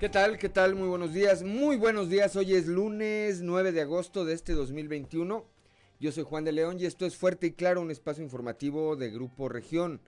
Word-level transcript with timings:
¿Qué 0.00 0.08
tal? 0.08 0.38
¿Qué 0.38 0.48
tal? 0.48 0.76
Muy 0.76 0.88
buenos 0.88 1.12
días. 1.12 1.42
Muy 1.42 1.76
buenos 1.76 2.08
días. 2.08 2.34
Hoy 2.34 2.54
es 2.54 2.66
lunes 2.66 3.42
9 3.42 3.70
de 3.70 3.82
agosto 3.82 4.24
de 4.24 4.32
este 4.32 4.54
2021. 4.54 5.44
Yo 6.00 6.10
soy 6.10 6.24
Juan 6.24 6.42
de 6.42 6.52
León 6.52 6.80
y 6.80 6.86
esto 6.86 7.04
es 7.04 7.18
Fuerte 7.18 7.48
y 7.48 7.52
Claro, 7.52 7.82
un 7.82 7.90
espacio 7.90 8.24
informativo 8.24 8.96
de 8.96 9.10
Grupo 9.10 9.50
Región. 9.50 10.00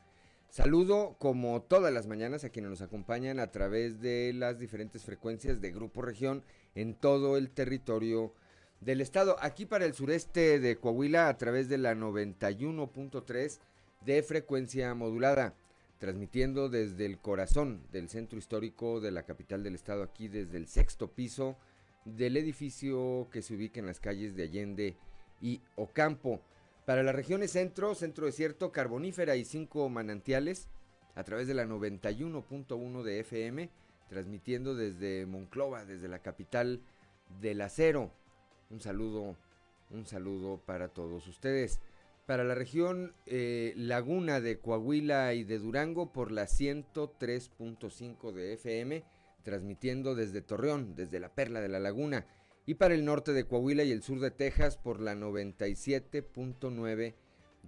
Saludo 0.48 1.16
como 1.18 1.60
todas 1.60 1.92
las 1.92 2.06
mañanas 2.06 2.42
a 2.42 2.48
quienes 2.48 2.70
nos 2.70 2.80
acompañan 2.80 3.38
a 3.38 3.50
través 3.50 4.00
de 4.00 4.32
las 4.32 4.58
diferentes 4.58 5.04
frecuencias 5.04 5.60
de 5.60 5.72
Grupo 5.72 6.00
Región 6.00 6.42
en 6.74 6.94
todo 6.94 7.36
el 7.36 7.50
territorio 7.50 8.32
del 8.80 9.02
estado. 9.02 9.36
Aquí 9.40 9.66
para 9.66 9.84
el 9.84 9.92
sureste 9.92 10.58
de 10.58 10.76
Coahuila 10.76 11.28
a 11.28 11.36
través 11.36 11.68
de 11.68 11.76
la 11.76 11.94
91.3 11.94 13.58
de 14.06 14.22
frecuencia 14.22 14.94
modulada 14.94 15.54
transmitiendo 16.02 16.68
desde 16.68 17.06
el 17.06 17.20
corazón 17.20 17.80
del 17.92 18.08
centro 18.08 18.36
histórico 18.36 19.00
de 19.00 19.12
la 19.12 19.22
capital 19.22 19.62
del 19.62 19.76
estado, 19.76 20.02
aquí 20.02 20.26
desde 20.26 20.56
el 20.56 20.66
sexto 20.66 21.12
piso 21.12 21.56
del 22.04 22.36
edificio 22.36 23.28
que 23.30 23.40
se 23.40 23.54
ubica 23.54 23.78
en 23.78 23.86
las 23.86 24.00
calles 24.00 24.34
de 24.34 24.42
Allende 24.42 24.96
y 25.40 25.60
Ocampo. 25.76 26.40
Para 26.86 27.04
las 27.04 27.14
regiones 27.14 27.52
centro, 27.52 27.94
centro 27.94 28.26
desierto, 28.26 28.72
carbonífera 28.72 29.36
y 29.36 29.44
cinco 29.44 29.88
manantiales, 29.88 30.66
a 31.14 31.22
través 31.22 31.46
de 31.46 31.54
la 31.54 31.66
91.1 31.66 33.02
de 33.04 33.20
FM, 33.20 33.70
transmitiendo 34.08 34.74
desde 34.74 35.24
Monclova, 35.26 35.84
desde 35.84 36.08
la 36.08 36.18
capital 36.18 36.80
del 37.40 37.60
acero. 37.60 38.10
Un 38.70 38.80
saludo, 38.80 39.36
un 39.90 40.04
saludo 40.04 40.60
para 40.66 40.88
todos 40.88 41.28
ustedes 41.28 41.78
para 42.26 42.44
la 42.44 42.54
región 42.54 43.14
eh, 43.26 43.72
Laguna 43.76 44.40
de 44.40 44.58
Coahuila 44.58 45.34
y 45.34 45.44
de 45.44 45.58
Durango 45.58 46.12
por 46.12 46.30
la 46.30 46.44
103.5 46.44 48.32
de 48.32 48.54
FM, 48.54 49.04
transmitiendo 49.42 50.14
desde 50.14 50.40
Torreón, 50.40 50.94
desde 50.94 51.20
la 51.20 51.34
Perla 51.34 51.60
de 51.60 51.68
la 51.68 51.80
Laguna, 51.80 52.26
y 52.64 52.74
para 52.74 52.94
el 52.94 53.04
norte 53.04 53.32
de 53.32 53.44
Coahuila 53.44 53.82
y 53.82 53.90
el 53.90 54.02
sur 54.02 54.20
de 54.20 54.30
Texas 54.30 54.76
por 54.76 55.00
la 55.00 55.14
97.9 55.14 57.14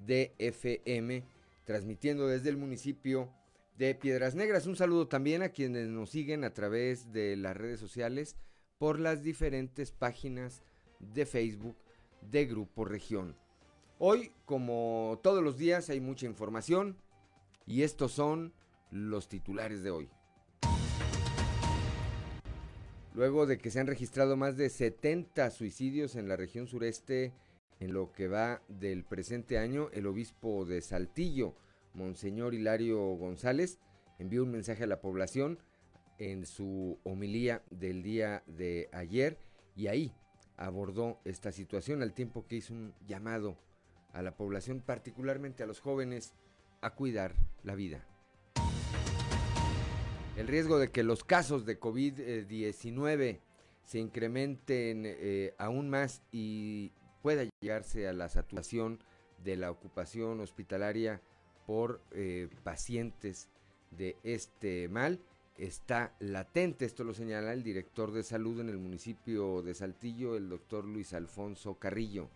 de 0.07 0.35
FM, 0.39 1.25
transmitiendo 1.65 2.29
desde 2.29 2.51
el 2.51 2.57
municipio 2.57 3.33
de 3.77 3.95
Piedras 3.97 4.37
Negras. 4.37 4.67
Un 4.67 4.77
saludo 4.77 5.09
también 5.09 5.43
a 5.43 5.49
quienes 5.49 5.89
nos 5.89 6.11
siguen 6.11 6.45
a 6.45 6.55
través 6.55 7.13
de 7.13 7.37
las 7.37 7.57
redes 7.57 7.81
sociales 7.81 8.37
por 8.79 9.01
las 9.01 9.23
diferentes 9.23 9.91
páginas 9.91 10.63
de 11.01 11.27
Facebook 11.27 11.77
de 12.31 12.47
Grupo 12.47 12.85
Región. 12.85 13.37
Hoy, 14.07 14.33
como 14.45 15.19
todos 15.23 15.43
los 15.43 15.57
días, 15.57 15.89
hay 15.89 15.99
mucha 15.99 16.27
información 16.27 16.99
y 17.67 17.85
estos 17.85 18.13
son 18.13 18.53
los 18.91 19.31
titulares 19.31 19.83
de 19.83 19.91
hoy. 19.91 20.11
Luego 23.15 23.47
de 23.47 23.57
que 23.57 23.71
se 23.71 23.81
han 23.81 23.87
registrado 23.87 24.37
más 24.37 24.59
de 24.59 24.69
70 24.69 25.51
suicidios 25.51 26.17
en 26.17 26.29
la 26.29 26.37
región 26.37 26.67
sureste 26.67 27.33
en 27.81 27.95
lo 27.95 28.13
que 28.13 28.29
va 28.29 28.61
del 28.69 29.05
presente 29.05 29.57
año, 29.57 29.89
el 29.95 30.07
obispo 30.07 30.67
de 30.67 30.83
Saltillo, 30.83 31.55
Monseñor 31.95 32.53
Hilario 32.53 32.99
González, 33.17 33.79
envió 34.19 34.43
un 34.43 34.51
mensaje 34.51 34.85
a 34.85 34.87
la 34.87 35.01
población 35.01 35.61
en 36.19 36.45
su 36.45 36.99
homilía 37.05 37.63
del 37.71 38.03
día 38.03 38.43
de 38.49 38.91
ayer 38.93 39.39
y 39.75 39.87
ahí 39.87 40.13
abordó 40.59 41.23
esta 41.25 41.53
situación 41.53 42.03
al 42.03 42.13
tiempo 42.13 42.45
que 42.47 42.57
hizo 42.57 42.75
un 42.75 42.93
llamado 43.07 43.64
a 44.15 44.23
la 44.23 44.37
población, 44.37 44.81
particularmente 44.81 45.63
a 45.63 45.67
los 45.67 45.81
jóvenes, 45.81 46.33
a 46.81 46.95
cuidar 46.95 47.35
la 47.63 47.75
vida. 47.75 48.07
El 50.37 50.49
riesgo 50.49 50.79
de 50.79 50.91
que 50.91 51.03
los 51.03 51.23
casos 51.23 51.67
de 51.67 51.79
COVID-19 51.79 53.41
se 53.85 53.99
incrementen 53.99 55.03
eh, 55.05 55.55
aún 55.59 55.91
más 55.91 56.23
y 56.33 56.93
pueda 57.23 57.45
llegarse 57.61 58.09
a 58.09 58.13
la 58.13 58.29
saturación 58.29 58.99
de 59.45 59.57
la 59.57 59.71
ocupación 59.71 60.41
hospitalaria 60.41 61.21
por 61.67 62.01
eh, 62.13 62.49
pacientes 62.63 63.49
de 63.91 64.17
este 64.23 64.89
mal 64.89 65.21
está 65.57 66.15
latente. 66.19 66.85
Esto 66.85 67.05
lo 67.05 67.15
señala 67.15 67.53
el 67.53 67.63
director 67.63 68.13
de 68.13 68.23
salud 68.23 68.61
en 68.61 68.69
el 68.69 68.79
municipio 68.79 69.63
de 69.63 69.75
Saltillo, 69.75 70.37
el 70.37 70.49
doctor 70.49 70.85
Luis 70.85 71.13
Alfonso 71.15 71.79
Carrillo. 71.79 72.29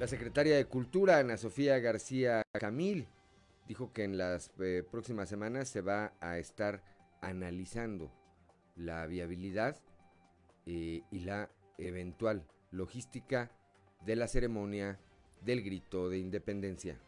La 0.00 0.08
secretaria 0.08 0.56
de 0.56 0.64
Cultura, 0.64 1.18
Ana 1.18 1.36
Sofía 1.36 1.78
García 1.78 2.42
Camil, 2.58 3.06
dijo 3.68 3.92
que 3.92 4.02
en 4.02 4.18
las 4.18 4.50
eh, 4.58 4.82
próximas 4.90 5.28
semanas 5.28 5.68
se 5.68 5.82
va 5.82 6.12
a 6.20 6.38
estar 6.38 6.82
analizando 7.20 8.10
la 8.74 9.06
viabilidad 9.06 9.76
eh, 10.66 11.02
y 11.12 11.20
la 11.20 11.48
eventual 11.78 12.44
logística 12.72 13.52
de 14.04 14.16
la 14.16 14.26
ceremonia 14.26 14.98
del 15.42 15.62
grito 15.62 16.10
de 16.10 16.18
independencia. 16.18 16.98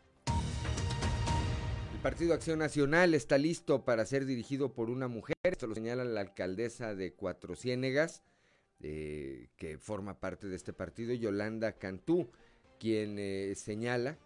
El 1.92 2.00
Partido 2.00 2.34
Acción 2.34 2.60
Nacional 2.60 3.14
está 3.14 3.36
listo 3.36 3.84
para 3.84 4.06
ser 4.06 4.26
dirigido 4.26 4.74
por 4.74 4.90
una 4.90 5.08
mujer, 5.08 5.34
esto 5.42 5.66
lo 5.66 5.74
señala 5.74 6.04
la 6.04 6.20
alcaldesa 6.20 6.94
de 6.94 7.14
Cuatro 7.14 7.56
Ciénegas, 7.56 8.22
eh, 8.80 9.48
que 9.56 9.76
forma 9.76 10.20
parte 10.20 10.46
de 10.46 10.54
este 10.54 10.72
partido, 10.72 11.12
Yolanda 11.14 11.72
Cantú 11.72 12.30
quien 12.78 13.18
eh, 13.18 13.52
señala 13.54 14.18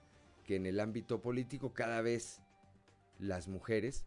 que 0.45 0.57
en 0.57 0.67
el 0.67 0.81
ámbito 0.81 1.21
político 1.21 1.73
cada 1.73 2.03
vez 2.03 2.41
las 3.19 3.49
mujeres 3.49 4.07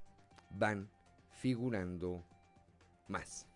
van 0.51 0.89
figurando 1.29 2.23
más. 3.07 3.47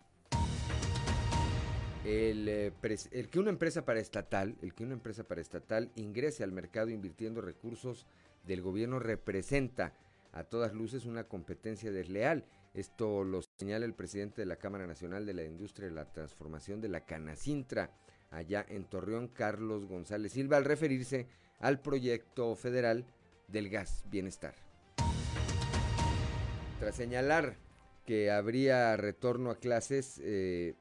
El, 2.04 2.48
eh, 2.48 2.72
el, 3.10 3.28
que 3.28 3.38
una 3.38 3.50
empresa 3.50 3.84
paraestatal, 3.84 4.56
el 4.62 4.74
que 4.74 4.84
una 4.84 4.94
empresa 4.94 5.24
paraestatal 5.24 5.90
ingrese 5.96 6.44
al 6.44 6.52
mercado 6.52 6.90
invirtiendo 6.90 7.40
recursos 7.40 8.06
del 8.46 8.62
gobierno 8.62 8.98
representa 8.98 9.94
a 10.32 10.44
todas 10.44 10.72
luces 10.72 11.06
una 11.06 11.24
competencia 11.24 11.90
desleal. 11.90 12.44
Esto 12.74 13.24
lo 13.24 13.42
señala 13.58 13.84
el 13.84 13.94
presidente 13.94 14.42
de 14.42 14.46
la 14.46 14.56
Cámara 14.56 14.86
Nacional 14.86 15.26
de 15.26 15.34
la 15.34 15.44
Industria 15.44 15.88
y 15.88 15.92
la 15.92 16.12
Transformación 16.12 16.80
de 16.80 16.88
la 16.88 17.04
Canacintra, 17.04 17.90
allá 18.30 18.64
en 18.68 18.84
Torreón, 18.84 19.28
Carlos 19.28 19.86
González 19.86 20.32
Silva, 20.32 20.56
al 20.56 20.64
referirse 20.64 21.26
al 21.60 21.80
proyecto 21.80 22.54
federal 22.54 23.04
del 23.48 23.68
gas 23.68 24.04
bienestar. 24.10 24.54
Tras 26.78 26.94
señalar 26.94 27.56
que 28.06 28.30
habría 28.30 28.96
retorno 28.96 29.50
a 29.50 29.56
clases 29.56 30.20
eh, 30.22 30.74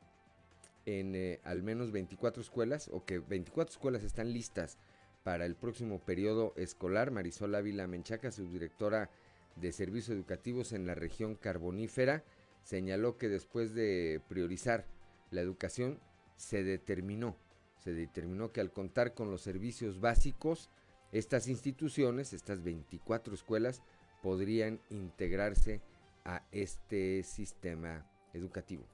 en 0.86 1.16
eh, 1.16 1.42
al 1.44 1.64
menos 1.64 1.92
24 1.92 2.42
escuelas, 2.42 2.90
o 2.94 3.04
que 3.04 3.20
24 3.20 3.72
escuelas 3.72 4.04
están 4.04 4.32
listas 4.32 4.78
para 5.24 5.46
el 5.46 5.56
próximo 5.56 6.00
periodo 6.00 6.54
escolar, 6.56 7.12
Marisol 7.12 7.54
Ávila 7.56 7.88
Menchaca, 7.88 8.32
subdirectora 8.32 9.10
de 9.58 9.74
Servicios 9.74 10.16
Educativos 10.16 10.72
en 10.72 10.86
la 10.88 10.96
región 10.96 11.36
carbonífera, 11.36 12.24
señaló 12.64 13.18
que 13.18 13.28
después 13.28 13.74
de 13.74 14.22
priorizar 14.30 14.86
la 15.32 15.42
educación, 15.42 16.00
se 16.38 16.64
determinó, 16.64 17.36
se 17.84 17.94
determinó 17.94 18.52
que 18.52 18.62
al 18.62 18.72
contar 18.72 19.14
con 19.14 19.30
los 19.30 19.42
servicios 19.42 20.00
básicos, 20.00 20.70
estas 21.12 21.48
instituciones, 21.48 22.34
estas 22.34 22.64
24 22.64 23.34
escuelas, 23.34 23.82
podrían 24.22 24.80
integrarse 24.90 25.82
a 26.26 26.44
este 26.52 27.24
sistema 27.24 28.06
educativo. 28.34 28.86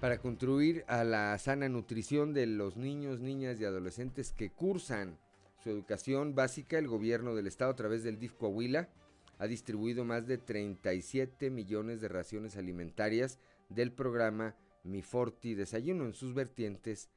Para 0.00 0.18
contribuir 0.18 0.84
a 0.86 1.02
la 1.02 1.38
sana 1.38 1.68
nutrición 1.68 2.34
de 2.34 2.46
los 2.46 2.76
niños, 2.76 3.20
niñas 3.20 3.58
y 3.58 3.64
adolescentes 3.64 4.32
que 4.32 4.50
cursan 4.50 5.18
su 5.62 5.70
educación 5.70 6.34
básica, 6.34 6.78
el 6.78 6.88
gobierno 6.88 7.34
del 7.34 7.46
estado 7.46 7.70
a 7.70 7.76
través 7.76 8.02
del 8.02 8.18
DIF 8.18 8.34
Coahuila 8.34 8.90
ha 9.38 9.46
distribuido 9.46 10.04
más 10.04 10.26
de 10.26 10.36
37 10.36 11.48
millones 11.48 12.02
de 12.02 12.08
raciones 12.08 12.58
alimentarias 12.58 13.38
del 13.70 13.92
programa 13.92 14.54
Mi 14.84 15.02
Forti 15.02 15.54
Desayuno 15.54 16.04
en 16.04 16.14
sus 16.14 16.34
vertientes 16.34 17.10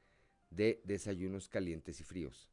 de 0.50 0.80
desayunos 0.84 1.48
calientes 1.48 2.00
y 2.00 2.04
fríos. 2.04 2.50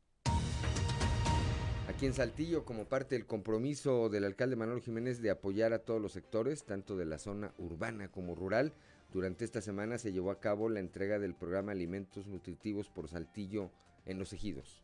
Aquí 1.88 2.06
en 2.06 2.14
Saltillo, 2.14 2.66
como 2.66 2.86
parte 2.86 3.16
del 3.16 3.26
compromiso 3.26 4.10
del 4.10 4.26
alcalde 4.26 4.56
Manuel 4.56 4.82
Jiménez 4.82 5.22
de 5.22 5.30
apoyar 5.30 5.72
a 5.72 5.80
todos 5.80 6.02
los 6.02 6.12
sectores, 6.12 6.66
tanto 6.66 6.98
de 6.98 7.06
la 7.06 7.20
zona 7.20 7.54
urbana 7.58 8.12
como 8.12 8.36
rural, 8.36 8.74
durante 9.14 9.46
esta 9.46 9.62
semana 9.62 9.98
se 9.98 10.12
llevó 10.12 10.32
a 10.32 10.40
cabo 10.40 10.68
la 10.68 10.80
entrega 10.80 11.20
del 11.20 11.36
programa 11.36 11.72
Alimentos 11.72 12.28
Nutritivos 12.28 12.90
por 12.90 13.08
Saltillo 13.08 13.72
en 14.06 14.20
los 14.20 14.34
ejidos. 14.34 14.84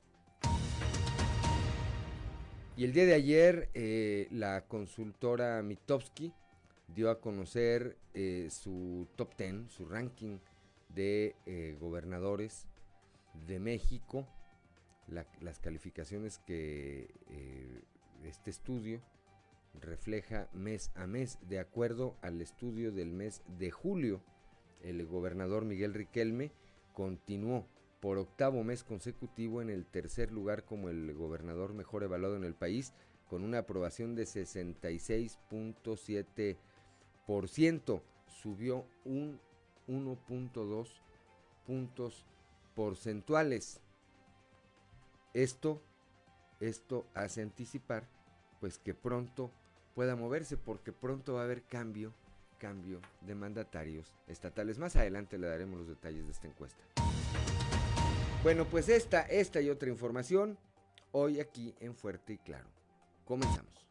Y 2.78 2.86
el 2.86 2.94
día 2.94 3.06
de 3.06 3.14
ayer 3.14 3.70
eh, 3.74 4.28
la 4.32 4.66
consultora 4.68 5.62
Mitowski 5.62 6.34
dio 6.94 7.10
a 7.10 7.20
conocer 7.20 7.98
eh, 8.14 8.48
su 8.50 9.08
top 9.16 9.36
10, 9.38 9.72
su 9.72 9.86
ranking 9.86 10.40
de 10.90 11.36
eh, 11.46 11.78
gobernadores 11.80 12.68
de 13.48 13.60
México, 13.60 14.28
las 15.08 15.60
calificaciones 15.60 16.40
que 16.40 17.14
este 18.24 18.50
estudio 18.50 19.02
refleja 19.80 20.50
mes 20.54 20.92
a 20.96 21.08
mes. 21.08 21.40
De 21.48 21.60
acuerdo 21.60 22.18
al 22.22 22.42
estudio 22.42 22.92
del 22.92 23.12
mes 23.12 23.42
de 23.58 23.72
julio, 23.72 24.22
el 24.82 25.06
gobernador 25.06 25.64
Miguel 25.66 25.94
Riquelme 25.94 26.52
continuó 26.94 27.68
por 28.00 28.18
octavo 28.18 28.64
mes 28.64 28.84
consecutivo 28.84 29.62
en 29.62 29.70
el 29.70 29.86
tercer 29.86 30.32
lugar 30.32 30.66
como 30.66 30.90
el 30.90 31.14
gobernador 31.14 31.74
mejor 31.74 32.04
evaluado 32.04 32.36
en 32.36 32.44
el 32.44 32.56
país, 32.56 32.94
con 33.28 33.44
una 33.44 33.60
aprobación 33.60 34.16
de 34.16 34.24
66.7%. 34.24 36.58
Subió 38.28 38.86
un 39.06 39.40
1.2 39.88 40.88
puntos 41.66 42.26
porcentuales. 42.76 43.80
Esto, 45.34 45.82
esto 46.60 47.06
hace 47.14 47.42
anticipar 47.42 48.08
pues 48.60 48.78
que 48.78 48.94
pronto 48.94 49.52
pueda 49.96 50.16
moverse 50.16 50.58
porque 50.58 50.92
pronto 50.92 51.34
va 51.34 51.42
a 51.42 51.44
haber 51.46 51.64
cambio, 51.64 52.14
cambio 52.60 53.02
de 53.22 53.36
mandatarios 53.36 54.16
estatales. 54.28 54.78
Más 54.78 54.96
adelante 54.96 55.38
le 55.38 55.48
daremos 55.48 55.80
los 55.80 55.88
detalles 55.88 56.26
de 56.26 56.32
esta 56.32 56.48
encuesta. 56.48 56.84
Bueno, 58.44 58.66
pues 58.66 58.90
esta, 58.90 59.22
esta 59.22 59.62
y 59.62 59.70
otra 59.70 59.90
información 59.90 60.58
hoy 61.12 61.40
aquí 61.40 61.76
en 61.80 61.96
Fuerte 61.96 62.34
y 62.34 62.38
Claro. 62.38 62.70
Comenzamos. 63.26 63.91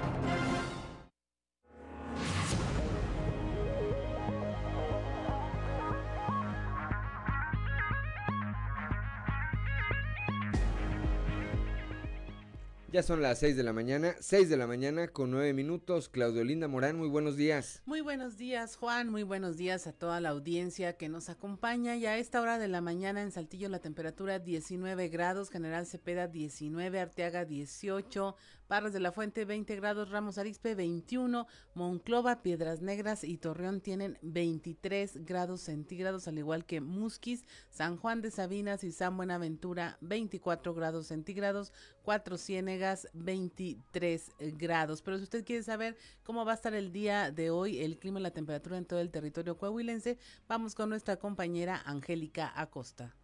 Son 13.03 13.19
las 13.21 13.39
6 13.39 13.57
de 13.57 13.63
la 13.63 13.73
mañana, 13.73 14.15
6 14.19 14.47
de 14.47 14.57
la 14.57 14.67
mañana 14.67 15.07
con 15.07 15.31
9 15.31 15.53
minutos. 15.53 16.07
Claudio 16.07 16.43
Linda 16.43 16.67
Morán, 16.67 16.97
muy 16.97 17.07
buenos 17.07 17.35
días. 17.35 17.81
Muy 17.85 18.01
buenos 18.01 18.37
días, 18.37 18.75
Juan. 18.75 19.09
Muy 19.09 19.23
buenos 19.23 19.57
días 19.57 19.87
a 19.87 19.91
toda 19.91 20.21
la 20.21 20.29
audiencia 20.29 20.97
que 20.97 21.09
nos 21.09 21.27
acompaña. 21.29 21.95
Ya 21.95 22.11
a 22.11 22.17
esta 22.17 22.39
hora 22.39 22.59
de 22.59 22.67
la 22.67 22.79
mañana 22.79 23.23
en 23.23 23.31
Saltillo 23.31 23.69
la 23.69 23.79
temperatura 23.79 24.37
19 24.37 25.07
grados, 25.07 25.49
General 25.49 25.87
Cepeda 25.87 26.27
19, 26.27 26.99
Arteaga 26.99 27.43
18, 27.43 28.35
Parras 28.71 28.93
de 28.93 29.01
la 29.01 29.11
Fuente 29.11 29.43
20 29.43 29.75
grados, 29.75 30.11
Ramos 30.11 30.37
Arizpe 30.37 30.75
21, 30.75 31.45
Monclova, 31.73 32.41
Piedras 32.41 32.81
Negras 32.81 33.25
y 33.25 33.37
Torreón 33.37 33.81
tienen 33.81 34.17
23 34.21 35.25
grados 35.25 35.59
centígrados, 35.59 36.25
al 36.29 36.37
igual 36.37 36.63
que 36.63 36.79
Musquis, 36.79 37.43
San 37.69 37.97
Juan 37.97 38.21
de 38.21 38.31
Sabinas 38.31 38.85
y 38.85 38.93
San 38.93 39.17
Buenaventura 39.17 39.97
24 39.99 40.73
grados 40.73 41.07
centígrados, 41.07 41.73
Cuatro 42.01 42.37
Ciénegas 42.37 43.09
23 43.11 44.31
grados. 44.57 45.01
Pero 45.01 45.17
si 45.17 45.23
usted 45.23 45.43
quiere 45.43 45.63
saber 45.63 45.97
cómo 46.23 46.45
va 46.45 46.53
a 46.53 46.55
estar 46.55 46.73
el 46.73 46.93
día 46.93 47.29
de 47.29 47.49
hoy, 47.49 47.79
el 47.79 47.99
clima 47.99 48.21
y 48.21 48.23
la 48.23 48.31
temperatura 48.31 48.77
en 48.77 48.85
todo 48.85 49.01
el 49.01 49.11
territorio 49.11 49.57
coahuilense, 49.57 50.17
vamos 50.47 50.75
con 50.75 50.87
nuestra 50.87 51.17
compañera 51.17 51.81
Angélica 51.85 52.53
Acosta. 52.55 53.17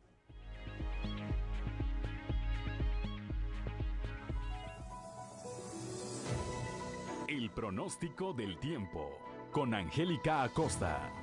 El 7.38 7.52
pronóstico 7.52 8.34
del 8.34 8.58
tiempo 8.58 9.20
con 9.52 9.72
Angélica 9.76 10.42
Acosta. 10.42 11.14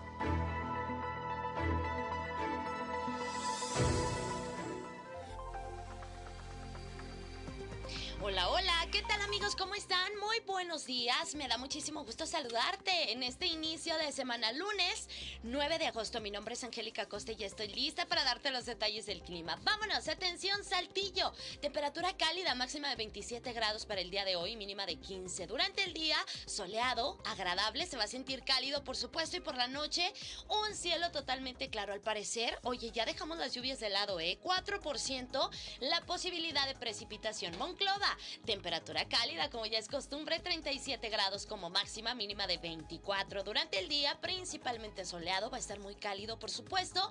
Hola, 8.22 8.48
hola, 8.48 8.83
¿qué 8.94 9.02
tal 9.02 9.20
amigos? 9.22 9.56
¿Cómo 9.56 9.74
están? 9.74 10.16
Muy 10.20 10.38
buenos 10.46 10.84
días. 10.86 11.34
Me 11.34 11.48
da 11.48 11.58
muchísimo 11.58 12.04
gusto 12.04 12.26
saludarte 12.26 13.10
en 13.10 13.24
este 13.24 13.46
inicio 13.46 13.96
de 13.98 14.12
semana 14.12 14.52
lunes 14.52 15.08
9 15.42 15.80
de 15.80 15.88
agosto. 15.88 16.20
Mi 16.20 16.30
nombre 16.30 16.54
es 16.54 16.62
Angélica 16.62 17.06
Costa 17.06 17.32
y 17.32 17.34
ya 17.34 17.46
estoy 17.46 17.66
lista 17.66 18.06
para 18.06 18.22
darte 18.22 18.52
los 18.52 18.66
detalles 18.66 19.06
del 19.06 19.20
clima. 19.22 19.58
Vámonos, 19.64 20.06
atención, 20.06 20.62
Saltillo. 20.62 21.32
Temperatura 21.60 22.16
cálida, 22.16 22.54
máxima 22.54 22.88
de 22.88 22.94
27 22.94 23.52
grados 23.52 23.84
para 23.84 24.00
el 24.00 24.10
día 24.10 24.24
de 24.24 24.36
hoy, 24.36 24.54
mínima 24.54 24.86
de 24.86 24.94
15. 24.94 25.48
Durante 25.48 25.82
el 25.82 25.92
día, 25.92 26.16
soleado, 26.46 27.18
agradable, 27.24 27.86
se 27.86 27.96
va 27.96 28.04
a 28.04 28.06
sentir 28.06 28.44
cálido, 28.44 28.84
por 28.84 28.96
supuesto, 28.96 29.36
y 29.36 29.40
por 29.40 29.56
la 29.56 29.66
noche, 29.66 30.12
un 30.48 30.72
cielo 30.76 31.10
totalmente 31.10 31.68
claro. 31.68 31.94
Al 31.94 32.00
parecer, 32.00 32.60
oye, 32.62 32.92
ya 32.92 33.04
dejamos 33.06 33.38
las 33.38 33.54
lluvias 33.54 33.80
de 33.80 33.88
lado, 33.88 34.20
¿eh? 34.20 34.38
4% 34.40 35.50
la 35.80 36.00
posibilidad 36.02 36.68
de 36.68 36.76
precipitación. 36.76 37.58
Monclova, 37.58 38.16
Temperatura 38.44 38.83
cálida, 38.92 39.50
como 39.50 39.66
ya 39.66 39.78
es 39.78 39.88
costumbre, 39.88 40.38
37 40.40 41.08
grados 41.08 41.46
como 41.46 41.70
máxima, 41.70 42.14
mínima 42.14 42.46
de 42.46 42.58
24. 42.58 43.42
Durante 43.42 43.78
el 43.78 43.88
día, 43.88 44.20
principalmente 44.20 45.04
soleado, 45.04 45.50
va 45.50 45.56
a 45.56 45.60
estar 45.60 45.78
muy 45.78 45.94
cálido, 45.94 46.38
por 46.38 46.50
supuesto. 46.50 47.10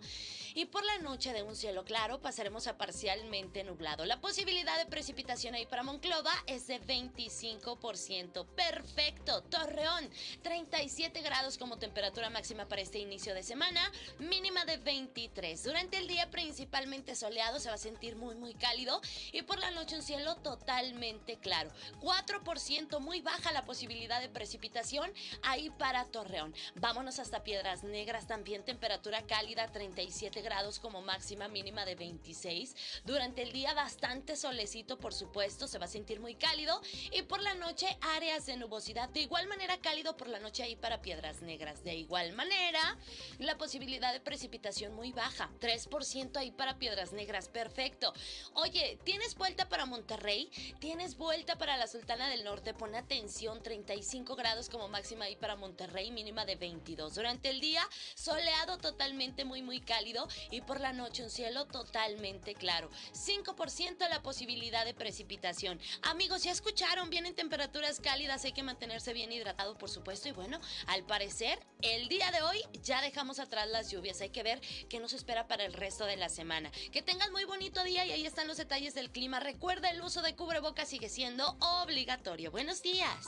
Y 0.53 0.65
por 0.65 0.85
la 0.85 0.99
noche, 0.99 1.33
de 1.33 1.41
un 1.41 1.55
cielo 1.55 1.83
claro, 1.83 2.21
pasaremos 2.21 2.67
a 2.67 2.77
parcialmente 2.77 3.63
nublado. 3.63 4.05
La 4.05 4.21
posibilidad 4.21 4.77
de 4.77 4.85
precipitación 4.85 5.55
ahí 5.55 5.65
para 5.65 5.83
Monclova 5.83 6.31
es 6.45 6.67
de 6.67 6.79
25%. 6.81 8.45
Perfecto. 8.55 9.41
Torreón, 9.43 10.09
37 10.43 11.21
grados 11.21 11.57
como 11.57 11.77
temperatura 11.79 12.29
máxima 12.29 12.67
para 12.67 12.81
este 12.81 12.99
inicio 12.99 13.33
de 13.33 13.43
semana, 13.43 13.91
mínima 14.19 14.63
de 14.65 14.77
23. 14.77 15.63
Durante 15.63 15.97
el 15.97 16.07
día, 16.07 16.29
principalmente 16.29 17.15
soleado, 17.15 17.59
se 17.59 17.69
va 17.69 17.75
a 17.75 17.79
sentir 17.79 18.15
muy, 18.15 18.35
muy 18.35 18.53
cálido. 18.53 19.01
Y 19.31 19.41
por 19.41 19.59
la 19.59 19.71
noche, 19.71 19.95
un 19.95 20.03
cielo 20.03 20.35
total 20.35 20.93
claro. 21.41 21.62
4% 22.01 22.99
muy 22.99 23.21
baja 23.21 23.51
la 23.51 23.65
posibilidad 23.65 24.21
de 24.21 24.29
precipitación 24.29 25.11
ahí 25.41 25.69
para 25.71 26.05
Torreón. 26.05 26.53
Vámonos 26.75 27.19
hasta 27.19 27.43
Piedras 27.43 27.83
Negras, 27.83 28.27
también 28.27 28.63
temperatura 28.63 29.21
cálida, 29.23 29.71
37 29.71 30.41
grados 30.41 30.79
como 30.79 31.01
máxima 31.01 31.47
mínima 31.47 31.85
de 31.85 31.95
26. 31.95 32.75
Durante 33.05 33.43
el 33.43 33.51
día 33.51 33.73
bastante 33.73 34.35
solecito, 34.35 34.97
por 34.97 35.13
supuesto, 35.13 35.67
se 35.67 35.77
va 35.77 35.85
a 35.85 35.89
sentir 35.89 36.19
muy 36.19 36.35
cálido 36.35 36.81
y 37.11 37.21
por 37.23 37.41
la 37.41 37.53
noche 37.55 37.97
áreas 38.15 38.45
de 38.45 38.57
nubosidad. 38.57 39.09
De 39.09 39.21
igual 39.21 39.47
manera 39.47 39.77
cálido 39.77 40.17
por 40.17 40.27
la 40.27 40.39
noche 40.39 40.63
ahí 40.63 40.75
para 40.75 41.01
Piedras 41.01 41.41
Negras. 41.41 41.83
De 41.83 41.95
igual 41.95 42.33
manera, 42.33 42.97
la 43.39 43.57
posibilidad 43.57 44.13
de 44.13 44.19
precipitación 44.19 44.93
muy 44.93 45.11
baja, 45.11 45.49
3% 45.59 46.37
ahí 46.37 46.51
para 46.51 46.77
Piedras 46.77 47.13
Negras. 47.13 47.49
Perfecto. 47.49 48.13
Oye, 48.53 48.99
¿tienes 49.03 49.35
vuelta 49.35 49.69
para 49.69 49.85
Monterrey? 49.85 50.49
Tienes 50.79 51.17
vuelta 51.17 51.52
para 51.57 51.77
la 51.77 51.87
Sultana 51.87 52.29
del 52.29 52.43
Norte, 52.43 52.73
pon 52.73 52.95
atención, 52.95 53.61
35 53.61 54.35
grados 54.35 54.69
como 54.69 54.87
máxima 54.87 55.25
ahí 55.25 55.35
para 55.35 55.55
Monterrey, 55.55 56.11
mínima 56.11 56.45
de 56.45 56.55
22. 56.55 57.15
Durante 57.15 57.49
el 57.49 57.59
día, 57.59 57.81
soleado 58.15 58.77
totalmente 58.77 59.45
muy 59.45 59.61
muy 59.61 59.79
cálido 59.81 60.27
y 60.51 60.61
por 60.61 60.79
la 60.79 60.93
noche 60.93 61.23
un 61.23 61.29
cielo 61.29 61.65
totalmente 61.65 62.55
claro. 62.55 62.89
5% 63.13 64.09
la 64.09 64.21
posibilidad 64.21 64.85
de 64.85 64.93
precipitación. 64.93 65.79
Amigos, 66.03 66.43
ya 66.43 66.51
escucharon, 66.51 67.09
vienen 67.09 67.35
temperaturas 67.35 67.99
cálidas, 67.99 68.45
hay 68.45 68.53
que 68.53 68.63
mantenerse 68.63 69.13
bien 69.13 69.31
hidratado, 69.31 69.77
por 69.77 69.89
supuesto. 69.89 70.29
Y 70.29 70.31
bueno, 70.31 70.59
al 70.87 71.03
parecer, 71.03 71.59
el 71.81 72.07
día 72.07 72.31
de 72.31 72.41
hoy 72.41 72.63
ya 72.81 73.01
dejamos 73.01 73.39
atrás 73.39 73.67
las 73.69 73.91
lluvias. 73.91 74.21
Hay 74.21 74.29
que 74.29 74.43
ver 74.43 74.61
qué 74.89 74.99
nos 74.99 75.13
espera 75.13 75.47
para 75.47 75.65
el 75.65 75.73
resto 75.73 76.05
de 76.05 76.17
la 76.17 76.29
semana. 76.29 76.71
Que 76.91 77.01
tengan 77.01 77.31
muy 77.31 77.45
bonito 77.45 77.83
día 77.83 78.05
y 78.05 78.11
ahí 78.11 78.25
están 78.25 78.47
los 78.47 78.57
detalles 78.57 78.93
del 78.93 79.11
clima. 79.11 79.39
Recuerda 79.39 79.89
el 79.89 80.01
uso 80.01 80.21
de 80.21 80.35
cubrebocas 80.35 80.89
sigue 80.89 81.09
siendo 81.43 81.57
obligatorio. 81.83 82.51
Buenos 82.51 82.81
días. 82.81 83.27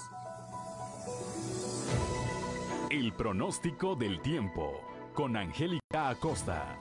El 2.89 3.13
pronóstico 3.13 3.95
del 3.95 4.21
tiempo 4.21 4.81
con 5.13 5.35
Angélica 5.35 6.09
Acosta. 6.09 6.79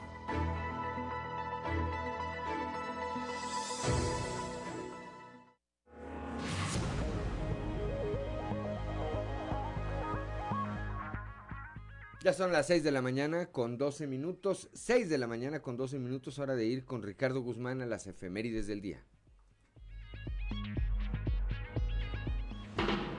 Ya 12.22 12.32
son 12.32 12.52
las 12.52 12.68
6 12.68 12.82
de 12.82 12.90
la 12.90 13.02
mañana 13.02 13.46
con 13.46 13.76
12 13.76 14.06
minutos. 14.06 14.70
6 14.72 15.10
de 15.10 15.18
la 15.18 15.26
mañana 15.26 15.60
con 15.60 15.76
12 15.76 15.98
minutos. 15.98 16.38
Hora 16.38 16.54
de 16.54 16.64
ir 16.64 16.86
con 16.86 17.02
Ricardo 17.02 17.42
Guzmán 17.42 17.82
a 17.82 17.86
las 17.86 18.06
efemérides 18.06 18.66
del 18.66 18.80
día. 18.80 19.04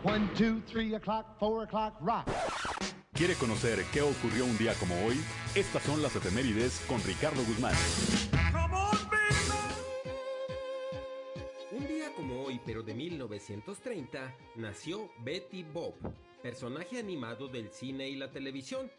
One, 0.05 0.29
two, 0.35 0.61
three 0.67 0.93
o'clock, 0.93 1.25
four 1.39 1.63
o'clock, 1.63 1.95
rock. 1.99 2.27
¿Quiere 3.13 3.33
conocer 3.33 3.83
qué 3.91 4.03
ocurrió 4.03 4.45
un 4.45 4.55
día 4.55 4.75
como 4.75 4.93
hoy? 5.03 5.15
Estas 5.55 5.81
son 5.81 5.99
las 6.03 6.15
efemérides 6.15 6.85
con 6.87 7.01
Ricardo 7.03 7.41
Guzmán. 7.43 7.73
Un 11.71 11.87
día 11.87 12.13
como 12.15 12.43
hoy, 12.43 12.61
pero 12.63 12.83
de 12.83 12.93
1930, 12.93 14.31
nació 14.57 15.09
Betty 15.23 15.63
Bob, 15.63 15.95
personaje 16.43 16.99
animado 16.99 17.47
del 17.47 17.71
cine 17.71 18.07
y 18.07 18.15
la 18.15 18.29
televisión. 18.29 18.91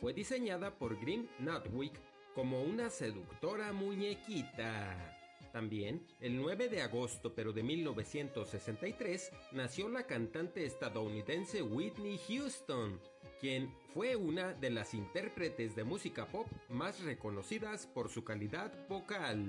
Fue 0.00 0.12
diseñada 0.12 0.78
por 0.78 0.96
Green 1.00 1.28
Nutwick 1.40 1.98
como 2.36 2.62
una 2.62 2.88
seductora 2.88 3.72
muñequita. 3.72 5.11
También, 5.52 6.06
el 6.20 6.36
9 6.36 6.68
de 6.68 6.80
agosto 6.80 7.34
pero 7.34 7.52
de 7.52 7.62
1963, 7.62 9.30
nació 9.52 9.88
la 9.90 10.06
cantante 10.06 10.64
estadounidense 10.64 11.62
Whitney 11.62 12.18
Houston, 12.28 12.98
quien 13.38 13.70
fue 13.92 14.16
una 14.16 14.54
de 14.54 14.70
las 14.70 14.94
intérpretes 14.94 15.76
de 15.76 15.84
música 15.84 16.26
pop 16.26 16.46
más 16.70 17.02
reconocidas 17.02 17.86
por 17.86 18.08
su 18.08 18.24
calidad 18.24 18.72
vocal. 18.88 19.44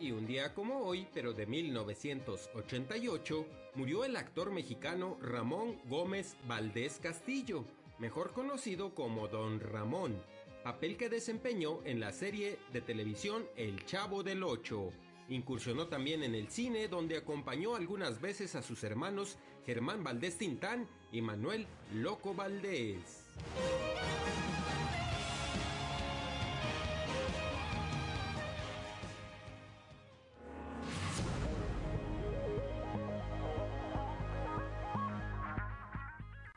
Y 0.00 0.12
un 0.12 0.26
día 0.26 0.54
como 0.54 0.80
hoy, 0.80 1.06
pero 1.12 1.34
de 1.34 1.46
1988, 1.46 3.46
murió 3.74 4.04
el 4.04 4.16
actor 4.16 4.50
mexicano 4.50 5.18
Ramón 5.20 5.78
Gómez 5.86 6.36
Valdés 6.46 6.98
Castillo, 7.02 7.64
mejor 7.98 8.32
conocido 8.32 8.94
como 8.94 9.28
Don 9.28 9.60
Ramón, 9.60 10.22
papel 10.62 10.96
que 10.96 11.08
desempeñó 11.08 11.80
en 11.84 12.00
la 12.00 12.12
serie 12.12 12.58
de 12.72 12.80
televisión 12.80 13.46
El 13.56 13.84
Chavo 13.86 14.22
del 14.22 14.42
Ocho. 14.42 14.92
Incursionó 15.28 15.88
también 15.88 16.22
en 16.22 16.34
el 16.34 16.48
cine 16.48 16.88
donde 16.88 17.16
acompañó 17.16 17.74
algunas 17.74 18.20
veces 18.20 18.54
a 18.54 18.62
sus 18.62 18.84
hermanos 18.84 19.38
Germán 19.64 20.04
Valdés 20.04 20.38
Tintán 20.38 20.88
y 21.10 21.20
Manuel 21.20 21.66
Loco 21.94 22.32
Valdés. 22.34 23.24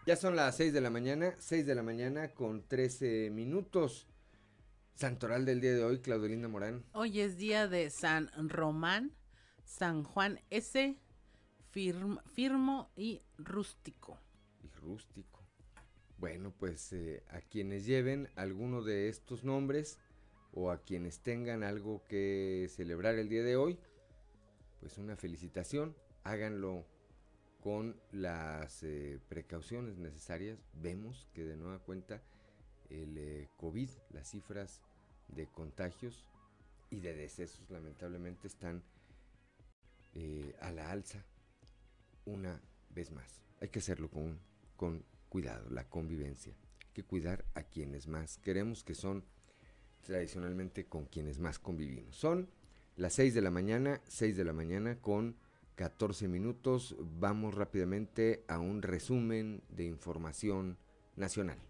Ya 0.05 0.15
son 0.15 0.35
las 0.35 0.57
6 0.57 0.73
de 0.73 0.81
la 0.81 0.89
mañana, 0.89 1.35
6 1.37 1.67
de 1.67 1.75
la 1.75 1.83
mañana 1.83 2.29
con 2.29 2.63
13 2.67 3.29
minutos. 3.31 4.07
Santoral 4.99 5.45
del 5.45 5.61
día 5.61 5.73
de 5.73 5.81
hoy, 5.85 5.99
Claudelinda 5.99 6.49
Morán. 6.49 6.83
Hoy 6.91 7.21
es 7.21 7.37
día 7.37 7.69
de 7.69 7.89
San 7.89 8.29
Román, 8.35 9.15
San 9.63 10.03
Juan 10.03 10.41
S, 10.49 10.97
firmo 11.69 12.91
y 12.97 13.21
rústico. 13.37 14.19
Y 14.61 14.67
rústico. 14.67 15.47
Bueno, 16.17 16.53
pues 16.59 16.91
eh, 16.91 17.23
a 17.29 17.39
quienes 17.39 17.85
lleven 17.85 18.27
alguno 18.35 18.83
de 18.83 19.07
estos 19.07 19.45
nombres 19.45 19.99
o 20.51 20.69
a 20.69 20.81
quienes 20.81 21.21
tengan 21.21 21.63
algo 21.63 22.03
que 22.09 22.67
celebrar 22.69 23.15
el 23.15 23.29
día 23.29 23.43
de 23.43 23.55
hoy, 23.55 23.79
pues 24.81 24.97
una 24.97 25.15
felicitación, 25.15 25.95
háganlo 26.25 26.85
con 27.61 27.95
las 28.11 28.83
eh, 28.83 29.21
precauciones 29.29 29.97
necesarias. 29.97 30.59
Vemos 30.73 31.29
que 31.33 31.45
de 31.45 31.55
nueva 31.55 31.79
cuenta 31.79 32.21
el 32.89 33.17
eh, 33.17 33.49
COVID, 33.57 33.89
las 34.11 34.29
cifras 34.29 34.81
de 35.27 35.47
contagios 35.47 36.25
y 36.89 36.99
de 36.99 37.13
decesos 37.13 37.69
lamentablemente 37.69 38.47
están 38.47 38.83
eh, 40.15 40.55
a 40.61 40.71
la 40.71 40.91
alza 40.91 41.23
una 42.25 42.61
vez 42.89 43.11
más. 43.11 43.41
Hay 43.61 43.69
que 43.69 43.79
hacerlo 43.79 44.09
con, 44.09 44.39
con 44.75 45.03
cuidado, 45.29 45.69
la 45.69 45.87
convivencia. 45.87 46.53
Hay 46.81 46.93
que 46.93 47.03
cuidar 47.03 47.45
a 47.53 47.63
quienes 47.63 48.07
más 48.07 48.37
queremos, 48.37 48.83
que 48.83 48.95
son 48.95 49.23
tradicionalmente 50.01 50.87
con 50.87 51.05
quienes 51.05 51.39
más 51.39 51.59
convivimos. 51.59 52.15
Son 52.15 52.49
las 52.95 53.13
6 53.13 53.33
de 53.33 53.41
la 53.41 53.51
mañana, 53.51 54.01
6 54.07 54.35
de 54.35 54.45
la 54.45 54.53
mañana 54.53 54.99
con 54.99 55.35
14 55.75 56.27
minutos. 56.27 56.95
Vamos 56.99 57.53
rápidamente 57.53 58.43
a 58.47 58.59
un 58.59 58.81
resumen 58.81 59.61
de 59.69 59.85
información 59.85 60.77
nacional. 61.15 61.68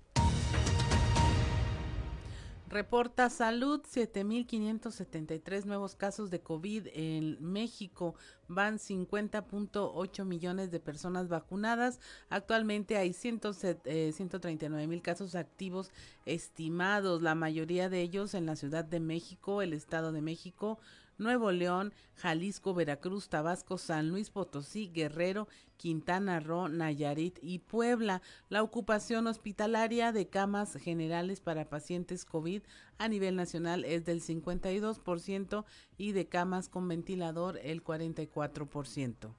Reporta 2.70 3.32
Salud 3.32 3.82
7.573 3.82 5.66
nuevos 5.66 5.96
casos 5.96 6.30
de 6.30 6.42
COVID 6.42 6.86
en 6.94 7.38
México. 7.42 8.14
Van 8.48 8.78
50.8 8.78 10.24
millones 10.24 10.70
de 10.70 10.80
personas 10.80 11.30
vacunadas. 11.30 12.00
Actualmente 12.30 12.96
hay 12.96 13.14
139 13.14 14.86
mil 14.86 15.02
casos 15.02 15.34
activos 15.34 15.90
estimados, 16.28 17.24
la 17.24 17.34
mayoría 17.34 17.90
de 17.90 18.02
ellos 18.02 18.36
en 18.36 18.46
la 18.46 18.56
Ciudad 18.56 18.86
de 18.86 19.00
México, 19.00 19.64
el 19.64 19.74
Estado 19.74 20.12
de 20.12 20.22
México, 20.22 20.78
Nuevo 21.20 21.52
León, 21.52 21.94
Jalisco, 22.16 22.74
Veracruz, 22.74 23.30
Tabasco, 23.30 23.78
San 23.78 24.10
Luis 24.10 24.32
Potosí, 24.32 24.90
Guerrero, 24.92 25.48
Quintana 25.78 26.40
Roo, 26.40 26.68
Nayarit 26.70 27.38
y 27.42 27.60
Puebla. 27.60 28.22
La 28.50 28.64
ocupación 28.64 29.28
hospitalaria 29.28 30.12
de 30.12 30.28
camas 30.28 30.74
generales 30.76 31.42
para 31.42 31.70
pacientes 31.70 32.26
COVID 32.26 32.64
a 32.98 33.08
nivel 33.08 33.36
nacional 33.36 33.86
es 33.86 34.06
del 34.06 34.22
52% 34.22 35.66
y 35.98 36.14
de 36.14 36.28
camas 36.28 36.70
con 36.70 36.88
ventilador 36.88 37.60
el 37.62 37.84
44%. 37.84 39.36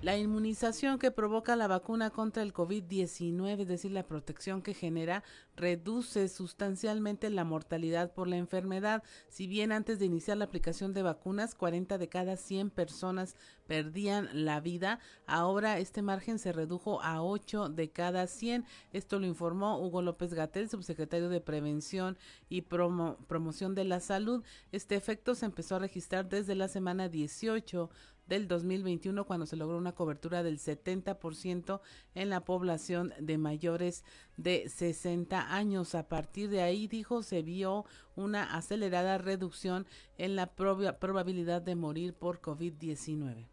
La 0.00 0.16
inmunización 0.16 1.00
que 1.00 1.10
provoca 1.10 1.56
la 1.56 1.66
vacuna 1.66 2.10
contra 2.10 2.44
el 2.44 2.54
COVID-19, 2.54 3.62
es 3.62 3.66
decir, 3.66 3.90
la 3.90 4.06
protección 4.06 4.62
que 4.62 4.72
genera, 4.72 5.24
reduce 5.56 6.28
sustancialmente 6.28 7.30
la 7.30 7.42
mortalidad 7.42 8.12
por 8.14 8.28
la 8.28 8.36
enfermedad. 8.36 9.02
Si 9.28 9.48
bien 9.48 9.72
antes 9.72 9.98
de 9.98 10.04
iniciar 10.04 10.36
la 10.36 10.44
aplicación 10.44 10.92
de 10.92 11.02
vacunas, 11.02 11.56
40 11.56 11.98
de 11.98 12.08
cada 12.08 12.36
100 12.36 12.70
personas 12.70 13.34
perdían 13.66 14.28
la 14.32 14.60
vida, 14.60 15.00
ahora 15.26 15.80
este 15.80 16.00
margen 16.00 16.38
se 16.38 16.52
redujo 16.52 17.02
a 17.02 17.20
8 17.20 17.68
de 17.68 17.90
cada 17.90 18.28
100. 18.28 18.66
Esto 18.92 19.18
lo 19.18 19.26
informó 19.26 19.84
Hugo 19.84 20.00
López 20.00 20.32
Gatel, 20.32 20.70
subsecretario 20.70 21.28
de 21.28 21.40
Prevención 21.40 22.16
y 22.48 22.62
Promoción 22.62 23.74
de 23.74 23.82
la 23.82 23.98
Salud. 23.98 24.44
Este 24.70 24.94
efecto 24.94 25.34
se 25.34 25.46
empezó 25.46 25.74
a 25.74 25.80
registrar 25.80 26.28
desde 26.28 26.54
la 26.54 26.68
semana 26.68 27.08
18 27.08 27.90
del 28.28 28.46
2021 28.46 29.24
cuando 29.24 29.46
se 29.46 29.56
logró 29.56 29.78
una 29.78 29.94
cobertura 29.94 30.42
del 30.42 30.58
70% 30.58 31.80
en 32.14 32.30
la 32.30 32.44
población 32.44 33.12
de 33.18 33.38
mayores 33.38 34.04
de 34.36 34.68
60 34.68 35.54
años. 35.54 35.94
A 35.94 36.08
partir 36.08 36.50
de 36.50 36.62
ahí, 36.62 36.86
dijo, 36.86 37.22
se 37.22 37.42
vio 37.42 37.84
una 38.16 38.54
acelerada 38.56 39.18
reducción 39.18 39.86
en 40.18 40.36
la 40.36 40.46
probabilidad 40.54 41.62
de 41.62 41.74
morir 41.74 42.14
por 42.14 42.40
COVID-19. 42.40 43.48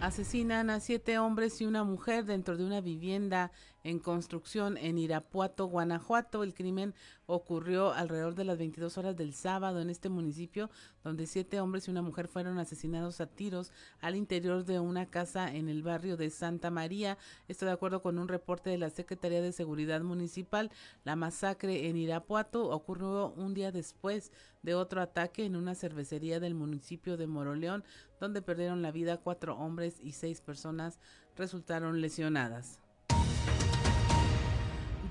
Asesinan 0.00 0.68
a 0.68 0.80
siete 0.80 1.18
hombres 1.18 1.60
y 1.60 1.66
una 1.66 1.84
mujer 1.84 2.24
dentro 2.24 2.56
de 2.56 2.64
una 2.64 2.80
vivienda 2.80 3.52
en 3.84 3.98
construcción 3.98 4.76
en 4.76 4.98
Irapuato, 4.98 5.66
Guanajuato. 5.66 6.42
El 6.42 6.54
crimen 6.54 6.94
ocurrió 7.26 7.92
alrededor 7.92 8.34
de 8.34 8.44
las 8.44 8.58
22 8.58 8.98
horas 8.98 9.16
del 9.16 9.32
sábado 9.32 9.80
en 9.80 9.90
este 9.90 10.08
municipio, 10.08 10.70
donde 11.02 11.26
siete 11.26 11.60
hombres 11.60 11.88
y 11.88 11.90
una 11.90 12.02
mujer 12.02 12.28
fueron 12.28 12.58
asesinados 12.58 13.20
a 13.20 13.26
tiros 13.26 13.72
al 14.00 14.16
interior 14.16 14.64
de 14.64 14.80
una 14.80 15.06
casa 15.06 15.52
en 15.52 15.68
el 15.68 15.82
barrio 15.82 16.16
de 16.16 16.30
Santa 16.30 16.70
María. 16.70 17.18
Esto 17.48 17.66
de 17.66 17.72
acuerdo 17.72 18.02
con 18.02 18.18
un 18.18 18.28
reporte 18.28 18.70
de 18.70 18.78
la 18.78 18.90
Secretaría 18.90 19.42
de 19.42 19.52
Seguridad 19.52 20.02
Municipal. 20.02 20.70
La 21.04 21.16
masacre 21.16 21.88
en 21.88 21.96
Irapuato 21.96 22.68
ocurrió 22.70 23.32
un 23.36 23.54
día 23.54 23.72
después 23.72 24.32
de 24.62 24.74
otro 24.74 25.00
ataque 25.00 25.44
en 25.44 25.56
una 25.56 25.74
cervecería 25.74 26.38
del 26.38 26.54
municipio 26.54 27.16
de 27.16 27.26
Moroleón, 27.26 27.84
donde 28.20 28.42
perdieron 28.42 28.82
la 28.82 28.92
vida 28.92 29.16
cuatro 29.16 29.56
hombres 29.56 29.98
y 30.00 30.12
seis 30.12 30.40
personas 30.40 31.00
resultaron 31.36 32.00
lesionadas 32.00 32.82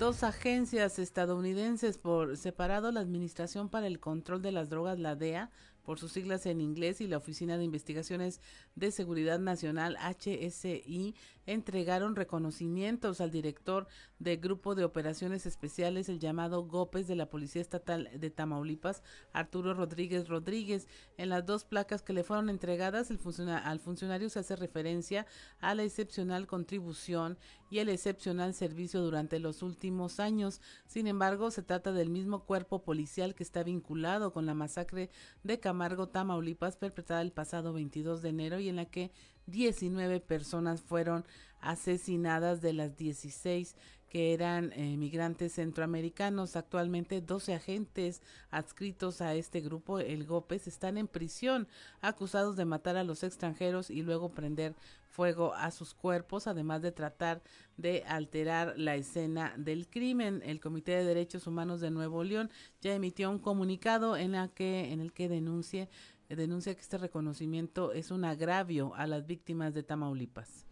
dos 0.02 0.24
agencias 0.24 0.98
estadounidenses 0.98 1.96
por 1.96 2.36
separado, 2.36 2.90
la 2.90 2.98
Administración 2.98 3.68
para 3.68 3.86
el 3.86 4.00
Control 4.00 4.42
de 4.42 4.50
las 4.50 4.68
Drogas, 4.68 4.98
la 4.98 5.14
DEA, 5.14 5.48
por 5.84 6.00
sus 6.00 6.10
siglas 6.10 6.44
en 6.46 6.60
inglés, 6.60 7.00
y 7.00 7.06
la 7.06 7.18
Oficina 7.18 7.56
de 7.56 7.62
Investigaciones 7.62 8.40
de 8.74 8.90
Seguridad 8.90 9.38
Nacional, 9.38 9.96
HSI, 9.96 11.14
entregaron 11.46 12.16
reconocimientos 12.16 13.20
al 13.20 13.30
director 13.30 13.86
del 14.18 14.38
Grupo 14.38 14.74
de 14.74 14.82
Operaciones 14.82 15.46
Especiales, 15.46 16.08
el 16.08 16.18
llamado 16.18 16.64
GOPES 16.64 17.06
de 17.06 17.16
la 17.16 17.30
Policía 17.30 17.62
Estatal 17.62 18.10
de 18.12 18.30
Tamaulipas, 18.30 19.04
Arturo 19.32 19.72
Rodríguez 19.72 20.28
Rodríguez. 20.28 20.88
En 21.16 21.28
las 21.28 21.46
dos 21.46 21.64
placas 21.64 22.02
que 22.02 22.12
le 22.12 22.24
fueron 22.24 22.48
entregadas, 22.48 23.10
el 23.10 23.20
al 23.48 23.78
funcionario 23.78 24.30
se 24.30 24.40
hace 24.40 24.56
referencia 24.56 25.26
a 25.60 25.76
la 25.76 25.84
excepcional 25.84 26.48
contribución 26.48 27.38
y 27.72 27.78
el 27.78 27.88
excepcional 27.88 28.52
servicio 28.52 29.00
durante 29.00 29.38
los 29.38 29.62
últimos 29.62 30.20
años. 30.20 30.60
Sin 30.86 31.06
embargo, 31.06 31.50
se 31.50 31.62
trata 31.62 31.90
del 31.90 32.10
mismo 32.10 32.44
cuerpo 32.44 32.82
policial 32.82 33.34
que 33.34 33.42
está 33.42 33.62
vinculado 33.62 34.30
con 34.30 34.44
la 34.44 34.52
masacre 34.52 35.08
de 35.42 35.58
Camargo, 35.58 36.06
Tamaulipas, 36.06 36.76
perpetrada 36.76 37.22
el 37.22 37.32
pasado 37.32 37.72
22 37.72 38.20
de 38.20 38.28
enero 38.28 38.60
y 38.60 38.68
en 38.68 38.76
la 38.76 38.84
que 38.84 39.10
19 39.46 40.20
personas 40.20 40.82
fueron 40.82 41.24
asesinadas 41.62 42.60
de 42.60 42.74
las 42.74 42.98
16 42.98 43.74
que 44.12 44.34
eran 44.34 44.74
eh, 44.74 44.98
migrantes 44.98 45.54
centroamericanos. 45.54 46.54
Actualmente 46.54 47.22
12 47.22 47.54
agentes 47.54 48.20
adscritos 48.50 49.22
a 49.22 49.34
este 49.34 49.62
grupo, 49.62 50.00
el 50.00 50.26
GOPES, 50.26 50.66
están 50.66 50.98
en 50.98 51.08
prisión 51.08 51.66
acusados 52.02 52.54
de 52.56 52.66
matar 52.66 52.98
a 52.98 53.04
los 53.04 53.22
extranjeros 53.22 53.88
y 53.88 54.02
luego 54.02 54.28
prender 54.28 54.74
fuego 55.08 55.54
a 55.54 55.70
sus 55.70 55.94
cuerpos, 55.94 56.46
además 56.46 56.82
de 56.82 56.92
tratar 56.92 57.40
de 57.78 58.04
alterar 58.06 58.74
la 58.76 58.96
escena 58.96 59.54
del 59.56 59.88
crimen. 59.88 60.42
El 60.44 60.60
Comité 60.60 60.92
de 60.92 61.04
Derechos 61.04 61.46
Humanos 61.46 61.80
de 61.80 61.90
Nuevo 61.90 62.22
León 62.22 62.50
ya 62.82 62.92
emitió 62.92 63.30
un 63.30 63.38
comunicado 63.38 64.18
en, 64.18 64.32
la 64.32 64.48
que, 64.48 64.92
en 64.92 65.00
el 65.00 65.14
que 65.14 65.30
denuncie, 65.30 65.88
denuncia 66.28 66.74
que 66.74 66.82
este 66.82 66.98
reconocimiento 66.98 67.94
es 67.94 68.10
un 68.10 68.26
agravio 68.26 68.94
a 68.94 69.06
las 69.06 69.26
víctimas 69.26 69.72
de 69.72 69.82
Tamaulipas. 69.84 70.66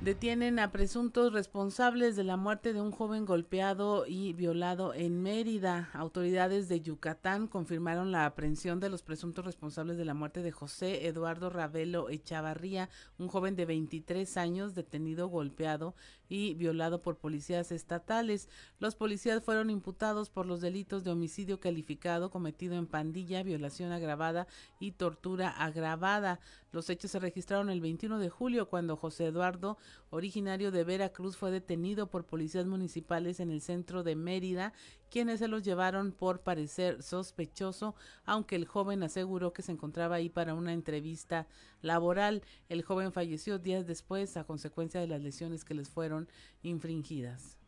Detienen 0.00 0.60
a 0.60 0.70
presuntos 0.70 1.32
responsables 1.32 2.14
de 2.14 2.22
la 2.22 2.36
muerte 2.36 2.72
de 2.72 2.80
un 2.80 2.92
joven 2.92 3.26
golpeado 3.26 4.06
y 4.06 4.32
violado 4.32 4.94
en 4.94 5.20
Mérida. 5.22 5.90
Autoridades 5.92 6.68
de 6.68 6.80
Yucatán 6.80 7.48
confirmaron 7.48 8.12
la 8.12 8.24
aprehensión 8.24 8.78
de 8.78 8.90
los 8.90 9.02
presuntos 9.02 9.44
responsables 9.44 9.98
de 9.98 10.04
la 10.04 10.14
muerte 10.14 10.40
de 10.40 10.52
José 10.52 11.08
Eduardo 11.08 11.50
Ravelo 11.50 12.10
Echavarría, 12.10 12.88
un 13.18 13.26
joven 13.26 13.56
de 13.56 13.66
23 13.66 14.36
años 14.36 14.76
detenido 14.76 15.26
golpeado 15.26 15.96
y 16.28 16.54
violado 16.54 17.02
por 17.02 17.16
policías 17.16 17.72
estatales. 17.72 18.48
Los 18.78 18.94
policías 18.94 19.42
fueron 19.42 19.70
imputados 19.70 20.30
por 20.30 20.46
los 20.46 20.60
delitos 20.60 21.04
de 21.04 21.10
homicidio 21.10 21.60
calificado 21.60 22.30
cometido 22.30 22.76
en 22.76 22.86
pandilla, 22.86 23.42
violación 23.42 23.92
agravada 23.92 24.46
y 24.78 24.92
tortura 24.92 25.48
agravada. 25.48 26.40
Los 26.72 26.90
hechos 26.90 27.10
se 27.10 27.18
registraron 27.18 27.70
el 27.70 27.80
21 27.80 28.18
de 28.18 28.28
julio 28.28 28.68
cuando 28.68 28.96
José 28.96 29.26
Eduardo, 29.26 29.78
originario 30.10 30.70
de 30.70 30.84
Veracruz, 30.84 31.36
fue 31.36 31.50
detenido 31.50 32.08
por 32.10 32.24
policías 32.24 32.66
municipales 32.66 33.40
en 33.40 33.50
el 33.50 33.60
centro 33.60 34.02
de 34.02 34.16
Mérida, 34.16 34.72
quienes 35.10 35.40
se 35.40 35.48
los 35.48 35.62
llevaron 35.62 36.12
por 36.12 36.40
parecer 36.40 37.02
sospechoso, 37.02 37.94
aunque 38.24 38.56
el 38.56 38.66
joven 38.66 39.02
aseguró 39.02 39.52
que 39.52 39.62
se 39.62 39.72
encontraba 39.72 40.16
ahí 40.16 40.28
para 40.28 40.54
una 40.54 40.72
entrevista 40.72 41.46
laboral. 41.80 42.42
El 42.68 42.82
joven 42.82 43.12
falleció 43.12 43.58
días 43.58 43.86
después 43.86 44.36
a 44.36 44.44
consecuencia 44.44 45.00
de 45.00 45.08
las 45.08 45.22
lesiones 45.22 45.64
que 45.64 45.74
les 45.74 45.88
fueron 45.88 46.28
infringidas. 46.62 47.58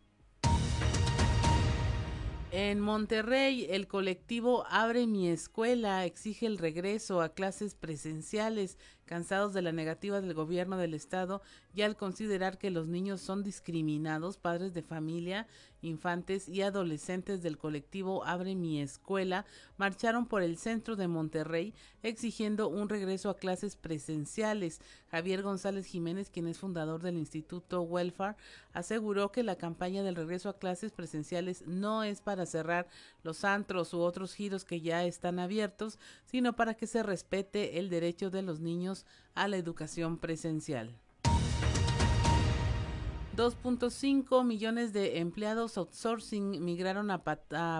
En 2.52 2.80
Monterrey, 2.80 3.68
el 3.70 3.86
colectivo 3.86 4.64
Abre 4.68 5.06
mi 5.06 5.28
escuela 5.28 6.04
exige 6.04 6.46
el 6.46 6.58
regreso 6.58 7.22
a 7.22 7.28
clases 7.28 7.76
presenciales 7.76 8.76
cansados 9.10 9.52
de 9.52 9.60
la 9.60 9.72
negativa 9.72 10.20
del 10.20 10.34
gobierno 10.34 10.76
del 10.76 10.94
estado 10.94 11.42
y 11.74 11.82
al 11.82 11.96
considerar 11.96 12.58
que 12.58 12.70
los 12.70 12.86
niños 12.86 13.20
son 13.20 13.42
discriminados, 13.42 14.38
padres 14.38 14.72
de 14.72 14.84
familia, 14.84 15.48
infantes 15.82 16.48
y 16.48 16.62
adolescentes 16.62 17.42
del 17.42 17.58
colectivo 17.58 18.24
Abre 18.24 18.54
mi 18.54 18.80
escuela 18.80 19.46
marcharon 19.78 20.26
por 20.26 20.42
el 20.42 20.56
centro 20.58 20.94
de 20.94 21.08
Monterrey 21.08 21.74
exigiendo 22.04 22.68
un 22.68 22.88
regreso 22.88 23.30
a 23.30 23.36
clases 23.36 23.74
presenciales. 23.74 24.80
Javier 25.10 25.42
González 25.42 25.86
Jiménez, 25.86 26.30
quien 26.30 26.46
es 26.46 26.58
fundador 26.58 27.02
del 27.02 27.16
Instituto 27.16 27.82
Welfare, 27.82 28.36
aseguró 28.72 29.32
que 29.32 29.42
la 29.42 29.56
campaña 29.56 30.04
del 30.04 30.14
regreso 30.14 30.48
a 30.48 30.58
clases 30.58 30.92
presenciales 30.92 31.66
no 31.66 32.04
es 32.04 32.20
para 32.20 32.46
cerrar 32.46 32.86
los 33.24 33.44
antros 33.44 33.92
u 33.92 34.00
otros 34.00 34.34
giros 34.34 34.64
que 34.64 34.80
ya 34.80 35.04
están 35.04 35.40
abiertos, 35.40 35.98
sino 36.26 36.54
para 36.54 36.74
que 36.74 36.86
se 36.86 37.02
respete 37.02 37.80
el 37.80 37.90
derecho 37.90 38.30
de 38.30 38.42
los 38.42 38.60
niños 38.60 38.99
a 39.34 39.48
la 39.48 39.56
educación 39.56 40.18
presencial. 40.18 40.96
2.5 43.40 44.44
millones 44.44 44.92
de 44.92 45.18
empleados 45.18 45.78
outsourcing 45.78 46.62
migraron 46.62 47.10
a, 47.10 47.24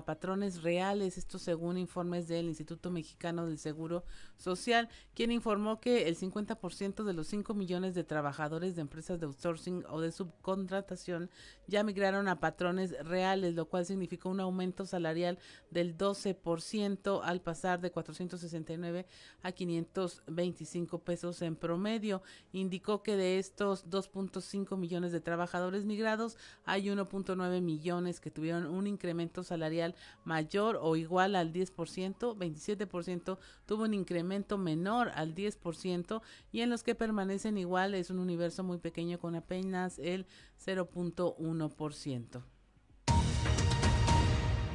patrones 0.06 0.62
reales, 0.62 1.18
esto 1.18 1.38
según 1.38 1.76
informes 1.76 2.28
del 2.28 2.46
Instituto 2.46 2.90
Mexicano 2.90 3.44
del 3.44 3.58
Seguro 3.58 4.02
Social, 4.38 4.88
quien 5.14 5.30
informó 5.30 5.78
que 5.78 6.08
el 6.08 6.16
50% 6.16 7.04
de 7.04 7.12
los 7.12 7.26
5 7.26 7.52
millones 7.52 7.94
de 7.94 8.04
trabajadores 8.04 8.74
de 8.74 8.80
empresas 8.80 9.20
de 9.20 9.26
outsourcing 9.26 9.84
o 9.90 10.00
de 10.00 10.12
subcontratación 10.12 11.28
ya 11.66 11.84
migraron 11.84 12.28
a 12.28 12.40
patrones 12.40 12.94
reales, 13.06 13.54
lo 13.54 13.66
cual 13.66 13.84
significó 13.84 14.30
un 14.30 14.40
aumento 14.40 14.86
salarial 14.86 15.38
del 15.70 15.94
12% 15.94 17.20
al 17.22 17.42
pasar 17.42 17.82
de 17.82 17.90
469 17.90 19.04
a 19.42 19.52
525 19.52 21.00
pesos 21.00 21.42
en 21.42 21.54
promedio. 21.54 22.22
Indicó 22.54 23.02
que 23.02 23.16
de 23.16 23.38
estos 23.38 23.86
2.5 23.90 24.78
millones 24.78 25.12
de 25.12 25.20
trabajadores 25.20 25.49
trabajadores 25.50 25.84
migrados, 25.84 26.36
hay 26.64 26.86
1.9 26.86 27.60
millones 27.60 28.20
que 28.20 28.30
tuvieron 28.30 28.66
un 28.66 28.86
incremento 28.86 29.42
salarial 29.42 29.96
mayor 30.24 30.78
o 30.80 30.94
igual 30.94 31.34
al 31.34 31.52
10%, 31.52 32.36
27% 32.36 33.38
tuvo 33.66 33.82
un 33.82 33.94
incremento 33.94 34.58
menor 34.58 35.10
al 35.14 35.34
10% 35.34 36.22
y 36.52 36.60
en 36.60 36.70
los 36.70 36.84
que 36.84 36.94
permanecen 36.94 37.58
igual 37.58 37.94
es 37.94 38.10
un 38.10 38.20
universo 38.20 38.62
muy 38.62 38.78
pequeño 38.78 39.18
con 39.18 39.34
apenas 39.34 39.98
el 39.98 40.26
0.1%. 40.64 42.42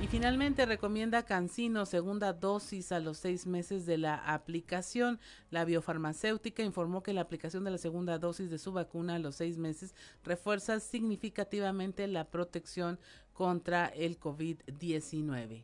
Y 0.02 0.08
finalmente 0.08 0.66
recomienda 0.66 1.24
Cancino 1.24 1.86
segunda 1.86 2.34
dosis 2.34 2.92
a 2.92 3.00
los 3.00 3.18
seis 3.18 3.48
meses 3.48 3.86
de 3.86 3.98
la 3.98 4.16
aplicación. 4.16 5.20
La 5.50 5.66
biofarmacéutica 5.66 6.64
informó 6.64 7.02
que 7.02 7.14
la 7.14 7.22
aplicación 7.22 7.64
de 7.64 7.72
la 7.72 7.78
segunda 7.78 8.20
dosis 8.20 8.50
de 8.50 8.60
su 8.60 8.72
vacuna 8.72 9.16
a 9.16 9.20
los 9.20 9.36
seis 9.36 9.58
meses 9.58 9.96
refuerza 10.24 10.80
significativamente 10.80 12.08
la 12.08 12.26
protección 12.26 13.00
contra 13.34 13.88
el 13.88 14.20
COVID-19. 14.20 15.64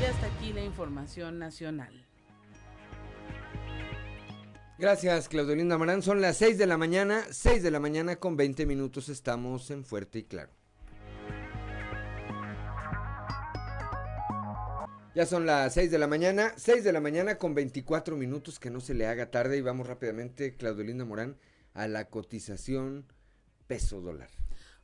Y 0.00 0.04
hasta 0.04 0.26
aquí 0.26 0.52
la 0.52 0.64
información 0.64 1.38
nacional. 1.38 2.06
Gracias, 4.78 5.28
Claudelinda 5.28 5.78
Marán. 5.78 6.02
Son 6.02 6.20
las 6.20 6.36
6 6.36 6.58
de 6.58 6.66
la 6.66 6.76
mañana, 6.76 7.24
6 7.30 7.62
de 7.62 7.70
la 7.70 7.80
mañana 7.80 8.16
con 8.16 8.36
20 8.36 8.66
minutos. 8.66 9.08
Estamos 9.08 9.70
en 9.70 9.84
Fuerte 9.84 10.18
y 10.18 10.24
Claro. 10.24 10.55
Ya 15.16 15.24
son 15.24 15.46
las 15.46 15.72
6 15.72 15.90
de 15.90 15.98
la 15.98 16.08
mañana, 16.08 16.52
6 16.56 16.84
de 16.84 16.92
la 16.92 17.00
mañana 17.00 17.38
con 17.38 17.54
24 17.54 18.18
minutos, 18.18 18.58
que 18.58 18.68
no 18.68 18.80
se 18.80 18.92
le 18.92 19.06
haga 19.06 19.30
tarde 19.30 19.56
y 19.56 19.62
vamos 19.62 19.86
rápidamente, 19.86 20.54
Claudelinda 20.56 21.06
Morán, 21.06 21.38
a 21.72 21.88
la 21.88 22.10
cotización 22.10 23.06
peso 23.66 24.02
dólar. 24.02 24.28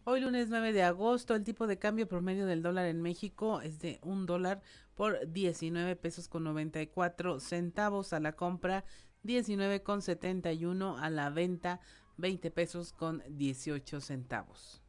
Hoy 0.05 0.23
lunes 0.23 0.49
9 0.49 0.73
de 0.73 0.85
agosto, 0.85 1.35
el 1.35 1.45
tipo 1.45 1.67
de 1.67 1.79
cambio 1.79 2.09
promedio 2.09 2.47
del 2.47 2.63
dólar 2.63 2.87
en 2.87 3.03
México 3.03 3.61
es 3.61 3.79
de 3.81 3.99
un 4.01 4.25
dólar 4.25 4.63
por 4.95 5.31
19 5.31 5.97
pesos 5.97 6.29
con 6.29 6.45
94 6.45 7.39
centavos 7.39 8.15
a 8.15 8.21
la 8.21 8.33
compra, 8.33 8.87
19 9.25 9.83
con 9.83 10.01
71 10.01 10.97
a 10.97 11.11
la 11.11 11.29
venta, 11.29 11.79
20 12.17 12.51
pesos 12.51 12.95
con 12.95 13.23
18 13.29 14.01
centavos. 14.01 14.82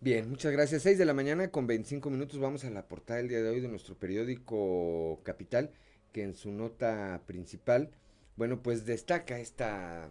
Bien, 0.00 0.30
muchas 0.30 0.52
gracias. 0.52 0.82
6 0.82 0.96
de 0.96 1.04
la 1.04 1.12
mañana 1.12 1.50
con 1.50 1.66
25 1.66 2.08
minutos 2.08 2.38
vamos 2.38 2.64
a 2.64 2.70
la 2.70 2.86
portada 2.86 3.18
del 3.18 3.28
día 3.28 3.42
de 3.42 3.48
hoy 3.48 3.58
de 3.58 3.66
nuestro 3.66 3.96
periódico 3.96 5.18
Capital, 5.24 5.72
que 6.12 6.22
en 6.22 6.36
su 6.36 6.52
nota 6.52 7.20
principal, 7.26 7.90
bueno, 8.36 8.62
pues 8.62 8.86
destaca 8.86 9.40
esta 9.40 10.08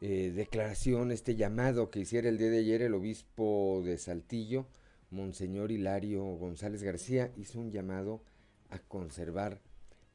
eh, 0.00 0.32
declaración, 0.34 1.12
este 1.12 1.36
llamado 1.36 1.88
que 1.88 2.00
hiciera 2.00 2.28
el 2.28 2.36
día 2.36 2.50
de 2.50 2.58
ayer 2.58 2.82
el 2.82 2.94
obispo 2.94 3.80
de 3.84 3.96
Saltillo, 3.96 4.66
Monseñor 5.12 5.70
Hilario 5.70 6.24
González 6.24 6.82
García, 6.82 7.30
hizo 7.36 7.60
un 7.60 7.70
llamado 7.70 8.24
a 8.70 8.80
conservar 8.80 9.60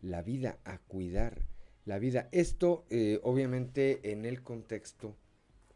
la 0.02 0.22
vida, 0.22 0.58
a 0.66 0.80
cuidar 0.80 1.44
la 1.86 1.98
vida. 1.98 2.28
Esto 2.34 2.84
eh, 2.90 3.22
obviamente 3.24 4.12
en 4.12 4.26
el 4.26 4.44
contexto 4.44 5.16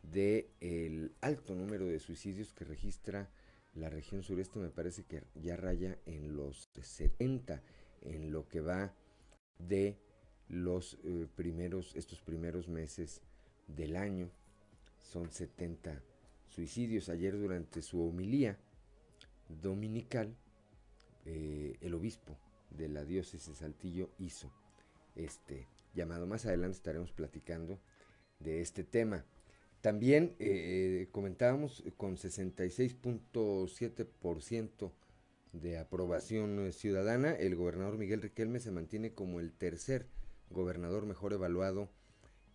del 0.03 0.47
el 0.59 1.15
alto 1.21 1.55
número 1.55 1.85
de 1.85 1.99
suicidios 1.99 2.53
que 2.53 2.65
registra 2.65 3.29
la 3.73 3.89
región 3.89 4.23
sureste, 4.23 4.59
me 4.59 4.69
parece 4.69 5.03
que 5.03 5.23
ya 5.35 5.55
raya 5.55 5.97
en 6.05 6.35
los 6.35 6.69
70 6.81 7.61
en 8.01 8.31
lo 8.31 8.47
que 8.47 8.61
va 8.61 8.93
de 9.57 9.97
los 10.47 10.97
eh, 11.03 11.27
primeros, 11.35 11.95
estos 11.95 12.21
primeros 12.21 12.67
meses 12.67 13.21
del 13.67 13.95
año. 13.95 14.29
Son 15.01 15.31
70 15.31 16.01
suicidios. 16.47 17.09
Ayer 17.09 17.37
durante 17.37 17.81
su 17.81 18.05
homilía 18.05 18.57
dominical, 19.47 20.35
eh, 21.25 21.77
el 21.81 21.93
obispo 21.93 22.37
de 22.69 22.89
la 22.89 23.03
diócesis 23.05 23.47
de 23.47 23.55
Saltillo 23.55 24.09
hizo 24.17 24.51
este 25.15 25.67
llamado. 25.93 26.27
Más 26.27 26.45
adelante 26.45 26.77
estaremos 26.77 27.11
platicando 27.11 27.79
de 28.39 28.61
este 28.61 28.83
tema. 28.83 29.25
También 29.82 30.36
eh, 30.39 31.08
comentábamos 31.12 31.84
con 31.98 32.17
66.7% 32.17 34.91
de 35.54 35.78
aprobación 35.78 36.72
ciudadana, 36.72 37.34
el 37.34 37.56
gobernador 37.56 37.98
Miguel 37.98 38.22
Riquelme 38.22 38.60
se 38.60 38.72
mantiene 38.72 39.13
como 39.13 39.39
el 39.39 39.52
tercer 39.52 40.08
gobernador 40.50 41.06
mejor 41.06 41.34
evaluado 41.34 41.89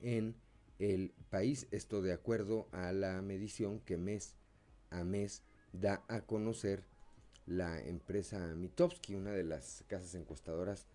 en 0.01 0.35
el 0.79 1.13
país. 1.31 1.67
Esto 1.73 2.01
de 2.01 2.13
acuerdo 2.13 2.69
a 2.73 2.93
la 2.93 3.21
medición 3.23 3.81
que 3.81 3.99
mes 3.99 4.35
a 4.91 5.05
mes 5.05 5.43
da 5.73 6.05
a 6.09 6.23
conocer 6.23 6.85
la 7.45 7.83
empresa 7.83 8.55
Mitowski, 8.55 9.15
una 9.15 9.33
de 9.33 9.45
las 9.45 9.85
casas 9.89 10.15
encuestadoras 10.15 10.87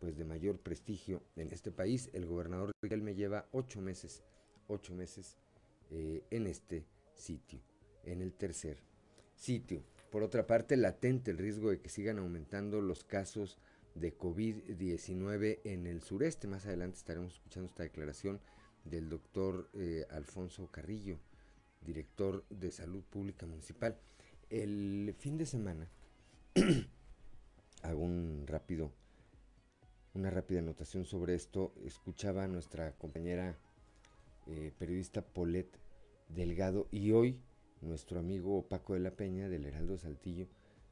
pues 0.00 0.16
de 0.16 0.24
mayor 0.24 0.58
prestigio 0.58 1.22
en 1.34 1.52
este 1.52 1.72
país. 1.72 2.10
El 2.12 2.26
gobernador 2.26 2.70
Riquelme 2.82 3.14
lleva 3.14 3.48
ocho 3.52 3.80
meses, 3.80 4.22
ocho 4.68 4.94
meses 4.94 5.36
eh, 5.90 6.22
en 6.30 6.46
este 6.46 6.86
sitio, 7.14 7.60
en 8.04 8.22
el 8.22 8.32
tercer 8.32 8.78
sitio. 9.34 9.82
Por 10.10 10.22
otra 10.22 10.46
parte, 10.46 10.76
latente 10.76 11.30
el 11.30 11.38
riesgo 11.38 11.70
de 11.70 11.80
que 11.80 11.88
sigan 11.88 12.18
aumentando 12.18 12.80
los 12.80 13.04
casos 13.04 13.58
de 13.94 14.16
COVID-19 14.16 15.60
en 15.64 15.86
el 15.86 16.02
sureste. 16.02 16.48
Más 16.48 16.66
adelante 16.66 16.98
estaremos 16.98 17.34
escuchando 17.34 17.68
esta 17.68 17.82
declaración 17.82 18.40
del 18.84 19.08
doctor 19.08 19.68
eh, 19.74 20.06
Alfonso 20.10 20.70
Carrillo, 20.70 21.18
director 21.82 22.44
de 22.48 22.70
Salud 22.70 23.02
Pública 23.04 23.46
Municipal. 23.46 23.98
El 24.50 25.14
fin 25.18 25.36
de 25.36 25.46
semana, 25.46 25.90
hago 27.82 28.00
un 28.00 28.44
rápido, 28.46 28.92
una 30.14 30.30
rápida 30.30 30.60
anotación 30.60 31.04
sobre 31.04 31.34
esto. 31.34 31.74
Escuchaba 31.84 32.44
a 32.44 32.48
nuestra 32.48 32.92
compañera 32.92 33.58
eh, 34.48 34.72
periodista 34.78 35.22
Polet 35.22 35.68
Delgado 36.28 36.88
y 36.90 37.12
hoy 37.12 37.40
nuestro 37.80 38.18
amigo 38.18 38.66
Paco 38.66 38.94
de 38.94 39.00
la 39.00 39.12
Peña 39.12 39.48
del 39.48 39.66
Heraldo 39.66 39.98
Saltillo 39.98 40.46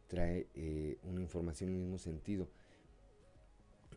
trae 0.09 0.47
eh, 0.55 0.99
una 1.03 1.21
información 1.21 1.71
en 1.71 1.77
el 1.77 1.83
mismo 1.83 1.99
sentido. 1.99 2.49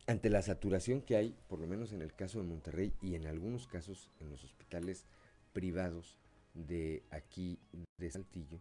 Ante 0.08 0.30
la 0.30 0.41
saturación 0.41 1.02
que 1.02 1.17
hay, 1.17 1.36
por 1.48 1.60
lo 1.60 1.67
menos 1.67 1.91
en 1.93 2.02
el 2.02 2.13
caso 2.15 2.39
de 2.39 2.45
Monterrey 2.45 2.93
y 3.02 3.15
en 3.15 3.28
algunos 3.28 3.67
casos 3.67 4.10
en 4.19 4.30
los 4.30 4.43
hospitales 4.43 5.06
privados 5.54 6.17
de 6.54 7.04
aquí 7.12 7.60
de 7.98 8.10
Saltillo, 8.10 8.60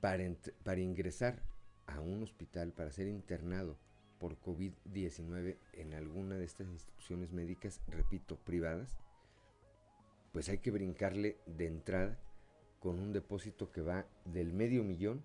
para, 0.00 0.24
para 0.62 0.80
ingresar 0.80 1.42
a 1.86 2.00
un 2.00 2.22
hospital, 2.22 2.72
para 2.72 2.92
ser 2.92 3.08
internado 3.08 3.76
por 4.18 4.38
COVID-19 4.40 5.56
en 5.72 5.94
alguna 5.94 6.36
de 6.36 6.44
estas 6.44 6.68
instituciones 6.68 7.32
médicas, 7.32 7.80
repito, 7.88 8.36
privadas, 8.36 8.98
pues 10.32 10.48
hay 10.48 10.58
que 10.58 10.70
brincarle 10.70 11.38
de 11.46 11.66
entrada 11.66 12.18
con 12.78 12.98
un 12.98 13.12
depósito 13.12 13.70
que 13.70 13.82
va 13.82 14.06
del 14.24 14.52
medio 14.52 14.84
millón 14.84 15.22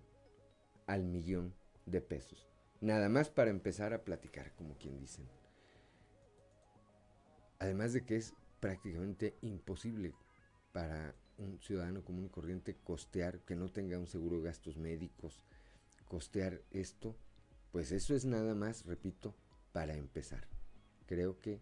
al 0.86 1.04
millón 1.04 1.54
de 1.86 2.00
pesos. 2.00 2.46
Nada 2.80 3.08
más 3.08 3.30
para 3.30 3.50
empezar 3.50 3.94
a 3.94 4.04
platicar, 4.04 4.54
como 4.54 4.76
quien 4.76 4.98
dicen. 4.98 5.26
Además 7.58 7.92
de 7.92 8.04
que 8.04 8.16
es 8.16 8.34
prácticamente 8.60 9.36
imposible 9.40 10.14
para 10.72 11.14
un 11.38 11.58
ciudadano 11.60 12.04
común 12.04 12.26
y 12.26 12.28
corriente 12.28 12.76
costear, 12.84 13.40
que 13.40 13.56
no 13.56 13.70
tenga 13.70 13.98
un 13.98 14.06
seguro 14.06 14.36
de 14.36 14.44
gastos 14.44 14.76
médicos, 14.76 15.42
costear 16.06 16.62
esto, 16.70 17.16
pues 17.72 17.92
eso 17.92 18.14
es 18.14 18.24
nada 18.24 18.54
más, 18.54 18.84
repito, 18.84 19.34
para 19.72 19.96
empezar. 19.96 20.46
Creo 21.06 21.40
que 21.40 21.60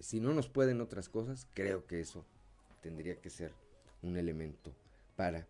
si 0.00 0.20
no 0.20 0.32
nos 0.32 0.48
pueden 0.48 0.80
otras 0.80 1.08
cosas, 1.08 1.46
creo 1.54 1.86
que 1.86 2.00
eso 2.00 2.24
tendría 2.82 3.16
que 3.16 3.30
ser 3.30 3.52
un 4.02 4.16
elemento 4.16 4.74
para 5.16 5.46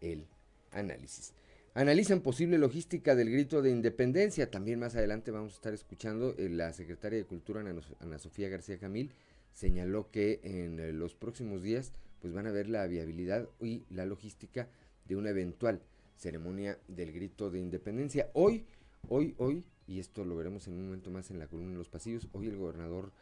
el 0.00 0.26
análisis. 0.72 1.32
Analizan 1.74 2.20
posible 2.20 2.56
logística 2.56 3.14
del 3.14 3.30
grito 3.30 3.60
de 3.60 3.70
independencia. 3.70 4.50
También 4.50 4.78
más 4.78 4.96
adelante 4.96 5.30
vamos 5.30 5.52
a 5.52 5.56
estar 5.56 5.74
escuchando 5.74 6.34
eh, 6.38 6.48
la 6.48 6.72
secretaria 6.72 7.18
de 7.18 7.26
Cultura, 7.26 7.60
Ana, 8.00 8.18
Sofía 8.18 8.48
García 8.48 8.78
Camil, 8.78 9.12
señaló 9.52 10.10
que 10.10 10.40
en 10.42 10.80
eh, 10.80 10.92
los 10.92 11.14
próximos 11.14 11.62
días 11.62 11.92
pues 12.20 12.32
van 12.32 12.46
a 12.46 12.50
ver 12.50 12.68
la 12.68 12.86
viabilidad 12.86 13.46
y 13.60 13.84
la 13.90 14.06
logística 14.06 14.68
de 15.06 15.16
una 15.16 15.30
eventual 15.30 15.82
ceremonia 16.16 16.78
del 16.88 17.12
grito 17.12 17.50
de 17.50 17.60
independencia. 17.60 18.30
Hoy, 18.32 18.64
hoy, 19.08 19.34
hoy, 19.36 19.64
y 19.86 20.00
esto 20.00 20.24
lo 20.24 20.34
veremos 20.34 20.66
en 20.66 20.74
un 20.74 20.86
momento 20.86 21.10
más 21.10 21.30
en 21.30 21.38
la 21.38 21.46
columna 21.46 21.72
de 21.72 21.78
los 21.78 21.90
pasillos, 21.90 22.26
hoy 22.32 22.48
el 22.48 22.56
gobernador 22.56 23.12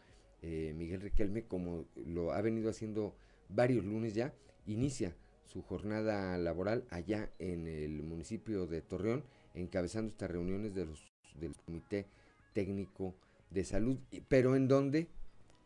eh, 0.46 0.74
Miguel 0.76 1.00
Riquelme, 1.00 1.44
como 1.44 1.86
lo 2.04 2.32
ha 2.32 2.42
venido 2.42 2.68
haciendo 2.68 3.16
varios 3.48 3.82
lunes 3.82 4.14
ya, 4.14 4.34
inicia 4.66 5.16
su 5.46 5.62
jornada 5.62 6.36
laboral 6.36 6.84
allá 6.90 7.30
en 7.38 7.66
el 7.66 8.02
municipio 8.02 8.66
de 8.66 8.82
Torreón, 8.82 9.24
encabezando 9.54 10.10
estas 10.10 10.30
reuniones 10.30 10.74
de 10.74 10.84
los, 10.84 11.10
del 11.34 11.56
Comité 11.56 12.06
Técnico 12.52 13.14
de 13.48 13.64
Salud, 13.64 13.98
pero 14.28 14.54
en 14.54 14.68
donde 14.68 15.08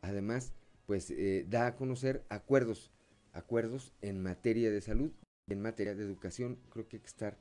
además 0.00 0.52
pues 0.86 1.10
eh, 1.10 1.44
da 1.48 1.66
a 1.66 1.74
conocer 1.74 2.24
acuerdos, 2.28 2.92
acuerdos 3.32 3.92
en 4.00 4.22
materia 4.22 4.70
de 4.70 4.80
salud, 4.80 5.10
en 5.48 5.60
materia 5.60 5.96
de 5.96 6.04
educación, 6.04 6.56
creo 6.70 6.86
que 6.86 6.98
hay 6.98 7.00
que 7.00 7.08
estar 7.08 7.36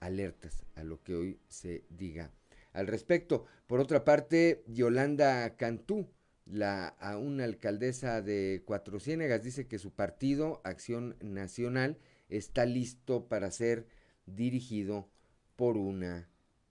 alertas 0.00 0.64
a 0.74 0.82
lo 0.82 1.00
que 1.04 1.14
hoy 1.14 1.38
se 1.46 1.84
diga 1.88 2.32
al 2.72 2.88
respecto. 2.88 3.46
Por 3.68 3.78
otra 3.78 4.04
parte, 4.04 4.64
Yolanda 4.66 5.56
Cantú, 5.56 6.08
la, 6.46 6.88
a 6.88 7.16
una 7.16 7.44
alcaldesa 7.44 8.22
de 8.22 8.62
Cuatro 8.64 9.00
Ciénegas 9.00 9.42
dice 9.42 9.66
que 9.66 9.78
su 9.78 9.92
partido, 9.92 10.60
Acción 10.64 11.16
Nacional, 11.20 11.98
está 12.28 12.66
listo 12.66 13.28
para 13.28 13.50
ser 13.50 13.86
dirigido 14.26 15.08
por 15.56 15.76
una, 15.76 16.28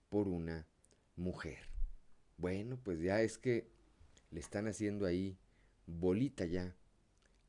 por 0.08 0.28
una 0.28 0.66
mujer. 1.16 1.68
Bueno, 2.36 2.78
pues 2.82 3.00
ya 3.00 3.22
es 3.22 3.38
que 3.38 3.68
le 4.30 4.40
están 4.40 4.66
haciendo 4.66 5.06
ahí 5.06 5.38
bolita 5.86 6.44
ya 6.44 6.74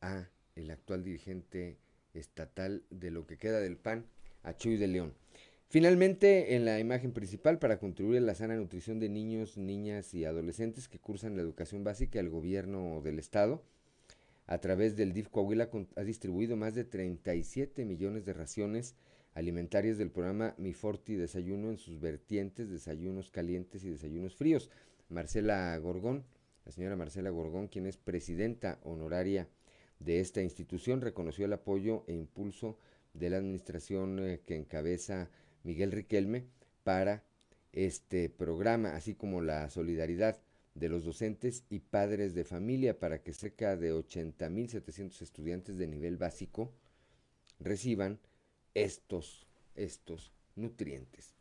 a 0.02 0.30
el 0.56 0.70
actual 0.72 1.04
dirigente 1.04 1.80
estatal 2.14 2.84
de 2.90 3.12
lo 3.12 3.26
que 3.28 3.38
queda 3.38 3.60
del 3.60 3.78
PAN, 3.78 4.06
a 4.44 4.56
Chuy 4.56 4.78
de 4.78 4.88
León. 4.88 5.14
Finalmente, 5.68 6.56
en 6.56 6.64
la 6.64 6.80
imagen 6.80 7.12
principal, 7.12 7.60
para 7.60 7.80
contribuir 7.80 8.20
a 8.20 8.22
la 8.22 8.36
sana 8.36 8.56
nutrición 8.56 9.00
de 9.00 9.10
niños, 9.10 9.58
niñas 9.58 10.14
y 10.14 10.24
adolescentes 10.24 10.88
que 10.88 11.00
cursan 11.00 11.36
la 11.36 11.42
educación 11.42 11.84
básica, 11.84 12.20
el 12.20 12.30
gobierno 12.30 13.02
del 13.02 13.20
Estado, 13.20 13.64
a 14.48 14.60
través 14.60 14.96
del 14.96 15.12
DIF 15.12 15.30
Coahuila, 15.30 15.70
ha 15.96 16.04
distribuido 16.04 16.56
más 16.56 16.76
de 16.76 16.84
37 16.84 17.84
millones 17.84 18.26
de 18.26 18.34
raciones 18.34 18.96
alimentarias 19.34 19.98
del 19.98 20.12
programa 20.12 20.54
Mi 20.58 20.74
Forti 20.74 21.16
Desayuno 21.16 21.72
en 21.72 21.78
sus 21.78 22.00
vertientes, 22.00 22.70
desayunos 22.70 23.32
calientes 23.32 23.84
y 23.84 23.90
desayunos 23.90 24.36
fríos. 24.36 24.70
Marcela 25.10 25.78
Gorgón, 25.78 26.24
la 26.64 26.72
señora 26.72 26.96
Marcela 26.96 27.32
Gorgón, 27.32 27.68
quien 27.68 27.86
es 27.86 27.98
presidenta 27.98 28.80
honoraria 28.84 29.50
de 30.00 30.20
esta 30.20 30.42
institución, 30.42 31.02
reconoció 31.02 31.46
el 31.46 31.54
apoyo 31.54 32.06
e 32.08 32.14
impulso 32.14 32.78
de 33.14 33.30
la 33.30 33.38
administración 33.38 34.20
eh, 34.20 34.42
que 34.46 34.56
encabeza 34.56 35.30
Miguel 35.66 35.92
Riquelme 35.92 36.46
para 36.84 37.24
este 37.74 38.30
programa, 38.30 38.96
así 38.96 39.16
como 39.16 39.42
la 39.42 39.70
solidaridad 39.70 40.40
de 40.76 40.90
los 40.90 41.04
docentes 41.04 41.64
y 41.70 41.80
padres 41.80 42.34
de 42.34 42.44
familia 42.44 43.00
para 43.00 43.22
que 43.22 43.34
cerca 43.34 43.76
de 43.76 43.94
80.700 43.94 45.22
estudiantes 45.22 45.78
de 45.78 45.88
nivel 45.88 46.18
básico 46.18 46.72
reciban 47.60 48.20
estos, 48.74 49.48
estos 49.76 50.32
nutrientes. 50.56 51.34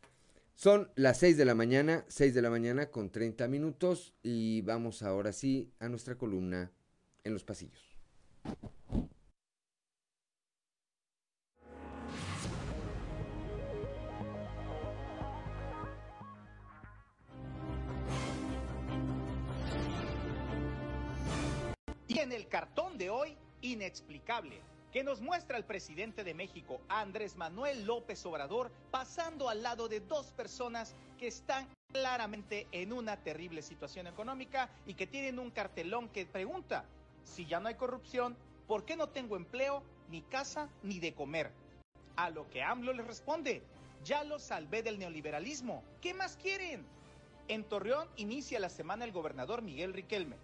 Son 0.55 0.89
las 0.95 1.19
6 1.19 1.35
de 1.37 1.45
la 1.45 1.53
mañana, 1.53 2.05
6 2.07 2.33
de 2.33 2.41
la 2.41 2.49
mañana 2.49 2.89
con 2.89 3.09
30 3.09 3.47
minutos 3.49 4.13
y 4.23 4.61
vamos 4.61 5.03
ahora 5.03 5.33
sí 5.33 5.69
a 5.79 5.89
nuestra 5.89 6.17
columna 6.17 6.71
en 7.25 7.33
los 7.33 7.43
pasillos. 7.43 7.94
Inexplicable, 23.75 24.61
que 24.91 25.03
nos 25.03 25.21
muestra 25.21 25.57
el 25.57 25.65
presidente 25.65 26.23
de 26.23 26.33
México, 26.33 26.79
Andrés 26.87 27.35
Manuel 27.35 27.85
López 27.85 28.25
Obrador, 28.25 28.71
pasando 28.91 29.49
al 29.49 29.61
lado 29.61 29.89
de 29.89 29.99
dos 29.99 30.31
personas 30.31 30.95
que 31.19 31.27
están 31.27 31.67
claramente 31.91 32.67
en 32.71 32.93
una 32.93 33.17
terrible 33.17 33.61
situación 33.61 34.07
económica 34.07 34.69
y 34.85 34.93
que 34.93 35.07
tienen 35.07 35.37
un 35.37 35.51
cartelón 35.51 36.09
que 36.09 36.25
pregunta, 36.25 36.85
si 37.23 37.45
ya 37.45 37.59
no 37.59 37.67
hay 37.67 37.75
corrupción, 37.75 38.37
¿por 38.67 38.85
qué 38.85 38.95
no 38.95 39.09
tengo 39.09 39.35
empleo, 39.35 39.83
ni 40.09 40.21
casa, 40.21 40.69
ni 40.81 40.99
de 40.99 41.13
comer? 41.13 41.51
A 42.15 42.29
lo 42.29 42.49
que 42.49 42.63
AMLO 42.63 42.93
les 42.93 43.05
responde, 43.05 43.61
ya 44.05 44.23
lo 44.23 44.39
salvé 44.39 44.81
del 44.81 44.97
neoliberalismo, 44.97 45.83
¿qué 46.01 46.13
más 46.13 46.37
quieren? 46.37 46.85
En 47.49 47.65
Torreón 47.65 48.07
inicia 48.15 48.59
la 48.59 48.69
semana 48.69 49.03
el 49.03 49.11
gobernador 49.11 49.61
Miguel 49.61 49.93
Riquelme 49.93 50.37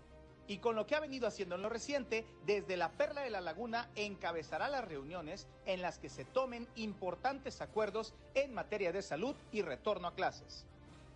y 0.48 0.58
con 0.58 0.76
lo 0.76 0.86
que 0.86 0.96
ha 0.96 1.00
venido 1.00 1.28
haciendo 1.28 1.56
en 1.56 1.62
lo 1.62 1.70
reciente, 1.70 2.26
desde 2.46 2.78
la 2.78 2.90
Perla 2.92 3.22
de 3.22 3.30
la 3.30 3.42
Laguna 3.42 3.90
encabezará 3.96 4.68
las 4.70 4.86
reuniones 4.86 5.48
en 5.66 5.82
las 5.82 5.98
que 5.98 6.10
se 6.10 6.26
tomen 6.26 6.68
importantes 6.76 7.62
acuerdos 7.62 8.14
en 8.34 8.54
materia 8.54 8.92
de 8.92 9.02
salud 9.02 9.36
y 9.52 9.62
retorno 9.62 10.08
a 10.08 10.16
clases. 10.16 10.66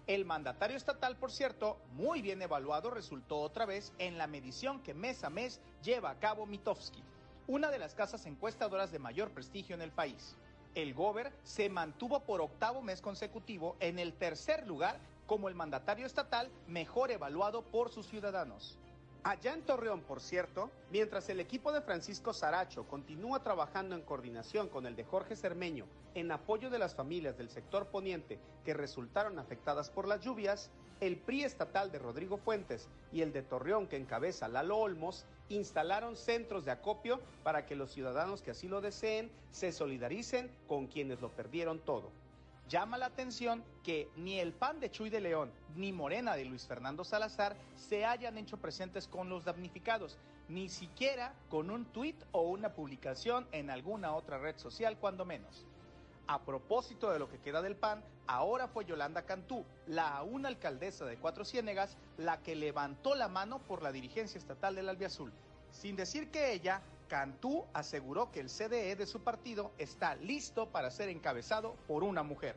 El 0.08 0.24
mandatario 0.24 0.78
estatal, 0.78 1.16
por 1.18 1.32
cierto, 1.32 1.78
muy 1.94 2.22
bien 2.22 2.42
evaluado, 2.42 2.92
resultó 2.92 3.40
otra 3.40 3.66
vez 3.66 3.92
en 3.98 4.20
la 4.20 4.28
medición 4.28 4.82
que 4.84 4.94
mes 4.94 5.24
a 5.24 5.32
mes 5.32 5.60
lleva 5.84 6.12
a 6.12 6.20
cabo 6.20 6.46
Mitofsky, 6.46 7.04
una 7.48 7.72
de 7.72 7.80
las 7.80 7.96
casas 7.96 8.26
encuestadoras 8.28 8.92
de 8.92 9.00
mayor 9.00 9.32
prestigio 9.32 9.76
en 9.76 9.82
el 9.82 9.92
país. 9.92 10.36
El 10.76 10.94
Gober 10.94 11.32
se 11.44 11.70
mantuvo 11.70 12.20
por 12.20 12.42
octavo 12.42 12.82
mes 12.82 13.02
consecutivo 13.02 13.76
en 13.80 13.98
el 13.98 14.14
tercer 14.14 14.68
lugar 14.68 15.00
como 15.26 15.50
el 15.50 15.56
mandatario 15.56 16.06
estatal 16.06 16.50
mejor 16.68 17.12
evaluado 17.12 17.64
por 17.64 17.90
sus 17.90 18.08
ciudadanos. 18.08 18.78
Allá 19.28 19.56
en 19.56 19.64
Torreón, 19.64 20.02
por 20.02 20.22
cierto, 20.22 20.70
mientras 20.92 21.28
el 21.30 21.40
equipo 21.40 21.72
de 21.72 21.82
Francisco 21.82 22.32
Saracho 22.32 22.88
continúa 22.88 23.42
trabajando 23.42 23.96
en 23.96 24.04
coordinación 24.04 24.70
con 24.70 24.86
el 24.86 24.96
de 24.96 25.04
Jorge 25.04 25.36
Cermeño 25.36 25.88
en 26.14 26.32
apoyo 26.32 26.70
de 26.70 26.78
las 26.78 26.94
familias 26.94 27.36
del 27.36 27.50
sector 27.50 27.88
poniente 27.88 28.38
que 28.64 28.76
resultaron 28.76 29.40
afectadas 29.40 29.90
por 29.90 30.08
las 30.08 30.22
lluvias, 30.22 30.70
el 31.02 31.18
PRI 31.18 31.44
estatal 31.44 31.92
de 31.92 31.98
Rodrigo 31.98 32.38
Fuentes 32.38 32.88
y 33.12 33.24
el 33.24 33.34
de 33.34 33.42
Torreón 33.42 33.88
que 33.88 33.98
encabeza 33.98 34.48
Lalo 34.48 34.78
Olmos 34.78 35.26
instalaron 35.50 36.16
centros 36.16 36.64
de 36.64 36.74
acopio 36.74 37.20
para 37.42 37.66
que 37.66 37.76
los 37.76 37.92
ciudadanos 37.92 38.44
que 38.44 38.52
así 38.52 38.68
lo 38.68 38.80
deseen 38.80 39.32
se 39.50 39.72
solidaricen 39.72 40.52
con 40.68 40.86
quienes 40.86 41.20
lo 41.20 41.30
perdieron 41.30 41.80
todo. 41.80 42.12
Llama 42.68 42.98
la 42.98 43.06
atención 43.06 43.64
que 43.84 44.10
ni 44.16 44.40
el 44.40 44.52
PAN 44.52 44.80
de 44.80 44.90
Chuy 44.90 45.12
de 45.12 45.22
León 45.22 45.52
ni 45.76 45.94
Morena 45.94 46.36
de 46.36 46.46
Luis 46.46 46.66
Fernando 46.66 47.04
Salazar 47.04 47.56
se 47.76 48.06
hayan 48.06 48.40
hecho 48.40 48.58
presentes 48.58 49.08
con 49.08 49.30
los 49.30 49.46
damnificados, 49.46 50.18
ni 50.50 50.68
siquiera 50.70 51.36
con 51.50 51.70
un 51.70 51.86
tuit 51.86 52.16
o 52.32 52.42
una 52.42 52.74
publicación 52.74 53.48
en 53.52 53.70
alguna 53.70 54.16
otra 54.16 54.40
red 54.40 54.58
social, 54.58 54.98
cuando 54.98 55.26
menos. 55.26 55.68
A 56.26 56.42
propósito 56.42 57.12
de 57.12 57.20
lo 57.20 57.30
que 57.30 57.38
queda 57.38 57.62
del 57.62 57.76
PAN, 57.76 58.04
ahora 58.26 58.68
fue 58.68 58.86
Yolanda 58.86 59.28
Cantú, 59.28 59.64
la 59.86 60.18
aún 60.18 60.48
alcaldesa 60.48 61.06
de 61.06 61.18
Cuatro 61.18 61.46
Ciénegas, 61.46 61.98
la 62.18 62.42
que 62.42 62.56
levantó 62.56 63.14
la 63.14 63.28
mano 63.28 63.60
por 63.60 63.84
la 63.84 63.92
dirigencia 63.92 64.40
estatal 64.40 64.74
del 64.74 64.90
Albiazul. 64.90 65.32
Sin 65.70 65.96
decir 65.96 66.32
que 66.32 66.52
ella 66.54 66.82
Cantú 67.08 67.66
aseguró 67.74 68.32
que 68.32 68.40
el 68.40 68.50
CDE 68.50 68.96
de 68.96 69.06
su 69.06 69.22
partido 69.22 69.72
está 69.78 70.16
listo 70.16 70.70
para 70.70 70.92
ser 70.92 71.10
encabezado 71.10 71.76
por 71.88 72.04
una 72.04 72.24
mujer. 72.24 72.56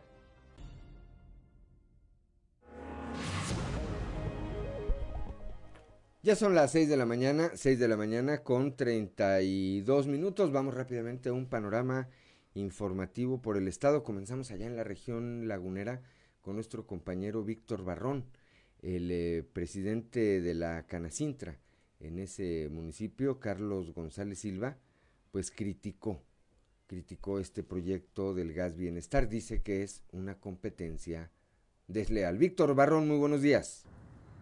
Ya 6.23 6.35
son 6.35 6.55
las 6.55 6.73
6 6.73 6.89
de 6.89 6.97
la 6.97 7.07
mañana, 7.07 7.53
6 7.55 7.79
de 7.79 7.89
la 7.89 7.97
mañana 7.97 8.43
con 8.43 8.77
32 8.77 10.07
minutos. 10.09 10.53
Vamos 10.53 10.75
rápidamente 10.75 11.29
a 11.29 11.33
un 11.33 11.47
panorama 11.47 12.09
informativo 12.55 13.41
por 13.41 13.57
el 13.57 13.69
estado. 13.69 14.03
Comenzamos 14.03 14.51
allá 14.51 14.67
en 14.67 14.77
la 14.77 14.85
región 14.85 15.47
lagunera 15.49 16.03
con 16.43 16.57
nuestro 16.57 16.87
compañero 16.87 17.45
Víctor 17.45 17.85
Barrón, 17.85 18.27
el 18.83 19.11
eh, 19.11 19.45
presidente 19.53 20.41
de 20.41 20.55
la 20.55 20.87
Canacintra 20.87 21.59
en 22.01 22.19
ese 22.19 22.69
municipio, 22.71 23.41
Carlos 23.41 23.93
González 23.93 24.39
Silva, 24.39 24.77
pues 25.31 25.51
criticó, 25.51 26.23
criticó 26.87 27.39
este 27.39 27.63
proyecto 27.63 28.35
del 28.35 28.53
gas 28.53 28.77
bienestar, 28.77 29.29
dice 29.29 29.63
que 29.63 29.83
es 29.83 30.05
una 30.13 30.39
competencia 30.39 31.31
desleal. 31.87 32.39
Víctor 32.39 32.75
Barrón, 32.75 33.09
muy 33.09 33.19
buenos 33.19 33.43
días. 33.43 33.85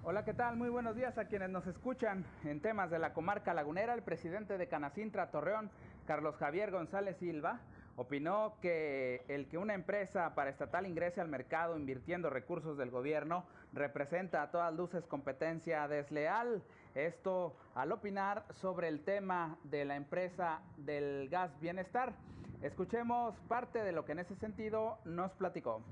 Hola, 0.08 0.24
¿qué 0.24 0.34
tal? 0.34 0.56
Muy 0.56 0.68
buenos 0.68 0.94
días 0.94 1.18
a 1.18 1.26
quienes 1.26 1.50
nos 1.50 1.66
escuchan 1.66 2.24
en 2.44 2.60
temas 2.60 2.92
de 2.92 3.00
la 3.00 3.12
comarca 3.12 3.54
lagunera. 3.54 3.92
El 3.92 4.02
presidente 4.02 4.56
de 4.56 4.68
Canacintra 4.68 5.32
Torreón, 5.32 5.68
Carlos 6.06 6.36
Javier 6.36 6.70
González 6.70 7.16
Silva, 7.16 7.60
opinó 7.96 8.54
que 8.60 9.24
el 9.26 9.48
que 9.48 9.58
una 9.58 9.74
empresa 9.74 10.32
paraestatal 10.34 10.86
ingrese 10.86 11.20
al 11.20 11.28
mercado 11.28 11.76
invirtiendo 11.76 12.30
recursos 12.30 12.78
del 12.78 12.90
gobierno 12.90 13.46
representa 13.72 14.42
a 14.42 14.50
todas 14.52 14.72
luces 14.74 15.04
competencia 15.06 15.88
desleal. 15.88 16.62
Esto 16.96 17.54
al 17.74 17.92
opinar 17.92 18.46
sobre 18.58 18.88
el 18.88 19.04
tema 19.04 19.58
de 19.64 19.84
la 19.84 19.96
empresa 19.96 20.62
del 20.78 21.28
gas 21.28 21.50
bienestar. 21.60 22.14
Escuchemos 22.62 23.34
parte 23.48 23.84
de 23.84 23.92
lo 23.92 24.06
que 24.06 24.12
en 24.12 24.20
ese 24.20 24.34
sentido 24.36 24.96
nos 25.04 25.30
platicó. 25.32 25.82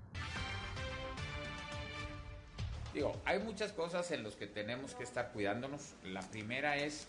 Digo, 2.94 3.12
hay 3.26 3.38
muchas 3.40 3.74
cosas 3.74 4.10
en 4.12 4.22
las 4.24 4.34
que 4.34 4.46
tenemos 4.46 4.94
que 4.94 5.02
estar 5.04 5.30
cuidándonos. 5.32 5.94
La 6.04 6.22
primera 6.22 6.78
es, 6.78 7.06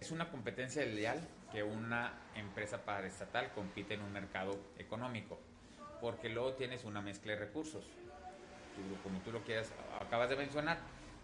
es 0.00 0.10
una 0.10 0.30
competencia 0.30 0.82
leal 0.86 1.20
que 1.52 1.62
una 1.62 2.14
empresa 2.36 2.78
paraestatal 2.86 3.52
compite 3.52 3.92
en 3.92 4.00
un 4.00 4.12
mercado 4.14 4.58
económico, 4.78 5.38
porque 6.00 6.30
luego 6.30 6.54
tienes 6.54 6.84
una 6.84 7.02
mezcla 7.02 7.32
de 7.32 7.40
recursos. 7.40 7.84
como 9.02 9.18
tú 9.18 9.32
lo 9.32 9.42
quieras, 9.42 9.70
acabas 10.00 10.30
de 10.30 10.36
mencionar, 10.36 10.78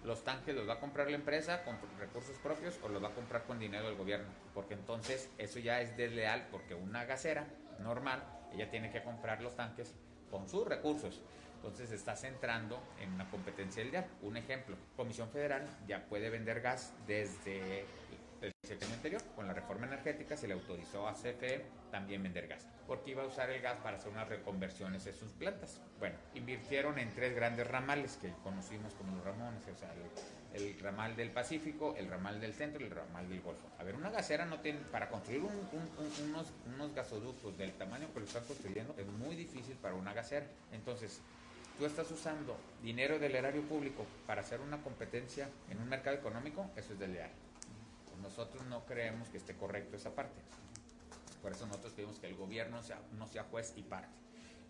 los 0.04 0.24
tanques 0.24 0.54
los 0.54 0.68
va 0.68 0.74
a 0.74 0.80
comprar 0.80 1.10
la 1.10 1.16
empresa 1.16 1.62
con 1.64 1.76
recursos 1.98 2.36
propios 2.38 2.78
o 2.82 2.88
los 2.88 3.02
va 3.02 3.08
a 3.08 3.14
comprar 3.14 3.44
con 3.44 3.58
dinero 3.58 3.86
del 3.86 3.96
gobierno, 3.96 4.28
porque 4.54 4.74
entonces 4.74 5.28
eso 5.38 5.58
ya 5.58 5.80
es 5.80 5.96
desleal, 5.96 6.48
porque 6.50 6.74
una 6.74 7.04
gasera 7.04 7.46
normal, 7.80 8.22
ella 8.52 8.70
tiene 8.70 8.90
que 8.90 9.02
comprar 9.02 9.42
los 9.42 9.56
tanques 9.56 9.94
con 10.30 10.48
sus 10.48 10.66
recursos. 10.66 11.20
Entonces 11.56 11.92
estás 11.92 12.24
entrando 12.24 12.82
en 13.00 13.12
una 13.12 13.28
competencia 13.28 13.82
desleal. 13.82 14.06
Un 14.22 14.38
ejemplo, 14.38 14.76
Comisión 14.96 15.28
Federal 15.28 15.66
ya 15.86 16.06
puede 16.06 16.30
vender 16.30 16.62
gas 16.62 16.94
desde 17.06 17.84
el 18.42 18.52
sexenio 18.66 18.94
anterior, 18.94 19.22
con 19.34 19.46
la 19.46 19.52
reforma 19.52 19.86
energética 19.86 20.36
se 20.36 20.48
le 20.48 20.54
autorizó 20.54 21.06
a 21.06 21.14
CFE 21.14 21.64
también 21.90 22.22
vender 22.22 22.46
gas, 22.46 22.66
porque 22.86 23.10
iba 23.10 23.22
a 23.22 23.26
usar 23.26 23.50
el 23.50 23.60
gas 23.60 23.78
para 23.82 23.96
hacer 23.96 24.10
unas 24.10 24.28
reconversiones 24.28 25.06
en 25.06 25.14
sus 25.14 25.32
plantas. 25.32 25.80
Bueno, 25.98 26.16
invirtieron 26.34 26.98
en 26.98 27.12
tres 27.14 27.34
grandes 27.34 27.66
ramales 27.66 28.16
que 28.16 28.32
conocimos 28.42 28.94
como 28.94 29.16
los 29.16 29.24
ramones, 29.24 29.62
o 29.68 29.76
sea, 29.76 29.92
el, 30.54 30.78
ramal 30.80 31.16
del 31.16 31.30
Pacífico, 31.30 31.94
el 31.96 32.08
ramal 32.08 32.40
del 32.40 32.54
centro 32.54 32.80
y 32.82 32.84
el 32.84 32.90
ramal 32.90 33.28
del 33.28 33.40
Golfo. 33.40 33.68
A 33.78 33.84
ver, 33.84 33.94
una 33.94 34.10
gasera 34.10 34.46
no 34.46 34.60
tiene, 34.60 34.80
para 34.90 35.08
construir 35.08 35.42
unos, 35.42 36.94
gasoductos 36.94 37.56
del 37.58 37.72
tamaño 37.72 38.12
que 38.12 38.20
lo 38.20 38.26
están 38.26 38.44
construyendo, 38.44 38.94
es 38.98 39.06
muy 39.06 39.36
difícil 39.36 39.76
para 39.76 39.94
una 39.94 40.12
gasera. 40.12 40.46
Entonces, 40.72 41.20
tú 41.78 41.84
estás 41.84 42.10
usando 42.10 42.56
dinero 42.82 43.18
del 43.18 43.34
erario 43.34 43.62
público 43.62 44.06
para 44.26 44.40
hacer 44.40 44.60
una 44.60 44.82
competencia 44.82 45.48
en 45.68 45.78
un 45.78 45.88
mercado 45.88 46.16
económico, 46.16 46.70
eso 46.76 46.94
es 46.94 46.98
desleal. 46.98 47.30
Nosotros 48.30 48.64
no 48.66 48.86
creemos 48.86 49.28
que 49.28 49.38
esté 49.38 49.56
correcto 49.56 49.96
esa 49.96 50.14
parte. 50.14 50.40
Por 51.42 51.50
eso 51.50 51.66
nosotros 51.66 51.92
pedimos 51.94 52.20
que 52.20 52.28
el 52.28 52.36
gobierno 52.36 52.78
no 53.18 53.26
sea 53.26 53.42
juez 53.42 53.72
y 53.76 53.82
parte. 53.82 54.14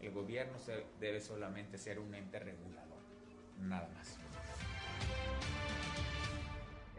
El 0.00 0.12
gobierno 0.12 0.56
debe 0.98 1.20
solamente 1.20 1.76
ser 1.76 1.98
un 1.98 2.14
ente 2.14 2.38
regulador, 2.38 2.98
nada 3.58 3.86
más. 3.94 4.16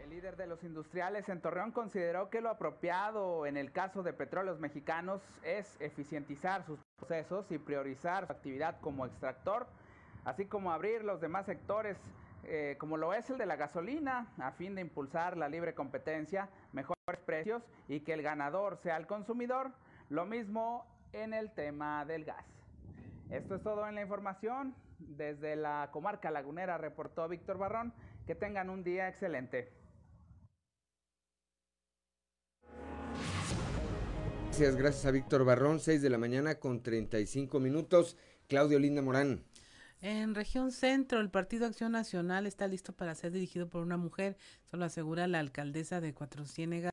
El 0.04 0.10
líder 0.10 0.36
de 0.36 0.46
los 0.46 0.62
industriales 0.62 1.28
en 1.28 1.40
Torreón 1.40 1.72
consideró 1.72 2.30
que 2.30 2.40
lo 2.40 2.48
apropiado 2.48 3.44
en 3.44 3.56
el 3.56 3.72
caso 3.72 4.04
de 4.04 4.12
petróleos 4.12 4.60
mexicanos 4.60 5.20
es 5.42 5.80
eficientizar 5.80 6.64
sus 6.64 6.78
procesos 6.96 7.50
y 7.50 7.58
priorizar 7.58 8.26
su 8.26 8.32
actividad 8.32 8.78
como 8.80 9.04
extractor, 9.04 9.66
así 10.24 10.46
como 10.46 10.70
abrir 10.70 11.02
los 11.02 11.20
demás 11.20 11.44
sectores 11.44 11.98
eh, 12.44 12.76
como 12.78 12.96
lo 12.96 13.14
es 13.14 13.30
el 13.30 13.38
de 13.38 13.46
la 13.46 13.56
gasolina, 13.56 14.32
a 14.38 14.52
fin 14.52 14.74
de 14.74 14.80
impulsar 14.80 15.36
la 15.36 15.48
libre 15.48 15.74
competencia, 15.74 16.48
mejores 16.72 17.20
precios 17.24 17.62
y 17.88 18.00
que 18.00 18.12
el 18.12 18.22
ganador 18.22 18.76
sea 18.76 18.96
el 18.96 19.06
consumidor. 19.06 19.72
Lo 20.08 20.26
mismo 20.26 20.86
en 21.12 21.34
el 21.34 21.52
tema 21.52 22.04
del 22.04 22.24
gas. 22.24 22.44
Esto 23.30 23.54
es 23.54 23.62
todo 23.62 23.86
en 23.86 23.94
la 23.94 24.02
información. 24.02 24.74
Desde 24.98 25.56
la 25.56 25.88
comarca 25.92 26.30
lagunera 26.30 26.78
reportó 26.78 27.28
Víctor 27.28 27.58
Barrón. 27.58 27.92
Que 28.26 28.34
tengan 28.34 28.70
un 28.70 28.84
día 28.84 29.08
excelente. 29.08 29.72
Gracias, 34.46 34.76
gracias 34.76 35.06
a 35.06 35.10
Víctor 35.10 35.44
Barrón, 35.46 35.80
6 35.80 36.02
de 36.02 36.10
la 36.10 36.18
mañana 36.18 36.56
con 36.56 36.82
35 36.82 37.58
minutos. 37.58 38.18
Claudio 38.48 38.78
Linda 38.78 39.00
Morán. 39.00 39.44
En 40.04 40.34
región 40.34 40.72
centro, 40.72 41.20
el 41.20 41.30
Partido 41.30 41.64
Acción 41.64 41.92
Nacional 41.92 42.44
está 42.44 42.66
listo 42.66 42.92
para 42.92 43.14
ser 43.14 43.30
dirigido 43.30 43.68
por 43.68 43.82
una 43.82 43.96
mujer, 43.96 44.36
solo 44.64 44.84
asegura 44.84 45.28
la 45.28 45.38
alcaldesa 45.38 46.00
de 46.00 46.12
Cuatro 46.12 46.44
Ciénegas, 46.44 46.92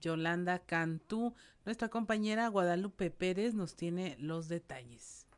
Yolanda 0.00 0.58
Cantú. 0.58 1.36
Nuestra 1.64 1.88
compañera 1.88 2.48
Guadalupe 2.48 3.12
Pérez 3.12 3.54
nos 3.54 3.76
tiene 3.76 4.16
los 4.18 4.48
detalles. 4.48 5.28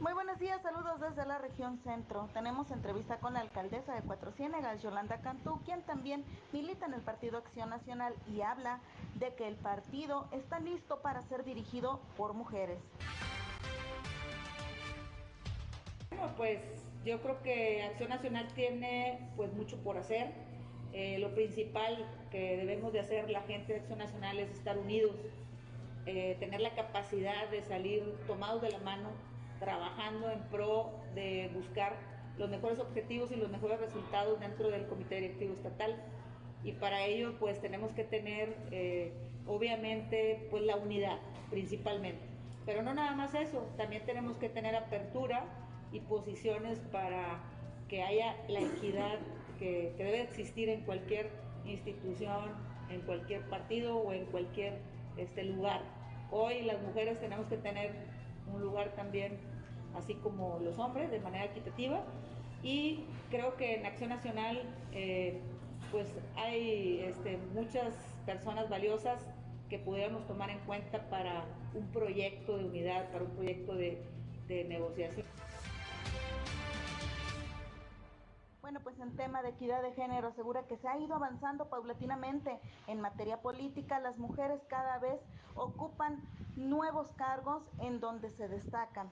Muy 0.00 0.12
buenos 0.12 0.38
días, 0.38 0.60
saludos 0.60 1.00
desde 1.00 1.26
la 1.26 1.38
región 1.38 1.78
centro. 1.78 2.28
Tenemos 2.34 2.70
entrevista 2.70 3.16
con 3.20 3.32
la 3.32 3.40
alcaldesa 3.40 3.94
de 3.94 4.02
Cuatro 4.02 4.30
Ciénegas, 4.32 4.82
Yolanda 4.82 5.22
Cantú, 5.22 5.62
quien 5.64 5.80
también 5.86 6.26
milita 6.52 6.84
en 6.84 6.92
el 6.92 7.00
Partido 7.00 7.38
Acción 7.38 7.70
Nacional 7.70 8.12
y 8.30 8.42
habla 8.42 8.80
de 9.18 9.34
que 9.34 9.48
el 9.48 9.56
partido 9.56 10.28
está 10.30 10.60
listo 10.60 11.00
para 11.00 11.22
ser 11.22 11.42
dirigido 11.42 12.02
por 12.18 12.34
mujeres. 12.34 12.82
Bueno, 16.16 16.32
pues 16.36 16.60
yo 17.04 17.20
creo 17.22 17.42
que 17.42 17.82
Acción 17.82 18.10
Nacional 18.10 18.46
tiene 18.54 19.18
pues 19.36 19.52
mucho 19.52 19.78
por 19.78 19.98
hacer. 19.98 20.28
Eh, 20.92 21.18
lo 21.18 21.34
principal 21.34 22.06
que 22.30 22.56
debemos 22.56 22.92
de 22.92 23.00
hacer 23.00 23.28
la 23.30 23.42
gente 23.42 23.72
de 23.72 23.80
Acción 23.80 23.98
Nacional 23.98 24.38
es 24.38 24.50
estar 24.52 24.78
unidos, 24.78 25.16
eh, 26.06 26.36
tener 26.38 26.60
la 26.60 26.74
capacidad 26.76 27.48
de 27.50 27.62
salir 27.62 28.04
tomados 28.28 28.62
de 28.62 28.70
la 28.70 28.78
mano, 28.78 29.10
trabajando 29.58 30.30
en 30.30 30.40
pro 30.50 30.92
de 31.16 31.50
buscar 31.52 31.96
los 32.38 32.48
mejores 32.48 32.78
objetivos 32.78 33.32
y 33.32 33.36
los 33.36 33.50
mejores 33.50 33.80
resultados 33.80 34.38
dentro 34.38 34.70
del 34.70 34.86
Comité 34.86 35.16
Directivo 35.16 35.54
Estatal. 35.54 35.96
Y 36.62 36.72
para 36.72 37.04
ello, 37.04 37.34
pues 37.40 37.60
tenemos 37.60 37.90
que 37.92 38.04
tener, 38.04 38.56
eh, 38.70 39.12
obviamente, 39.46 40.46
pues 40.50 40.62
la 40.62 40.76
unidad 40.76 41.18
principalmente. 41.50 42.22
Pero 42.64 42.82
no 42.82 42.94
nada 42.94 43.16
más 43.16 43.34
eso, 43.34 43.68
también 43.76 44.06
tenemos 44.06 44.36
que 44.38 44.48
tener 44.48 44.76
apertura 44.76 45.44
y 45.94 46.00
posiciones 46.00 46.80
para 46.92 47.38
que 47.88 48.02
haya 48.02 48.36
la 48.48 48.60
equidad 48.60 49.18
que, 49.58 49.94
debe 49.96 50.22
existir 50.22 50.68
en 50.68 50.80
cualquier 50.80 51.30
institución, 51.64 52.50
en 52.90 53.00
cualquier 53.02 53.42
partido 53.48 53.96
o 53.96 54.12
en 54.12 54.26
cualquier 54.26 54.80
este, 55.16 55.44
lugar. 55.44 55.80
Hoy 56.30 56.62
las 56.62 56.82
mujeres 56.82 57.20
tenemos 57.20 57.46
que 57.46 57.56
tener 57.56 57.92
un 58.52 58.60
lugar 58.60 58.94
también, 58.96 59.38
así 59.96 60.14
como 60.14 60.58
los 60.58 60.78
hombres, 60.78 61.10
de 61.10 61.20
manera 61.20 61.44
equitativa. 61.44 62.02
Y 62.62 63.04
creo 63.30 63.56
que 63.56 63.76
en 63.76 63.86
Acción 63.86 64.08
Nacional, 64.08 64.62
eh, 64.92 65.40
pues 65.92 66.08
hay 66.36 67.04
este, 67.06 67.38
muchas 67.54 67.94
personas 68.26 68.68
valiosas 68.68 69.22
que 69.70 69.78
pudiéramos 69.78 70.26
tomar 70.26 70.50
en 70.50 70.58
cuenta 70.60 71.08
para 71.08 71.44
un 71.74 71.86
proyecto 71.92 72.58
de 72.58 72.64
unidad, 72.64 73.10
para 73.12 73.24
un 73.24 73.30
proyecto 73.30 73.74
de, 73.74 74.02
de 74.48 74.64
negociación. 74.64 75.26
Bueno, 78.64 78.80
pues 78.80 78.98
en 78.98 79.14
tema 79.14 79.42
de 79.42 79.50
equidad 79.50 79.82
de 79.82 79.92
género 79.92 80.28
asegura 80.28 80.62
que 80.62 80.78
se 80.78 80.88
ha 80.88 80.96
ido 80.96 81.14
avanzando 81.14 81.66
paulatinamente 81.66 82.58
en 82.86 82.98
materia 82.98 83.42
política. 83.42 84.00
Las 84.00 84.16
mujeres 84.16 84.62
cada 84.68 84.98
vez 84.98 85.20
ocupan 85.54 86.22
nuevos 86.56 87.12
cargos 87.12 87.62
en 87.80 88.00
donde 88.00 88.30
se 88.30 88.48
destacan. 88.48 89.10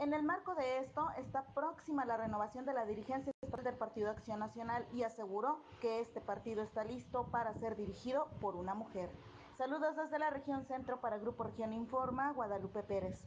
En 0.00 0.12
el 0.12 0.24
marco 0.24 0.56
de 0.56 0.78
esto 0.80 1.08
está 1.18 1.44
próxima 1.54 2.04
la 2.04 2.16
renovación 2.16 2.64
de 2.64 2.72
la 2.72 2.84
dirigencia 2.84 3.32
del 3.62 3.76
Partido 3.76 4.10
Acción 4.10 4.40
Nacional 4.40 4.84
y 4.92 5.04
aseguró 5.04 5.60
que 5.80 6.00
este 6.00 6.20
partido 6.20 6.64
está 6.64 6.82
listo 6.82 7.28
para 7.30 7.54
ser 7.54 7.76
dirigido 7.76 8.26
por 8.40 8.56
una 8.56 8.74
mujer. 8.74 9.08
Saludos 9.56 9.94
desde 9.94 10.18
la 10.18 10.30
región 10.30 10.64
centro 10.64 11.00
para 11.00 11.18
Grupo 11.18 11.44
Región 11.44 11.72
Informa, 11.72 12.32
Guadalupe 12.32 12.82
Pérez. 12.82 13.24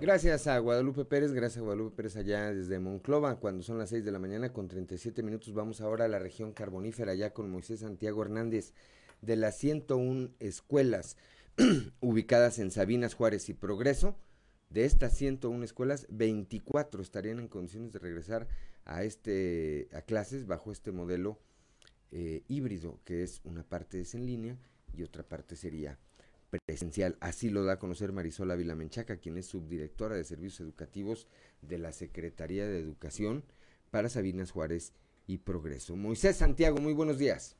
Gracias 0.00 0.46
a 0.46 0.58
Guadalupe 0.58 1.04
Pérez, 1.04 1.34
gracias 1.34 1.58
a 1.58 1.60
Guadalupe 1.60 1.94
Pérez 1.94 2.16
allá 2.16 2.54
desde 2.54 2.78
Monclova, 2.78 3.38
cuando 3.38 3.62
son 3.62 3.76
las 3.76 3.90
6 3.90 4.02
de 4.02 4.10
la 4.10 4.18
mañana 4.18 4.50
con 4.50 4.66
37 4.66 5.22
minutos. 5.22 5.52
Vamos 5.52 5.82
ahora 5.82 6.06
a 6.06 6.08
la 6.08 6.18
región 6.18 6.54
carbonífera, 6.54 7.14
ya 7.14 7.34
con 7.34 7.50
Moisés 7.50 7.80
Santiago 7.80 8.22
Hernández, 8.22 8.72
de 9.20 9.36
las 9.36 9.58
101 9.58 10.30
escuelas 10.40 11.18
ubicadas 12.00 12.58
en 12.60 12.70
Sabinas, 12.70 13.12
Juárez 13.12 13.50
y 13.50 13.52
Progreso. 13.54 14.16
De 14.70 14.86
estas 14.86 15.14
101 15.18 15.62
escuelas, 15.64 16.06
24 16.08 17.02
estarían 17.02 17.38
en 17.38 17.48
condiciones 17.48 17.92
de 17.92 17.98
regresar 17.98 18.48
a, 18.86 19.04
este, 19.04 19.90
a 19.92 20.00
clases 20.00 20.46
bajo 20.46 20.72
este 20.72 20.92
modelo 20.92 21.38
eh, 22.10 22.42
híbrido, 22.48 23.00
que 23.04 23.22
es 23.22 23.42
una 23.44 23.64
parte 23.64 24.00
es 24.00 24.14
en 24.14 24.24
línea 24.24 24.56
y 24.94 25.02
otra 25.02 25.24
parte 25.24 25.56
sería 25.56 25.98
presencial. 26.50 27.16
Así 27.20 27.50
lo 27.50 27.64
da 27.64 27.74
a 27.74 27.78
conocer 27.78 28.12
Marisol 28.12 28.50
Ávila 28.50 28.74
Menchaca, 28.74 29.18
quien 29.18 29.36
es 29.36 29.46
subdirectora 29.46 30.16
de 30.16 30.24
Servicios 30.24 30.60
Educativos 30.60 31.28
de 31.62 31.78
la 31.78 31.92
Secretaría 31.92 32.66
de 32.66 32.80
Educación 32.80 33.44
para 33.90 34.08
Sabinas 34.08 34.50
Juárez 34.50 34.92
y 35.26 35.38
Progreso. 35.38 35.96
Moisés 35.96 36.36
Santiago, 36.36 36.78
muy 36.78 36.92
buenos 36.92 37.18
días. 37.18 37.56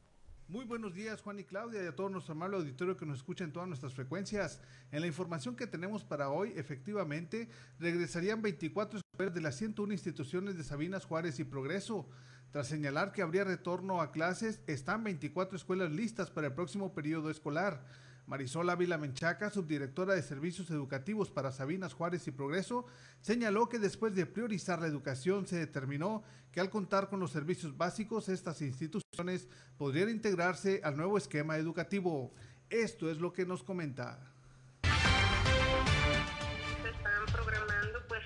Muy 0.50 0.64
buenos 0.64 0.94
días 0.94 1.22
Juan 1.22 1.38
y 1.38 1.44
Claudia 1.44 1.84
y 1.84 1.86
a 1.86 1.94
todo 1.94 2.08
nuestro 2.08 2.32
amable 2.32 2.56
auditorio 2.56 2.96
que 2.96 3.06
nos 3.06 3.18
escucha 3.18 3.44
en 3.44 3.52
todas 3.52 3.68
nuestras 3.68 3.94
frecuencias. 3.94 4.60
En 4.90 5.00
la 5.00 5.06
información 5.06 5.54
que 5.54 5.68
tenemos 5.68 6.02
para 6.02 6.30
hoy, 6.30 6.52
efectivamente, 6.56 7.48
regresarían 7.78 8.42
24 8.42 8.98
escuelas 8.98 9.32
de 9.32 9.40
las 9.42 9.54
101 9.54 9.92
instituciones 9.92 10.56
de 10.56 10.64
Sabinas 10.64 11.04
Juárez 11.04 11.38
y 11.38 11.44
Progreso. 11.44 12.08
Tras 12.50 12.66
señalar 12.66 13.12
que 13.12 13.22
habría 13.22 13.44
retorno 13.44 14.00
a 14.00 14.10
clases, 14.10 14.60
están 14.66 15.04
24 15.04 15.56
escuelas 15.56 15.92
listas 15.92 16.32
para 16.32 16.48
el 16.48 16.54
próximo 16.54 16.94
periodo 16.94 17.30
escolar. 17.30 17.84
Marisol 18.30 18.70
Ávila 18.70 18.96
Menchaca, 18.96 19.50
subdirectora 19.50 20.14
de 20.14 20.22
Servicios 20.22 20.70
Educativos 20.70 21.32
para 21.32 21.50
Sabinas 21.50 21.94
Juárez 21.94 22.28
y 22.28 22.30
Progreso, 22.30 22.86
señaló 23.20 23.68
que 23.68 23.80
después 23.80 24.14
de 24.14 24.24
priorizar 24.24 24.80
la 24.80 24.86
educación 24.86 25.48
se 25.48 25.58
determinó 25.58 26.22
que 26.52 26.60
al 26.60 26.70
contar 26.70 27.08
con 27.08 27.18
los 27.18 27.32
servicios 27.32 27.76
básicos 27.76 28.28
estas 28.28 28.62
instituciones 28.62 29.48
podrían 29.76 30.10
integrarse 30.10 30.80
al 30.84 30.96
nuevo 30.96 31.18
esquema 31.18 31.56
educativo. 31.56 32.32
Esto 32.68 33.10
es 33.10 33.18
lo 33.18 33.32
que 33.32 33.44
nos 33.44 33.64
comenta. 33.64 34.20
Se 34.84 34.90
están 36.88 37.26
programando, 37.32 37.98
pues 38.06 38.22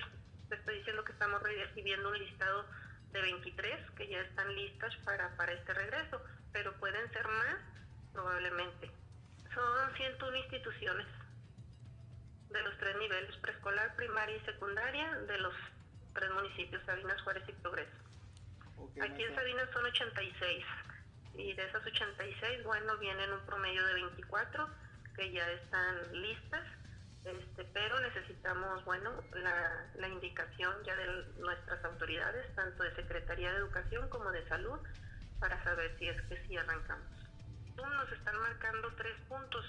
te 0.49 0.55
estoy 0.55 0.77
diciendo 0.77 1.03
que 1.03 1.13
estamos 1.13 1.41
recibiendo 1.41 2.09
un 2.09 2.19
listado 2.19 2.63
de 3.11 3.21
23 3.23 3.89
que 3.97 4.07
ya 4.07 4.21
están 4.21 4.53
listas 4.53 4.95
para, 4.97 5.35
para 5.35 5.53
este 5.53 5.73
regreso, 5.73 6.21
pero 6.53 6.79
pueden 6.79 7.11
ser 7.11 7.27
más 7.27 7.57
probablemente. 8.13 9.04
Son 9.55 9.95
101 9.95 10.35
instituciones 10.35 11.07
de 12.49 12.61
los 12.61 12.77
tres 12.77 12.97
niveles, 12.97 13.35
preescolar, 13.37 13.95
primaria 13.95 14.35
y 14.35 14.39
secundaria, 14.41 15.09
de 15.19 15.37
los 15.37 15.53
tres 16.13 16.29
municipios, 16.31 16.83
Sabinas, 16.85 17.21
Juárez 17.21 17.43
y 17.47 17.53
Progreso. 17.53 17.91
Aquí 19.01 19.23
en 19.23 19.33
Sabinas 19.33 19.69
son 19.71 19.85
86 19.85 20.65
y 21.35 21.53
de 21.53 21.65
esas 21.65 21.85
86, 21.85 22.63
bueno, 22.65 22.97
vienen 22.97 23.31
un 23.31 23.45
promedio 23.45 23.85
de 23.85 23.93
24 23.93 24.69
que 25.15 25.31
ya 25.31 25.49
están 25.49 26.21
listas, 26.21 26.63
este, 27.23 27.63
pero 27.73 27.99
necesitamos, 28.01 28.83
bueno, 28.83 29.23
la, 29.35 29.89
la 29.95 30.07
indicación 30.09 30.75
ya 30.85 30.95
de 30.97 31.25
nuestras 31.39 31.83
autoridades, 31.85 32.53
tanto 32.55 32.83
de 32.83 32.93
Secretaría 32.95 33.51
de 33.51 33.57
Educación 33.57 34.09
como 34.09 34.31
de 34.31 34.45
Salud, 34.49 34.79
para 35.39 35.63
saber 35.63 35.97
si 35.97 36.09
es 36.09 36.21
que 36.23 36.45
sí 36.45 36.57
arrancamos 36.57 37.24
nos 37.77 38.11
están 38.11 38.39
marcando 38.39 38.93
tres 38.95 39.15
puntos 39.27 39.65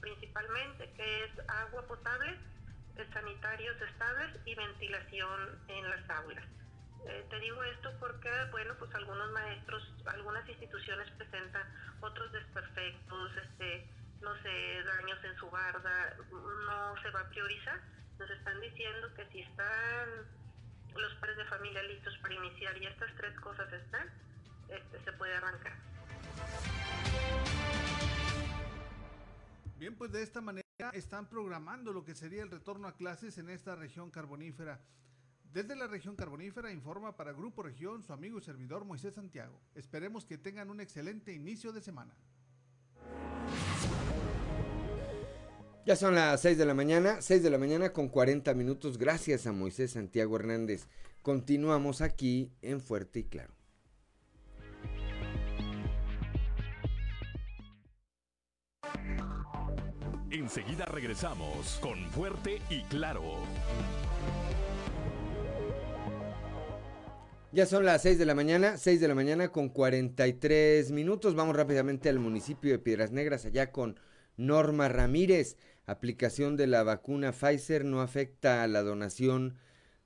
principalmente, 0.00 0.90
que 0.94 1.24
es 1.24 1.30
agua 1.48 1.86
potable, 1.86 2.38
sanitarios 3.12 3.80
estables 3.80 4.36
y 4.44 4.54
ventilación 4.54 5.58
en 5.68 5.90
las 5.90 6.10
aulas. 6.10 6.44
Eh, 7.06 7.26
te 7.30 7.40
digo 7.40 7.62
esto 7.64 7.90
porque, 7.98 8.30
bueno, 8.50 8.74
pues 8.78 8.94
algunos 8.94 9.30
maestros, 9.32 9.82
algunas 10.06 10.46
instituciones 10.48 11.10
presentan 11.12 11.62
otros 12.00 12.30
desperfectos, 12.32 13.36
este, 13.36 13.88
no 14.20 14.34
sé, 14.42 14.82
daños 14.84 15.24
en 15.24 15.36
su 15.36 15.50
barda, 15.50 16.16
no 16.30 17.02
se 17.02 17.10
va 17.10 17.20
a 17.20 17.28
priorizar. 17.30 17.80
Nos 18.18 18.30
están 18.30 18.60
diciendo 18.60 19.14
que 19.14 19.24
si 19.32 19.40
están 19.40 20.08
los 20.94 21.14
padres 21.14 21.38
de 21.38 21.44
familia 21.46 21.82
listos 21.84 22.16
para 22.18 22.34
iniciar 22.34 22.76
y 22.76 22.86
estas 22.86 23.14
tres 23.16 23.38
cosas 23.40 23.72
están, 23.72 24.10
este, 24.68 25.02
se 25.02 25.12
puede 25.12 25.34
arrancar. 25.36 25.89
Bien, 29.78 29.94
pues 29.96 30.12
de 30.12 30.22
esta 30.22 30.40
manera 30.40 30.66
están 30.92 31.28
programando 31.28 31.92
lo 31.92 32.04
que 32.04 32.14
sería 32.14 32.42
el 32.42 32.50
retorno 32.50 32.88
a 32.88 32.96
clases 32.96 33.38
en 33.38 33.48
esta 33.48 33.74
región 33.76 34.10
carbonífera. 34.10 34.80
Desde 35.52 35.74
la 35.74 35.86
región 35.86 36.14
carbonífera 36.14 36.70
informa 36.70 37.16
para 37.16 37.32
Grupo 37.32 37.62
Región 37.62 38.02
su 38.02 38.12
amigo 38.12 38.38
y 38.38 38.42
servidor 38.42 38.84
Moisés 38.84 39.14
Santiago. 39.14 39.60
Esperemos 39.74 40.24
que 40.24 40.38
tengan 40.38 40.70
un 40.70 40.80
excelente 40.80 41.32
inicio 41.32 41.72
de 41.72 41.80
semana. 41.80 42.14
Ya 45.86 45.96
son 45.96 46.14
las 46.14 46.40
6 46.42 46.58
de 46.58 46.66
la 46.66 46.74
mañana, 46.74 47.20
6 47.20 47.42
de 47.42 47.50
la 47.50 47.58
mañana 47.58 47.92
con 47.92 48.08
40 48.08 48.54
minutos. 48.54 48.98
Gracias 48.98 49.46
a 49.46 49.52
Moisés 49.52 49.92
Santiago 49.92 50.36
Hernández. 50.36 50.86
Continuamos 51.22 52.00
aquí 52.00 52.52
en 52.62 52.80
Fuerte 52.80 53.20
y 53.20 53.24
Claro. 53.24 53.59
Enseguida 60.30 60.84
regresamos 60.84 61.80
con 61.80 61.98
Fuerte 62.10 62.62
y 62.70 62.82
Claro. 62.82 63.22
Ya 67.50 67.66
son 67.66 67.84
las 67.84 68.02
6 68.02 68.16
de 68.16 68.26
la 68.26 68.36
mañana, 68.36 68.76
6 68.76 69.00
de 69.00 69.08
la 69.08 69.16
mañana 69.16 69.48
con 69.48 69.70
43 69.70 70.92
minutos. 70.92 71.34
Vamos 71.34 71.56
rápidamente 71.56 72.08
al 72.08 72.20
municipio 72.20 72.70
de 72.70 72.78
Piedras 72.78 73.10
Negras, 73.10 73.44
allá 73.44 73.72
con 73.72 73.98
Norma 74.36 74.88
Ramírez. 74.88 75.56
Aplicación 75.84 76.56
de 76.56 76.68
la 76.68 76.84
vacuna 76.84 77.32
Pfizer 77.32 77.84
no 77.84 78.00
afecta 78.00 78.62
a 78.62 78.68
la 78.68 78.82
donación 78.82 79.56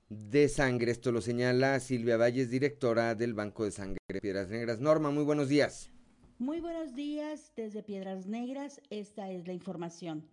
de 0.09 0.49
sangre. 0.49 0.91
Esto 0.91 1.11
lo 1.11 1.21
señala 1.21 1.79
Silvia 1.79 2.17
Valles, 2.17 2.49
directora 2.49 3.13
del 3.13 3.35
Banco 3.35 3.63
de 3.63 3.71
Sangre 3.71 3.99
de 4.07 4.21
Piedras 4.21 4.49
Negras. 4.49 4.79
Norma, 4.79 5.11
muy 5.11 5.23
buenos 5.23 5.49
días. 5.49 5.91
Muy 6.37 6.59
buenos 6.59 6.93
días 6.93 7.53
desde 7.55 7.81
Piedras 7.81 8.27
Negras, 8.27 8.81
esta 8.89 9.31
es 9.31 9.47
la 9.47 9.53
información. 9.53 10.27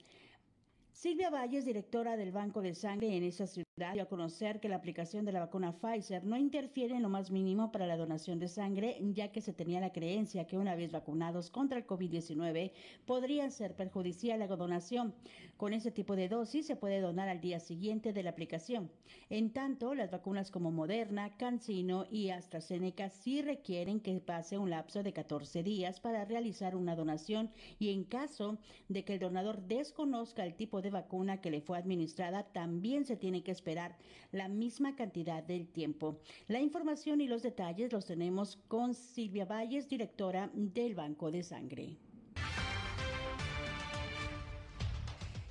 Silvia 0.91 1.31
Valles, 1.31 1.65
directora 1.65 2.17
del 2.17 2.33
Banco 2.33 2.61
de 2.61 2.75
Sangre 2.75 3.17
en 3.17 3.23
esa 3.23 3.47
ciudad, 3.47 3.93
dio 3.93 4.03
a 4.03 4.09
conocer 4.09 4.59
que 4.59 4.69
la 4.69 4.75
aplicación 4.75 5.25
de 5.25 5.31
la 5.31 5.39
vacuna 5.39 5.73
Pfizer 5.73 6.25
no 6.25 6.37
interfiere 6.37 6.97
en 6.97 7.03
lo 7.03 7.09
más 7.09 7.31
mínimo 7.31 7.71
para 7.71 7.87
la 7.87 7.97
donación 7.97 8.41
de 8.41 8.49
sangre, 8.49 8.99
ya 9.13 9.31
que 9.31 9.41
se 9.41 9.53
tenía 9.53 9.81
la 9.81 9.93
creencia 9.93 10.47
que 10.47 10.59
una 10.59 10.75
vez 10.75 10.91
vacunados 10.91 11.51
contra 11.51 11.79
el 11.79 11.87
COVID-19 11.87 12.73
podría 13.07 13.49
ser 13.51 13.77
perjudicial 13.77 14.41
la 14.41 14.49
donación. 14.49 15.15
Con 15.63 15.75
ese 15.75 15.93
tipo 15.93 16.17
de 16.17 16.29
dosis 16.29 16.67
se 16.67 16.75
puede 16.75 17.01
donar 17.01 17.29
al 17.29 17.41
día 17.41 17.61
siguiente 17.61 18.13
de 18.13 18.25
la 18.25 18.31
aplicación. 18.31 18.91
En 19.31 19.53
tanto, 19.53 19.95
las 19.95 20.11
vacunas 20.11 20.51
como 20.51 20.73
Moderna, 20.73 21.37
CanSino 21.37 22.05
y 22.11 22.31
AstraZeneca 22.31 23.11
sí 23.11 23.43
requieren 23.43 24.01
que 24.01 24.19
pase 24.19 24.59
un 24.59 24.71
lapso 24.71 25.05
de 25.05 25.13
14 25.13 25.63
días 25.63 26.01
para 26.01 26.25
realizar 26.25 26.75
una 26.75 26.97
donación 26.97 27.53
y 27.79 27.91
en 27.91 28.03
caso 28.03 28.59
de 28.89 29.05
que 29.05 29.13
el 29.13 29.21
donador 29.21 29.63
desconozca 29.63 30.45
el 30.45 30.57
tipo 30.57 30.83
de 30.83 30.91
vacuna 30.91 31.41
que 31.41 31.53
le 31.53 31.61
fue 31.61 31.79
administrada, 31.79 32.43
también 32.43 33.05
se 33.05 33.17
tiene 33.17 33.45
que 33.45 33.53
esperar 33.53 33.97
la 34.33 34.49
misma 34.49 34.97
cantidad 34.97 35.45
del 35.45 35.69
tiempo. 35.69 36.19
La 36.49 36.61
información 36.61 37.21
y 37.21 37.29
los 37.29 37.45
detalles 37.45 37.93
los 37.93 38.05
tenemos 38.05 38.57
con 38.67 38.95
Silvia 38.95 39.45
Valles, 39.45 39.89
directora 39.89 40.51
del 40.53 40.97
Banco 40.97 41.31
de 41.31 41.45
Sangre. 41.45 41.99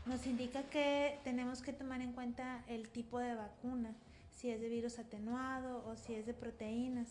Nos 0.05 0.25
indica 0.25 0.63
que 0.63 1.19
tenemos 1.23 1.61
que 1.61 1.73
tomar 1.73 2.01
en 2.01 2.13
cuenta 2.13 2.63
el 2.67 2.89
tipo 2.89 3.19
de 3.19 3.35
vacuna, 3.35 3.93
si 4.31 4.49
es 4.49 4.59
de 4.59 4.67
virus 4.67 4.97
atenuado 4.97 5.85
o 5.85 5.95
si 5.95 6.15
es 6.15 6.25
de 6.25 6.33
proteínas. 6.33 7.07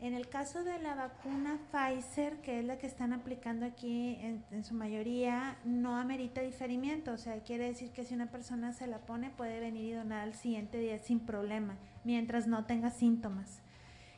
En 0.00 0.14
el 0.14 0.28
caso 0.28 0.62
de 0.62 0.78
la 0.80 0.94
vacuna 0.94 1.58
Pfizer, 1.70 2.40
que 2.40 2.60
es 2.60 2.64
la 2.64 2.78
que 2.78 2.86
están 2.86 3.12
aplicando 3.12 3.66
aquí 3.66 4.18
en, 4.20 4.64
su 4.64 4.74
mayoría, 4.74 5.56
no 5.64 5.96
amerita 5.96 6.40
diferimiento. 6.40 7.12
O 7.12 7.18
sea, 7.18 7.40
quiere 7.42 7.66
decir 7.66 7.90
que 7.90 8.04
si 8.04 8.14
una 8.14 8.30
persona 8.30 8.72
se 8.72 8.86
la 8.86 8.98
pone, 8.98 9.30
puede 9.30 9.60
venir 9.60 9.84
y 9.84 9.92
donar 9.92 10.20
al 10.20 10.34
siguiente 10.34 10.78
día 10.78 10.98
sin 10.98 11.20
problema, 11.20 11.76
mientras 12.04 12.46
no 12.46 12.66
tenga 12.66 12.90
síntomas. 12.90 13.62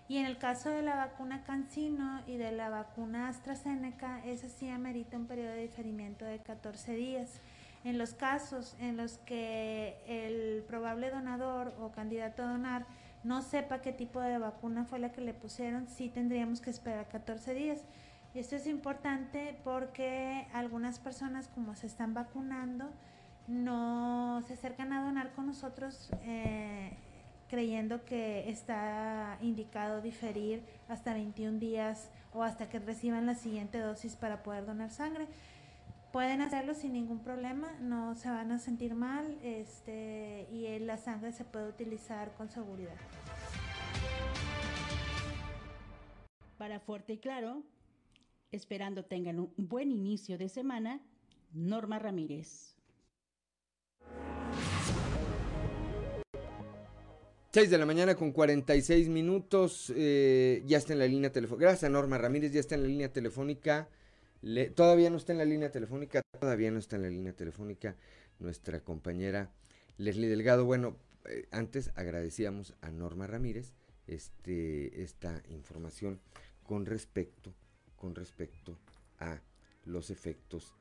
Y 0.09 0.19
en 0.19 0.27
el 0.27 0.37
caso 0.37 0.69
de 0.69 0.83
la 0.83 0.97
vacuna 0.97 1.45
CanSino 1.45 2.23
y 2.27 2.37
de 2.37 2.53
la 2.53 2.69
vacuna 2.69 3.29
AstraZeneca, 3.29 4.25
esa 4.25 4.49
sí 4.49 4.69
amerita 4.69 5.17
un 5.17 5.27
periodo 5.27 5.53
de 5.53 5.63
diferimiento 5.63 6.25
de 6.25 6.39
14 6.41 6.95
días. 6.95 7.41
En 7.85 7.99
los 7.99 8.15
casos 8.15 8.77
en 8.81 8.97
los 8.97 9.19
que 9.19 9.99
el 10.07 10.63
probable 10.65 11.11
donador 11.11 11.75
o 11.79 11.93
candidato 11.93 12.43
a 12.43 12.47
donar 12.47 12.87
no 13.25 13.43
sepa 13.43 13.83
qué 13.83 13.93
tipo 13.93 14.21
de 14.21 14.39
vacuna 14.39 14.85
fue 14.85 14.99
la 14.99 15.13
que 15.13 15.21
le 15.21 15.35
pusieron, 15.35 15.87
sí 15.89 16.09
tendríamos 16.09 16.61
que 16.61 16.71
esperar 16.71 17.09
14 17.09 17.55
días. 17.55 17.81
Y 18.35 18.39
esto 18.39 18.57
es 18.57 18.67
importante 18.67 19.57
porque 19.65 20.47
algunas 20.53 20.99
personas 20.99 21.49
como 21.49 21.75
se 21.77 21.87
están 21.87 22.15
vacunando 22.15 22.91
no 23.47 24.43
se 24.47 24.55
acercan 24.55 24.93
a 24.93 25.05
donar 25.05 25.33
con 25.33 25.47
nosotros 25.47 26.11
eh, 26.23 26.97
creyendo 27.49 28.05
que 28.05 28.49
está 28.49 29.39
indicado 29.41 30.01
diferir 30.01 30.65
hasta 30.89 31.15
21 31.15 31.59
días 31.59 32.11
o 32.33 32.43
hasta 32.43 32.69
que 32.69 32.79
reciban 32.79 33.27
la 33.27 33.35
siguiente 33.35 33.79
dosis 33.79 34.17
para 34.17 34.43
poder 34.43 34.67
donar 34.67 34.91
sangre 34.91 35.29
pueden 36.15 36.43
hacerlo 36.43 36.75
sin 36.75 36.93
ningún 36.93 37.25
problema, 37.25 37.77
no 37.81 38.15
se 38.15 38.31
van 38.31 38.53
a 38.53 38.61
sentir 38.61 38.95
mal 38.95 39.37
este, 39.43 40.47
y 40.53 40.79
la 40.79 40.97
sangre 40.97 41.33
se 41.33 41.45
puede 41.45 41.69
utilizar 41.69 42.33
con 42.37 42.49
seguridad. 42.49 42.95
Para 46.57 46.79
Fuerte 46.79 47.15
y 47.15 47.19
Claro, 47.19 47.65
esperando 48.53 49.05
tengan 49.05 49.41
un 49.41 49.53
buen 49.57 49.91
inicio 49.91 50.39
de 50.39 50.49
semana, 50.49 51.01
Norma 51.53 51.99
Ramírez. 51.99 52.77
6 57.55 57.71
de 57.71 57.79
la 57.79 57.87
mañana 57.87 58.15
con 58.15 58.31
46 58.31 59.09
minutos, 59.09 59.93
eh, 59.97 60.63
ya 60.65 60.79
está 60.79 60.93
en 60.93 61.01
la 61.01 61.09
línea 61.09 61.33
telefónica. 61.33 61.67
Gracias, 61.71 61.91
Norma 61.91 62.19
Ramírez, 62.19 62.53
ya 62.53 62.61
está 62.61 62.77
en 62.77 62.83
la 62.83 62.89
línea 62.89 63.13
telefónica 63.13 63.89
todavía 64.75 65.11
no 65.11 65.17
está 65.17 65.33
en 65.33 65.39
la 65.39 65.45
línea 65.45 65.71
telefónica, 65.71 66.23
todavía 66.39 66.71
no 66.71 66.79
está 66.79 66.97
en 66.97 67.03
la 67.03 67.11
línea 67.11 67.33
telefónica 67.33 67.97
nuestra 68.39 68.81
compañera 68.81 69.51
Leslie 69.97 70.29
Delgado. 70.29 70.65
Bueno, 70.65 70.97
eh, 71.27 71.47
antes 71.51 71.91
agradecíamos 71.95 72.75
a 72.81 72.91
Norma 72.91 73.27
Ramírez 73.27 73.73
este, 74.07 75.03
esta 75.03 75.43
información 75.49 76.21
con 76.63 76.87
respecto, 76.87 77.55
con 77.97 78.15
respecto 78.15 78.79
a 79.19 79.41
los 79.85 80.11
efectos 80.11 80.75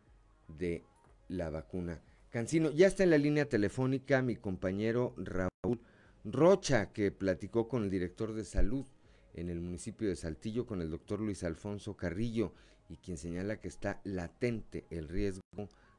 de 0.47 0.83
la 1.29 1.49
vacuna. 1.49 2.01
Cancino, 2.29 2.71
ya 2.71 2.87
está 2.87 3.03
en 3.03 3.11
la 3.11 3.17
línea 3.17 3.47
telefónica 3.47 4.21
mi 4.21 4.35
compañero 4.35 5.13
Raúl 5.17 5.79
Rocha, 6.25 6.91
que 6.91 7.11
platicó 7.11 7.67
con 7.67 7.83
el 7.83 7.89
director 7.89 8.33
de 8.33 8.43
salud 8.43 8.85
en 9.33 9.49
el 9.49 9.59
municipio 9.59 10.07
de 10.09 10.15
Saltillo, 10.15 10.65
con 10.65 10.81
el 10.81 10.89
doctor 10.89 11.19
Luis 11.19 11.43
Alfonso 11.43 11.95
Carrillo 11.95 12.53
y 12.89 12.97
quien 12.97 13.17
señala 13.17 13.57
que 13.57 13.67
está 13.67 13.99
latente 14.03 14.85
el 14.89 15.07
riesgo 15.07 15.41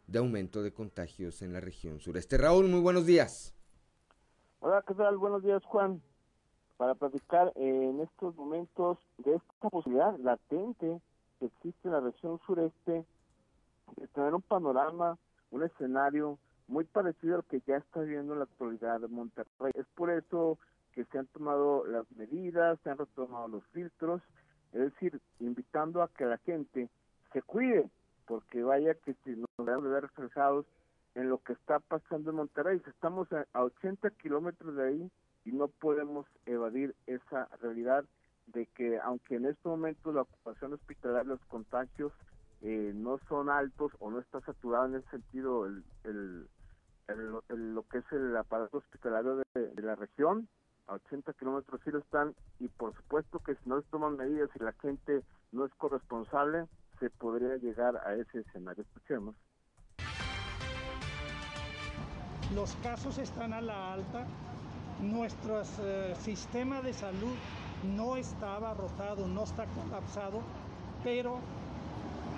de 0.07 0.19
aumento 0.19 0.63
de 0.63 0.73
contagios 0.73 1.43
en 1.43 1.53
la 1.53 1.61
región 1.61 2.01
sureste. 2.01 2.39
Raúl, 2.39 2.69
muy 2.69 2.81
buenos 2.81 3.07
días. 3.07 3.55
Hola, 4.61 4.83
¿qué 4.87 4.95
tal? 4.95 5.17
Buenos 5.17 5.43
días, 5.43 5.63
Juan. 5.65 6.03
Para 6.77 6.95
platicar 6.95 7.53
en 7.57 8.01
estos 8.01 8.35
momentos 8.37 8.99
de 9.19 9.37
esta 9.37 9.71
posibilidad 9.71 10.19
latente 10.19 11.01
que 11.39 11.47
existe 11.47 11.89
en 11.89 11.93
la 11.93 12.01
región 12.01 12.41
sureste 12.47 13.05
de 13.97 14.09
tener 14.09 14.35
un 14.35 14.43
panorama, 14.43 15.19
un 15.51 15.63
escenario 15.63 16.39
muy 16.67 16.85
parecido 16.85 17.37
al 17.37 17.45
que 17.45 17.63
ya 17.67 17.77
está 17.77 18.01
viendo 18.01 18.33
en 18.33 18.41
la 18.41 18.45
actualidad 18.47 19.01
de 19.01 19.09
Monterrey. 19.09 19.73
Es 19.75 19.87
por 19.95 20.11
eso 20.11 20.59
que 20.93 21.05
se 21.05 21.19
han 21.19 21.27
tomado 21.27 21.85
las 21.87 22.11
medidas, 22.13 22.79
se 22.83 22.91
han 22.91 22.99
retomado 22.99 23.49
los 23.49 23.65
filtros 23.73 24.23
es 24.75 24.81
decir, 24.93 25.21
invitando 25.39 26.03
a 26.03 26.09
que 26.09 26.25
la 26.25 26.39
gente 26.39 26.91
se 27.33 27.43
cuide, 27.43 27.89
porque 28.27 28.63
vaya 28.63 28.95
que 28.95 29.15
si 29.25 29.31
nos 29.31 29.49
vamos 29.57 29.87
a 29.87 29.89
ver 29.89 30.03
reflejados 30.03 30.67
en 31.15 31.29
lo 31.29 31.39
que 31.39 31.53
está 31.53 31.79
pasando 31.79 32.31
en 32.31 32.37
Monterrey. 32.37 32.83
Estamos 32.87 33.29
a, 33.33 33.47
80 33.55 34.11
kilómetros 34.11 34.75
de 34.75 34.89
ahí 34.89 35.11
y 35.45 35.53
no 35.53 35.69
podemos 35.69 36.27
evadir 36.47 36.95
esa 37.07 37.47
realidad 37.63 38.05
de 38.49 38.67
que 38.67 38.99
aunque 38.99 39.37
en 39.37 39.47
este 39.47 39.69
momento 39.69 40.13
la 40.13 40.23
ocupación 40.23 40.73
hospitalaria, 40.73 41.31
los 41.31 41.45
contagios 41.47 42.13
eh, 42.63 42.93
no 42.95 43.19
son 43.29 43.51
altos 43.51 43.93
o 44.01 44.11
no 44.11 44.19
está 44.19 44.41
saturado 44.41 44.87
en 44.87 44.97
ese 44.97 45.11
sentido 45.11 45.67
el, 45.67 45.85
el, 46.05 46.49
lo 47.75 47.83
que 47.89 47.99
es 47.99 48.13
el 48.13 48.37
aparato 48.37 48.79
hospitalario 48.79 49.37
de 49.55 49.83
la 49.83 49.95
región, 49.95 50.49
a 50.87 50.95
80 50.95 51.33
kilómetros 51.35 51.81
sí 51.85 51.91
lo 51.91 51.99
están 51.99 52.35
y 52.61 52.69
por 52.69 52.95
supuesto 52.95 53.39
que 53.41 53.55
si 53.55 53.69
no 53.69 53.81
se 53.81 53.89
toman 53.89 54.17
medidas 54.17 54.51
y 54.55 54.63
la 54.63 54.73
gente 54.73 55.23
no 55.53 55.65
es 55.65 55.75
corresponsable, 55.75 56.67
se 57.01 57.11
podría 57.11 57.57
llegar 57.57 57.97
a 57.97 58.15
ese 58.15 58.41
escenario. 58.41 58.83
Escuchemos. 58.83 59.35
Los 62.55 62.75
casos 62.77 63.19
están 63.19 63.53
a 63.53 63.61
la 63.61 63.95
alta, 63.95 64.27
nuestro 65.01 65.63
eh, 65.81 66.15
sistema 66.21 66.83
de 66.83 66.93
salud 66.93 67.35
no 67.97 68.17
está 68.17 68.57
abarrotado, 68.57 69.27
no 69.27 69.45
está 69.45 69.67
colapsado, 69.67 70.41
pero 71.03 71.39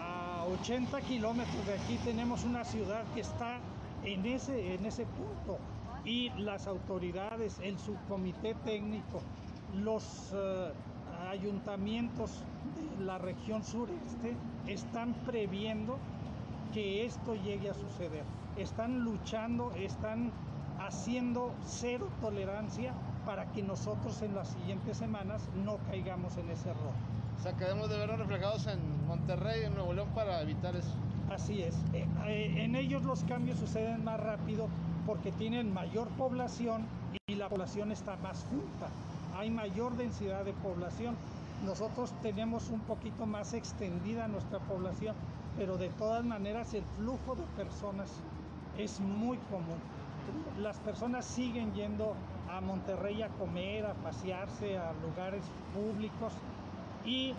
a 0.00 0.44
80 0.62 1.00
kilómetros 1.02 1.66
de 1.66 1.74
aquí 1.74 1.98
tenemos 2.04 2.44
una 2.44 2.64
ciudad 2.64 3.04
que 3.14 3.20
está 3.20 3.58
en 4.04 4.24
ese, 4.24 4.74
en 4.74 4.86
ese 4.86 5.04
punto 5.06 5.58
y 6.06 6.30
las 6.38 6.68
autoridades, 6.68 7.58
el 7.62 7.78
subcomité 7.78 8.54
técnico, 8.64 9.20
los 9.74 10.32
eh, 10.32 10.72
ayuntamientos 11.28 12.44
de 12.98 13.04
la 13.04 13.18
región 13.18 13.64
sureste 13.64 14.36
están 14.68 15.14
previendo 15.26 15.98
que 16.72 17.04
esto 17.04 17.34
llegue 17.34 17.70
a 17.70 17.74
suceder. 17.74 18.22
Están 18.56 19.00
luchando, 19.00 19.72
están 19.72 20.30
haciendo 20.78 21.52
cero 21.64 22.08
tolerancia 22.20 22.94
para 23.26 23.50
que 23.52 23.62
nosotros 23.62 24.22
en 24.22 24.34
las 24.34 24.48
siguientes 24.48 24.96
semanas 24.96 25.48
no 25.64 25.78
caigamos 25.88 26.36
en 26.36 26.48
ese 26.50 26.70
error. 26.70 26.92
O 27.38 27.42
sea, 27.42 27.52
que 27.54 27.64
debemos 27.64 27.90
de 27.90 27.98
vernos 27.98 28.18
reflejados 28.18 28.66
en 28.68 29.06
Monterrey, 29.06 29.64
en 29.64 29.74
Nuevo 29.74 29.92
León, 29.92 30.08
para 30.14 30.40
evitar 30.40 30.76
eso. 30.76 30.94
Así 31.30 31.62
es. 31.62 31.74
Eh, 31.92 32.06
eh, 32.26 32.54
en 32.58 32.76
ellos 32.76 33.02
los 33.02 33.24
cambios 33.24 33.58
suceden 33.58 34.04
más 34.04 34.20
rápido 34.20 34.68
porque 35.06 35.30
tienen 35.32 35.72
mayor 35.72 36.08
población 36.18 36.84
y 37.26 37.36
la 37.36 37.48
población 37.48 37.92
está 37.92 38.16
más 38.16 38.44
junta. 38.50 38.88
Hay 39.36 39.50
mayor 39.50 39.96
densidad 39.96 40.44
de 40.44 40.52
población. 40.52 41.14
Nosotros 41.64 42.12
tenemos 42.22 42.68
un 42.70 42.80
poquito 42.80 43.24
más 43.24 43.54
extendida 43.54 44.28
nuestra 44.28 44.58
población, 44.58 45.14
pero 45.56 45.78
de 45.78 45.88
todas 45.90 46.24
maneras 46.24 46.74
el 46.74 46.82
flujo 46.98 47.36
de 47.36 47.44
personas 47.56 48.10
es 48.76 49.00
muy 49.00 49.38
común. 49.50 49.78
Las 50.60 50.76
personas 50.78 51.24
siguen 51.24 51.72
yendo 51.72 52.14
a 52.50 52.60
Monterrey 52.60 53.22
a 53.22 53.28
comer, 53.28 53.86
a 53.86 53.94
pasearse, 53.94 54.76
a 54.76 54.92
lugares 55.06 55.42
públicos 55.72 56.32
y 57.04 57.32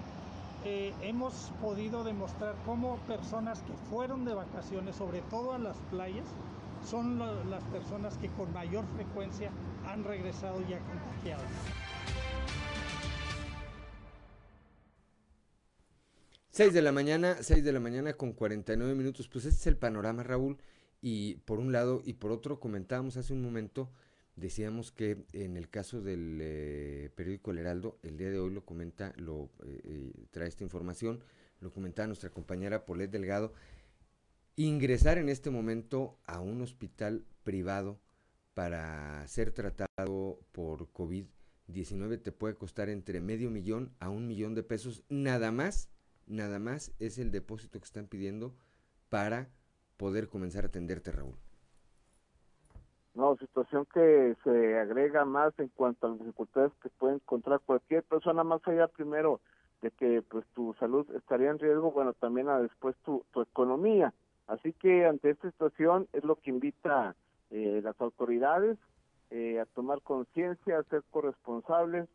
eh, 0.64 0.94
hemos 1.02 1.52
podido 1.62 2.04
demostrar 2.04 2.56
cómo 2.66 2.98
personas 3.08 3.62
que 3.62 3.74
fueron 3.90 4.26
de 4.26 4.34
vacaciones, 4.34 4.96
sobre 4.96 5.22
todo 5.22 5.54
a 5.54 5.60
las 5.60 5.78
playas, 5.92 6.26
son 6.84 7.20
las 7.50 7.64
personas 7.66 8.18
que 8.18 8.30
con 8.30 8.52
mayor 8.54 8.86
frecuencia 8.96 9.52
han 9.86 10.04
regresado 10.04 10.60
ya 10.68 10.80
contagiadas. 10.80 11.52
Seis 16.58 16.74
de 16.74 16.82
la 16.82 16.92
mañana, 16.92 17.38
6 17.40 17.64
de 17.64 17.72
la 17.72 17.80
mañana 17.80 18.14
con 18.14 18.34
49 18.34 18.96
minutos. 18.96 19.28
Pues 19.28 19.46
este 19.46 19.60
es 19.60 19.68
el 19.68 19.78
panorama, 19.78 20.24
Raúl. 20.24 20.58
Y 21.02 21.36
por 21.46 21.60
un 21.60 21.72
lado 21.72 22.02
y 22.04 22.14
por 22.14 22.32
otro, 22.32 22.60
comentábamos 22.60 23.16
hace 23.16 23.32
un 23.32 23.44
momento, 23.44 23.92
decíamos 24.36 24.92
que 24.92 25.24
en 25.34 25.56
el 25.56 25.70
caso 25.70 26.02
del 26.02 26.40
eh, 26.42 27.12
periódico 27.14 27.52
El 27.52 27.60
Heraldo, 27.60 28.00
el 28.02 28.18
día 28.18 28.32
de 28.32 28.40
hoy 28.40 28.52
lo 28.52 28.66
comenta, 28.66 29.14
lo 29.18 29.52
eh, 29.64 29.82
eh, 29.84 30.12
trae 30.32 30.48
esta 30.48 30.64
información, 30.64 31.24
lo 31.60 31.72
comentaba 31.72 32.08
nuestra 32.08 32.32
compañera 32.32 32.86
Polet 32.86 33.12
Delgado, 33.12 33.54
ingresar 34.58 35.20
en 35.20 35.30
este 35.30 35.52
momento 35.52 36.18
a 36.26 36.42
un 36.42 36.62
hospital 36.64 37.24
privado 37.44 38.00
para 38.56 39.26
ser 39.28 39.52
tratado 39.52 40.40
por 40.52 40.92
COVID-19 40.94 42.22
te 42.24 42.32
puede 42.32 42.56
costar 42.56 42.90
entre 42.90 43.22
medio 43.22 43.52
millón 43.52 43.92
a 44.00 44.10
un 44.10 44.28
millón 44.28 44.56
de 44.56 44.64
pesos, 44.64 45.06
nada 45.10 45.52
más, 45.52 45.92
nada 46.26 46.58
más 46.58 46.92
es 47.00 47.20
el 47.20 47.32
depósito 47.32 47.80
que 47.80 47.86
están 47.86 48.08
pidiendo 48.08 48.56
para 49.10 49.48
poder 49.96 50.28
comenzar 50.28 50.64
a 50.64 50.68
atenderte, 50.68 51.12
Raúl. 51.12 51.36
No, 53.14 53.38
situación 53.38 53.86
que 53.94 54.36
se 54.44 54.80
agrega 54.80 55.24
más 55.24 55.54
en 55.60 55.70
cuanto 55.70 56.08
a 56.08 56.10
las 56.10 56.20
dificultades 56.20 56.72
que 56.82 56.90
puede 56.90 57.16
encontrar 57.16 57.60
cualquier 57.64 58.02
persona, 58.04 58.44
más 58.44 58.62
allá 58.68 58.88
primero 58.88 59.40
de 59.84 59.92
que 59.92 60.24
pues 60.24 60.46
tu 60.56 60.74
salud 60.80 61.06
estaría 61.16 61.52
en 61.52 61.60
riesgo, 61.60 61.92
bueno, 61.92 62.14
también 62.14 62.50
a 62.50 62.60
después 62.60 62.96
tu, 63.06 63.24
tu 63.32 63.42
economía. 63.42 64.14
Así 64.48 64.72
que 64.74 65.06
ante 65.06 65.30
esta 65.30 65.52
situación 65.52 66.08
es 66.14 66.24
lo 66.24 66.38
que 66.38 66.50
invita 66.50 67.16
eh, 67.50 67.82
las 67.84 68.00
autoridades 68.00 68.78
eh, 69.30 69.60
a 69.60 69.66
tomar 69.66 70.02
conciencia, 70.02 70.80
a 70.80 70.84
ser 70.84 71.04
corresponsables 71.12 72.08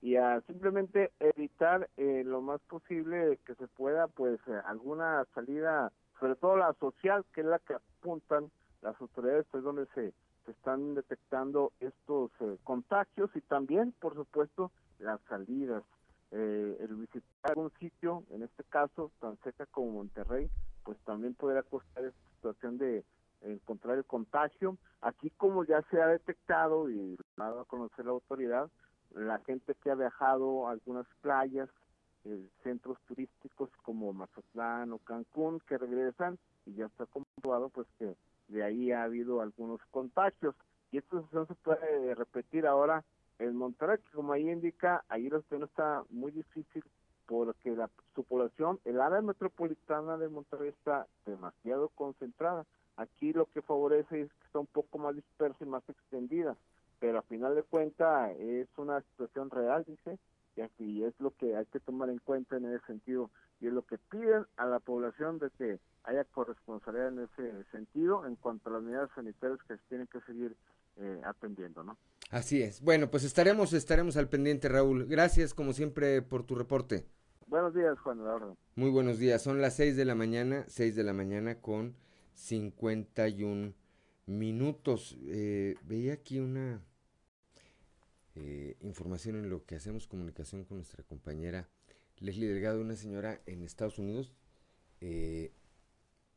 y 0.00 0.16
a 0.16 0.40
simplemente 0.42 1.12
evitar 1.20 1.88
eh, 1.96 2.22
lo 2.24 2.40
más 2.40 2.60
posible 2.62 3.38
que 3.46 3.54
se 3.54 3.66
pueda, 3.68 4.08
pues, 4.08 4.40
alguna 4.66 5.24
salida, 5.34 5.92
sobre 6.20 6.36
todo 6.36 6.56
la 6.56 6.72
social, 6.74 7.24
que 7.34 7.42
es 7.42 7.46
la 7.46 7.58
que 7.58 7.74
apuntan 7.74 8.50
las 8.80 8.98
autoridades, 9.00 9.46
pues, 9.50 9.62
donde 9.62 9.86
se, 9.94 10.12
se 10.44 10.50
están 10.50 10.94
detectando 10.94 11.72
estos 11.80 12.30
contagios 12.64 13.30
y 13.34 13.40
también, 13.42 13.94
por 14.00 14.14
supuesto, 14.14 14.70
las 14.98 15.20
salidas. 15.22 15.82
el 16.30 16.94
visitar 16.96 17.56
un 17.56 17.70
sitio, 17.78 18.24
en 18.30 18.42
este 18.42 18.64
caso, 18.64 19.10
tan 19.20 19.36
cerca 19.38 19.66
como 19.66 19.92
Monterrey, 19.92 20.50
pues 20.84 20.98
también 21.04 21.34
podría 21.34 21.62
costar 21.62 22.04
esta 22.04 22.30
situación 22.36 22.78
de 22.78 23.04
encontrar 23.42 23.98
el 23.98 24.04
contagio. 24.04 24.76
Aquí 25.00 25.30
como 25.30 25.64
ya 25.64 25.82
se 25.90 26.00
ha 26.00 26.06
detectado 26.06 26.88
y 26.88 27.16
lo 27.36 27.44
ha 27.44 27.48
dado 27.48 27.60
a 27.60 27.66
conocer 27.66 28.04
la 28.04 28.12
autoridad, 28.12 28.70
la 29.14 29.38
gente 29.40 29.74
que 29.82 29.90
ha 29.90 29.94
viajado 29.94 30.66
a 30.68 30.72
algunas 30.72 31.06
playas, 31.20 31.68
eh, 32.24 32.48
centros 32.62 32.98
turísticos 33.06 33.70
como 33.82 34.12
Mazatlán 34.12 34.92
o 34.92 34.98
Cancún, 34.98 35.60
que 35.68 35.78
regresan 35.78 36.38
y 36.66 36.74
ya 36.74 36.86
está 36.86 37.06
comprobado 37.06 37.68
pues 37.68 37.86
que 37.98 38.16
de 38.48 38.62
ahí 38.62 38.92
ha 38.92 39.04
habido 39.04 39.40
algunos 39.40 39.80
contagios. 39.90 40.54
Y 40.90 40.98
esta 40.98 41.16
situación 41.16 41.48
se 41.48 41.54
puede 41.54 42.14
repetir 42.14 42.66
ahora 42.66 43.04
en 43.38 43.56
Monterrey, 43.56 43.98
que 43.98 44.16
como 44.16 44.32
ahí 44.32 44.48
indica, 44.48 45.04
ahí 45.08 45.28
la 45.28 45.40
situación 45.40 45.64
está 45.64 46.04
muy 46.10 46.30
difícil 46.30 46.84
porque 47.26 47.70
la, 47.70 47.90
su 48.14 48.24
población, 48.24 48.80
el 48.84 49.00
área 49.00 49.20
metropolitana 49.20 50.16
de 50.18 50.28
Monterrey 50.28 50.68
está 50.68 51.06
demasiado 51.26 51.88
concentrada. 51.90 52.66
Aquí 52.96 53.32
lo 53.32 53.46
que 53.46 53.62
favorece 53.62 54.22
es 54.22 54.32
que 54.32 54.46
está 54.46 54.58
un 54.60 54.66
poco 54.66 54.98
más 54.98 55.14
dispersa 55.14 55.64
y 55.64 55.66
más 55.66 55.82
extendida, 55.88 56.56
pero 57.00 57.18
a 57.18 57.22
final 57.22 57.54
de 57.54 57.62
cuentas 57.62 58.30
es 58.38 58.68
una 58.76 59.00
situación 59.00 59.50
real, 59.50 59.84
dice, 59.86 60.18
y 60.56 60.60
aquí 60.60 61.04
es 61.04 61.14
lo 61.18 61.32
que 61.32 61.56
hay 61.56 61.66
que 61.66 61.80
tomar 61.80 62.08
en 62.10 62.18
cuenta 62.18 62.56
en 62.56 62.66
ese 62.66 62.86
sentido, 62.86 63.30
y 63.60 63.66
es 63.66 63.72
lo 63.72 63.82
que 63.82 63.98
piden 63.98 64.46
a 64.56 64.66
la 64.66 64.78
población 64.78 65.38
de 65.38 65.50
que 65.50 65.80
haya 66.04 66.24
corresponsabilidad 66.24 67.08
en 67.08 67.20
ese 67.20 67.64
sentido 67.72 68.26
en 68.26 68.36
cuanto 68.36 68.68
a 68.68 68.74
las 68.74 68.82
medidas 68.82 69.10
sanitarias 69.14 69.58
que 69.66 69.76
se 69.76 69.82
tienen 69.88 70.06
que 70.06 70.20
seguir 70.20 70.54
eh, 70.96 71.20
atendiendo, 71.24 71.82
¿no? 71.82 71.96
Así 72.34 72.60
es. 72.62 72.80
Bueno, 72.80 73.12
pues 73.12 73.22
estaremos, 73.22 73.72
estaremos 73.72 74.16
al 74.16 74.28
pendiente, 74.28 74.68
Raúl. 74.68 75.06
Gracias, 75.06 75.54
como 75.54 75.72
siempre, 75.72 76.20
por 76.20 76.44
tu 76.44 76.56
reporte. 76.56 77.06
Buenos 77.46 77.72
días, 77.76 77.96
Juan. 78.00 78.18
Muy 78.74 78.90
buenos 78.90 79.20
días. 79.20 79.40
Son 79.40 79.60
las 79.60 79.76
6 79.76 79.96
de 79.96 80.04
la 80.04 80.16
mañana, 80.16 80.64
6 80.66 80.96
de 80.96 81.04
la 81.04 81.12
mañana 81.12 81.60
con 81.60 81.94
51 82.34 83.72
minutos. 84.26 85.16
Eh, 85.26 85.76
veía 85.84 86.14
aquí 86.14 86.40
una 86.40 86.82
eh, 88.34 88.78
información 88.80 89.36
en 89.36 89.48
lo 89.48 89.64
que 89.64 89.76
hacemos 89.76 90.08
comunicación 90.08 90.64
con 90.64 90.78
nuestra 90.78 91.04
compañera 91.04 91.68
Leslie 92.18 92.48
Delgado, 92.48 92.80
una 92.80 92.96
señora 92.96 93.42
en 93.46 93.62
Estados 93.62 94.00
Unidos 94.00 94.32
eh, 95.00 95.52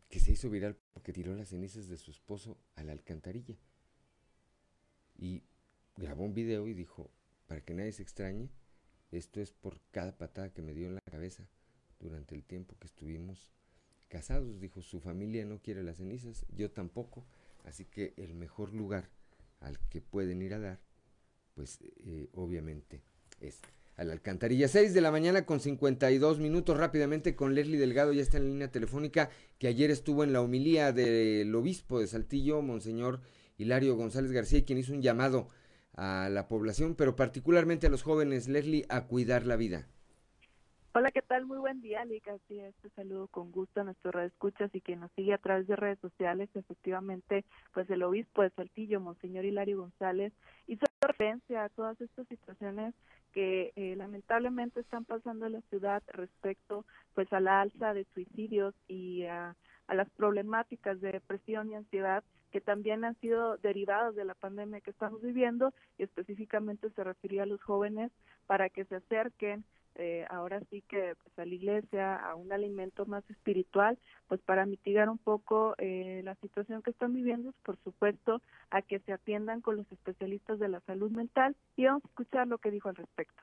que 0.09 0.19
se 0.19 0.33
hizo 0.33 0.47
viral 0.51 0.77
porque 0.93 1.11
tiró 1.11 1.33
las 1.33 1.49
cenizas 1.49 1.87
de 1.87 1.97
su 1.97 2.11
esposo 2.11 2.55
a 2.75 2.83
la 2.83 2.91
alcantarilla. 2.91 3.57
Y 5.17 5.41
grabó 5.97 6.23
un 6.23 6.33
video 6.33 6.67
y 6.67 6.73
dijo, 6.73 7.11
para 7.47 7.61
que 7.61 7.73
nadie 7.73 7.91
se 7.91 8.03
extrañe, 8.03 8.49
esto 9.11 9.41
es 9.41 9.51
por 9.51 9.79
cada 9.91 10.17
patada 10.17 10.53
que 10.53 10.61
me 10.61 10.73
dio 10.73 10.87
en 10.87 10.95
la 10.95 11.01
cabeza 11.01 11.49
durante 11.99 12.35
el 12.35 12.43
tiempo 12.43 12.77
que 12.79 12.87
estuvimos 12.87 13.51
casados. 14.07 14.59
Dijo, 14.59 14.81
su 14.81 14.99
familia 14.99 15.45
no 15.45 15.59
quiere 15.61 15.83
las 15.83 15.97
cenizas, 15.97 16.45
yo 16.55 16.71
tampoco, 16.71 17.25
así 17.63 17.85
que 17.85 18.13
el 18.17 18.35
mejor 18.35 18.73
lugar 18.73 19.09
al 19.59 19.79
que 19.89 20.01
pueden 20.01 20.41
ir 20.41 20.53
a 20.53 20.59
dar, 20.59 20.79
pues 21.55 21.79
eh, 22.05 22.29
obviamente 22.33 23.01
es 23.41 23.59
a 23.95 24.03
la 24.03 24.13
alcantarilla. 24.13 24.67
6 24.67 24.93
de 24.93 25.01
la 25.01 25.11
mañana 25.11 25.45
con 25.45 25.59
52 25.59 26.39
minutos 26.39 26.77
rápidamente 26.77 27.35
con 27.35 27.55
Leslie 27.55 27.79
Delgado, 27.79 28.13
ya 28.13 28.21
está 28.21 28.37
en 28.37 28.45
línea 28.45 28.71
telefónica, 28.71 29.31
que 29.57 29.67
ayer 29.67 29.89
estuvo 29.89 30.23
en 30.23 30.33
la 30.33 30.41
homilía 30.41 30.91
del 30.91 31.53
obispo 31.55 31.99
de 31.99 32.05
Saltillo, 32.05 32.61
Monseñor 32.61 33.21
Hilario 33.57 33.95
González 33.95 34.31
García, 34.31 34.63
quien 34.63 34.77
hizo 34.77 34.93
un 34.93 35.01
llamado 35.01 35.49
a 35.97 36.29
la 36.29 36.47
población, 36.47 36.95
pero 36.95 37.15
particularmente 37.15 37.87
a 37.87 37.89
los 37.89 38.03
jóvenes, 38.03 38.47
Leslie, 38.47 38.85
a 38.89 39.07
cuidar 39.07 39.45
la 39.45 39.55
vida. 39.55 39.87
Hola, 40.93 41.11
¿qué 41.11 41.21
tal? 41.21 41.45
Muy 41.45 41.59
buen 41.59 41.79
día, 41.79 42.03
Lica. 42.05 42.35
Sí, 42.47 42.59
este 42.59 42.89
saludo 42.95 43.27
con 43.27 43.51
gusto 43.51 43.81
a 43.81 43.83
nuestro 43.83 44.11
red 44.11 44.25
escuchas 44.25 44.73
y 44.73 44.81
que 44.81 44.95
nos 44.95 45.11
sigue 45.11 45.33
a 45.33 45.37
través 45.37 45.67
de 45.67 45.75
redes 45.75 45.99
sociales. 45.99 46.49
Efectivamente, 46.55 47.45
pues 47.71 47.87
el 47.91 48.01
obispo 48.01 48.41
de 48.41 48.49
Saltillo, 48.51 48.99
Monseñor 48.99 49.45
Hilario 49.45 49.79
González, 49.79 50.33
hizo 50.65 50.85
referencia 51.01 51.65
a 51.65 51.69
todas 51.69 52.01
estas 52.01 52.27
situaciones 52.27 52.95
que 53.31 53.73
eh, 53.75 53.95
lamentablemente 53.95 54.79
están 54.79 55.05
pasando 55.05 55.45
en 55.45 55.53
la 55.53 55.61
ciudad 55.69 56.01
respecto 56.07 56.83
pues 57.13 57.31
a 57.31 57.39
la 57.41 57.61
alza 57.61 57.93
de 57.93 58.07
suicidios 58.15 58.73
y 58.87 59.25
a 59.25 59.55
las 59.87 60.09
problemáticas 60.11 60.99
de 60.99 61.11
depresión 61.11 61.69
y 61.69 61.75
ansiedad 61.75 62.23
que 62.51 62.61
también 62.61 63.03
han 63.03 63.15
sido 63.19 63.57
derivados 63.57 64.15
de 64.15 64.25
la 64.25 64.35
pandemia 64.35 64.81
que 64.81 64.91
estamos 64.91 65.21
viviendo 65.21 65.73
y 65.97 66.03
específicamente 66.03 66.89
se 66.91 67.03
refería 67.03 67.43
a 67.43 67.47
los 67.47 67.61
jóvenes 67.61 68.11
para 68.45 68.69
que 68.69 68.85
se 68.85 68.95
acerquen 68.95 69.63
eh, 69.99 70.25
ahora 70.29 70.61
sí 70.69 70.83
que 70.87 71.15
pues, 71.23 71.39
a 71.39 71.45
la 71.45 71.55
iglesia, 71.55 72.15
a 72.17 72.35
un 72.35 72.51
alimento 72.51 73.07
más 73.07 73.27
espiritual, 73.31 73.97
pues 74.27 74.39
para 74.41 74.67
mitigar 74.67 75.09
un 75.09 75.17
poco 75.17 75.73
eh, 75.79 76.21
la 76.23 76.35
situación 76.35 76.83
que 76.83 76.91
están 76.91 77.13
viviendo, 77.13 77.51
por 77.63 77.77
supuesto, 77.83 78.41
a 78.69 78.83
que 78.83 78.99
se 78.99 79.11
atiendan 79.11 79.61
con 79.61 79.75
los 79.75 79.91
especialistas 79.91 80.59
de 80.59 80.69
la 80.69 80.81
salud 80.81 81.09
mental 81.09 81.55
y 81.75 81.85
vamos 81.85 82.05
a 82.05 82.07
escuchar 82.09 82.47
lo 82.47 82.59
que 82.59 82.69
dijo 82.69 82.89
al 82.89 82.95
respecto. 82.95 83.41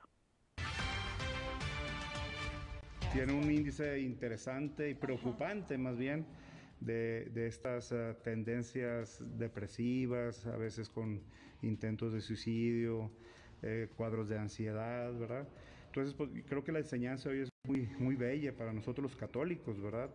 Tiene 3.12 3.32
un 3.32 3.50
índice 3.50 3.98
interesante 3.98 4.90
y 4.90 4.94
preocupante 4.94 5.76
más 5.76 5.96
bien 5.98 6.24
de, 6.84 7.46
estas 7.46 7.92
eh, 7.92 8.14
tendencias 8.22 9.22
depresivas, 9.38 10.46
a 10.46 10.56
veces 10.56 10.88
con 10.88 11.20
intentos 11.62 12.12
de 12.12 12.20
suicidio, 12.20 13.10
eh, 13.62 13.88
cuadros 13.96 14.28
de 14.28 14.38
ansiedad, 14.38 15.12
¿verdad? 15.18 15.48
Entonces, 15.86 16.14
pues, 16.14 16.30
creo 16.46 16.64
que 16.64 16.72
la 16.72 16.80
enseñanza 16.80 17.30
hoy 17.30 17.40
es 17.40 17.48
muy, 17.66 17.88
muy 17.98 18.16
bella 18.16 18.54
para 18.54 18.72
nosotros 18.72 19.02
los 19.02 19.16
católicos, 19.16 19.80
¿verdad? 19.80 20.10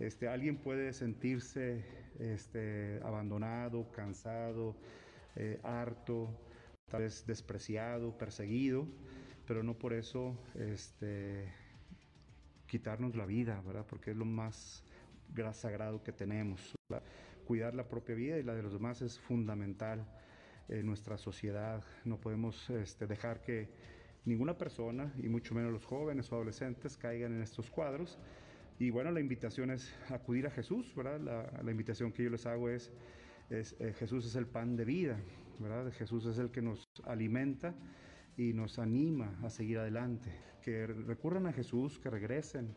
Este, 0.00 0.28
alguien 0.28 0.56
puede 0.56 0.92
sentirse 0.92 1.84
este, 2.18 3.00
abandonado, 3.04 3.90
cansado, 3.92 4.74
eh, 5.36 5.60
harto, 5.62 6.28
tal 6.90 7.02
vez 7.02 7.24
despreciado, 7.26 8.16
perseguido, 8.16 8.88
pero 9.46 9.62
no 9.62 9.74
por 9.74 9.92
eso 9.92 10.36
este, 10.54 11.52
quitarnos 12.66 13.14
la 13.14 13.26
vida, 13.26 13.62
¿verdad? 13.64 13.86
Porque 13.86 14.12
es 14.12 14.16
lo 14.16 14.24
más 14.24 14.82
sagrado 15.52 16.02
que 16.02 16.12
tenemos. 16.12 16.74
Cuidar 17.44 17.74
la 17.74 17.88
propia 17.88 18.14
vida 18.14 18.38
y 18.38 18.42
la 18.42 18.54
de 18.54 18.62
los 18.62 18.72
demás 18.72 19.02
es 19.02 19.18
fundamental 19.18 20.06
en 20.68 20.86
nuestra 20.86 21.18
sociedad. 21.18 21.82
No 22.04 22.20
podemos 22.20 22.70
este, 22.70 23.06
dejar 23.06 23.40
que 23.40 23.68
ninguna 24.24 24.56
persona, 24.56 25.12
y 25.18 25.28
mucho 25.28 25.54
menos 25.54 25.72
los 25.72 25.84
jóvenes 25.84 26.30
o 26.30 26.36
adolescentes, 26.36 26.96
caigan 26.96 27.32
en 27.32 27.42
estos 27.42 27.70
cuadros. 27.70 28.18
Y 28.78 28.90
bueno, 28.90 29.10
la 29.10 29.20
invitación 29.20 29.70
es 29.70 29.92
acudir 30.08 30.46
a 30.46 30.50
Jesús, 30.50 30.94
¿verdad? 30.94 31.52
La, 31.62 31.70
invitación 31.70 32.12
que 32.12 32.24
yo 32.24 32.30
les 32.30 32.46
hago 32.46 32.68
es 32.68 32.92
eh, 33.50 33.94
Jesús 33.98 34.24
es 34.26 34.36
el 34.36 34.46
pan 34.46 34.76
de 34.76 34.84
vida, 34.84 35.18
¿verdad? 35.58 35.92
Jesús 35.92 36.24
es 36.26 36.38
el 36.38 36.50
que 36.50 36.62
nos 36.62 36.88
alimenta 37.04 37.74
y 38.36 38.52
nos 38.52 38.78
anima 38.78 39.38
a 39.42 39.50
seguir 39.50 39.78
adelante. 39.78 40.30
Que 40.62 40.86
recurran 40.86 41.46
a 41.46 41.52
Jesús, 41.52 41.98
que 41.98 42.10
regresen 42.10 42.74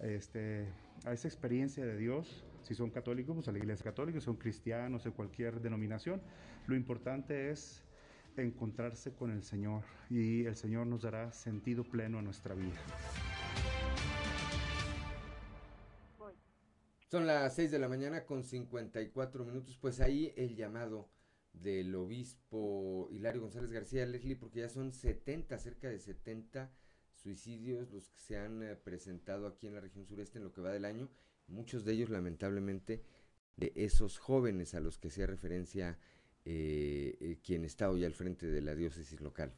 este, 0.00 0.66
a 1.04 1.12
esa 1.12 1.28
experiencia 1.28 1.84
de 1.84 1.96
Dios. 1.96 2.44
Si 2.62 2.74
son 2.74 2.90
católicos, 2.90 3.34
pues 3.34 3.48
a 3.48 3.52
la 3.52 3.58
iglesia 3.58 3.84
católica, 3.84 4.20
si 4.20 4.24
son 4.24 4.36
cristianos, 4.36 5.04
de 5.04 5.10
cualquier 5.10 5.60
denominación. 5.60 6.22
Lo 6.66 6.76
importante 6.76 7.50
es 7.50 7.82
encontrarse 8.36 9.12
con 9.12 9.30
el 9.30 9.42
Señor 9.42 9.82
y 10.08 10.44
el 10.46 10.56
Señor 10.56 10.86
nos 10.86 11.02
dará 11.02 11.32
sentido 11.32 11.84
pleno 11.84 12.18
a 12.18 12.22
nuestra 12.22 12.54
vida. 12.54 12.78
Son 17.08 17.26
las 17.26 17.54
6 17.56 17.70
de 17.70 17.78
la 17.78 17.88
mañana 17.88 18.24
con 18.24 18.42
54 18.42 19.44
minutos, 19.44 19.76
pues 19.76 20.00
ahí 20.00 20.32
el 20.36 20.56
llamado 20.56 21.10
del 21.52 21.94
obispo 21.94 23.08
Hilario 23.10 23.42
González 23.42 23.70
García 23.70 24.06
Leslie, 24.06 24.36
porque 24.36 24.60
ya 24.60 24.70
son 24.70 24.94
70, 24.94 25.58
cerca 25.58 25.88
de 25.90 25.98
70 25.98 26.72
suicidios 27.22 27.90
los 27.90 28.08
que 28.08 28.18
se 28.18 28.36
han 28.36 28.62
eh, 28.62 28.76
presentado 28.76 29.46
aquí 29.46 29.66
en 29.66 29.74
la 29.74 29.80
región 29.80 30.06
sureste 30.06 30.38
en 30.38 30.44
lo 30.44 30.52
que 30.52 30.60
va 30.60 30.70
del 30.70 30.84
año, 30.84 31.08
muchos 31.48 31.84
de 31.84 31.92
ellos 31.92 32.10
lamentablemente 32.10 33.02
de 33.56 33.72
esos 33.76 34.18
jóvenes 34.18 34.74
a 34.74 34.80
los 34.80 34.98
que 34.98 35.08
hacía 35.08 35.26
referencia 35.26 35.98
eh, 36.44 37.16
eh, 37.20 37.38
quien 37.44 37.64
está 37.64 37.90
hoy 37.90 38.04
al 38.04 38.14
frente 38.14 38.46
de 38.46 38.60
la 38.62 38.74
diócesis 38.74 39.20
local. 39.20 39.52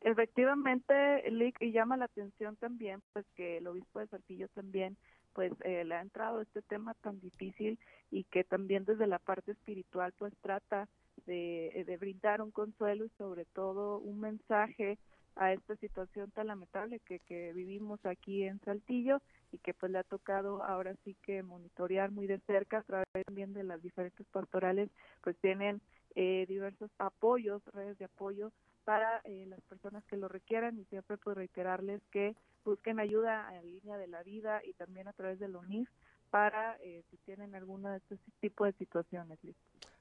Efectivamente, 0.00 1.30
Lick, 1.30 1.60
y 1.60 1.70
llama 1.70 1.96
la 1.96 2.06
atención 2.06 2.56
también, 2.56 3.02
pues 3.12 3.24
que 3.36 3.58
el 3.58 3.66
obispo 3.66 4.00
de 4.00 4.08
Saltillo 4.08 4.48
también 4.48 4.96
pues 5.32 5.52
eh, 5.64 5.84
le 5.84 5.94
ha 5.94 6.00
entrado 6.00 6.40
este 6.40 6.62
tema 6.62 6.94
tan 6.94 7.20
difícil 7.20 7.78
y 8.10 8.24
que 8.24 8.44
también 8.44 8.84
desde 8.84 9.06
la 9.06 9.18
parte 9.18 9.52
espiritual 9.52 10.12
pues 10.18 10.34
trata 10.42 10.88
de, 11.26 11.68
eh, 11.68 11.84
de 11.84 11.96
brindar 11.96 12.42
un 12.42 12.50
consuelo 12.50 13.04
y 13.04 13.10
sobre 13.16 13.44
todo 13.46 13.98
un 13.98 14.20
mensaje 14.20 14.98
a 15.36 15.52
esta 15.52 15.76
situación 15.76 16.30
tan 16.30 16.48
lamentable 16.48 17.00
que, 17.00 17.20
que 17.20 17.52
vivimos 17.52 18.04
aquí 18.04 18.44
en 18.44 18.60
Saltillo 18.60 19.20
y 19.50 19.58
que 19.58 19.74
pues 19.74 19.90
le 19.92 19.98
ha 19.98 20.04
tocado 20.04 20.62
ahora 20.62 20.94
sí 21.04 21.16
que 21.22 21.42
monitorear 21.42 22.10
muy 22.10 22.26
de 22.26 22.38
cerca 22.40 22.78
a 22.78 22.82
través 22.82 23.06
también 23.24 23.52
de 23.52 23.64
las 23.64 23.82
diferentes 23.82 24.26
pastorales 24.28 24.90
pues 25.22 25.36
tienen 25.38 25.80
eh, 26.14 26.44
diversos 26.48 26.90
apoyos, 26.98 27.62
redes 27.72 27.98
de 27.98 28.04
apoyo 28.04 28.52
para 28.84 29.20
eh, 29.24 29.46
las 29.48 29.60
personas 29.62 30.04
que 30.04 30.16
lo 30.16 30.28
requieran 30.28 30.78
y 30.78 30.84
siempre 30.86 31.16
pues 31.16 31.36
reiterarles 31.36 32.02
que 32.10 32.34
busquen 32.64 33.00
ayuda 33.00 33.48
en 33.56 33.70
línea 33.70 33.96
de 33.96 34.08
la 34.08 34.22
vida 34.22 34.60
y 34.64 34.72
también 34.74 35.08
a 35.08 35.12
través 35.12 35.38
del 35.38 35.56
UNIF 35.56 35.88
para 36.30 36.76
eh, 36.82 37.02
si 37.10 37.16
tienen 37.18 37.54
alguna 37.54 37.92
de 37.92 37.98
estos 37.98 38.18
tipos 38.40 38.66
de 38.66 38.72
situaciones. 38.74 39.38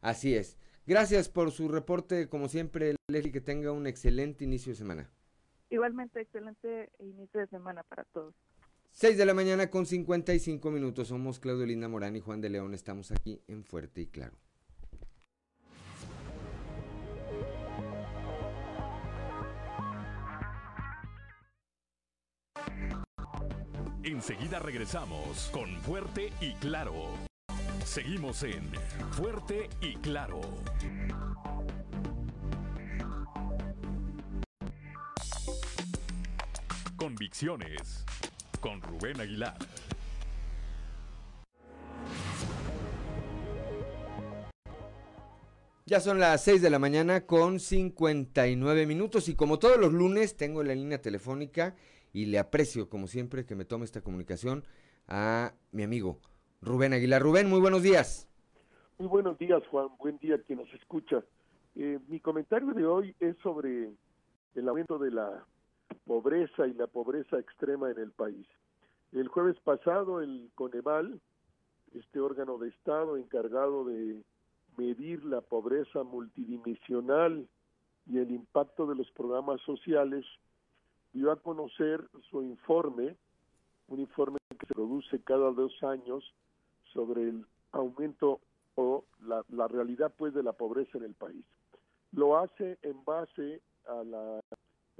Así 0.01 0.35
es. 0.35 0.57
Gracias 0.85 1.29
por 1.29 1.51
su 1.51 1.67
reporte, 1.67 2.27
como 2.27 2.47
siempre, 2.47 2.95
Leslie, 3.07 3.31
que 3.31 3.41
tenga 3.41 3.71
un 3.71 3.85
excelente 3.85 4.43
inicio 4.43 4.71
de 4.71 4.77
semana. 4.77 5.09
Igualmente, 5.71 6.19
excelente 6.19 6.91
inicio 6.99 7.39
de 7.39 7.47
semana 7.47 7.81
para 7.83 8.03
todos. 8.03 8.35
6 8.91 9.17
de 9.17 9.25
la 9.25 9.33
mañana 9.33 9.69
con 9.69 9.85
55 9.85 10.69
minutos. 10.69 11.07
Somos 11.07 11.39
Claudio 11.39 11.65
Linda 11.65 11.87
Morán 11.87 12.13
y 12.17 12.19
Juan 12.19 12.41
de 12.41 12.49
León. 12.49 12.73
Estamos 12.73 13.09
aquí 13.11 13.41
en 13.47 13.63
Fuerte 13.63 14.01
y 14.01 14.07
Claro. 14.07 14.35
Enseguida 24.03 24.59
regresamos 24.59 25.49
con 25.53 25.69
Fuerte 25.81 26.33
y 26.41 26.53
Claro. 26.55 27.05
Seguimos 27.85 28.43
en 28.43 28.69
Fuerte 29.11 29.69
y 29.79 29.95
Claro. 29.95 30.41
Convicciones 37.01 38.05
con 38.61 38.79
Rubén 38.79 39.19
Aguilar. 39.19 39.55
Ya 45.87 45.99
son 45.99 46.19
las 46.19 46.43
6 46.43 46.61
de 46.61 46.69
la 46.69 46.77
mañana 46.77 47.25
con 47.25 47.59
59 47.59 48.85
minutos 48.85 49.29
y 49.29 49.35
como 49.35 49.57
todos 49.57 49.79
los 49.79 49.91
lunes 49.91 50.37
tengo 50.37 50.61
la 50.61 50.75
línea 50.75 51.01
telefónica 51.01 51.75
y 52.13 52.27
le 52.27 52.37
aprecio 52.37 52.87
como 52.87 53.07
siempre 53.07 53.47
que 53.47 53.55
me 53.55 53.65
tome 53.65 53.85
esta 53.85 54.01
comunicación 54.01 54.63
a 55.07 55.55
mi 55.71 55.81
amigo 55.81 56.19
Rubén 56.61 56.93
Aguilar. 56.93 57.23
Rubén, 57.23 57.49
muy 57.49 57.59
buenos 57.59 57.81
días. 57.81 58.29
Muy 58.99 59.07
buenos 59.07 59.39
días, 59.39 59.63
Juan. 59.71 59.87
Buen 59.97 60.19
día 60.19 60.37
quien 60.45 60.59
nos 60.59 60.71
escucha. 60.75 61.23
Eh, 61.75 61.97
mi 62.07 62.19
comentario 62.19 62.75
de 62.75 62.85
hoy 62.85 63.15
es 63.19 63.35
sobre 63.41 63.89
el 64.53 64.69
aumento 64.69 64.99
de 64.99 65.09
la 65.09 65.47
pobreza 66.05 66.67
y 66.67 66.73
la 66.73 66.87
pobreza 66.87 67.39
extrema 67.39 67.89
en 67.91 67.99
el 67.99 68.11
país. 68.11 68.47
El 69.11 69.27
jueves 69.27 69.57
pasado 69.63 70.21
el 70.21 70.49
Coneval, 70.55 71.19
este 71.93 72.19
órgano 72.19 72.57
de 72.57 72.69
Estado 72.69 73.17
encargado 73.17 73.85
de 73.85 74.23
medir 74.77 75.23
la 75.25 75.41
pobreza 75.41 76.03
multidimensional 76.03 77.47
y 78.07 78.17
el 78.17 78.31
impacto 78.31 78.87
de 78.87 78.95
los 78.95 79.11
programas 79.11 79.61
sociales, 79.61 80.25
dio 81.13 81.31
a 81.31 81.35
conocer 81.35 82.01
su 82.29 82.41
informe, 82.41 83.15
un 83.89 83.99
informe 83.99 84.39
que 84.57 84.65
se 84.65 84.73
produce 84.73 85.21
cada 85.23 85.51
dos 85.51 85.71
años 85.83 86.23
sobre 86.93 87.23
el 87.23 87.45
aumento 87.73 88.39
o 88.75 89.03
la, 89.21 89.43
la 89.49 89.67
realidad 89.67 90.13
pues 90.17 90.33
de 90.33 90.43
la 90.43 90.53
pobreza 90.53 90.97
en 90.97 91.03
el 91.03 91.13
país. 91.13 91.45
Lo 92.13 92.37
hace 92.37 92.77
en 92.81 93.03
base 93.03 93.61
a 93.87 94.03
la 94.03 94.41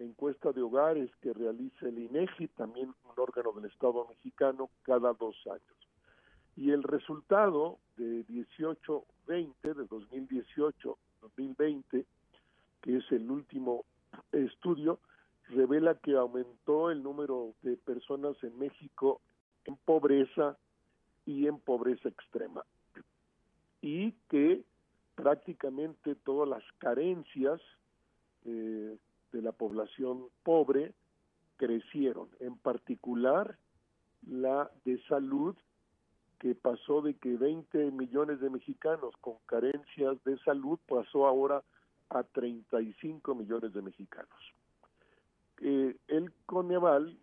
encuesta 0.04 0.52
de 0.52 0.62
hogares 0.62 1.10
que 1.22 1.34
realiza 1.34 1.88
el 1.88 1.98
INEGI, 2.00 2.50
también 2.50 2.90
un 2.90 2.96
órgano 3.18 3.54
del 3.54 3.72
Estado 3.72 4.06
mexicano, 4.08 4.70
cada 4.84 5.14
dos 5.14 5.36
años. 5.48 5.62
Y 6.56 6.72
el 6.72 6.84
resultado 6.84 7.80
de 7.98 8.26
18-20, 8.28 9.04
de 9.28 9.88
2018-2020, 9.88 12.06
que 12.82 12.98
es 12.98 13.12
el 13.12 13.30
último 13.30 13.84
estudio, 14.32 15.00
revela 15.50 15.96
que 15.96 16.16
aumentó 16.16 16.92
el 16.92 17.04
número 17.04 17.54
de 17.62 17.76
personas 17.78 18.42
en 18.44 18.58
México 18.58 19.22
en 19.66 19.76
pobreza 19.78 20.58
y 21.26 21.48
en 21.48 21.60
pobreza 21.60 22.10
extrema. 22.10 22.66
Y 23.82 24.14
que 24.30 24.64
prácticamente 25.16 26.16
todas 26.16 26.50
las 26.50 26.64
carencias 26.80 27.62
eh, 28.46 28.98
de 29.32 29.42
la 29.42 29.52
población 29.52 30.26
pobre 30.44 30.94
crecieron, 31.58 32.30
en 32.40 32.58
particular 32.58 33.58
la 34.28 34.72
de 34.86 35.02
salud, 35.04 35.56
que 36.40 36.56
pasó 36.56 37.02
de 37.02 37.14
que 37.16 37.38
20 37.38 37.92
millones 37.92 38.40
de 38.40 38.50
mexicanos 38.50 39.16
con 39.22 39.36
carencias 39.46 40.24
de 40.24 40.40
salud 40.40 40.80
pasó 40.88 41.28
ahora 41.28 41.64
a 42.10 42.24
35 42.24 43.36
millones 43.36 43.74
de 43.74 43.82
mexicanos. 43.82 44.54
Eh, 45.62 45.96
el 46.08 46.34
Coneval 46.48 47.18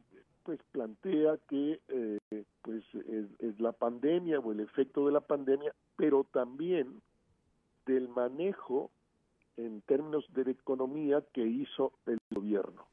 pues 0.44 0.60
plantea 0.70 1.36
que 1.48 1.80
eh, 1.88 2.18
pues 2.62 2.82
es, 2.94 3.60
la 3.60 3.72
pandemia 3.72 4.38
o 4.38 4.52
el 4.52 4.60
efecto 4.60 5.04
de 5.04 5.12
la 5.12 5.20
pandemia, 5.20 5.74
pero 5.96 6.24
también 6.24 7.02
del 7.84 8.08
manejo 8.08 8.90
en 9.58 9.82
términos 9.82 10.24
de 10.34 10.50
economía 10.52 11.22
que 11.32 11.44
hizo 11.44 11.92
el 12.06 12.18
gobierno. 12.30 12.86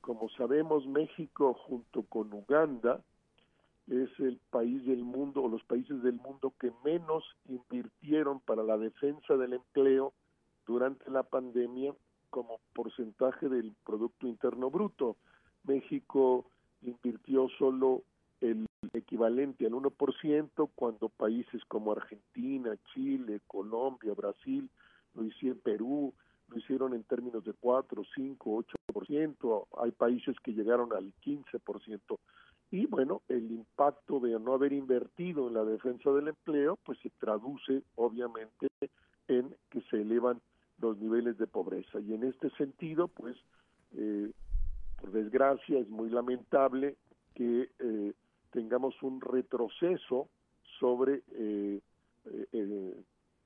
Como 0.00 0.28
sabemos, 0.30 0.86
México 0.86 1.54
junto 1.54 2.02
con 2.02 2.32
Uganda 2.32 3.00
es 3.86 4.10
el 4.18 4.38
país 4.50 4.84
del 4.84 5.04
mundo 5.04 5.42
o 5.42 5.48
los 5.48 5.62
países 5.64 6.02
del 6.02 6.14
mundo 6.14 6.52
que 6.58 6.72
menos 6.84 7.24
invirtieron 7.48 8.40
para 8.40 8.64
la 8.64 8.76
defensa 8.76 9.36
del 9.36 9.54
empleo 9.54 10.12
durante 10.66 11.08
la 11.10 11.22
pandemia 11.22 11.94
como 12.30 12.58
porcentaje 12.72 13.48
del 13.48 13.72
Producto 13.84 14.26
Interno 14.26 14.70
Bruto. 14.70 15.16
México 15.64 16.46
invirtió 16.82 17.48
solo 17.58 18.02
el 18.40 18.66
equivalente 18.92 19.66
al 19.66 19.72
1%, 19.72 20.70
cuando 20.74 21.08
países 21.10 21.64
como 21.66 21.92
Argentina, 21.92 22.76
Chile, 22.92 23.40
Colombia, 23.46 24.14
Brasil, 24.14 24.68
lo 25.14 25.24
hicieron 25.24 25.60
Perú, 25.60 26.14
lo 26.48 26.58
hicieron 26.58 26.94
en 26.94 27.04
términos 27.04 27.44
de 27.44 27.52
4, 27.54 28.02
5, 28.14 28.64
8%, 28.94 29.66
hay 29.78 29.90
países 29.92 30.36
que 30.42 30.52
llegaron 30.52 30.92
al 30.92 31.12
15%. 31.24 32.18
Y 32.70 32.86
bueno, 32.86 33.22
el 33.28 33.50
impacto 33.50 34.18
de 34.20 34.38
no 34.40 34.54
haber 34.54 34.72
invertido 34.72 35.48
en 35.48 35.54
la 35.54 35.64
defensa 35.64 36.10
del 36.10 36.28
empleo, 36.28 36.78
pues 36.84 36.98
se 37.00 37.10
traduce 37.10 37.82
obviamente 37.96 38.68
en 39.28 39.54
que 39.70 39.82
se 39.90 40.00
elevan 40.00 40.40
los 40.78 40.98
niveles 40.98 41.36
de 41.38 41.46
pobreza. 41.46 42.00
Y 42.00 42.14
en 42.14 42.24
este 42.24 42.50
sentido, 42.50 43.08
pues, 43.08 43.36
eh, 43.94 44.30
por 45.00 45.12
desgracia, 45.12 45.78
es 45.78 45.88
muy 45.88 46.08
lamentable 46.08 46.96
que 47.34 47.70
eh, 47.78 48.12
tengamos 48.50 48.94
un 49.02 49.20
retroceso 49.20 50.28
sobre 50.80 51.22
eh, 51.32 51.80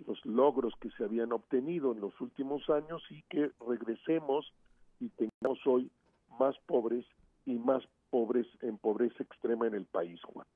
los 0.04 0.24
logros 0.26 0.74
que 0.80 0.90
se 0.90 1.04
habían 1.04 1.32
obtenido 1.32 1.92
en 1.92 2.00
los 2.00 2.18
últimos 2.20 2.68
años 2.68 3.02
y 3.10 3.22
que 3.22 3.50
regresemos 3.66 4.52
y 5.00 5.08
tengamos 5.10 5.58
hoy 5.66 5.90
más 6.38 6.56
pobres 6.66 7.04
y 7.44 7.54
más 7.54 7.82
pobres 8.10 8.46
en 8.62 8.78
pobreza 8.78 9.22
extrema 9.22 9.66
en 9.66 9.74
el 9.74 9.84
país, 9.84 10.20
Juan. 10.22 10.46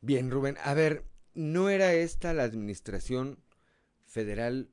Bien, 0.00 0.30
Rubén. 0.30 0.56
A 0.64 0.74
ver, 0.74 1.04
¿no 1.34 1.68
era 1.68 1.92
esta 1.92 2.32
la 2.32 2.44
administración 2.44 3.38
federal? 4.04 4.70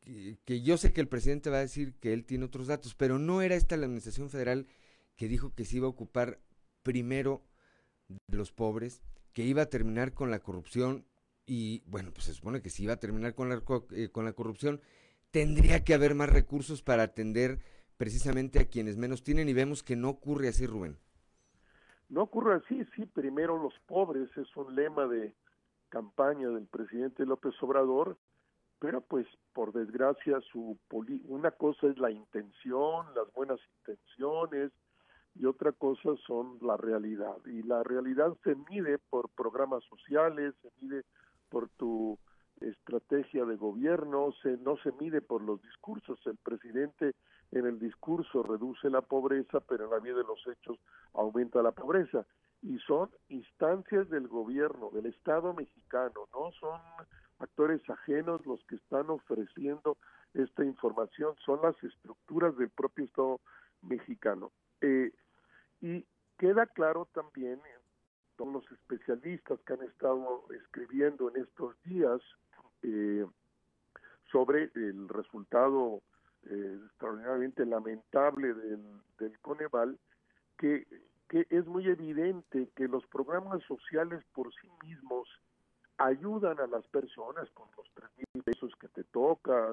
Que, 0.00 0.38
que, 0.44 0.62
yo 0.62 0.76
sé 0.76 0.92
que 0.92 1.00
el 1.00 1.08
presidente 1.08 1.50
va 1.50 1.58
a 1.58 1.60
decir 1.60 1.94
que 2.00 2.12
él 2.12 2.24
tiene 2.24 2.44
otros 2.44 2.66
datos, 2.66 2.94
pero 2.94 3.18
no 3.18 3.40
era 3.40 3.54
esta 3.54 3.76
la 3.76 3.86
administración 3.86 4.30
federal 4.30 4.66
que 5.16 5.28
dijo 5.28 5.54
que 5.54 5.64
se 5.64 5.76
iba 5.76 5.86
a 5.86 5.90
ocupar 5.90 6.40
primero 6.82 7.42
de 8.08 8.36
los 8.36 8.50
pobres, 8.52 9.02
que 9.32 9.44
iba 9.44 9.62
a 9.62 9.70
terminar 9.70 10.12
con 10.12 10.30
la 10.30 10.40
corrupción 10.40 11.06
y 11.46 11.82
bueno, 11.86 12.10
pues 12.12 12.26
se 12.26 12.34
supone 12.34 12.62
que 12.62 12.70
si 12.70 12.84
iba 12.84 12.94
a 12.94 13.00
terminar 13.00 13.34
con 13.34 13.48
la, 13.48 13.62
eh, 13.92 14.08
con 14.10 14.24
la 14.24 14.32
corrupción, 14.32 14.80
tendría 15.30 15.84
que 15.84 15.94
haber 15.94 16.14
más 16.14 16.30
recursos 16.30 16.82
para 16.82 17.02
atender 17.02 17.60
precisamente 17.96 18.60
a 18.60 18.68
quienes 18.68 18.96
menos 18.96 19.22
tienen 19.22 19.48
y 19.48 19.52
vemos 19.52 19.82
que 19.82 19.96
no 19.96 20.10
ocurre 20.10 20.48
así, 20.48 20.66
Rubén. 20.66 20.98
No 22.08 22.22
ocurre 22.22 22.56
así, 22.56 22.84
sí, 22.94 23.06
primero 23.06 23.62
los 23.62 23.72
pobres 23.86 24.28
es 24.36 24.56
un 24.56 24.74
lema 24.74 25.06
de 25.06 25.34
campaña 25.88 26.48
del 26.48 26.66
presidente 26.66 27.24
López 27.24 27.54
Obrador, 27.62 28.18
pero 28.78 29.00
pues 29.00 29.26
por 29.52 29.72
desgracia 29.72 30.40
su 30.50 30.78
una 31.28 31.52
cosa 31.52 31.86
es 31.86 31.98
la 31.98 32.10
intención, 32.10 33.06
las 33.14 33.32
buenas 33.32 33.60
intenciones 33.78 34.72
y 35.34 35.46
otra 35.46 35.72
cosa 35.72 36.10
son 36.26 36.58
la 36.60 36.76
realidad 36.76 37.36
y 37.46 37.62
la 37.62 37.82
realidad 37.82 38.36
se 38.44 38.56
mide 38.70 38.98
por 38.98 39.30
programas 39.30 39.82
sociales, 39.84 40.54
se 40.60 40.68
mide 40.80 41.04
por 41.52 41.68
tu 41.76 42.18
estrategia 42.62 43.44
de 43.44 43.56
gobierno, 43.56 44.32
se, 44.42 44.56
no 44.56 44.78
se 44.78 44.90
mide 44.92 45.20
por 45.20 45.42
los 45.42 45.60
discursos. 45.60 46.18
El 46.24 46.38
presidente 46.38 47.14
en 47.50 47.66
el 47.66 47.78
discurso 47.78 48.42
reduce 48.42 48.88
la 48.88 49.02
pobreza, 49.02 49.60
pero 49.60 49.84
en 49.84 49.90
la 49.90 49.98
vida 49.98 50.16
de 50.16 50.24
los 50.24 50.40
hechos 50.46 50.78
aumenta 51.12 51.62
la 51.62 51.72
pobreza. 51.72 52.24
Y 52.62 52.78
son 52.78 53.10
instancias 53.28 54.08
del 54.08 54.28
gobierno, 54.28 54.90
del 54.90 55.06
Estado 55.06 55.52
mexicano, 55.52 56.26
no 56.32 56.52
son 56.52 56.80
actores 57.38 57.82
ajenos 57.90 58.46
los 58.46 58.64
que 58.64 58.76
están 58.76 59.10
ofreciendo 59.10 59.98
esta 60.32 60.64
información, 60.64 61.34
son 61.44 61.60
las 61.60 61.74
estructuras 61.82 62.56
del 62.56 62.70
propio 62.70 63.04
Estado 63.04 63.40
mexicano. 63.82 64.52
Eh, 64.80 65.12
y 65.82 66.06
queda 66.38 66.66
claro 66.66 67.08
también 67.12 67.60
todos 68.36 68.52
los 68.52 68.72
especialistas 68.72 69.60
que 69.60 69.72
han 69.74 69.82
estado 69.82 70.44
escribiendo 70.50 71.30
en 71.30 71.42
estos 71.42 71.80
días 71.84 72.20
eh, 72.82 73.26
sobre 74.30 74.70
el 74.74 75.08
resultado 75.08 76.02
eh, 76.44 76.80
extraordinariamente 76.86 77.64
lamentable 77.66 78.54
del, 78.54 79.38
Coneval, 79.40 79.96
que, 80.58 80.86
que 81.28 81.46
es 81.50 81.66
muy 81.66 81.86
evidente 81.86 82.68
que 82.74 82.88
los 82.88 83.06
programas 83.06 83.62
sociales 83.64 84.24
por 84.34 84.52
sí 84.54 84.68
mismos 84.84 85.28
ayudan 85.98 86.58
a 86.58 86.66
las 86.66 86.84
personas 86.88 87.48
con 87.50 87.68
los 87.76 87.86
tres 87.94 88.10
mil 88.16 88.42
pesos 88.42 88.72
que 88.80 88.88
te 88.88 89.04
toca, 89.04 89.68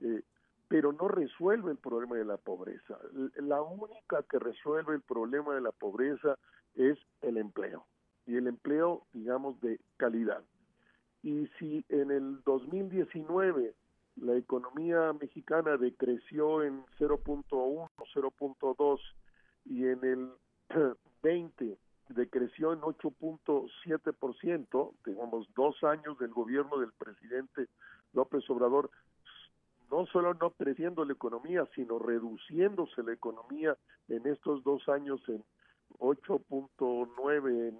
eh, 0.00 0.22
pero 0.68 0.92
no 0.92 1.08
resuelve 1.08 1.72
el 1.72 1.78
problema 1.78 2.16
de 2.16 2.24
la 2.24 2.38
pobreza. 2.38 2.98
La 3.36 3.60
única 3.60 4.22
que 4.22 4.38
resuelve 4.38 4.94
el 4.94 5.02
problema 5.02 5.54
de 5.54 5.60
la 5.60 5.72
pobreza 5.72 6.38
es 6.74 6.98
el 7.20 7.36
empleo 7.36 7.86
y 8.26 8.36
el 8.36 8.46
empleo, 8.46 9.06
digamos, 9.12 9.60
de 9.60 9.78
calidad. 9.96 10.42
Y 11.22 11.46
si 11.58 11.84
en 11.88 12.10
el 12.10 12.42
2019 12.44 13.74
la 14.16 14.36
economía 14.36 15.12
mexicana 15.12 15.76
decreció 15.76 16.62
en 16.62 16.84
0.1, 16.98 17.90
0.2 18.14 19.00
y 19.66 19.86
en 19.86 20.02
el 20.04 20.32
20 21.22 21.78
decreció 22.08 22.72
en 22.72 22.80
8.7%, 22.80 24.92
digamos, 25.04 25.46
dos 25.54 25.84
años 25.84 26.18
del 26.18 26.30
gobierno 26.30 26.78
del 26.78 26.92
presidente 26.92 27.68
López 28.12 28.48
Obrador, 28.48 28.90
no 29.90 30.06
solo 30.06 30.32
no 30.34 30.50
creciendo 30.50 31.04
la 31.04 31.12
economía, 31.12 31.66
sino 31.74 31.98
reduciéndose 31.98 33.02
la 33.02 33.12
economía 33.12 33.76
en 34.08 34.26
estos 34.26 34.64
dos 34.64 34.88
años 34.88 35.20
en 35.28 35.44
8.9, 35.98 37.74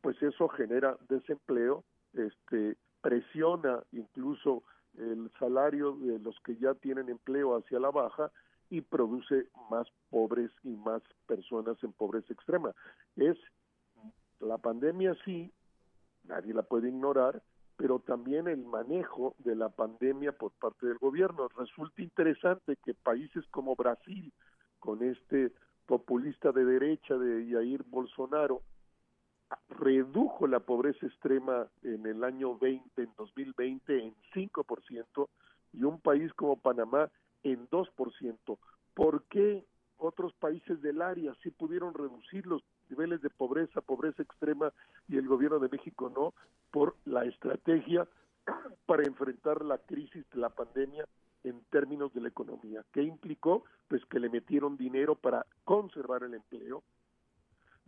pues 0.00 0.22
eso 0.22 0.48
genera 0.48 0.96
desempleo, 1.08 1.84
este 2.12 2.76
presiona 3.00 3.82
incluso 3.92 4.62
el 4.96 5.30
salario 5.38 5.92
de 5.92 6.18
los 6.18 6.38
que 6.40 6.56
ya 6.56 6.74
tienen 6.74 7.08
empleo 7.08 7.56
hacia 7.56 7.78
la 7.78 7.90
baja 7.90 8.30
y 8.70 8.80
produce 8.80 9.48
más 9.70 9.86
pobres 10.10 10.50
y 10.62 10.70
más 10.70 11.02
personas 11.26 11.76
en 11.82 11.92
pobreza 11.92 12.32
extrema. 12.32 12.72
Es 13.16 13.36
la 14.40 14.58
pandemia 14.58 15.16
sí, 15.24 15.52
nadie 16.24 16.54
la 16.54 16.62
puede 16.62 16.88
ignorar, 16.88 17.42
pero 17.76 17.98
también 17.98 18.48
el 18.48 18.64
manejo 18.64 19.34
de 19.38 19.56
la 19.56 19.68
pandemia 19.68 20.32
por 20.32 20.52
parte 20.52 20.86
del 20.86 20.98
gobierno. 20.98 21.48
Resulta 21.56 22.02
interesante 22.02 22.76
que 22.84 22.94
países 22.94 23.44
como 23.50 23.74
Brasil, 23.74 24.32
con 24.78 25.02
este 25.02 25.52
populista 25.86 26.52
de 26.52 26.64
derecha 26.64 27.16
de 27.16 27.50
Jair 27.50 27.82
Bolsonaro, 27.84 28.62
redujo 29.68 30.46
la 30.46 30.60
pobreza 30.60 31.06
extrema 31.06 31.68
en 31.82 32.06
el 32.06 32.24
año 32.24 32.56
20, 32.58 33.02
en 33.02 33.10
2020, 33.16 34.02
en 34.02 34.14
5%, 34.34 35.28
y 35.72 35.84
un 35.84 36.00
país 36.00 36.32
como 36.34 36.56
Panamá 36.56 37.10
en 37.42 37.68
2%. 37.68 38.58
¿Por 38.94 39.24
qué 39.24 39.64
otros 39.98 40.32
países 40.34 40.80
del 40.82 41.02
área 41.02 41.34
sí 41.42 41.50
pudieron 41.50 41.94
reducir 41.94 42.46
los 42.46 42.62
niveles 42.88 43.20
de 43.22 43.30
pobreza, 43.30 43.80
pobreza 43.80 44.22
extrema, 44.22 44.72
y 45.08 45.16
el 45.16 45.28
gobierno 45.28 45.58
de 45.58 45.68
México 45.68 46.10
no? 46.14 46.34
Por 46.70 46.96
la 47.04 47.24
estrategia 47.24 48.08
para 48.86 49.04
enfrentar 49.04 49.64
la 49.64 49.78
crisis 49.78 50.24
la 50.34 50.50
pandemia 50.50 51.06
en 51.44 51.60
términos 51.70 52.12
de 52.14 52.22
la 52.22 52.28
economía. 52.28 52.84
¿Qué 52.92 53.02
implicó? 53.02 53.64
Pues 53.88 54.04
que 54.06 54.18
le 54.18 54.28
metieron 54.28 54.76
dinero 54.76 55.14
para 55.14 55.46
conservar 55.64 56.24
el 56.24 56.34
empleo, 56.34 56.82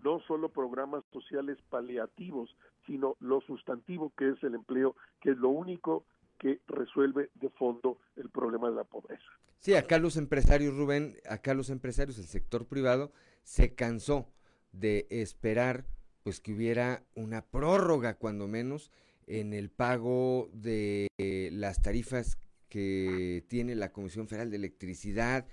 no 0.04 0.20
solo 0.20 0.50
programas 0.50 1.04
sociales 1.12 1.58
paliativos, 1.68 2.54
sino 2.86 3.16
lo 3.18 3.40
sustantivo 3.40 4.12
que 4.16 4.30
es 4.30 4.42
el 4.44 4.54
empleo, 4.54 4.94
que 5.20 5.30
es 5.30 5.38
lo 5.38 5.48
único 5.48 6.04
que 6.38 6.60
resuelve 6.68 7.30
de 7.34 7.48
fondo 7.50 7.98
el 8.14 8.28
problema 8.28 8.68
de 8.68 8.76
la 8.76 8.84
pobreza. 8.84 9.24
Sí, 9.58 9.74
acá 9.74 9.98
los 9.98 10.16
empresarios, 10.16 10.76
Rubén, 10.76 11.16
acá 11.28 11.54
los 11.54 11.70
empresarios, 11.70 12.18
el 12.18 12.26
sector 12.26 12.66
privado, 12.66 13.10
se 13.42 13.74
cansó 13.74 14.28
de 14.72 15.06
esperar 15.08 15.86
pues 16.22 16.40
que 16.40 16.52
hubiera 16.52 17.04
una 17.14 17.42
prórroga, 17.42 18.18
cuando 18.18 18.46
menos, 18.48 18.90
en 19.26 19.54
el 19.54 19.70
pago 19.70 20.50
de 20.52 21.08
las 21.52 21.82
tarifas 21.82 22.38
que 22.68 23.44
tiene 23.48 23.74
la 23.74 23.92
Comisión 23.92 24.28
Federal 24.28 24.50
de 24.50 24.56
Electricidad, 24.56 25.46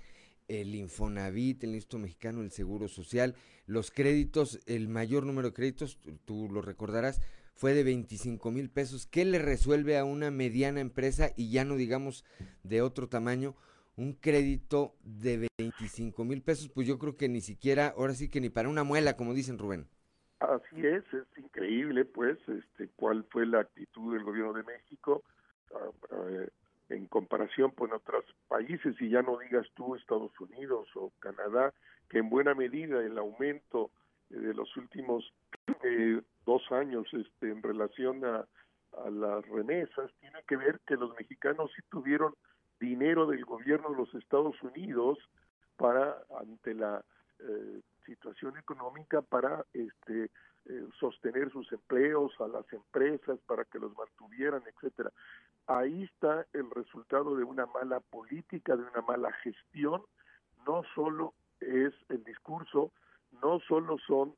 el 0.48 0.74
Infonavit, 0.74 1.64
el 1.64 1.74
Instituto 1.74 2.00
Mexicano 2.00 2.40
del 2.40 2.50
Seguro 2.50 2.88
Social, 2.88 3.34
los 3.66 3.90
créditos, 3.90 4.60
el 4.66 4.88
mayor 4.88 5.24
número 5.24 5.48
de 5.48 5.54
créditos, 5.54 5.98
tú, 6.24 6.48
lo 6.50 6.60
recordarás, 6.60 7.20
fue 7.54 7.72
de 7.74 7.84
25 7.84 8.50
mil 8.50 8.70
pesos. 8.70 9.06
¿Qué 9.06 9.24
le 9.24 9.38
resuelve 9.38 9.96
a 9.96 10.04
una 10.04 10.30
mediana 10.30 10.80
empresa 10.80 11.30
y 11.36 11.50
ya 11.50 11.64
no 11.64 11.76
digamos 11.76 12.24
de 12.62 12.82
otro 12.82 13.08
tamaño? 13.08 13.54
Un 13.96 14.12
crédito 14.14 14.96
de 15.04 15.48
25 15.58 16.24
mil 16.24 16.42
pesos, 16.42 16.68
pues 16.68 16.86
yo 16.86 16.98
creo 16.98 17.16
que 17.16 17.28
ni 17.28 17.40
siquiera, 17.40 17.94
ahora 17.96 18.14
sí 18.14 18.28
que 18.28 18.40
ni 18.40 18.50
para 18.50 18.68
una 18.68 18.82
muela, 18.82 19.16
como 19.16 19.34
dicen 19.34 19.58
Rubén. 19.58 19.86
Así 20.40 20.84
es, 20.84 21.04
es 21.14 21.38
increíble, 21.38 22.04
pues, 22.04 22.36
este, 22.48 22.88
cuál 22.96 23.24
fue 23.30 23.46
la 23.46 23.60
actitud 23.60 24.12
del 24.12 24.24
gobierno 24.24 24.52
de 24.52 24.64
México. 24.64 25.22
Ah, 25.72 25.90
ah, 26.10 26.46
en 26.88 27.06
comparación 27.06 27.70
con 27.70 27.92
otros 27.92 28.24
países, 28.48 28.94
y 29.00 29.08
ya 29.10 29.22
no 29.22 29.38
digas 29.38 29.66
tú 29.74 29.94
Estados 29.94 30.38
Unidos 30.40 30.88
o 30.94 31.12
Canadá, 31.18 31.72
que 32.08 32.18
en 32.18 32.28
buena 32.28 32.54
medida 32.54 33.00
el 33.00 33.16
aumento 33.18 33.90
eh, 34.30 34.36
de 34.36 34.54
los 34.54 34.76
últimos 34.76 35.32
eh, 35.82 36.20
dos 36.44 36.70
años 36.72 37.06
este, 37.12 37.50
en 37.50 37.62
relación 37.62 38.24
a, 38.24 38.46
a 39.04 39.10
las 39.10 39.46
remesas 39.48 40.10
tiene 40.20 40.40
que 40.46 40.56
ver 40.56 40.80
que 40.86 40.96
los 40.96 41.14
mexicanos 41.16 41.70
sí 41.74 41.82
tuvieron 41.90 42.34
dinero 42.80 43.26
del 43.26 43.44
gobierno 43.44 43.90
de 43.90 43.96
los 43.96 44.14
Estados 44.14 44.60
Unidos 44.62 45.18
para 45.76 46.16
ante 46.40 46.74
la 46.74 47.04
eh, 47.40 47.80
situación 48.06 48.56
económica 48.58 49.22
para 49.22 49.64
este 49.72 50.30
eh, 50.66 50.86
sostener 50.98 51.50
sus 51.50 51.70
empleos 51.72 52.32
a 52.40 52.48
las 52.48 52.70
empresas 52.72 53.38
para 53.46 53.64
que 53.64 53.78
los 53.78 53.94
mantuvieran 53.96 54.62
etcétera 54.66 55.10
ahí 55.66 56.04
está 56.04 56.46
el 56.52 56.70
resultado 56.70 57.36
de 57.36 57.44
una 57.44 57.66
mala 57.66 58.00
política, 58.00 58.76
de 58.76 58.82
una 58.82 59.02
mala 59.02 59.32
gestión, 59.42 60.02
no 60.66 60.82
solo 60.94 61.34
es 61.60 61.94
el 62.08 62.22
discurso, 62.24 62.92
no 63.42 63.60
solo 63.60 63.96
son 64.06 64.34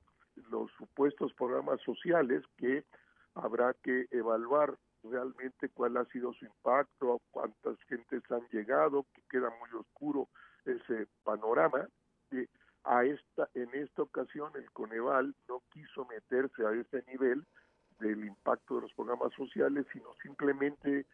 los 0.51 0.71
supuestos 0.73 1.33
programas 1.35 1.81
sociales 1.83 2.43
que 2.57 2.85
habrá 3.35 3.75
que 3.83 4.07
evaluar 4.11 4.77
realmente 5.03 5.69
cuál 5.71 5.97
ha 5.97 6.05
sido 6.07 6.33
su 6.35 6.45
impacto, 6.45 7.21
cuántas 7.31 7.79
gentes 7.89 8.23
han 8.31 8.47
llegado, 8.51 9.07
que 9.15 9.23
queda 9.31 9.51
muy 9.61 9.71
oscuro 9.79 10.29
ese 10.65 11.07
panorama. 11.23 11.87
Eh, 12.33 12.47
a 12.85 13.05
esta, 13.05 13.49
en 13.55 13.69
esta 13.75 14.03
ocasión 14.03 14.53
el 14.55 14.71
Coneval 14.71 15.35
no 15.49 15.63
quiso 15.73 16.05
meterse 16.07 16.65
a 16.65 16.73
ese 16.73 17.05
nivel 17.09 17.45
del 17.99 18.25
impacto 18.25 18.77
de 18.77 18.83
los 18.83 18.95
programas 18.95 19.33
sociales, 19.35 19.87
sino 19.93 20.15
simplemente 20.23 21.07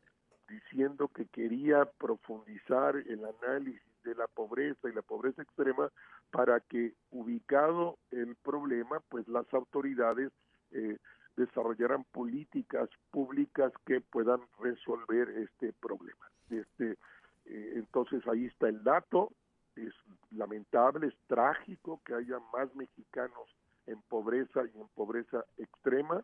diciendo 0.49 1.09
que 1.09 1.27
quería 1.27 1.85
profundizar 1.85 2.97
el 2.97 3.25
análisis 3.25 3.83
de 4.05 4.15
la 4.15 4.27
pobreza 4.27 4.89
y 4.89 4.93
la 4.93 5.03
pobreza 5.03 5.43
extrema 5.43 5.91
para 6.31 6.61
que 6.61 6.95
ubicado 7.11 7.99
el 8.11 8.37
problema, 8.37 9.01
pues 9.09 9.27
las 9.29 9.47
autoridades 9.55 10.33
eh, 10.73 10.99
desarrollaran 11.37 12.05
políticas 12.05 12.89
públicas 13.11 13.73
que 13.87 14.01
puedan 14.01 14.41
resolver 14.59 15.29
este 15.31 15.73
problema. 15.75 16.27
Este, 16.51 16.99
eh, 17.47 17.73
entonces 17.77 18.27
ahí 18.29 18.47
está 18.47 18.69
el 18.69 18.83
dato, 18.83 19.33
es 19.77 19.95
lamentable, 20.31 21.07
es 21.07 21.17
trágico 21.27 22.01
que 22.05 22.15
haya 22.15 22.39
más 22.53 22.75
mexicanos 22.75 23.49
en 23.87 24.01
pobreza 24.03 24.61
y 24.75 24.79
en 24.79 24.89
pobreza 24.89 25.45
extrema, 25.59 26.23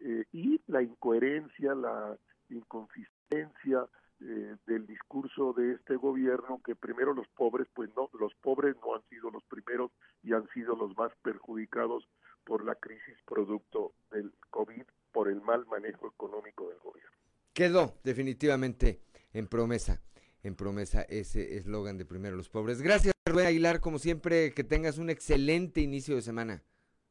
eh, 0.00 0.24
y 0.32 0.60
la 0.66 0.82
incoherencia, 0.82 1.74
la 1.74 2.16
inconsistencia 2.48 3.86
eh, 4.22 4.56
del 4.66 4.86
discurso 4.86 5.54
de 5.54 5.72
este 5.72 5.96
gobierno 5.96 6.60
que 6.64 6.76
primero 6.76 7.14
los 7.14 7.26
pobres, 7.28 7.66
pues 7.74 7.90
no, 7.96 8.10
los 8.18 8.34
pobres 8.34 8.76
no 8.82 8.94
han 8.94 9.02
sido 9.08 9.30
los 9.30 9.42
primeros 9.44 9.90
y 10.22 10.34
han 10.34 10.46
sido 10.52 10.76
los 10.76 10.96
más 10.96 11.10
perjudicados 11.22 12.06
por 12.44 12.64
la 12.64 12.74
crisis 12.74 13.16
producto 13.26 13.92
del 14.10 14.32
COVID, 14.50 14.82
por 15.12 15.28
el 15.28 15.40
mal 15.40 15.64
manejo 15.66 16.08
económico 16.08 16.68
del 16.68 16.78
gobierno. 16.80 17.16
Quedó 17.54 17.94
definitivamente 18.04 19.00
en 19.32 19.46
promesa, 19.46 20.02
en 20.42 20.54
promesa 20.54 21.02
ese 21.02 21.56
eslogan 21.56 21.96
de 21.96 22.04
primero 22.04 22.36
los 22.36 22.48
pobres. 22.48 22.82
Gracias, 22.82 23.14
Rubén 23.26 23.46
Aguilar, 23.46 23.80
como 23.80 23.98
siempre, 23.98 24.52
que 24.52 24.64
tengas 24.64 24.98
un 24.98 25.10
excelente 25.10 25.80
inicio 25.80 26.14
de 26.16 26.22
semana. 26.22 26.62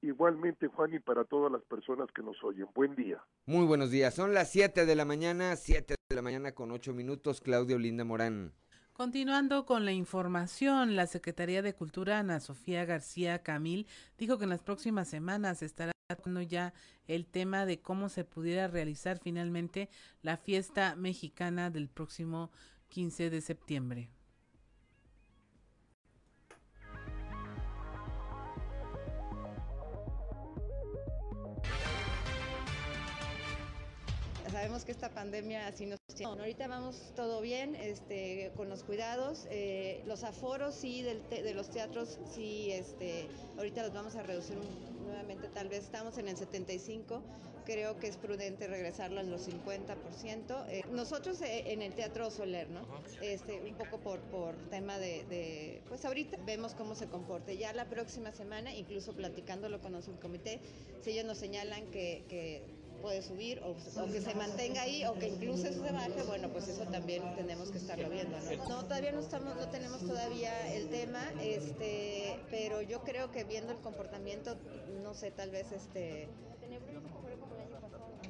Igualmente, 0.02 0.68
Juan, 0.68 0.94
y 0.94 1.00
para 1.00 1.26
todas 1.26 1.52
las 1.52 1.62
personas 1.64 2.08
que 2.16 2.22
nos 2.22 2.42
oyen. 2.44 2.68
Buen 2.74 2.96
día. 2.96 3.22
Muy 3.46 3.66
buenos 3.66 3.92
días. 3.92 4.14
Son 4.14 4.34
las 4.34 4.50
7 4.52 4.86
de 4.86 4.96
la 4.96 5.04
mañana, 5.04 5.56
7 5.56 5.96
de 6.10 6.16
la 6.16 6.22
mañana 6.22 6.54
con 6.54 6.72
8 6.72 6.94
minutos. 6.94 7.42
Claudio 7.42 7.78
Linda 7.78 8.06
Morán. 8.06 8.54
Continuando 8.94 9.66
con 9.66 9.86
la 9.86 9.92
información, 9.92 10.96
la 10.96 11.08
Secretaría 11.08 11.62
de 11.62 11.74
Cultura, 11.74 12.20
Ana 12.20 12.40
Sofía 12.40 12.84
García 12.86 13.44
Camil, 13.44 13.88
dijo 14.18 14.38
que 14.38 14.44
en 14.44 14.50
las 14.50 14.62
próximas 14.62 15.08
semanas 15.08 15.62
estará 15.62 15.94
tratando 16.08 16.42
ya 16.42 16.74
el 17.08 17.26
tema 17.26 17.66
de 17.66 17.80
cómo 17.80 18.10
se 18.10 18.26
pudiera 18.26 18.68
realizar 18.68 19.20
finalmente 19.20 19.90
la 20.22 20.38
fiesta 20.38 20.96
mexicana 20.96 21.70
del 21.70 21.88
próximo 21.88 22.52
15 22.90 23.30
de 23.30 23.42
septiembre. 23.42 24.10
Sabemos 34.60 34.84
que 34.84 34.92
esta 34.92 35.10
pandemia 35.10 35.68
así 35.68 35.86
nos 35.86 36.00
ahorita 36.22 36.68
vamos 36.68 37.14
todo 37.16 37.40
bien, 37.40 37.76
este, 37.76 38.52
con 38.58 38.68
los 38.68 38.84
cuidados, 38.84 39.48
eh, 39.50 40.04
los 40.06 40.26
aforos 40.26 40.76
sí 40.76 41.02
del 41.02 41.22
de 41.30 41.54
los 41.54 41.70
teatros 41.70 42.20
sí, 42.36 42.70
este, 42.74 43.30
ahorita 43.56 43.84
los 43.84 43.94
vamos 43.94 44.18
a 44.18 44.24
reducir 44.24 44.58
nuevamente, 45.06 45.48
tal 45.48 45.70
vez 45.70 45.86
estamos 45.86 46.18
en 46.18 46.28
el 46.28 46.36
75, 46.36 47.24
creo 47.64 47.98
que 48.00 48.08
es 48.08 48.18
prudente 48.18 48.68
regresarlo 48.68 49.22
en 49.22 49.32
los 49.32 49.48
50%. 49.48 50.66
Eh, 50.68 50.84
nosotros 50.92 51.40
eh, 51.42 51.72
en 51.72 51.82
el 51.82 51.94
Teatro 51.94 52.30
Soler, 52.30 52.70
¿no? 52.70 52.82
Este, 53.22 53.62
un 53.62 53.76
poco 53.76 54.00
por, 54.00 54.20
por 54.24 54.56
tema 54.70 55.00
de, 55.00 55.82
pues 55.88 56.04
ahorita 56.04 56.38
vemos 56.46 56.74
cómo 56.74 56.96
se 56.96 57.08
comporte. 57.08 57.56
Ya 57.58 57.72
la 57.72 57.86
próxima 57.86 58.34
semana, 58.34 58.74
incluso 58.74 59.14
platicándolo 59.14 59.80
con 59.80 59.96
el 59.96 60.04
comité, 60.20 60.60
si 61.02 61.12
ellos 61.12 61.26
nos 61.26 61.38
señalan 61.38 61.90
que, 61.92 62.26
que 62.28 62.79
puede 63.02 63.22
subir 63.22 63.62
o, 63.64 63.76
que 64.08 64.22
se 64.22 64.36
mantenga 64.36 64.82
ahí 64.82 65.06
o 65.06 65.14
que 65.14 65.28
incluso 65.28 65.64
se 65.72 65.92
baje, 65.92 66.24
bueno, 66.24 66.50
pues 66.50 66.68
eso 66.68 66.84
también 66.86 67.24
tenemos 67.36 67.72
que 67.72 67.78
estarlo 67.78 68.10
viendo, 68.10 68.38
¿no? 68.40 68.70
No, 68.70 68.84
todavía 68.86 69.12
no 69.12 69.20
estamos, 69.20 69.56
no 69.56 69.70
tenemos 69.70 70.00
todavía 70.06 70.74
el 70.76 70.90
tema, 70.90 71.22
este, 71.42 72.40
pero 72.50 72.82
yo 72.82 73.02
creo 73.04 73.32
que 73.32 73.44
viendo 73.44 73.72
el 73.72 73.80
comportamiento, 73.80 74.58
no 75.04 75.14
sé, 75.14 75.32
tal 75.32 75.52
vez 75.52 75.72
este 75.72 76.28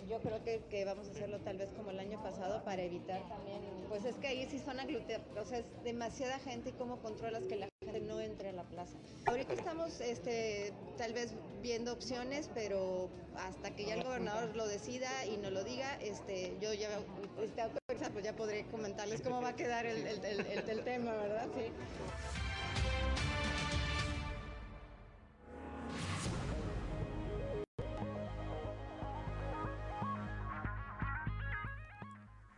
yo 0.10 0.20
creo 0.20 0.44
que, 0.44 0.62
que, 0.70 0.86
vamos 0.86 1.08
a 1.08 1.12
hacerlo 1.12 1.40
tal 1.40 1.58
vez 1.58 1.72
como 1.74 1.92
el 1.92 2.00
año 2.00 2.22
pasado 2.24 2.64
para 2.64 2.82
evitar 2.82 3.22
también, 3.30 3.62
pues 3.88 4.06
es 4.06 4.16
que 4.16 4.28
ahí 4.28 4.48
sí 4.50 4.60
son 4.60 4.78
gluten, 4.88 5.22
o 5.40 5.46
sea, 5.46 5.60
es 5.60 5.66
demasiada 5.84 6.40
gente 6.40 6.70
y 6.70 6.74
cómo 6.74 6.98
controlas 6.98 7.44
que 7.44 7.56
la 7.56 7.68
gente 7.86 8.02
no 8.02 8.20
entre 8.20 8.50
a 8.50 8.54
la 8.54 8.64
plaza. 8.64 8.98
Ahorita 9.28 9.54
estamos 9.54 10.02
este, 10.02 10.74
tal 10.98 11.14
vez 11.14 11.34
viendo 11.62 11.94
opciones, 11.94 12.50
pero 12.54 13.10
hasta 13.36 13.76
que 13.76 13.86
ya 13.86 13.96
el 13.96 14.04
gobernador 14.04 14.56
lo 14.56 14.68
decida 14.68 15.26
y 15.26 15.38
nos 15.38 15.52
lo 15.52 15.64
diga, 15.64 15.96
este, 16.02 16.58
yo 16.60 16.74
ya 16.74 16.90
este, 17.40 18.10
pues 18.12 18.26
ya 18.26 18.36
podré 18.36 18.66
comentarles 18.66 19.22
cómo 19.22 19.42
va 19.42 19.50
a 19.50 19.56
quedar 19.56 19.86
el, 19.86 20.06
el, 20.08 20.46
el 20.70 20.84
tema, 20.84 21.12
¿verdad? 21.14 21.48
Sí. 21.56 22.49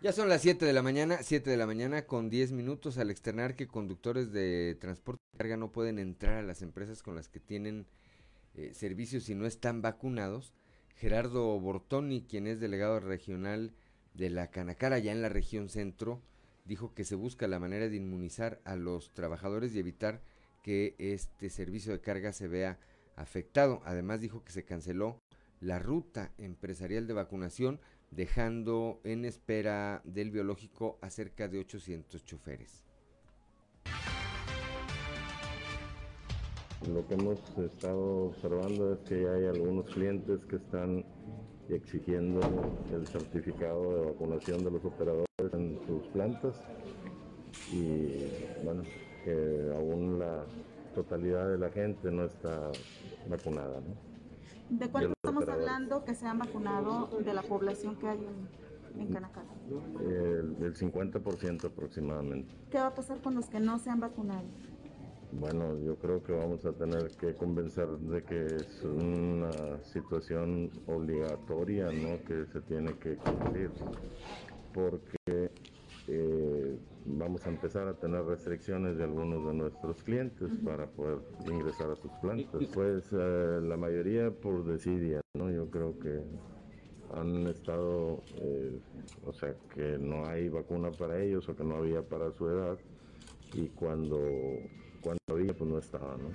Ya 0.02 0.12
son 0.14 0.30
las 0.30 0.42
7 0.42 0.66
de 0.66 0.74
la 0.74 0.82
mañana, 0.82 1.20
7 1.22 1.48
de 1.48 1.58
la 1.58 1.68
mañana 1.68 2.08
con 2.08 2.32
10 2.32 2.54
minutos 2.54 2.98
al 2.98 3.12
externar 3.12 3.56
que 3.56 3.68
conductores 3.68 4.32
de 4.32 4.76
transporte 4.82 5.22
de 5.32 5.38
carga 5.38 5.58
no 5.58 5.72
pueden 5.72 6.00
entrar 6.00 6.38
a 6.38 6.42
las 6.42 6.64
empresas 6.64 7.04
con 7.04 7.14
las 7.14 7.30
que 7.30 7.40
tienen 7.40 7.86
eh, 8.56 8.72
servicios 8.74 9.26
si 9.26 9.36
no 9.36 9.46
están 9.46 9.84
vacunados. 9.84 10.56
Gerardo 10.96 11.60
Bortoni, 11.60 12.24
quien 12.24 12.48
es 12.48 12.60
delegado 12.60 13.00
regional 13.00 13.76
de 14.16 14.32
la 14.32 14.50
Canacara, 14.50 14.98
ya 14.98 15.12
en 15.12 15.22
la 15.22 15.30
región 15.30 15.70
centro, 15.70 16.24
dijo 16.66 16.96
que 16.96 17.06
se 17.06 17.14
busca 17.14 17.48
la 17.48 17.60
manera 17.60 17.88
de 17.88 17.98
inmunizar 17.98 18.60
a 18.64 18.76
los 18.76 19.14
trabajadores 19.14 19.76
y 19.76 19.80
evitar 19.80 20.24
que 20.64 20.96
este 20.98 21.52
servicio 21.52 21.94
de 21.94 22.02
carga 22.02 22.34
se 22.34 22.48
vea 22.48 22.80
afectado. 23.16 23.84
Además 23.86 24.20
dijo 24.20 24.44
que 24.44 24.52
se 24.52 24.66
canceló 24.66 25.20
la 25.60 25.78
ruta 25.78 26.34
empresarial 26.40 27.06
de 27.06 27.14
vacunación 27.14 27.80
dejando 28.12 29.00
en 29.04 29.26
espera 29.26 30.02
del 30.04 30.32
biológico 30.32 31.00
a 31.02 31.10
cerca 31.10 31.48
de 31.48 31.60
800 31.60 32.24
choferes. 32.26 32.84
Lo 36.94 37.08
que 37.08 37.14
hemos 37.14 37.40
estado 37.58 38.26
observando 38.26 38.94
es 38.94 39.00
que 39.08 39.16
hay 39.16 39.46
algunos 39.46 39.86
clientes 39.94 40.44
que 40.46 40.56
están 40.58 41.06
exigiendo 41.70 42.42
el 42.92 43.08
certificado 43.08 43.96
de 43.96 44.12
vacunación 44.12 44.64
de 44.64 44.72
los 44.72 44.84
operadores 44.84 45.54
en 45.54 45.80
sus 45.86 46.08
plantas 46.08 46.60
y 47.72 48.26
bueno, 48.64 48.84
que 49.24 49.72
aún 49.76 50.20
la 50.20 50.44
totalidad 50.96 51.50
de 51.50 51.58
la 51.58 51.70
gente 51.70 52.12
no 52.12 52.26
está 52.26 52.72
vacunada. 53.30 53.80
¿no? 53.80 54.78
¿De 54.78 54.90
cuánto 54.90 55.14
estamos 55.40 55.50
hablando 55.50 56.04
que 56.04 56.16
se 56.16 56.28
han 56.28 56.40
vacunado 56.40 57.10
de 57.24 57.34
la 57.34 57.42
población 57.42 57.96
que 57.96 58.08
hay 58.08 58.20
en, 58.20 59.02
en 59.02 59.16
El, 60.64 60.76
50% 60.76 61.66
aproximadamente. 61.66 62.54
¿Qué 62.70 62.78
va 62.78 62.88
a 62.88 62.94
pasar 62.94 63.22
con 63.22 63.36
los 63.36 63.48
que 63.48 63.60
no 63.60 63.80
se 63.80 63.90
han 63.90 64.00
vacunado? 64.00 64.44
Bueno, 65.32 65.78
yo 65.80 65.96
creo 65.96 66.22
que 66.22 66.34
vamos 66.34 66.66
a 66.66 66.74
tener 66.74 67.10
que 67.12 67.34
convencer 67.36 67.88
de 67.88 68.22
que 68.24 68.46
es 68.48 68.84
una 68.84 69.82
situación 69.84 70.70
obligatoria, 70.88 71.86
¿no? 71.86 72.22
Que 72.26 72.46
se 72.52 72.60
tiene 72.62 72.98
que 72.98 73.16
cumplir. 73.16 73.72
Porque 74.74 75.52
eh, 76.08 76.78
vamos 77.06 77.46
a 77.46 77.50
empezar 77.50 77.88
a 77.88 77.94
tener 77.94 78.24
restricciones 78.24 78.98
de 78.98 79.04
algunos 79.04 79.46
de 79.46 79.54
nuestros 79.54 80.04
clientes 80.04 80.52
para 80.64 80.88
poder 80.88 81.20
ingresar 81.46 81.90
a 81.92 81.96
sus 81.96 82.12
plantas. 82.22 82.64
Pues 82.74 83.06
eh, 83.12 83.60
la 83.62 83.78
mayoría 83.78 84.32
por 84.32 84.64
desidia, 84.66 85.22
¿no? 85.38 85.50
Yo 85.52 85.70
creo 85.70 85.98
que 86.00 86.22
han 87.14 87.48
estado, 87.48 88.22
eh, 88.36 88.80
o 89.26 89.34
sea, 89.34 89.54
que 89.74 89.98
no 89.98 90.28
hay 90.28 90.50
vacuna 90.50 90.92
para 90.92 91.22
ellos 91.22 91.48
o 91.50 91.56
que 91.56 91.64
no 91.64 91.76
había 91.76 92.02
para 92.02 92.32
su 92.32 92.48
edad 92.48 92.78
y 93.54 93.68
cuando, 93.70 94.20
cuando 95.02 95.20
había, 95.30 95.54
pues 95.54 95.70
no 95.70 95.78
estaba, 95.78 96.16
¿no? 96.18 96.30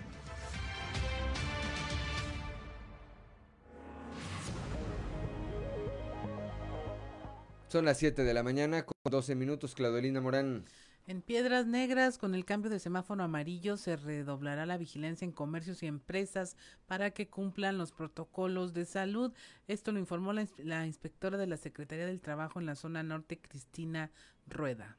Son 7.76 7.84
las 7.84 7.98
7 7.98 8.24
de 8.24 8.32
la 8.32 8.42
mañana 8.42 8.86
con 8.86 8.94
12 9.04 9.34
minutos, 9.34 9.74
Claudelina 9.74 10.22
Morán. 10.22 10.64
En 11.06 11.20
Piedras 11.20 11.66
Negras, 11.66 12.16
con 12.16 12.34
el 12.34 12.46
cambio 12.46 12.70
de 12.70 12.78
semáforo 12.78 13.22
amarillo, 13.22 13.76
se 13.76 13.96
redoblará 13.96 14.64
la 14.64 14.78
vigilancia 14.78 15.26
en 15.26 15.32
comercios 15.32 15.82
y 15.82 15.86
empresas 15.86 16.56
para 16.86 17.10
que 17.10 17.28
cumplan 17.28 17.76
los 17.76 17.92
protocolos 17.92 18.72
de 18.72 18.86
salud. 18.86 19.34
Esto 19.68 19.92
lo 19.92 19.98
informó 19.98 20.32
la, 20.32 20.46
la 20.56 20.86
inspectora 20.86 21.36
de 21.36 21.48
la 21.48 21.58
Secretaría 21.58 22.06
del 22.06 22.22
Trabajo 22.22 22.60
en 22.60 22.64
la 22.64 22.76
zona 22.76 23.02
norte, 23.02 23.38
Cristina 23.38 24.10
Rueda. 24.46 24.96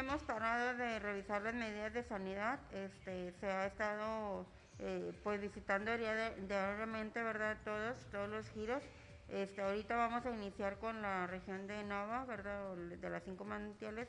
Hemos 0.00 0.22
parado 0.22 0.76
de 0.76 0.98
revisar 0.98 1.42
las 1.42 1.54
medidas 1.54 1.92
de 1.92 2.02
sanidad. 2.04 2.58
Este, 2.72 3.32
se 3.40 3.46
ha 3.46 3.66
estado 3.66 4.46
eh, 4.78 5.12
pues 5.22 5.40
visitando 5.40 5.96
diariamente, 5.96 7.22
¿verdad? 7.22 7.56
Todos, 7.64 7.96
todos 8.10 8.28
los 8.28 8.48
giros. 8.50 8.82
Este, 9.28 9.62
ahorita 9.62 9.96
vamos 9.96 10.26
a 10.26 10.30
iniciar 10.30 10.78
con 10.78 11.02
la 11.02 11.26
región 11.26 11.66
de 11.66 11.84
Nava, 11.84 12.24
¿verdad? 12.24 12.74
De 12.76 13.10
las 13.10 13.22
cinco 13.24 13.44
manantiales, 13.44 14.08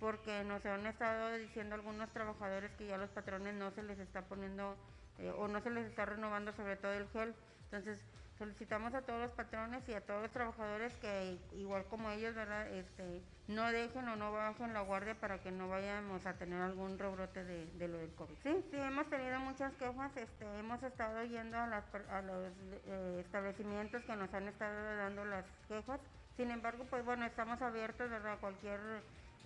porque 0.00 0.44
nos 0.44 0.64
han 0.64 0.86
estado 0.86 1.36
diciendo 1.36 1.74
algunos 1.74 2.10
trabajadores 2.10 2.70
que 2.78 2.86
ya 2.86 2.96
los 2.96 3.10
patrones 3.10 3.54
no 3.54 3.70
se 3.72 3.82
les 3.82 3.98
está 3.98 4.22
poniendo 4.22 4.76
eh, 5.18 5.32
o 5.36 5.48
no 5.48 5.60
se 5.60 5.70
les 5.70 5.86
está 5.86 6.06
renovando 6.06 6.52
sobre 6.52 6.76
todo 6.76 6.92
el 6.92 7.08
gel. 7.08 7.34
Entonces, 7.64 7.98
solicitamos 8.42 8.92
a 8.92 9.02
todos 9.02 9.20
los 9.20 9.30
patrones 9.30 9.88
y 9.88 9.94
a 9.94 10.00
todos 10.00 10.22
los 10.22 10.30
trabajadores 10.32 10.92
que 10.96 11.38
igual 11.52 11.84
como 11.88 12.10
ellos, 12.10 12.34
¿verdad? 12.34 12.66
Este, 12.72 13.22
no 13.46 13.70
dejen 13.70 14.08
o 14.08 14.16
no 14.16 14.32
bajen 14.32 14.74
la 14.74 14.80
guardia 14.80 15.14
para 15.14 15.38
que 15.38 15.52
no 15.52 15.68
vayamos 15.68 16.26
a 16.26 16.34
tener 16.34 16.60
algún 16.60 16.98
rebrote 16.98 17.44
de, 17.44 17.88
lo 17.88 17.98
del 17.98 18.12
COVID. 18.14 18.34
Sí, 18.42 18.64
sí, 18.68 18.76
hemos 18.78 19.08
tenido 19.08 19.38
muchas 19.38 19.72
quejas, 19.74 20.16
este, 20.16 20.58
hemos 20.58 20.82
estado 20.82 21.22
yendo 21.22 21.56
a, 21.56 21.68
las, 21.68 21.84
a 22.10 22.22
los 22.22 22.48
eh, 22.86 23.22
establecimientos 23.24 24.02
que 24.02 24.16
nos 24.16 24.34
han 24.34 24.48
estado 24.48 24.96
dando 24.96 25.24
las 25.24 25.44
quejas, 25.68 26.00
sin 26.36 26.50
embargo, 26.50 26.84
pues 26.90 27.04
bueno, 27.04 27.24
estamos 27.24 27.62
abiertos, 27.62 28.10
¿verdad? 28.10 28.38
Cualquier, 28.40 28.80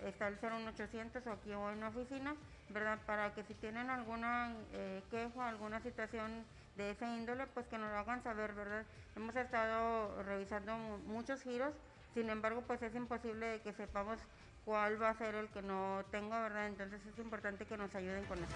está 0.05 0.27
el 0.27 0.39
01800 0.41 1.27
o 1.27 1.31
aquí 1.31 1.53
o 1.53 1.69
en 1.69 1.81
la 1.81 1.89
oficina, 1.89 2.35
¿verdad? 2.69 2.97
Para 3.05 3.31
que 3.35 3.43
si 3.43 3.53
tienen 3.53 3.91
alguna 3.91 4.55
eh, 4.73 5.03
queja, 5.11 5.49
alguna 5.49 5.81
situación 5.81 6.45
de 6.77 6.91
esa 6.91 7.13
índole, 7.15 7.47
pues 7.47 7.67
que 7.67 7.77
nos 7.77 7.91
lo 7.91 7.97
hagan 7.97 8.23
saber, 8.23 8.53
¿verdad? 8.53 8.85
Hemos 9.15 9.35
estado 9.35 10.23
revisando 10.23 10.77
muchos 11.07 11.41
giros, 11.41 11.73
sin 12.13 12.29
embargo, 12.29 12.63
pues 12.65 12.81
es 12.83 12.95
imposible 12.95 13.59
que 13.63 13.73
sepamos 13.73 14.19
cuál 14.63 15.01
va 15.01 15.09
a 15.09 15.17
ser 15.17 15.35
el 15.35 15.49
que 15.49 15.61
no 15.61 16.03
tenga, 16.11 16.41
¿verdad? 16.41 16.67
Entonces 16.67 17.01
es 17.05 17.19
importante 17.19 17.65
que 17.65 17.77
nos 17.77 17.93
ayuden 17.95 18.23
con 18.25 18.37
eso. 18.37 18.55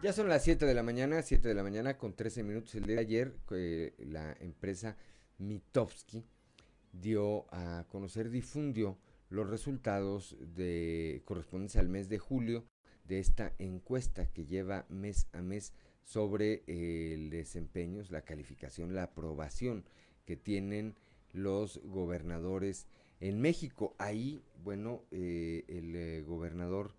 Ya 0.00 0.12
son 0.12 0.28
las 0.28 0.44
7 0.44 0.64
de 0.64 0.74
la 0.74 0.84
mañana, 0.84 1.22
7 1.22 1.48
de 1.48 1.54
la 1.54 1.64
mañana 1.64 1.98
con 1.98 2.14
13 2.14 2.44
minutos. 2.44 2.74
El 2.76 2.84
día 2.84 2.96
de 2.96 3.00
ayer, 3.00 3.34
eh, 3.50 3.94
la 3.98 4.32
empresa 4.38 4.96
Mitowski 5.38 6.24
dio 7.00 7.46
a 7.52 7.84
conocer, 7.88 8.30
difundió 8.30 8.98
los 9.30 9.48
resultados 9.48 10.36
de 10.54 11.22
correspondientes 11.24 11.76
al 11.76 11.88
mes 11.88 12.08
de 12.08 12.18
julio 12.18 12.64
de 13.04 13.18
esta 13.18 13.54
encuesta 13.58 14.26
que 14.26 14.44
lleva 14.44 14.86
mes 14.88 15.28
a 15.32 15.42
mes 15.42 15.72
sobre 16.04 16.62
el 16.66 17.30
desempeño, 17.30 18.02
la 18.10 18.22
calificación, 18.22 18.94
la 18.94 19.04
aprobación 19.04 19.84
que 20.24 20.36
tienen 20.36 20.94
los 21.32 21.80
gobernadores 21.84 22.86
en 23.20 23.40
México. 23.40 23.94
Ahí, 23.98 24.42
bueno, 24.62 25.02
eh, 25.10 25.64
el 25.68 25.96
eh, 25.96 26.22
gobernador 26.22 26.94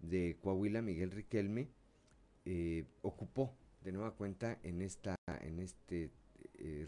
de 0.00 0.36
Coahuila, 0.40 0.82
Miguel 0.82 1.10
Riquelme, 1.10 1.68
eh, 2.44 2.84
ocupó 3.02 3.54
de 3.84 3.92
nueva 3.92 4.14
cuenta 4.14 4.58
en 4.62 4.82
esta 4.82 5.14
en 5.42 5.60
este 5.60 6.10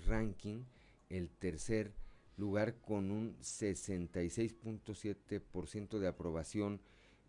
ranking 0.07 0.65
el 1.09 1.29
tercer 1.29 1.93
lugar 2.41 2.77
con 2.81 3.11
un 3.11 3.37
66.7% 3.39 5.99
de 5.99 6.09
aprobación 6.09 6.81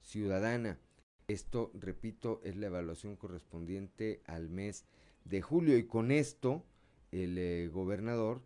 ciudadana. 0.01 0.79
Esto, 1.27 1.71
repito, 1.73 2.41
es 2.43 2.55
la 2.55 2.67
evaluación 2.67 3.15
correspondiente 3.15 4.21
al 4.25 4.49
mes 4.49 4.85
de 5.25 5.41
julio 5.41 5.77
y 5.77 5.85
con 5.85 6.11
esto 6.11 6.63
el 7.11 7.37
eh, 7.37 7.67
gobernador 7.67 8.41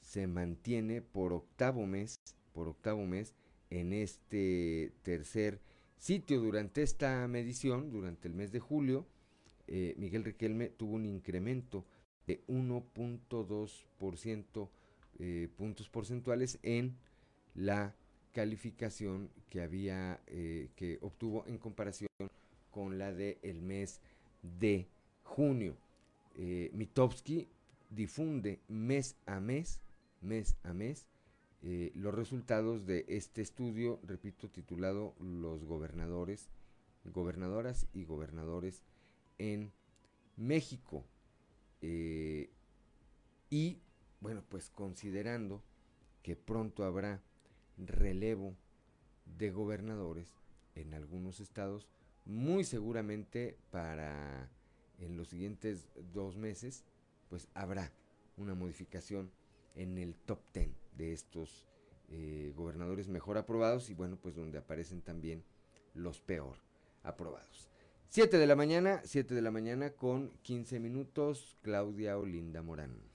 se 0.00 0.26
mantiene 0.26 1.02
por 1.02 1.32
octavo 1.32 1.86
mes, 1.86 2.18
por 2.52 2.66
octavo 2.68 3.06
mes 3.06 3.34
en 3.70 3.92
este 3.92 4.92
tercer 5.02 5.60
sitio 5.98 6.40
durante 6.40 6.82
esta 6.82 7.28
medición, 7.28 7.90
durante 7.90 8.28
el 8.28 8.34
mes 8.34 8.52
de 8.52 8.60
julio, 8.60 9.06
eh, 9.66 9.94
Miguel 9.98 10.24
Riquelme 10.24 10.68
tuvo 10.68 10.94
un 10.94 11.06
incremento 11.06 11.84
de 12.26 12.44
1.2% 12.46 14.70
eh, 15.18 15.48
puntos 15.56 15.88
porcentuales 15.88 16.58
en 16.62 16.96
la 17.54 17.94
calificación 18.36 19.30
que 19.48 19.62
había 19.62 20.20
eh, 20.26 20.68
que 20.76 20.98
obtuvo 21.00 21.44
en 21.46 21.56
comparación 21.56 22.10
con 22.70 22.98
la 22.98 23.10
del 23.14 23.38
el 23.42 23.62
mes 23.62 24.02
de 24.42 24.86
junio. 25.22 25.74
Eh, 26.36 26.70
difunde 27.88 28.60
mes 28.68 29.16
a 29.24 29.40
mes, 29.40 29.80
mes 30.20 30.54
a 30.64 30.74
mes, 30.74 31.06
eh, 31.62 31.92
los 31.94 32.14
resultados 32.14 32.84
de 32.84 33.06
este 33.08 33.40
estudio, 33.40 34.00
repito, 34.02 34.50
titulado 34.50 35.14
Los 35.18 35.64
gobernadores, 35.64 36.50
gobernadoras 37.04 37.86
y 37.94 38.04
gobernadores 38.04 38.82
en 39.38 39.72
México. 40.36 41.06
y 43.48 43.78
bueno, 44.20 44.42
pues 44.48 44.70
considerando 44.70 45.62
que 46.22 46.36
pronto 46.36 46.84
habrá 46.84 47.22
relevo 47.78 48.56
de 49.38 49.50
gobernadores 49.50 50.34
en 50.74 50.94
algunos 50.94 51.40
estados, 51.40 51.88
muy 52.24 52.64
seguramente 52.64 53.56
para 53.70 54.50
en 54.98 55.16
los 55.16 55.28
siguientes 55.28 55.88
dos 56.12 56.36
meses, 56.36 56.84
pues 57.28 57.48
habrá 57.54 57.92
una 58.36 58.54
modificación 58.54 59.30
en 59.74 59.98
el 59.98 60.14
top 60.14 60.40
ten 60.52 60.74
de 60.96 61.12
estos 61.12 61.66
eh, 62.08 62.52
gobernadores 62.56 63.08
mejor 63.08 63.36
aprobados 63.36 63.90
y 63.90 63.94
bueno, 63.94 64.16
pues 64.16 64.34
donde 64.34 64.58
aparecen 64.58 65.02
también 65.02 65.44
los 65.94 66.20
peor 66.20 66.56
aprobados. 67.02 67.68
7 68.08 68.38
de 68.38 68.46
la 68.46 68.56
mañana, 68.56 69.00
7 69.04 69.34
de 69.34 69.42
la 69.42 69.50
mañana 69.50 69.90
con 69.90 70.30
15 70.42 70.80
minutos, 70.80 71.56
Claudia 71.62 72.18
Olinda 72.18 72.62
Morán 72.62 73.05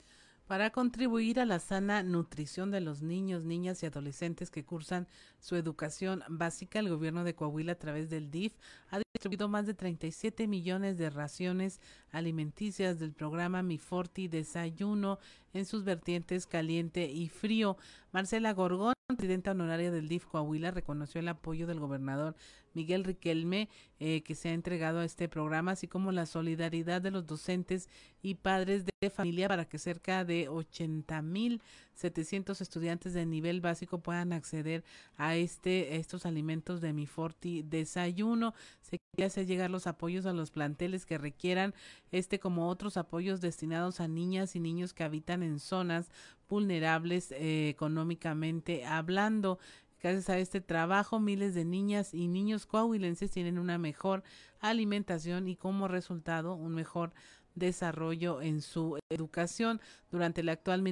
para 0.52 0.68
contribuir 0.68 1.40
a 1.40 1.46
la 1.46 1.58
sana 1.58 2.02
nutrición 2.02 2.70
de 2.70 2.82
los 2.82 3.00
niños, 3.00 3.42
niñas 3.42 3.82
y 3.82 3.86
adolescentes 3.86 4.50
que 4.50 4.66
cursan 4.66 5.08
su 5.40 5.56
educación 5.56 6.22
básica. 6.28 6.78
El 6.78 6.90
gobierno 6.90 7.24
de 7.24 7.34
Coahuila, 7.34 7.72
a 7.72 7.78
través 7.78 8.10
del 8.10 8.30
DIF, 8.30 8.52
ha 8.90 9.00
distribuido 9.14 9.48
más 9.48 9.64
de 9.64 9.72
37 9.72 10.46
millones 10.46 10.98
de 10.98 11.08
raciones 11.08 11.80
alimenticias 12.10 12.98
del 12.98 13.14
programa 13.14 13.62
Mi 13.62 13.78
Forti 13.78 14.28
Desayuno 14.28 15.18
en 15.54 15.64
sus 15.64 15.84
vertientes 15.84 16.46
caliente 16.46 17.10
y 17.10 17.30
frío. 17.30 17.78
Marcela 18.12 18.52
Gorgón, 18.52 18.92
presidenta 19.16 19.52
honoraria 19.52 19.90
del 19.90 20.08
DIF 20.08 20.26
Coahuila, 20.26 20.70
reconoció 20.70 21.20
el 21.20 21.28
apoyo 21.28 21.66
del 21.66 21.80
gobernador 21.80 22.34
Miguel 22.74 23.04
Riquelme 23.04 23.68
eh, 24.00 24.22
que 24.22 24.34
se 24.34 24.48
ha 24.48 24.52
entregado 24.52 25.00
a 25.00 25.04
este 25.04 25.28
programa, 25.28 25.72
así 25.72 25.88
como 25.88 26.12
la 26.12 26.26
solidaridad 26.26 27.02
de 27.02 27.10
los 27.10 27.26
docentes 27.26 27.88
y 28.22 28.36
padres 28.36 28.84
de 28.84 29.10
familia 29.10 29.48
para 29.48 29.64
que 29.64 29.78
cerca 29.78 30.24
de 30.24 30.48
80 30.48 31.22
mil 31.22 31.60
700 31.94 32.60
estudiantes 32.60 33.12
de 33.12 33.26
nivel 33.26 33.60
básico 33.60 33.98
puedan 33.98 34.32
acceder 34.32 34.84
a 35.16 35.36
este 35.36 35.96
estos 35.96 36.26
alimentos 36.26 36.80
de 36.80 36.92
mi 36.92 37.06
Forti 37.06 37.62
desayuno. 37.62 38.54
Se 38.80 39.01
quiere 39.14 39.26
hacer 39.26 39.44
llegar 39.44 39.70
los 39.70 39.86
apoyos 39.86 40.24
a 40.24 40.32
los 40.32 40.50
planteles 40.50 41.04
que 41.04 41.18
requieran 41.18 41.74
este 42.12 42.40
como 42.40 42.68
otros 42.68 42.96
apoyos 42.96 43.42
destinados 43.42 44.00
a 44.00 44.08
niñas 44.08 44.56
y 44.56 44.60
niños 44.60 44.94
que 44.94 45.04
habitan 45.04 45.42
en 45.42 45.58
zonas 45.58 46.10
vulnerables 46.48 47.30
eh, 47.32 47.68
económicamente 47.68 48.86
hablando. 48.86 49.58
Gracias 50.02 50.30
a 50.30 50.38
este 50.38 50.62
trabajo, 50.62 51.20
miles 51.20 51.54
de 51.54 51.66
niñas 51.66 52.14
y 52.14 52.26
niños 52.26 52.64
coahuilenses 52.64 53.30
tienen 53.30 53.58
una 53.58 53.76
mejor 53.76 54.22
alimentación 54.60 55.46
y 55.46 55.56
como 55.56 55.88
resultado 55.88 56.54
un 56.54 56.74
mejor 56.74 57.12
desarrollo 57.54 58.40
en 58.42 58.62
su 58.62 58.98
educación. 59.10 59.80
Durante 60.10 60.42
la 60.42 60.52
actual, 60.52 60.82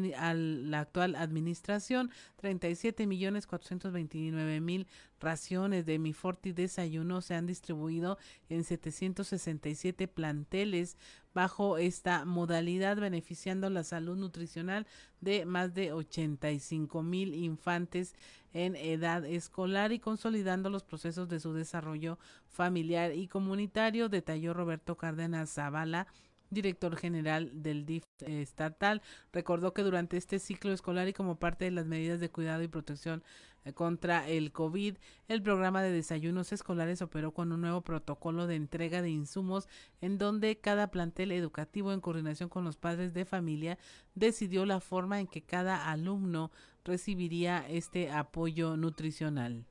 la 0.70 0.80
actual 0.80 1.14
administración, 1.14 2.10
37 2.36 3.06
millones 3.06 3.46
429 3.46 4.60
mil 4.60 4.86
raciones 5.20 5.84
de 5.84 5.98
Mi 5.98 6.12
Forti 6.12 6.52
Desayuno 6.52 7.20
se 7.20 7.34
han 7.34 7.46
distribuido 7.46 8.18
en 8.48 8.64
767 8.64 10.08
planteles 10.08 10.96
bajo 11.34 11.78
esta 11.78 12.24
modalidad, 12.24 12.96
beneficiando 12.96 13.70
la 13.70 13.84
salud 13.84 14.16
nutricional 14.16 14.86
de 15.20 15.44
más 15.44 15.74
de 15.74 15.92
85 15.92 17.02
mil 17.02 17.34
infantes 17.34 18.14
en 18.52 18.74
edad 18.74 19.24
escolar 19.24 19.92
y 19.92 20.00
consolidando 20.00 20.70
los 20.70 20.82
procesos 20.82 21.28
de 21.28 21.38
su 21.38 21.52
desarrollo 21.52 22.18
familiar 22.48 23.14
y 23.14 23.28
comunitario, 23.28 24.08
detalló 24.08 24.54
Roberto 24.54 24.96
Cárdenas 24.96 25.50
Zavala, 25.54 26.08
director 26.50 26.96
general 26.96 27.50
del 27.62 27.86
DIF 27.86 28.04
estatal, 28.20 29.02
recordó 29.32 29.72
que 29.72 29.82
durante 29.82 30.16
este 30.16 30.38
ciclo 30.38 30.72
escolar 30.72 31.08
y 31.08 31.12
como 31.12 31.38
parte 31.38 31.64
de 31.64 31.70
las 31.70 31.86
medidas 31.86 32.20
de 32.20 32.30
cuidado 32.30 32.62
y 32.62 32.68
protección 32.68 33.22
eh, 33.64 33.72
contra 33.72 34.28
el 34.28 34.52
COVID, 34.52 34.96
el 35.28 35.42
programa 35.42 35.82
de 35.82 35.92
desayunos 35.92 36.52
escolares 36.52 37.02
operó 37.02 37.32
con 37.32 37.52
un 37.52 37.60
nuevo 37.60 37.82
protocolo 37.82 38.46
de 38.46 38.56
entrega 38.56 39.02
de 39.02 39.10
insumos 39.10 39.68
en 40.00 40.18
donde 40.18 40.58
cada 40.58 40.90
plantel 40.90 41.32
educativo 41.32 41.92
en 41.92 42.00
coordinación 42.00 42.48
con 42.48 42.64
los 42.64 42.76
padres 42.76 43.14
de 43.14 43.24
familia 43.24 43.78
decidió 44.14 44.66
la 44.66 44.80
forma 44.80 45.20
en 45.20 45.26
que 45.26 45.42
cada 45.42 45.90
alumno 45.90 46.50
recibiría 46.84 47.68
este 47.68 48.10
apoyo 48.10 48.76
nutricional. 48.76 49.66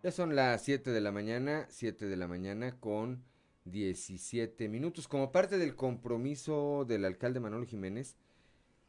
Ya 0.00 0.12
son 0.12 0.36
las 0.36 0.62
7 0.62 0.92
de 0.92 1.00
la 1.00 1.10
mañana, 1.10 1.66
7 1.70 2.06
de 2.06 2.16
la 2.16 2.28
mañana 2.28 2.78
con 2.78 3.24
17 3.64 4.68
minutos. 4.68 5.08
Como 5.08 5.32
parte 5.32 5.58
del 5.58 5.74
compromiso 5.74 6.84
del 6.84 7.04
alcalde 7.04 7.40
Manuel 7.40 7.66
Jiménez 7.66 8.16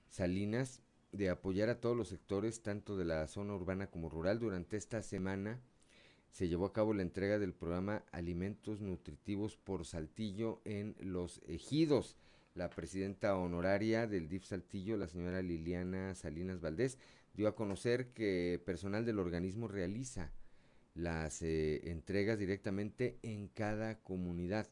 Salinas 0.10 0.84
de 1.12 1.32
apoyar 1.32 1.70
a 1.70 1.80
todos 1.80 1.98
los 1.98 2.10
sectores, 2.10 2.62
tanto 2.62 2.96
de 2.96 3.06
la 3.06 3.28
zona 3.28 3.56
urbana 3.56 3.88
como 3.88 4.08
rural, 4.08 4.38
durante 4.38 4.78
esta 4.78 5.02
semana 5.02 5.60
se 6.30 6.48
llevó 6.48 6.68
a 6.68 6.74
cabo 6.74 6.94
la 6.94 7.02
entrega 7.02 7.40
del 7.40 7.56
programa 7.56 8.04
Alimentos 8.12 8.80
Nutritivos 8.80 9.58
por 9.58 9.88
Saltillo 9.88 10.62
en 10.64 10.96
los 11.00 11.42
ejidos. 11.48 12.18
La 12.54 12.70
presidenta 12.70 13.36
honoraria 13.36 14.06
del 14.06 14.30
DIF 14.30 14.46
Saltillo, 14.46 14.96
la 14.96 15.08
señora 15.08 15.42
Liliana 15.42 16.14
Salinas 16.14 16.62
Valdés, 16.62 17.00
dio 17.34 17.48
a 17.48 17.56
conocer 17.56 18.10
que 18.10 18.62
personal 18.64 19.06
del 19.06 19.18
organismo 19.18 19.68
realiza 19.68 20.32
las 20.96 21.42
eh, 21.42 21.90
entregas 21.90 22.40
directamente 22.40 23.18
en 23.22 23.48
cada 23.48 24.00
comunidad 24.00 24.68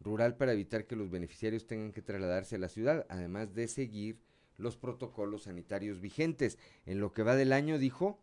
rural 0.00 0.36
para 0.36 0.52
evitar 0.52 0.86
que 0.86 0.96
los 0.96 1.10
beneficiarios 1.10 1.66
tengan 1.66 1.92
que 1.92 2.02
trasladarse 2.02 2.56
a 2.56 2.60
la 2.60 2.68
ciudad, 2.68 3.06
además 3.08 3.54
de 3.54 3.68
seguir 3.68 4.20
los 4.56 4.76
protocolos 4.76 5.44
sanitarios 5.44 6.00
vigentes. 6.00 6.58
En 6.86 7.00
lo 7.00 7.12
que 7.12 7.22
va 7.22 7.36
del 7.36 7.52
año, 7.52 7.78
dijo, 7.78 8.20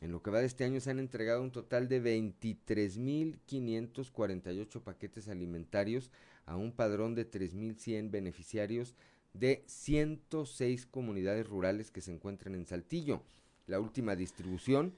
en 0.00 0.12
lo 0.12 0.22
que 0.22 0.30
va 0.30 0.38
de 0.40 0.46
este 0.46 0.62
año 0.64 0.80
se 0.80 0.90
han 0.90 1.00
entregado 1.00 1.42
un 1.42 1.50
total 1.50 1.88
de 1.88 2.02
23.548 2.02 4.82
paquetes 4.82 5.28
alimentarios 5.28 6.10
a 6.46 6.56
un 6.56 6.72
padrón 6.72 7.14
de 7.14 7.30
3.100 7.30 8.10
beneficiarios 8.10 8.94
de 9.34 9.64
106 9.66 10.86
comunidades 10.86 11.46
rurales 11.46 11.90
que 11.90 12.00
se 12.00 12.12
encuentran 12.12 12.54
en 12.54 12.64
Saltillo. 12.66 13.22
La 13.66 13.80
última 13.80 14.16
distribución 14.16 14.94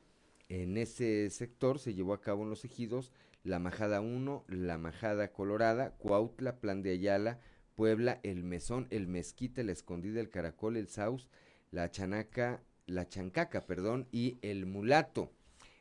en 0.50 0.76
ese 0.76 1.30
sector 1.30 1.78
se 1.78 1.94
llevó 1.94 2.12
a 2.12 2.20
cabo 2.20 2.42
en 2.42 2.50
los 2.50 2.64
ejidos 2.64 3.12
La 3.44 3.60
Majada 3.60 4.00
1, 4.00 4.44
La 4.48 4.78
Majada 4.78 5.32
Colorada, 5.32 5.92
Cuautla, 5.92 6.58
Plan 6.58 6.82
de 6.82 6.90
Ayala, 6.90 7.38
Puebla, 7.76 8.18
El 8.24 8.42
Mesón, 8.42 8.88
El 8.90 9.06
Mezquite, 9.06 9.62
La 9.62 9.70
Escondida, 9.70 10.20
El 10.20 10.28
Caracol, 10.28 10.76
El 10.76 10.88
Saus, 10.88 11.28
La 11.70 11.88
Chanaca, 11.92 12.64
La 12.86 13.08
Chancaca, 13.08 13.60
perdón, 13.60 14.08
y 14.10 14.38
El 14.42 14.66
Mulato. 14.66 15.30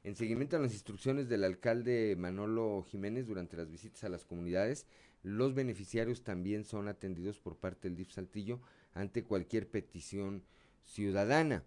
En 0.03 0.15
seguimiento 0.15 0.55
a 0.55 0.59
las 0.59 0.73
instrucciones 0.73 1.27
del 1.27 1.43
alcalde 1.43 2.15
Manolo 2.15 2.85
Jiménez 2.87 3.25
durante 3.25 3.57
las 3.57 3.71
visitas 3.71 4.03
a 4.03 4.09
las 4.09 4.23
comunidades, 4.23 4.85
los 5.23 5.55
beneficiarios 5.55 6.23
también 6.23 6.63
son 6.63 6.87
atendidos 6.87 7.39
por 7.39 7.57
parte 7.57 7.87
del 7.87 7.97
DIF 7.97 8.11
Saltillo 8.11 8.61
ante 8.93 9.23
cualquier 9.23 9.67
petición 9.67 10.43
ciudadana. 10.83 11.63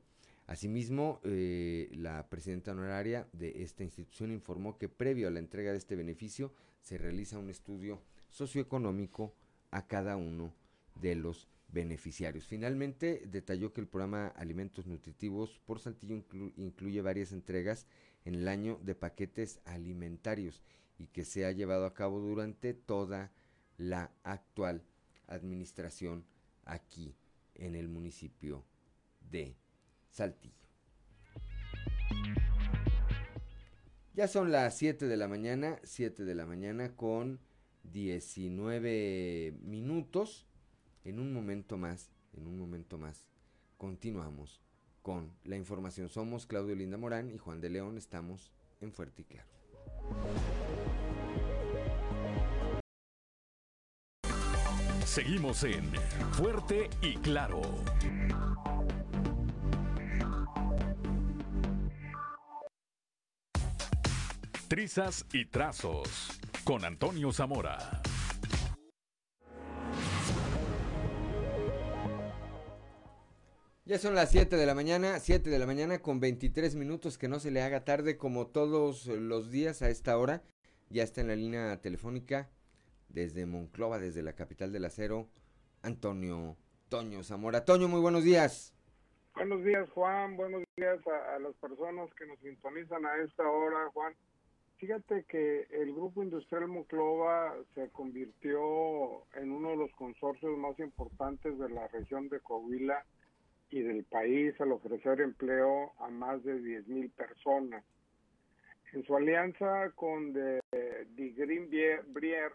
Asimismo, 0.46 1.20
eh, 1.24 1.88
la 1.94 2.28
presidenta 2.28 2.72
honoraria 2.72 3.28
de 3.32 3.62
esta 3.62 3.84
institución 3.84 4.32
informó 4.32 4.76
que 4.76 4.88
previo 4.88 5.28
a 5.28 5.30
la 5.30 5.38
entrega 5.38 5.70
de 5.72 5.78
este 5.78 5.96
beneficio 5.96 6.52
se 6.80 6.98
realiza 6.98 7.38
un 7.38 7.48
estudio 7.48 8.02
socioeconómico 8.28 9.34
a 9.70 9.86
cada 9.86 10.16
uno 10.16 10.52
de 11.00 11.14
los 11.14 11.48
beneficiarios. 11.68 12.46
Finalmente, 12.46 13.22
detalló 13.30 13.72
que 13.72 13.80
el 13.80 13.88
programa 13.88 14.28
Alimentos 14.28 14.86
Nutritivos 14.86 15.60
por 15.64 15.80
Saltillo 15.80 16.22
incluye 16.56 17.00
varias 17.00 17.32
entregas 17.32 17.86
en 18.24 18.34
el 18.34 18.48
año 18.48 18.78
de 18.82 18.94
paquetes 18.94 19.60
alimentarios 19.64 20.62
y 20.98 21.06
que 21.06 21.24
se 21.24 21.46
ha 21.46 21.52
llevado 21.52 21.86
a 21.86 21.94
cabo 21.94 22.20
durante 22.20 22.74
toda 22.74 23.32
la 23.78 24.12
actual 24.22 24.82
administración 25.26 26.24
aquí 26.64 27.16
en 27.54 27.74
el 27.74 27.88
municipio 27.88 28.64
de 29.30 29.56
Saltillo. 30.12 30.54
Ya 34.14 34.28
son 34.28 34.52
las 34.52 34.76
7 34.76 35.06
de 35.06 35.16
la 35.16 35.26
mañana, 35.26 35.80
7 35.84 36.24
de 36.24 36.34
la 36.34 36.44
mañana 36.44 36.94
con 36.94 37.40
19 37.84 39.56
minutos. 39.62 40.46
En 41.04 41.18
un 41.18 41.32
momento 41.32 41.78
más, 41.78 42.12
en 42.34 42.46
un 42.46 42.58
momento 42.58 42.98
más, 42.98 43.26
continuamos 43.78 44.60
con 45.00 45.32
la 45.44 45.56
información. 45.56 46.10
Somos 46.10 46.46
Claudio 46.46 46.76
Linda 46.76 46.98
Morán 46.98 47.30
y 47.30 47.38
Juan 47.38 47.60
de 47.62 47.70
León, 47.70 47.96
estamos 47.96 48.52
en 48.82 48.92
Fuerte 48.92 49.22
y 49.22 49.24
Claro. 49.24 49.48
Seguimos 55.06 55.64
en 55.64 55.90
Fuerte 56.32 56.90
y 57.00 57.14
Claro. 57.16 57.62
Trizas 64.72 65.26
y 65.34 65.44
Trazos 65.44 66.40
con 66.64 66.86
Antonio 66.86 67.30
Zamora. 67.30 68.00
Ya 73.84 73.98
son 73.98 74.14
las 74.14 74.30
7 74.30 74.56
de 74.56 74.64
la 74.64 74.74
mañana, 74.74 75.18
7 75.18 75.50
de 75.50 75.58
la 75.58 75.66
mañana 75.66 75.98
con 75.98 76.20
23 76.20 76.74
minutos, 76.76 77.18
que 77.18 77.28
no 77.28 77.38
se 77.38 77.50
le 77.50 77.60
haga 77.60 77.84
tarde 77.84 78.16
como 78.16 78.46
todos 78.46 79.08
los 79.08 79.50
días 79.50 79.82
a 79.82 79.90
esta 79.90 80.16
hora. 80.16 80.42
Ya 80.88 81.02
está 81.02 81.20
en 81.20 81.28
la 81.28 81.36
línea 81.36 81.78
telefónica 81.82 82.48
desde 83.10 83.44
Monclova, 83.44 83.98
desde 83.98 84.22
la 84.22 84.32
capital 84.32 84.72
del 84.72 84.86
acero, 84.86 85.28
Antonio 85.82 86.56
Toño 86.88 87.22
Zamora. 87.24 87.66
Toño, 87.66 87.88
muy 87.88 88.00
buenos 88.00 88.24
días. 88.24 88.72
Buenos 89.34 89.62
días, 89.64 89.90
Juan. 89.90 90.34
Buenos 90.34 90.62
días 90.76 90.98
a, 91.06 91.36
a 91.36 91.38
las 91.40 91.54
personas 91.56 92.08
que 92.14 92.24
nos 92.24 92.38
sintonizan 92.38 93.04
a 93.04 93.16
esta 93.18 93.46
hora, 93.46 93.90
Juan. 93.92 94.14
Fíjate 94.82 95.22
que 95.28 95.68
el 95.70 95.94
Grupo 95.94 96.24
Industrial 96.24 96.66
Monclova 96.66 97.54
se 97.72 97.88
convirtió 97.90 99.22
en 99.36 99.52
uno 99.52 99.70
de 99.70 99.76
los 99.76 99.92
consorcios 99.92 100.58
más 100.58 100.76
importantes 100.80 101.56
de 101.56 101.68
la 101.68 101.86
región 101.86 102.28
de 102.28 102.40
Coahuila 102.40 103.06
y 103.70 103.82
del 103.82 104.02
país 104.02 104.60
al 104.60 104.72
ofrecer 104.72 105.20
empleo 105.20 105.92
a 106.00 106.08
más 106.08 106.42
de 106.42 106.60
10 106.60 106.88
mil 106.88 107.10
personas. 107.10 107.84
En 108.92 109.04
su 109.04 109.14
alianza 109.14 109.92
con 109.94 110.32
The, 110.32 110.58
Green 111.14 111.70
Brier, 112.08 112.52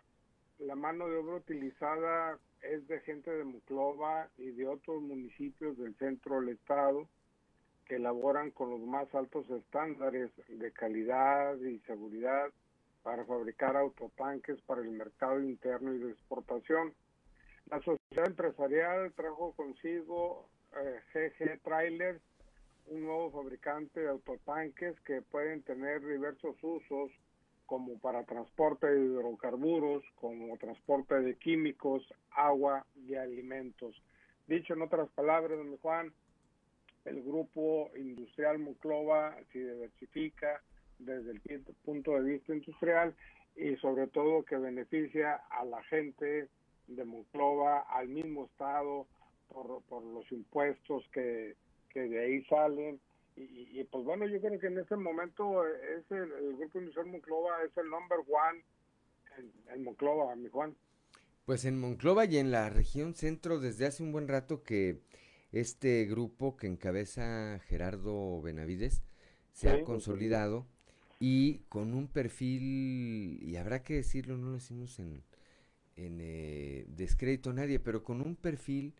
la 0.59 0.75
mano 0.75 1.07
de 1.07 1.15
obra 1.15 1.35
utilizada 1.35 2.37
es 2.61 2.85
de 2.89 2.99
gente 2.99 3.31
de 3.31 3.45
Monclova 3.45 4.27
y 4.37 4.51
de 4.51 4.67
otros 4.67 5.01
municipios 5.01 5.77
del 5.77 5.95
centro 5.95 6.41
del 6.41 6.49
estado 6.49 7.07
que 7.87 7.95
elaboran 7.95 8.51
con 8.51 8.69
los 8.71 8.81
más 8.81 9.13
altos 9.15 9.49
estándares 9.49 10.31
de 10.47 10.71
calidad 10.71 11.57
y 11.57 11.79
seguridad 11.79 12.51
para 13.03 13.23
fabricar 13.25 13.77
autotanques 13.77 14.59
para 14.63 14.81
el 14.81 14.91
mercado 14.91 15.39
interno 15.39 15.93
y 15.93 15.99
de 15.99 16.11
exportación. 16.11 16.93
La 17.69 17.79
sociedad 17.79 18.27
empresarial 18.27 19.13
trajo 19.13 19.53
consigo 19.53 20.49
GG 21.13 21.41
eh, 21.41 21.59
Trailers, 21.63 22.21
un 22.87 23.03
nuevo 23.03 23.31
fabricante 23.31 24.01
de 24.01 24.09
autotanques 24.09 24.99
que 25.01 25.21
pueden 25.21 25.61
tener 25.63 26.05
diversos 26.05 26.55
usos 26.61 27.11
como 27.65 27.99
para 27.99 28.23
transporte 28.23 28.87
de 28.87 29.05
hidrocarburos, 29.05 30.03
como 30.15 30.57
transporte 30.57 31.15
de 31.15 31.35
químicos, 31.35 32.01
agua 32.31 32.85
y 32.95 33.15
alimentos. 33.15 34.01
Dicho 34.47 34.73
en 34.73 34.81
otras 34.81 35.09
palabras, 35.09 35.57
don 35.57 35.77
Juan, 35.77 36.13
el 37.07 37.23
grupo 37.23 37.89
industrial 37.95 38.59
Muclova 38.59 39.37
se 39.51 39.59
diversifica 39.59 40.61
desde 40.99 41.31
el 41.31 41.61
punto 41.85 42.11
de 42.11 42.31
vista 42.31 42.53
industrial 42.53 43.15
y 43.55 43.75
sobre 43.77 44.07
todo 44.07 44.43
que 44.43 44.57
beneficia 44.57 45.35
a 45.49 45.65
la 45.65 45.83
gente 45.83 46.49
de 46.87 47.05
Monclova, 47.05 47.81
al 47.89 48.07
mismo 48.07 48.45
Estado, 48.45 49.07
por, 49.49 49.81
por 49.83 50.03
los 50.03 50.31
impuestos 50.31 51.03
que, 51.11 51.55
que 51.89 52.01
de 52.01 52.19
ahí 52.19 52.43
salen. 52.45 52.99
Y, 53.35 53.79
y, 53.79 53.83
pues 53.83 54.03
bueno, 54.03 54.25
yo 54.27 54.39
creo 54.41 54.59
que 54.59 54.67
en 54.67 54.79
este 54.79 54.95
momento 54.95 55.65
es 55.67 56.09
el, 56.11 56.31
el 56.31 56.57
Grupo 56.57 56.79
Industrial 56.79 57.07
Monclova 57.07 57.63
es 57.63 57.77
el 57.77 57.89
number 57.89 58.19
one 58.19 58.63
en, 59.37 59.73
en 59.73 59.83
Monclova, 59.83 60.35
mi 60.35 60.49
Juan. 60.49 60.75
Pues 61.45 61.65
en 61.65 61.79
Monclova 61.79 62.25
y 62.25 62.37
en 62.37 62.51
la 62.51 62.69
región 62.69 63.13
centro 63.13 63.59
desde 63.59 63.85
hace 63.85 64.03
un 64.03 64.11
buen 64.11 64.27
rato 64.27 64.63
que 64.63 64.99
este 65.51 66.05
grupo 66.05 66.57
que 66.57 66.67
encabeza 66.67 67.59
Gerardo 67.67 68.41
Benavides 68.41 69.03
se 69.53 69.69
ha 69.69 69.83
consolidado 69.83 70.67
y 71.19 71.59
con 71.69 71.93
un 71.93 72.07
perfil, 72.07 73.41
y 73.41 73.55
habrá 73.55 73.81
que 73.81 73.95
decirlo, 73.95 74.37
no 74.37 74.47
lo 74.47 74.53
decimos 74.53 74.99
en, 74.99 75.23
en 75.95 76.19
eh, 76.21 76.85
descrédito 76.89 77.49
a 77.49 77.53
nadie, 77.53 77.79
pero 77.79 78.03
con 78.03 78.21
un 78.21 78.35
perfil 78.35 78.93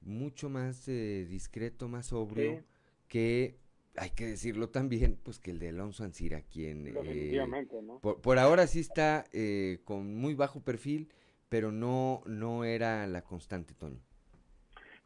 mucho 0.00 0.48
más 0.48 0.86
eh, 0.88 1.26
discreto, 1.28 1.88
más 1.88 2.06
sobrio, 2.06 2.62
que 3.08 3.58
hay 3.96 4.10
que 4.10 4.26
decirlo 4.26 4.68
también, 4.68 5.18
pues 5.22 5.38
que 5.38 5.50
el 5.50 5.58
de 5.58 5.70
Alonso 5.70 6.04
Ancira, 6.04 6.42
quien 6.42 6.86
eh, 6.86 7.42
¿no? 7.82 7.98
por, 8.00 8.20
por, 8.20 8.38
ahora 8.38 8.66
sí 8.66 8.80
está 8.80 9.24
eh, 9.32 9.80
con 9.84 10.14
muy 10.14 10.34
bajo 10.34 10.60
perfil, 10.60 11.08
pero 11.48 11.72
no, 11.72 12.22
no 12.26 12.64
era 12.64 13.06
la 13.06 13.22
constante, 13.22 13.74
Toño. 13.74 14.00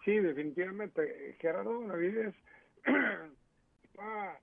Sí, 0.04 0.18
definitivamente. 0.18 1.36
Gerardo 1.40 1.80
Benavides 1.80 2.34
está, 3.84 4.40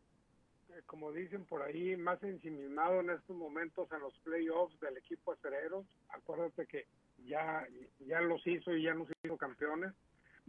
como 0.85 1.11
dicen 1.11 1.45
por 1.45 1.63
ahí, 1.63 1.97
más 1.97 2.21
ensimismado 2.23 3.01
en 3.01 3.11
estos 3.11 3.35
momentos 3.35 3.91
en 3.91 4.01
los 4.01 4.17
playoffs 4.19 4.79
del 4.79 4.97
equipo 4.97 5.33
acereros. 5.33 5.85
Acuérdate 6.09 6.65
que 6.67 6.85
ya, 7.25 7.67
ya 8.05 8.21
los 8.21 8.45
hizo 8.45 8.73
y 8.73 8.83
ya 8.83 8.93
nos 8.93 9.07
hizo 9.23 9.37
campeones 9.37 9.93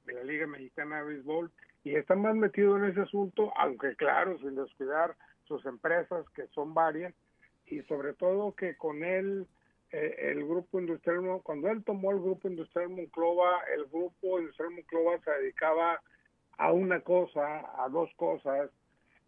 de 0.05 0.15
la 0.15 0.25
Liga 0.25 0.47
Mexicana 0.47 0.99
de 0.99 1.05
Béisbol 1.05 1.51
y 1.85 1.95
está 1.97 2.15
más 2.15 2.35
metido 2.35 2.77
en 2.77 2.85
ese 2.85 3.01
asunto, 3.01 3.53
aunque 3.57 3.97
claro, 3.97 4.39
sin 4.39 4.55
descuidar 4.55 5.17
sus 5.45 5.65
empresas, 5.65 6.29
que 6.31 6.47
son 6.49 6.75
varias, 6.75 7.15
y 7.67 7.83
sobre 7.83 8.13
todo 8.15 8.55
que 8.55 8.77
con 8.77 9.05
él, 9.05 9.47
eh, 9.91 10.33
el 10.33 10.45
grupo 10.45 10.81
industrial, 10.81 11.41
cuando 11.43 11.69
él 11.69 11.83
tomó 11.85 12.11
el 12.11 12.21
grupo 12.21 12.49
industrial 12.49 12.91
Monclova, 12.91 13.63
el 13.75 13.87
grupo 13.87 14.39
industrial 14.39 14.73
Monclova 14.73 15.19
se 15.25 15.31
dedicaba 15.31 16.01
a 16.59 16.73
una 16.73 17.01
cosa, 17.01 17.83
a 17.83 17.89
dos 17.89 18.11
cosas, 18.17 18.71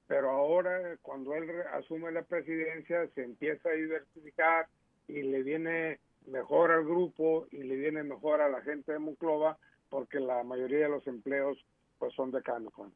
pero 0.07 0.31
ahora 0.31 0.97
cuando 1.03 1.35
él 1.35 1.49
asume 1.73 2.11
la 2.13 2.23
presidencia 2.23 3.09
se 3.15 3.23
empieza 3.23 3.69
a 3.69 3.73
diversificar 3.73 4.67
y 5.07 5.23
le 5.23 5.43
viene 5.43 6.01
mejor 6.27 6.73
al 6.73 6.85
grupo 6.85 7.47
y 7.51 7.63
le 7.63 7.77
viene 7.77 8.03
mejor 8.03 8.41
a 8.41 8.49
la 8.49 8.61
gente 8.63 8.93
de 8.93 8.99
Monclova 8.99 9.57
porque 9.89 10.21
la 10.21 10.43
mayoría 10.45 10.81
de 10.81 10.89
los 10.89 11.07
empleos 11.07 11.59
pues 11.99 12.15
son 12.15 12.31
de 12.31 12.43
Cano, 12.43 12.71
Juan. 12.71 12.93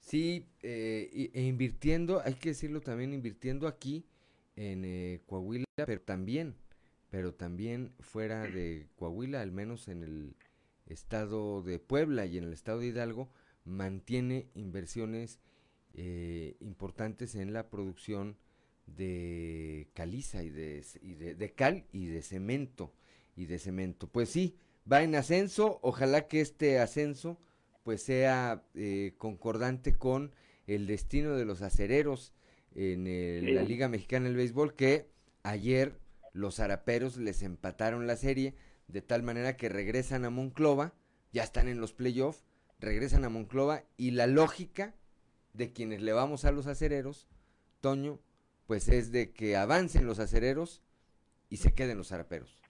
Sí, 0.00 0.46
eh, 0.62 1.30
e 1.34 1.42
invirtiendo, 1.42 2.22
hay 2.24 2.34
que 2.34 2.50
decirlo 2.50 2.80
también, 2.80 3.12
invirtiendo 3.12 3.66
aquí 3.66 4.06
en 4.56 4.84
eh, 4.84 5.20
Coahuila, 5.26 5.64
pero 5.76 6.00
también, 6.00 6.54
pero 7.10 7.34
también 7.34 7.92
fuera 8.00 8.42
de 8.42 8.88
Coahuila, 8.96 9.40
al 9.40 9.52
menos 9.52 9.88
en 9.88 10.02
el 10.02 10.36
estado 10.86 11.62
de 11.62 11.78
Puebla 11.78 12.26
y 12.26 12.38
en 12.38 12.44
el 12.44 12.52
estado 12.52 12.80
de 12.80 12.88
Hidalgo, 12.88 13.30
mantiene 13.64 14.48
inversiones 14.54 15.40
eh, 15.94 16.56
importantes 16.60 17.34
en 17.34 17.52
la 17.52 17.68
producción 17.68 18.36
de 18.86 19.88
caliza 19.94 20.42
y 20.42 20.50
de, 20.50 20.84
y 21.02 21.14
de, 21.14 21.34
de 21.34 21.52
cal 21.52 21.84
y 21.92 22.06
de 22.06 22.22
cemento 22.22 22.92
y 23.36 23.46
de 23.46 23.58
cemento. 23.58 24.08
Pues 24.08 24.30
sí, 24.30 24.56
va 24.90 25.02
en 25.02 25.14
ascenso, 25.14 25.78
ojalá 25.82 26.28
que 26.28 26.40
este 26.40 26.78
ascenso 26.78 27.38
pues 27.84 28.02
sea 28.02 28.64
eh, 28.74 29.14
concordante 29.18 29.94
con 29.94 30.32
el 30.66 30.86
destino 30.86 31.36
de 31.36 31.46
los 31.46 31.62
acereros 31.62 32.34
en 32.74 33.06
el, 33.06 33.46
sí. 33.46 33.52
la 33.52 33.62
Liga 33.62 33.88
Mexicana 33.88 34.26
del 34.26 34.36
Béisbol, 34.36 34.74
que 34.74 35.08
ayer 35.42 35.98
los 36.38 36.60
araperos 36.60 37.16
les 37.16 37.42
empataron 37.42 38.06
la 38.06 38.16
serie, 38.16 38.54
de 38.86 39.02
tal 39.02 39.22
manera 39.22 39.56
que 39.56 39.68
regresan 39.68 40.24
a 40.24 40.30
Monclova, 40.30 40.92
ya 41.32 41.42
están 41.42 41.68
en 41.68 41.80
los 41.80 41.92
playoffs, 41.92 42.46
regresan 42.78 43.24
a 43.24 43.28
Monclova 43.28 43.82
y 43.96 44.12
la 44.12 44.26
lógica 44.26 44.94
de 45.52 45.72
quienes 45.72 46.00
le 46.00 46.12
vamos 46.12 46.44
a 46.44 46.52
los 46.52 46.66
acereros, 46.66 47.28
Toño, 47.80 48.20
pues 48.66 48.88
es 48.88 49.10
de 49.10 49.32
que 49.32 49.56
avancen 49.56 50.06
los 50.06 50.20
acereros 50.20 50.82
y 51.50 51.56
se 51.56 51.74
queden 51.74 51.98
los 51.98 52.12
araperos. 52.12 52.62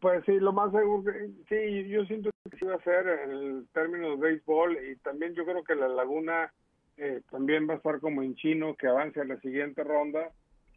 Pues 0.00 0.22
sí, 0.24 0.38
lo 0.38 0.52
más 0.52 0.70
seguro, 0.70 1.12
sí, 1.48 1.88
yo 1.88 2.04
siento 2.04 2.30
que 2.48 2.58
sí 2.58 2.64
va 2.64 2.76
a 2.76 2.84
ser 2.84 3.06
el 3.08 3.66
término 3.72 4.10
de 4.10 4.16
béisbol 4.16 4.78
y 4.88 4.96
también 4.96 5.34
yo 5.34 5.44
creo 5.44 5.64
que 5.64 5.74
la 5.74 5.88
Laguna 5.88 6.52
eh, 6.96 7.22
también 7.30 7.68
va 7.68 7.74
a 7.74 7.76
estar 7.78 7.98
como 8.00 8.22
en 8.22 8.36
chino, 8.36 8.76
que 8.76 8.86
avance 8.86 9.20
a 9.20 9.24
la 9.24 9.40
siguiente 9.40 9.82
ronda 9.82 10.30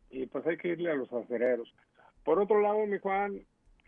y 0.10 0.26
pues 0.28 0.48
hay 0.48 0.58
que 0.58 0.70
irle 0.70 0.92
a 0.92 0.96
los 0.96 1.12
acereros. 1.12 1.72
Por 2.28 2.40
otro 2.42 2.60
lado, 2.60 2.86
mi 2.86 3.00
Juan, 3.00 3.40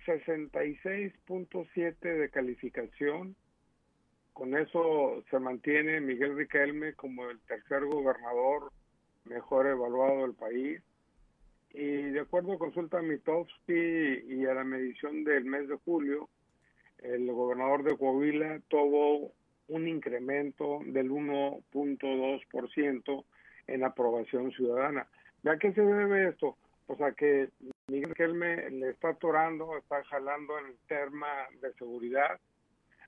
66.7 0.05 1.99
de 1.99 2.29
calificación, 2.29 3.35
con 4.31 4.55
eso 4.55 5.21
se 5.29 5.39
mantiene 5.39 5.99
Miguel 5.99 6.37
Riquelme 6.37 6.93
como 6.93 7.29
el 7.29 7.41
tercer 7.41 7.83
gobernador 7.83 8.71
mejor 9.25 9.67
evaluado 9.67 10.21
del 10.21 10.35
país 10.35 10.81
y 11.71 12.11
de 12.11 12.21
acuerdo 12.21 12.53
a 12.53 12.59
consulta 12.59 13.01
Mitofsky 13.01 14.23
y 14.29 14.45
a 14.45 14.53
la 14.53 14.63
medición 14.63 15.25
del 15.25 15.43
mes 15.43 15.67
de 15.67 15.75
julio, 15.75 16.29
el 16.99 17.29
gobernador 17.29 17.83
de 17.83 17.97
Coahuila 17.97 18.61
tuvo 18.69 19.33
un 19.67 19.85
incremento 19.85 20.79
del 20.85 21.11
1.2% 21.11 23.25
en 23.67 23.83
aprobación 23.83 24.53
ciudadana. 24.53 25.09
¿A 25.43 25.57
qué 25.57 25.73
se 25.73 25.81
debe 25.81 26.29
esto? 26.29 26.55
Pues 26.89 27.01
a 27.01 27.11
que 27.11 27.49
Miguel 27.87 28.15
Kelme 28.15 28.67
le 28.71 28.89
está 28.89 29.09
atorando, 29.09 29.77
está 29.77 30.03
jalando 30.05 30.57
en 30.57 30.65
el 30.65 30.77
tema 30.87 31.27
de 31.61 31.71
seguridad, 31.73 32.39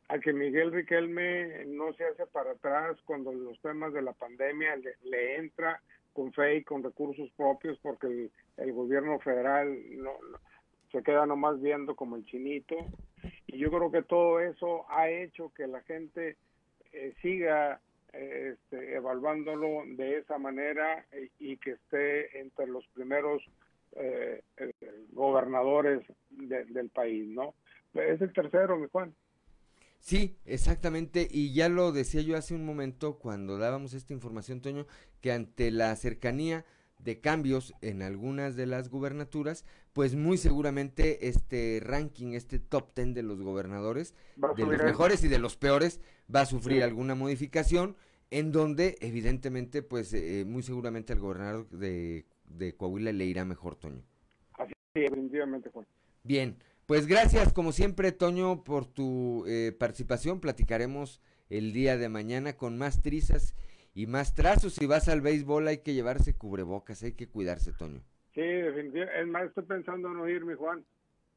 a 0.08 0.20
que 0.20 0.34
Miguel 0.34 0.72
Riquelme 0.72 1.66
no 1.66 1.92
se 1.94 2.04
hace 2.04 2.28
para 2.28 2.52
atrás 2.52 2.96
cuando 3.06 3.34
los 3.34 3.60
temas 3.62 3.92
de 3.92 4.04
la 4.04 4.14
pandemia 4.14 4.76
le, 4.76 5.36
entra 5.36 5.82
con 6.14 6.32
fe 6.32 6.58
y 6.58 6.64
con 6.64 6.84
recursos 6.84 7.32
propios 7.32 7.80
porque 7.82 8.06
el, 8.06 8.32
el 8.58 8.72
gobierno 8.72 9.18
federal 9.18 9.76
no, 9.98 10.12
no, 10.30 10.38
se 10.92 11.02
queda 11.02 11.26
nomás 11.26 11.60
viendo 11.60 11.96
como 11.96 12.18
el 12.18 12.26
chinito. 12.28 12.76
Y 13.48 13.58
yo 13.58 13.72
creo 13.72 13.92
que 13.92 14.04
todo 14.04 14.42
eso 14.42 14.86
ha 14.92 15.10
hecho 15.10 15.52
que 15.56 15.66
la 15.66 15.82
gente 15.82 16.38
eh, 16.94 17.16
siga 17.24 17.82
eh, 18.14 18.54
este, 18.54 18.94
evaluándolo 18.94 19.86
de 19.88 20.20
esa 20.20 20.38
manera 20.38 21.04
y, 21.40 21.54
y, 21.54 21.58
que 21.58 21.72
esté 21.72 22.40
entre 22.40 22.68
los 22.68 22.86
primeros 22.90 23.42
eh, 23.96 24.42
gobernadores 25.12 26.02
de, 26.30 26.66
del 26.66 26.90
país, 26.90 27.28
¿no? 27.28 27.56
Es 27.94 28.22
el 28.22 28.32
tercero, 28.34 28.78
mi 28.78 28.88
Juan. 28.88 29.14
Sí, 30.00 30.36
exactamente, 30.46 31.28
y 31.30 31.54
ya 31.54 31.70
lo 31.70 31.92
decía 31.92 32.22
yo 32.22 32.36
hace 32.36 32.56
un 32.56 32.66
momento 32.66 33.20
cuando 33.20 33.60
dábamos 33.60 33.94
esta 33.94 34.14
información, 34.14 34.60
Toño, 34.60 34.88
que 35.22 35.32
ante 35.32 35.70
la 35.70 35.96
cercanía 35.96 36.66
de 36.98 37.20
cambios 37.20 37.74
en 37.82 38.02
algunas 38.02 38.56
de 38.56 38.66
las 38.66 38.90
gubernaturas, 38.90 39.64
pues 39.94 40.16
muy 40.16 40.38
seguramente 40.38 41.28
este 41.28 41.80
ranking, 41.84 42.34
este 42.34 42.60
top 42.60 42.94
ten 42.94 43.14
de 43.14 43.22
los 43.22 43.42
gobernadores, 43.42 44.16
de 44.36 44.66
los 44.66 44.84
mejores 44.84 45.24
y 45.24 45.28
de 45.28 45.40
los 45.40 45.56
peores, 45.56 46.02
va 46.34 46.42
a 46.42 46.46
sufrir 46.46 46.78
sí. 46.78 46.84
alguna 46.84 47.14
modificación, 47.14 47.96
en 48.32 48.52
donde 48.52 48.98
evidentemente, 49.02 49.84
pues 49.84 50.14
eh, 50.14 50.46
muy 50.48 50.64
seguramente 50.64 51.14
al 51.14 51.20
gobernador 51.20 51.70
de, 51.70 52.26
de, 52.58 52.76
Coahuila 52.76 53.12
le 53.12 53.26
irá 53.26 53.46
mejor, 53.46 53.76
Toño. 53.76 54.04
Así, 54.54 54.74
definitivamente, 54.94 55.70
Juan. 55.70 55.86
Bien, 56.24 56.58
pues 56.86 57.08
gracias 57.08 57.54
como 57.54 57.72
siempre, 57.72 58.12
Toño, 58.12 58.64
por 58.64 58.86
tu 58.86 59.46
eh, 59.48 59.72
participación. 59.78 60.40
Platicaremos 60.40 61.22
el 61.50 61.74
día 61.74 61.98
de 61.98 62.10
mañana 62.10 62.54
con 62.54 62.78
más 62.78 63.02
trizas 63.02 63.56
y 63.94 64.08
más 64.08 64.36
trazos. 64.36 64.74
Si 64.74 64.86
vas 64.86 65.08
al 65.08 65.22
béisbol 65.22 65.68
hay 65.68 65.80
que 65.80 65.94
llevarse 65.94 66.36
cubrebocas, 66.36 67.04
hay 67.04 67.14
que 67.14 67.28
cuidarse, 67.28 67.74
Toño. 67.74 68.02
Sí, 68.34 68.42
definitivamente. 68.42 69.22
Es 69.22 69.28
más, 69.28 69.44
estoy 69.46 69.64
pensando 69.64 70.10
en 70.10 70.18
no 70.18 70.30
irme, 70.30 70.56
Juan, 70.56 70.86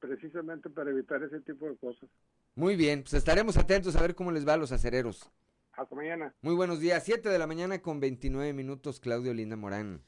precisamente 0.01 0.71
para 0.71 0.91
evitar 0.91 1.23
ese 1.23 1.41
tipo 1.41 1.69
de 1.69 1.77
cosas. 1.77 2.09
Muy 2.55 2.77
bien, 2.77 3.03
pues 3.03 3.15
estaremos 3.15 3.57
atentos 3.57 3.97
a 3.97 4.03
ver 4.03 4.15
cómo 4.15 4.31
les 4.31 4.47
va 4.47 4.55
a 4.55 4.57
los 4.57 4.71
acereros. 4.71 5.31
Hasta 5.73 5.95
mañana. 5.95 6.33
Muy 6.41 6.55
buenos 6.55 6.79
días, 6.79 7.03
7 7.05 7.29
de 7.29 7.39
la 7.39 7.49
mañana 7.49 7.81
con 7.83 7.99
29 7.99 8.53
minutos, 8.53 9.01
Claudio 9.01 9.35
Linda 9.35 9.57
Morán. 9.57 10.03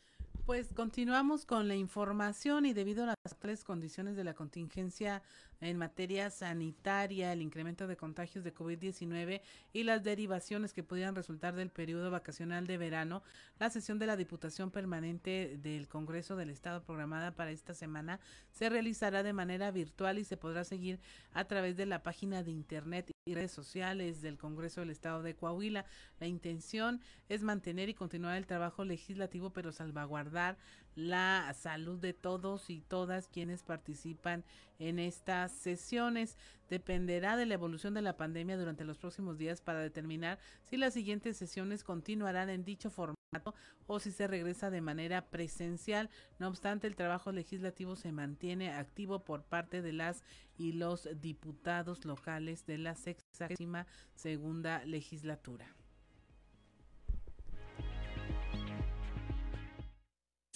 Pues 0.46 0.72
continuamos 0.72 1.44
con 1.44 1.66
la 1.66 1.74
información 1.74 2.66
y 2.66 2.72
debido 2.72 3.02
a 3.02 3.06
las 3.06 3.16
actuales 3.24 3.64
condiciones 3.64 4.14
de 4.14 4.22
la 4.22 4.34
contingencia 4.34 5.24
en 5.60 5.76
materia 5.76 6.30
sanitaria, 6.30 7.32
el 7.32 7.42
incremento 7.42 7.88
de 7.88 7.96
contagios 7.96 8.44
de 8.44 8.54
COVID-19 8.54 9.40
y 9.72 9.82
las 9.82 10.04
derivaciones 10.04 10.72
que 10.72 10.84
pudieran 10.84 11.16
resultar 11.16 11.56
del 11.56 11.70
periodo 11.70 12.12
vacacional 12.12 12.68
de 12.68 12.78
verano, 12.78 13.24
la 13.58 13.70
sesión 13.70 13.98
de 13.98 14.06
la 14.06 14.16
Diputación 14.16 14.70
Permanente 14.70 15.58
del 15.60 15.88
Congreso 15.88 16.36
del 16.36 16.50
Estado 16.50 16.80
programada 16.80 17.32
para 17.32 17.50
esta 17.50 17.74
semana 17.74 18.20
se 18.52 18.68
realizará 18.68 19.24
de 19.24 19.32
manera 19.32 19.72
virtual 19.72 20.16
y 20.16 20.24
se 20.24 20.36
podrá 20.36 20.62
seguir 20.62 21.00
a 21.32 21.46
través 21.46 21.76
de 21.76 21.86
la 21.86 22.04
página 22.04 22.44
de 22.44 22.52
internet 22.52 23.15
y 23.26 23.34
redes 23.34 23.50
sociales 23.50 24.22
del 24.22 24.38
Congreso 24.38 24.80
del 24.80 24.90
Estado 24.90 25.20
de 25.22 25.34
Coahuila. 25.34 25.84
La 26.20 26.28
intención 26.28 27.00
es 27.28 27.42
mantener 27.42 27.88
y 27.88 27.94
continuar 27.94 28.36
el 28.36 28.46
trabajo 28.46 28.84
legislativo, 28.84 29.50
pero 29.50 29.72
salvaguardar 29.72 30.56
la 30.94 31.52
salud 31.54 31.98
de 31.98 32.14
todos 32.14 32.70
y 32.70 32.80
todas 32.80 33.26
quienes 33.26 33.64
participan 33.64 34.44
en 34.78 35.00
estas 35.00 35.50
sesiones. 35.50 36.38
Dependerá 36.70 37.36
de 37.36 37.46
la 37.46 37.54
evolución 37.54 37.94
de 37.94 38.02
la 38.02 38.16
pandemia 38.16 38.56
durante 38.56 38.84
los 38.84 38.96
próximos 38.96 39.38
días 39.38 39.60
para 39.60 39.80
determinar 39.80 40.38
si 40.62 40.76
las 40.76 40.94
siguientes 40.94 41.36
sesiones 41.36 41.82
continuarán 41.82 42.48
en 42.48 42.64
dicho 42.64 42.90
formato 42.90 43.15
o 43.86 44.00
si 44.00 44.10
se 44.10 44.26
regresa 44.26 44.70
de 44.70 44.80
manera 44.80 45.26
presencial. 45.30 46.10
No 46.38 46.48
obstante, 46.48 46.86
el 46.86 46.96
trabajo 46.96 47.32
legislativo 47.32 47.96
se 47.96 48.12
mantiene 48.12 48.72
activo 48.72 49.24
por 49.24 49.44
parte 49.44 49.82
de 49.82 49.92
las 49.92 50.22
y 50.58 50.72
los 50.72 51.08
diputados 51.20 52.04
locales 52.04 52.66
de 52.66 52.78
la 52.78 52.94
sexagésima 52.94 53.86
segunda 54.14 54.84
legislatura. 54.84 55.74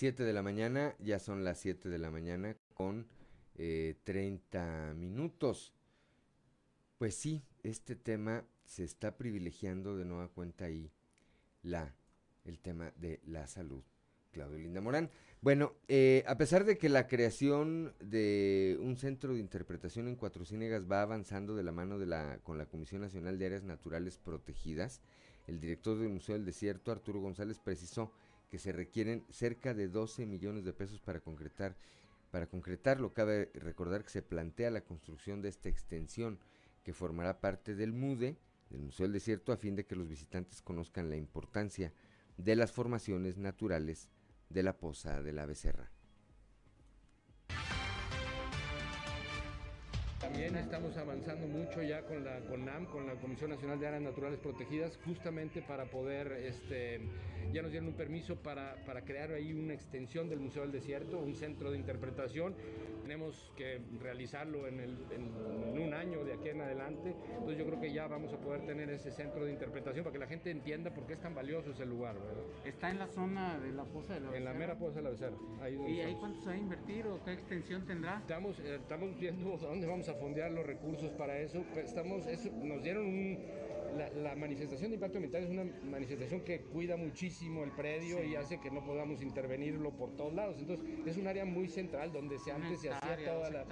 7 0.01 0.25
de 0.25 0.33
la 0.33 0.43
mañana, 0.43 0.97
ya 0.99 1.19
son 1.19 1.45
las 1.45 1.59
7 1.61 1.91
de 1.91 1.99
la 1.99 2.11
mañana 2.11 2.57
con 2.73 3.07
eh, 3.57 3.97
30 4.05 4.95
minutos. 4.97 5.75
Pues 6.97 7.15
sí, 7.15 7.45
este 7.63 7.97
tema 7.97 8.47
se 8.65 8.85
está 8.85 9.19
privilegiando 9.19 9.99
de 9.99 10.07
nueva 10.07 10.29
cuenta 10.29 10.65
ahí 10.65 10.91
la, 11.63 11.95
el 12.51 12.59
tema 12.59 12.93
de 12.97 13.21
la 13.25 13.47
salud. 13.47 13.83
Claudio 14.33 14.59
Linda 14.59 14.81
Morán. 14.81 15.11
Bueno, 15.41 15.73
eh, 15.89 16.23
a 16.27 16.37
pesar 16.37 16.65
de 16.65 16.77
que 16.77 16.89
la 16.89 17.07
creación 17.07 17.95
de 18.01 18.79
un 18.81 18.97
centro 18.97 19.35
de 19.35 19.41
interpretación 19.41 20.07
en 20.07 20.17
Cuatro 20.17 20.45
Ciénegas 20.45 20.91
va 20.91 21.03
avanzando 21.03 21.57
de 21.57 21.63
la 21.63 21.73
mano 21.73 21.99
de 21.99 22.07
la, 22.07 22.39
con 22.43 22.59
la 22.59 22.67
Comisión 22.67 23.01
Nacional 23.01 23.39
de 23.39 23.47
Áreas 23.47 23.65
Naturales 23.65 24.19
Protegidas, 24.19 25.01
el 25.47 25.61
director 25.61 25.99
del 25.99 26.11
Museo 26.11 26.35
del 26.35 26.45
Desierto, 26.45 26.93
Arturo 26.93 27.21
González, 27.21 27.59
precisó 27.59 28.13
que 28.51 28.59
se 28.59 28.73
requieren 28.73 29.25
cerca 29.31 29.75
de 29.75 29.89
12 29.89 30.27
millones 30.27 30.65
de 30.65 30.73
pesos 30.73 31.01
para 31.01 31.21
concretar 31.21 31.77
para 32.31 32.47
concretarlo, 32.47 33.13
cabe 33.13 33.51
recordar 33.55 34.05
que 34.05 34.11
se 34.11 34.23
plantea 34.23 34.71
la 34.71 34.83
construcción 34.83 35.43
de 35.43 35.49
esta 35.49 35.69
extensión 35.69 36.39
que 36.85 36.93
formará 36.93 37.41
parte 37.41 37.75
del 37.75 37.93
MUDE, 37.93 38.37
del 38.71 38.83
Museo 38.83 39.05
del 39.05 39.15
Desierto, 39.15 39.53
a 39.53 39.57
fin 39.57 39.75
de 39.75 39.85
que 39.85 39.97
los 39.97 40.09
visitantes 40.09 40.63
conozcan 40.63 41.11
la 41.11 41.17
importancia 41.17 41.89
de 41.89 41.95
las 42.45 42.73
formaciones 42.73 43.39
naturales 43.39 44.09
de 44.49 44.63
la 44.63 44.77
Poza 44.77 45.23
de 45.23 45.33
la 45.33 45.47
Becerra. 45.47 45.91
También 50.21 50.55
estamos 50.57 50.97
avanzando 50.97 51.47
mucho 51.47 51.83
ya 51.83 52.03
con 52.03 52.25
la 52.25 52.41
CONAM, 52.41 52.87
con 52.87 53.07
la 53.07 53.15
Comisión 53.15 53.51
Nacional 53.51 53.81
de 53.81 53.87
Áreas 53.87 54.03
Naturales 54.03 54.39
Protegidas, 54.39 54.99
justamente 55.05 55.63
para 55.63 55.87
poder, 55.87 56.31
este, 56.45 57.01
ya 57.53 57.63
nos 57.63 57.71
dieron 57.71 57.89
un 57.89 57.95
permiso 57.95 58.37
para, 58.37 58.77
para 58.87 59.03
crear 59.03 59.33
ahí 59.33 59.53
una 59.53 59.75
extensión 59.75 60.29
del 60.29 60.41
Museo 60.41 60.63
del 60.63 60.73
Desierto, 60.73 61.19
un 61.19 61.35
centro 61.35 61.71
de 61.71 61.79
interpretación. 61.79 62.55
Tenemos 63.03 63.53
que 63.57 63.81
realizarlo 64.01 64.67
en, 64.69 64.81
el, 64.81 64.97
en, 65.11 65.79
un 65.81 65.95
año 65.95 66.25
de 66.25 66.35
aquí 66.35 66.49
en 66.49 66.61
adelante. 66.61 67.15
Entonces 67.33 67.59
yo 67.59 67.67
creo 67.67 67.81
que 67.81 67.93
ya 67.93 68.07
vamos 68.07 68.33
a 68.33 68.39
poder 68.39 68.67
tener 68.67 68.91
ese 68.91 69.11
centro 69.11 69.45
de 69.45 69.53
interpretación 69.53 70.05
para 70.05 70.13
que 70.13 70.19
la 70.19 70.27
gente 70.27 70.51
entienda 70.51 70.93
por 70.93 71.07
qué 71.07 71.15
es 71.15 71.21
tan 71.21 71.35
valioso 71.35 71.71
ese 71.71 71.87
lugar. 71.87 72.15
¿verdad? 72.15 72.43
¿Está 72.65 72.91
en 72.91 72.99
la 72.99 73.09
zona 73.09 73.59
de 73.59 73.73
la 73.73 73.85
Poza 73.85 74.15
de 74.15 74.21
la 74.21 74.31
Becerra? 74.31 74.39
En 74.39 74.45
la 74.45 74.55
mera 74.55 74.79
Poza 74.79 74.97
de 74.97 75.03
la 75.03 75.11
Becerra. 75.11 75.37
Ahí 75.61 75.79
¿Y 75.89 76.01
ahí 76.01 76.17
cuánto 76.19 76.41
se 76.41 76.47
va 76.47 76.53
a 76.53 76.59
invertir 76.59 77.07
o 77.07 77.23
qué 77.25 77.33
extensión 77.33 77.87
tendrá? 77.87 78.19
Estamos, 78.19 78.59
eh, 78.61 78.77
estamos 78.77 79.19
viendo 79.19 79.55
a 79.55 79.59
dónde 79.59 79.87
vamos 79.87 80.09
a 80.09 80.15
fondear 80.15 80.51
los 80.53 80.67
recursos 80.67 81.11
para 81.13 81.39
eso. 81.39 81.65
Estamos, 81.77 82.27
eso, 82.27 82.51
nos 82.63 82.83
dieron 82.83 83.07
un, 83.07 83.39
la, 83.97 84.11
la, 84.11 84.37
manifestación 84.37 84.91
de 84.91 84.97
impacto 84.97 85.19
ambiental 85.19 85.45
es 85.45 85.51
una 85.51 85.65
manifestación 85.91 86.41
que 86.43 86.61
cuida 86.61 86.97
muchísimo 86.97 87.65
el 87.65 87.71
predio 87.71 88.19
sí. 88.19 88.31
y 88.31 88.35
hace 88.37 88.61
que 88.61 88.71
no 88.71 88.85
podamos 88.85 89.23
intervenirlo 89.23 89.91
por 89.91 90.17
todos 90.17 90.35
lados. 90.35 90.57
Entonces 90.59 90.87
es 91.07 91.17
un 91.17 91.27
área 91.27 91.45
muy 91.45 91.69
central 91.69 92.13
donde 92.13 92.39
se, 92.39 92.53
antes 92.53 92.81
se 92.81 92.91
hacía 92.91 93.25
toda 93.25 93.51
la... 93.51 93.67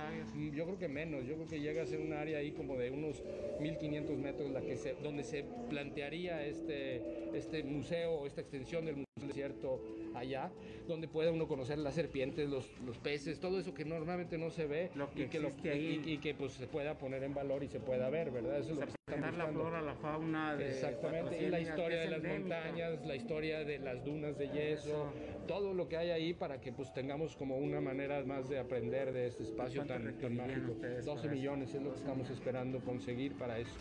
Yo 0.53 0.65
creo 0.65 0.78
que 0.78 0.89
menos, 0.89 1.27
yo 1.27 1.35
creo 1.35 1.47
que 1.47 1.61
llega 1.61 1.82
a 1.82 1.86
ser 1.86 2.01
un 2.01 2.12
área 2.12 2.39
ahí 2.39 2.53
como 2.53 2.77
de 2.77 2.90
unos 2.90 3.23
1500 3.61 4.19
metros 4.19 4.51
la 4.51 4.61
que 4.61 4.77
se, 4.77 4.95
donde 4.95 5.24
se 5.24 5.45
plantearía 5.69 6.45
este, 6.45 7.03
este 7.36 7.62
museo, 7.62 8.27
esta 8.27 8.40
extensión 8.40 8.85
del 8.85 8.97
Museo 8.97 9.07
del 9.19 9.28
Desierto 9.28 9.81
allá, 10.15 10.51
donde 10.86 11.09
pueda 11.09 11.31
uno 11.31 11.47
conocer 11.47 11.78
las 11.78 11.95
serpientes, 11.95 12.49
los, 12.49 12.69
los 12.81 12.99
peces, 12.99 13.39
todo 13.40 13.59
eso 13.59 13.74
que 13.74 13.85
normalmente 13.85 14.39
no 14.39 14.51
se 14.51 14.66
ve 14.66 14.90
lo 14.95 15.11
que 15.11 15.24
y, 15.24 15.28
que 15.28 15.40
lo, 15.40 15.49
ahí. 15.65 16.03
Y, 16.05 16.12
y, 16.12 16.19
que 16.19 16.35
pues 16.35 16.53
se 16.53 16.66
pueda 16.66 16.99
poner 16.99 17.23
en 17.23 17.35
valor 17.35 17.62
y 17.62 17.69
se 17.69 17.81
pueda 17.81 18.09
ver, 18.11 18.31
¿verdad? 18.31 18.59
Eso 18.59 18.73
es 18.73 18.78
lo 18.78 18.86
que 18.86 18.99
la 19.16 19.47
flora, 19.47 19.81
la 19.81 19.95
fauna 19.95 20.57
de 20.57 20.69
Exactamente, 20.69 21.43
y 21.43 21.49
la 21.49 21.61
historia 21.61 22.01
de 22.01 22.11
las 22.11 22.23
montañas, 22.23 23.07
la 23.07 23.16
historia 23.16 23.65
de 23.65 23.78
las 23.78 24.05
dunas 24.05 24.36
de 24.39 24.49
yeso, 24.49 24.89
eso. 24.89 25.12
todo 25.47 25.74
lo 25.74 25.89
que 25.89 25.97
hay 25.97 26.11
ahí 26.11 26.35
para 26.35 26.61
que 26.61 26.73
pues 26.73 26.93
tengamos 26.93 27.36
como 27.36 27.57
una 27.57 27.81
manera 27.81 28.23
más 28.24 28.49
de 28.49 28.59
aprender 28.59 29.12
de 29.12 29.27
este 29.27 29.45
espacio 29.45 29.85
tan, 29.86 30.19
tan 30.19 30.36
mágico. 30.36 30.77
12 31.05 31.28
millones 31.28 31.74
es 31.74 31.82
lo 31.82 31.93
que 31.93 31.99
estamos 31.99 32.31
esperando 32.31 32.81
conseguir 32.81 33.35
para 33.35 33.59
eso. 33.59 33.74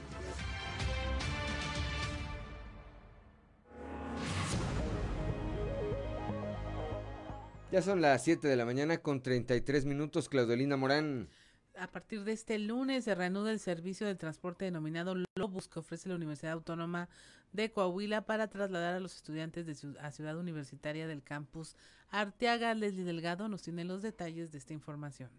Ya 7.69 7.81
son 7.81 7.99
las 7.99 8.23
7 8.23 8.47
de 8.47 8.55
la 8.55 8.63
mañana 8.63 8.99
con 8.99 9.21
33 9.21 9.83
minutos, 9.83 10.29
Claudelina 10.29 10.77
Morán. 10.77 11.27
A 11.75 11.87
partir 11.87 12.23
de 12.23 12.31
este 12.31 12.57
lunes 12.59 13.03
se 13.03 13.13
reanuda 13.13 13.51
el 13.51 13.59
servicio 13.59 14.07
de 14.07 14.15
transporte 14.15 14.63
denominado 14.63 15.15
Lobus 15.35 15.67
que 15.67 15.79
ofrece 15.79 16.07
la 16.07 16.15
Universidad 16.15 16.53
Autónoma 16.53 17.09
de 17.51 17.69
Coahuila 17.69 18.21
para 18.21 18.47
trasladar 18.47 18.93
a 18.93 19.01
los 19.01 19.17
estudiantes 19.17 19.65
de 19.65 19.97
a 19.99 20.11
Ciudad 20.11 20.37
Universitaria 20.37 21.07
del 21.07 21.23
campus 21.23 21.75
Arteaga. 22.09 22.73
Leslie 22.73 23.03
Delgado 23.03 23.49
nos 23.49 23.63
tiene 23.63 23.83
los 23.83 24.01
detalles 24.01 24.53
de 24.53 24.59
esta 24.59 24.73
información. 24.73 25.29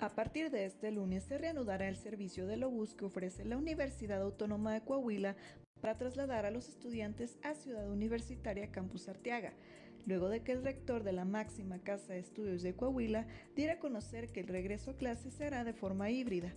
A 0.00 0.08
partir 0.08 0.50
de 0.50 0.64
este 0.64 0.90
lunes 0.90 1.22
se 1.24 1.38
reanudará 1.38 1.86
el 1.86 1.96
servicio 1.96 2.46
de 2.46 2.56
Lobus 2.56 2.94
que 2.94 3.04
ofrece 3.04 3.44
la 3.44 3.56
Universidad 3.56 4.20
Autónoma 4.20 4.72
de 4.72 4.80
Coahuila 4.80 5.36
para 5.80 5.96
trasladar 5.96 6.46
a 6.46 6.50
los 6.50 6.68
estudiantes 6.68 7.38
a 7.42 7.54
Ciudad 7.54 7.88
Universitaria 7.90 8.70
Campus 8.70 9.08
Arteaga, 9.08 9.52
luego 10.06 10.28
de 10.28 10.42
que 10.42 10.52
el 10.52 10.62
rector 10.62 11.02
de 11.02 11.12
la 11.12 11.24
máxima 11.24 11.78
Casa 11.78 12.12
de 12.12 12.20
Estudios 12.20 12.62
de 12.62 12.74
Coahuila 12.74 13.26
diera 13.56 13.74
a 13.74 13.78
conocer 13.78 14.28
que 14.28 14.40
el 14.40 14.48
regreso 14.48 14.92
a 14.92 14.96
clases 14.96 15.34
será 15.34 15.64
de 15.64 15.72
forma 15.72 16.10
híbrida. 16.10 16.52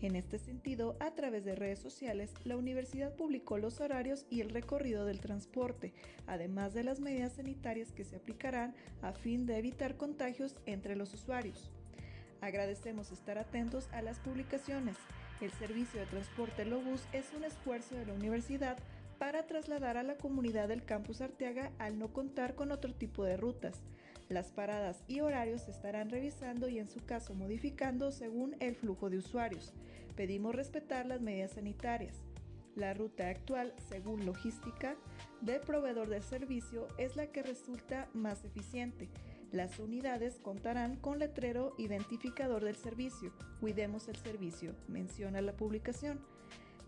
En 0.00 0.14
este 0.14 0.38
sentido, 0.38 0.96
a 1.00 1.10
través 1.12 1.44
de 1.44 1.56
redes 1.56 1.80
sociales, 1.80 2.32
la 2.44 2.56
universidad 2.56 3.16
publicó 3.16 3.58
los 3.58 3.80
horarios 3.80 4.26
y 4.30 4.40
el 4.42 4.50
recorrido 4.50 5.04
del 5.04 5.20
transporte, 5.20 5.92
además 6.26 6.72
de 6.72 6.84
las 6.84 7.00
medidas 7.00 7.32
sanitarias 7.32 7.90
que 7.90 8.04
se 8.04 8.16
aplicarán 8.16 8.76
a 9.02 9.12
fin 9.12 9.44
de 9.44 9.58
evitar 9.58 9.96
contagios 9.96 10.54
entre 10.66 10.94
los 10.94 11.12
usuarios. 11.14 11.72
Agradecemos 12.40 13.10
estar 13.10 13.38
atentos 13.38 13.88
a 13.92 14.00
las 14.00 14.20
publicaciones. 14.20 14.96
El 15.40 15.52
servicio 15.52 16.00
de 16.00 16.06
transporte 16.06 16.64
Lobus 16.64 17.02
es 17.12 17.32
un 17.36 17.44
esfuerzo 17.44 17.94
de 17.94 18.06
la 18.06 18.14
universidad 18.14 18.76
para 19.18 19.46
trasladar 19.46 19.96
a 19.96 20.02
la 20.02 20.16
comunidad 20.16 20.68
del 20.68 20.84
campus 20.84 21.20
Arteaga 21.20 21.70
al 21.78 21.98
no 21.98 22.12
contar 22.12 22.54
con 22.54 22.72
otro 22.72 22.92
tipo 22.94 23.24
de 23.24 23.36
rutas. 23.36 23.80
Las 24.28 24.50
paradas 24.50 25.02
y 25.06 25.20
horarios 25.20 25.62
se 25.62 25.70
estarán 25.70 26.10
revisando 26.10 26.68
y 26.68 26.78
en 26.78 26.88
su 26.88 27.04
caso 27.04 27.34
modificando 27.34 28.10
según 28.10 28.56
el 28.60 28.74
flujo 28.74 29.10
de 29.10 29.18
usuarios. 29.18 29.72
Pedimos 30.16 30.54
respetar 30.54 31.06
las 31.06 31.20
medidas 31.20 31.52
sanitarias. 31.52 32.16
La 32.74 32.94
ruta 32.94 33.28
actual, 33.28 33.72
según 33.88 34.26
logística 34.26 34.96
del 35.40 35.60
proveedor 35.60 36.08
del 36.08 36.22
servicio, 36.22 36.88
es 36.98 37.16
la 37.16 37.28
que 37.28 37.42
resulta 37.42 38.08
más 38.12 38.44
eficiente. 38.44 39.08
Las 39.52 39.78
unidades 39.78 40.38
contarán 40.40 40.96
con 40.96 41.18
letrero 41.18 41.74
identificador 41.78 42.64
del 42.64 42.76
servicio. 42.76 43.32
Cuidemos 43.60 44.08
el 44.08 44.16
servicio, 44.16 44.74
menciona 44.88 45.40
la 45.40 45.56
publicación. 45.56 46.20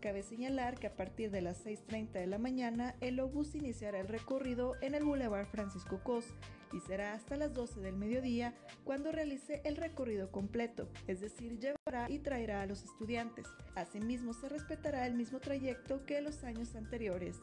Cabe 0.00 0.22
señalar 0.22 0.78
que 0.78 0.86
a 0.86 0.96
partir 0.96 1.30
de 1.30 1.42
las 1.42 1.64
6.30 1.64 2.12
de 2.12 2.26
la 2.26 2.38
mañana 2.38 2.96
el 3.00 3.20
obús 3.20 3.54
iniciará 3.54 4.00
el 4.00 4.08
recorrido 4.08 4.74
en 4.80 4.94
el 4.94 5.04
Boulevard 5.04 5.46
Francisco 5.46 6.00
Cos 6.02 6.26
y 6.72 6.80
será 6.80 7.14
hasta 7.14 7.36
las 7.36 7.52
12 7.52 7.80
del 7.80 7.96
mediodía 7.96 8.54
cuando 8.84 9.12
realice 9.12 9.60
el 9.64 9.76
recorrido 9.76 10.30
completo, 10.30 10.88
es 11.06 11.20
decir, 11.20 11.58
llevará 11.58 12.10
y 12.10 12.18
traerá 12.18 12.62
a 12.62 12.66
los 12.66 12.82
estudiantes. 12.82 13.46
Asimismo, 13.74 14.32
se 14.32 14.48
respetará 14.48 15.06
el 15.06 15.14
mismo 15.14 15.40
trayecto 15.40 16.04
que 16.06 16.20
los 16.20 16.44
años 16.44 16.74
anteriores, 16.76 17.40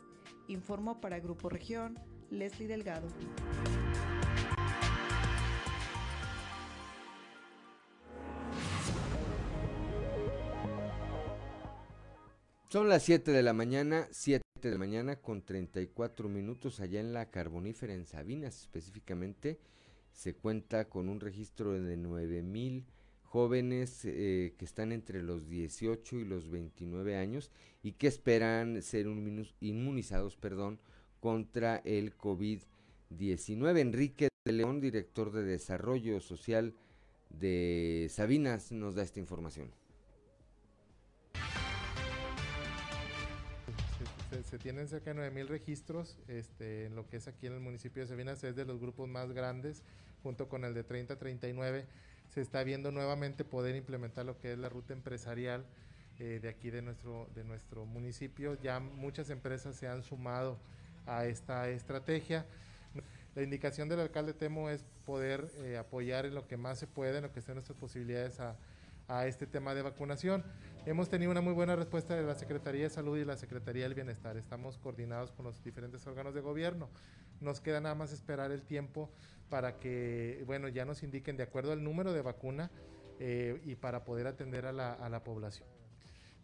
informó 0.48 1.00
para 1.00 1.20
Grupo 1.20 1.50
Región 1.50 2.00
Leslie 2.30 2.68
Delgado. 2.68 3.08
Son 12.70 12.90
las 12.90 13.04
7 13.04 13.32
de 13.32 13.44
la 13.44 13.54
mañana, 13.54 14.10
7 14.12 14.44
de 14.62 14.72
la 14.72 14.78
mañana 14.78 15.16
con 15.16 15.42
34 15.42 16.28
minutos 16.28 16.82
allá 16.82 17.00
en 17.00 17.14
la 17.14 17.32
carbonífera 17.32 17.94
en 17.94 18.06
Sabinas 18.06 18.60
específicamente. 18.60 19.58
Se 20.12 20.36
cuenta 20.36 20.90
con 20.90 21.08
un 21.08 21.22
registro 21.22 21.72
de 21.72 21.96
9 21.96 22.42
mil 22.42 22.84
jóvenes 23.24 24.02
eh, 24.04 24.54
que 24.58 24.66
están 24.66 24.92
entre 24.92 25.24
los 25.24 25.48
18 25.48 26.18
y 26.18 26.26
los 26.26 26.50
29 26.50 27.16
años 27.16 27.52
y 27.84 27.94
que 27.94 28.08
esperan 28.08 28.82
ser 28.82 29.06
inmunizados 29.62 30.36
perdón, 30.36 30.82
contra 31.22 31.78
el 31.86 32.18
COVID-19. 32.18 33.80
Enrique 33.80 34.28
de 34.44 34.52
León, 34.52 34.82
director 34.82 35.32
de 35.32 35.44
Desarrollo 35.44 36.20
Social 36.20 36.74
de 37.30 38.08
Sabinas, 38.10 38.74
nos 38.74 38.96
da 38.96 39.04
esta 39.04 39.22
información. 39.22 39.72
Se, 44.44 44.58
tienen 44.60 44.88
cerca 44.88 45.14
de 45.14 45.32
9.000 45.32 45.48
registros 45.48 46.18
este, 46.28 46.86
en 46.86 46.96
lo 46.96 47.08
que 47.08 47.18
es 47.18 47.28
aquí 47.28 47.48
en 47.48 47.54
el 47.54 47.60
municipio 47.60 48.02
de 48.02 48.08
Sabinas, 48.08 48.44
es 48.44 48.56
de 48.56 48.66
los 48.66 48.80
grupos 48.80 49.08
más 49.08 49.32
grandes, 49.32 49.84
junto 50.24 50.50
con 50.50 50.64
el 50.64 50.74
de 50.74 50.84
3039. 50.84 51.86
Se 52.30 52.42
está 52.42 52.64
viendo 52.64 52.92
nuevamente 52.92 53.44
poder 53.44 53.76
implementar 53.76 54.26
lo 54.26 54.38
que 54.40 54.54
es 54.54 54.60
la 54.60 54.70
ruta 54.70 54.94
empresarial 54.94 55.66
eh, 56.20 56.40
de 56.42 56.50
aquí 56.50 56.70
de 56.70 56.82
nuestro, 56.82 57.30
de 57.36 57.44
nuestro 57.44 57.86
municipio. 57.86 58.58
Ya 58.62 58.80
muchas 58.80 59.30
empresas 59.30 59.76
se 59.76 59.88
han 59.88 60.04
sumado 60.04 60.58
a 61.06 61.26
esta 61.26 61.70
estrategia. 61.70 62.46
La 63.36 63.44
indicación 63.44 63.88
del 63.88 64.00
alcalde 64.00 64.34
Temo 64.34 64.70
es 64.70 64.84
poder 65.06 65.48
eh, 65.60 65.78
apoyar 65.78 66.26
en 66.26 66.34
lo 66.34 66.48
que 66.48 66.58
más 66.58 66.80
se 66.80 66.88
puede, 66.88 67.18
en 67.18 67.24
lo 67.24 67.32
que 67.32 67.40
estén 67.40 67.56
nuestras 67.56 67.78
posibilidades 67.78 68.40
a, 68.40 68.56
a 69.08 69.28
este 69.28 69.48
tema 69.48 69.74
de 69.74 69.84
vacunación. 69.84 70.44
Hemos 70.88 71.10
tenido 71.10 71.32
una 71.32 71.42
muy 71.42 71.52
buena 71.52 71.76
respuesta 71.76 72.16
de 72.16 72.24
la 72.24 72.34
Secretaría 72.34 72.84
de 72.84 72.90
Salud 72.90 73.18
y 73.18 73.26
la 73.26 73.36
Secretaría 73.36 73.84
del 73.84 73.94
Bienestar. 73.94 74.38
Estamos 74.38 74.78
coordinados 74.78 75.34
con 75.34 75.44
los 75.44 75.62
diferentes 75.62 76.08
órganos 76.08 76.34
de 76.34 76.40
gobierno. 76.40 76.88
Nos 77.42 77.60
queda 77.60 77.82
nada 77.82 77.94
más 77.94 78.14
esperar 78.14 78.52
el 78.52 78.62
tiempo 78.62 79.10
para 79.50 79.80
que, 79.80 80.42
bueno, 80.48 80.70
ya 80.70 80.86
nos 80.86 81.04
indiquen 81.04 81.36
de 81.36 81.44
acuerdo 81.44 81.74
al 81.74 81.84
número 81.84 82.14
de 82.14 82.22
vacuna 82.22 82.72
eh, 83.20 83.60
y 83.66 83.76
para 83.76 84.06
poder 84.06 84.28
atender 84.28 84.66
a 84.66 84.72
la, 84.72 84.94
a 84.94 85.10
la 85.10 85.26
población. 85.26 85.68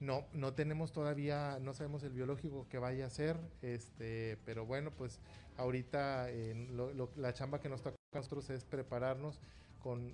No, 0.02 0.26
no 0.34 0.54
tenemos 0.54 0.92
todavía, 0.92 1.58
no 1.62 1.74
sabemos 1.74 2.04
el 2.04 2.12
biológico 2.12 2.68
que 2.68 2.80
vaya 2.80 3.06
a 3.06 3.10
ser, 3.10 3.38
este, 3.62 4.38
pero 4.44 4.66
bueno, 4.66 4.92
pues 4.92 5.22
ahorita 5.56 6.30
eh, 6.30 6.68
la 7.16 7.32
chamba 7.32 7.62
que 7.62 7.70
nos 7.70 7.82
toca 7.82 7.96
a 8.12 8.18
nosotros 8.18 8.50
es 8.50 8.66
prepararnos 8.66 9.40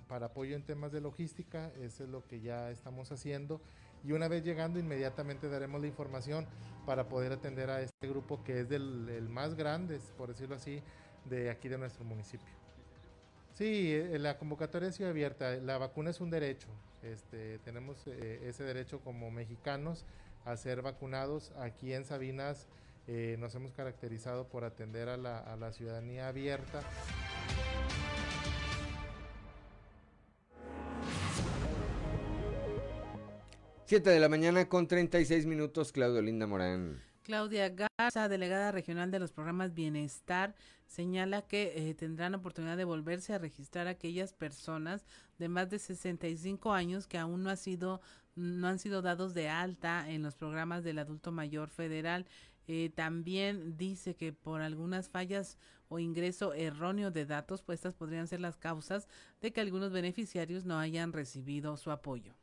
para 0.08 0.26
apoyo 0.26 0.56
en 0.56 0.62
temas 0.62 0.92
de 0.92 1.00
logística, 1.00 1.72
eso 1.80 2.04
es 2.04 2.10
lo 2.10 2.26
que 2.26 2.40
ya 2.40 2.70
estamos 2.70 3.12
haciendo 3.12 3.60
y 4.04 4.12
una 4.12 4.28
vez 4.28 4.44
llegando 4.44 4.78
inmediatamente 4.78 5.48
daremos 5.48 5.80
la 5.80 5.86
información 5.86 6.46
para 6.86 7.08
poder 7.08 7.32
atender 7.32 7.70
a 7.70 7.82
este 7.82 8.08
grupo 8.08 8.42
que 8.42 8.60
es 8.60 8.68
del, 8.68 9.08
el 9.08 9.28
más 9.28 9.54
grande, 9.54 10.00
por 10.16 10.28
decirlo 10.30 10.54
así, 10.54 10.82
de 11.26 11.50
aquí 11.50 11.68
de 11.68 11.78
nuestro 11.78 12.04
municipio. 12.04 12.48
Sí, 13.52 13.92
eh, 13.92 14.18
la 14.18 14.38
convocatoria 14.38 14.88
ha 14.88 14.92
sido 14.92 15.10
abierta, 15.10 15.56
la 15.56 15.76
vacuna 15.76 16.10
es 16.10 16.20
un 16.20 16.30
derecho, 16.30 16.68
este, 17.02 17.58
tenemos 17.58 18.06
eh, 18.06 18.40
ese 18.44 18.64
derecho 18.64 19.00
como 19.00 19.30
mexicanos 19.30 20.06
a 20.44 20.56
ser 20.56 20.82
vacunados. 20.82 21.52
Aquí 21.58 21.92
en 21.92 22.04
Sabinas 22.04 22.68
eh, 23.06 23.36
nos 23.38 23.54
hemos 23.54 23.72
caracterizado 23.72 24.48
por 24.48 24.64
atender 24.64 25.08
a 25.08 25.16
la 25.16 25.72
ciudadanía 25.72 26.28
abierta. 26.28 26.82
7 33.90 34.08
de 34.08 34.20
la 34.20 34.28
mañana 34.28 34.68
con 34.68 34.86
36 34.86 35.46
minutos, 35.46 35.90
Claudio 35.90 36.22
Linda 36.22 36.46
Morán. 36.46 37.02
Claudia 37.24 37.70
Garza, 37.70 38.28
delegada 38.28 38.70
regional 38.70 39.10
de 39.10 39.18
los 39.18 39.32
programas 39.32 39.74
Bienestar, 39.74 40.54
señala 40.86 41.42
que 41.42 41.72
eh, 41.74 41.94
tendrán 41.94 42.36
oportunidad 42.36 42.76
de 42.76 42.84
volverse 42.84 43.34
a 43.34 43.38
registrar 43.38 43.88
aquellas 43.88 44.32
personas 44.32 45.04
de 45.38 45.48
más 45.48 45.70
de 45.70 45.80
65 45.80 46.72
años 46.72 47.08
que 47.08 47.18
aún 47.18 47.42
no, 47.42 47.50
ha 47.50 47.56
sido, 47.56 48.00
no 48.36 48.68
han 48.68 48.78
sido 48.78 49.02
dados 49.02 49.34
de 49.34 49.48
alta 49.48 50.08
en 50.08 50.22
los 50.22 50.36
programas 50.36 50.84
del 50.84 51.00
adulto 51.00 51.32
mayor 51.32 51.68
federal. 51.68 52.26
Eh, 52.68 52.92
también 52.94 53.76
dice 53.76 54.14
que 54.14 54.32
por 54.32 54.60
algunas 54.60 55.08
fallas 55.08 55.58
o 55.88 55.98
ingreso 55.98 56.54
erróneo 56.54 57.10
de 57.10 57.26
datos, 57.26 57.62
pues 57.62 57.80
estas 57.80 57.94
podrían 57.94 58.28
ser 58.28 58.38
las 58.38 58.56
causas 58.56 59.08
de 59.40 59.52
que 59.52 59.60
algunos 59.60 59.90
beneficiarios 59.90 60.64
no 60.64 60.78
hayan 60.78 61.12
recibido 61.12 61.76
su 61.76 61.90
apoyo. 61.90 62.36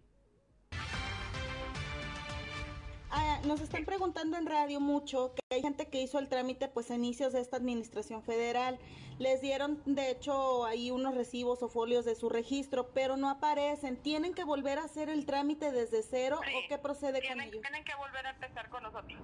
Ah, 3.09 3.39
nos 3.45 3.61
están 3.61 3.85
preguntando 3.85 4.38
en 4.38 4.45
radio 4.45 4.79
mucho 4.79 5.34
que 5.34 5.55
hay 5.55 5.61
gente 5.61 5.88
que 5.88 6.01
hizo 6.01 6.19
el 6.19 6.27
trámite 6.27 6.67
pues 6.67 6.91
a 6.91 6.95
inicios 6.95 7.34
de 7.34 7.39
esta 7.39 7.57
administración 7.57 8.21
federal. 8.21 8.77
Les 9.17 9.41
dieron 9.41 9.81
de 9.85 10.11
hecho 10.11 10.65
ahí 10.65 10.91
unos 10.91 11.15
recibos 11.15 11.63
o 11.63 11.69
folios 11.69 12.05
de 12.05 12.15
su 12.15 12.29
registro, 12.29 12.89
pero 12.93 13.15
no 13.17 13.29
aparecen. 13.29 13.97
¿Tienen 13.97 14.34
que 14.34 14.43
volver 14.43 14.77
a 14.77 14.84
hacer 14.84 15.09
el 15.09 15.25
trámite 15.25 15.71
desde 15.71 16.03
cero 16.03 16.39
o 16.39 16.67
qué 16.67 16.77
procede 16.77 17.25
con 17.27 17.39
ellos? 17.39 17.61
Tienen 17.61 17.84
que 17.84 17.95
volver 17.95 18.27
a 18.27 18.31
empezar 18.31 18.69
con 18.69 18.84
nosotros. 18.84 19.19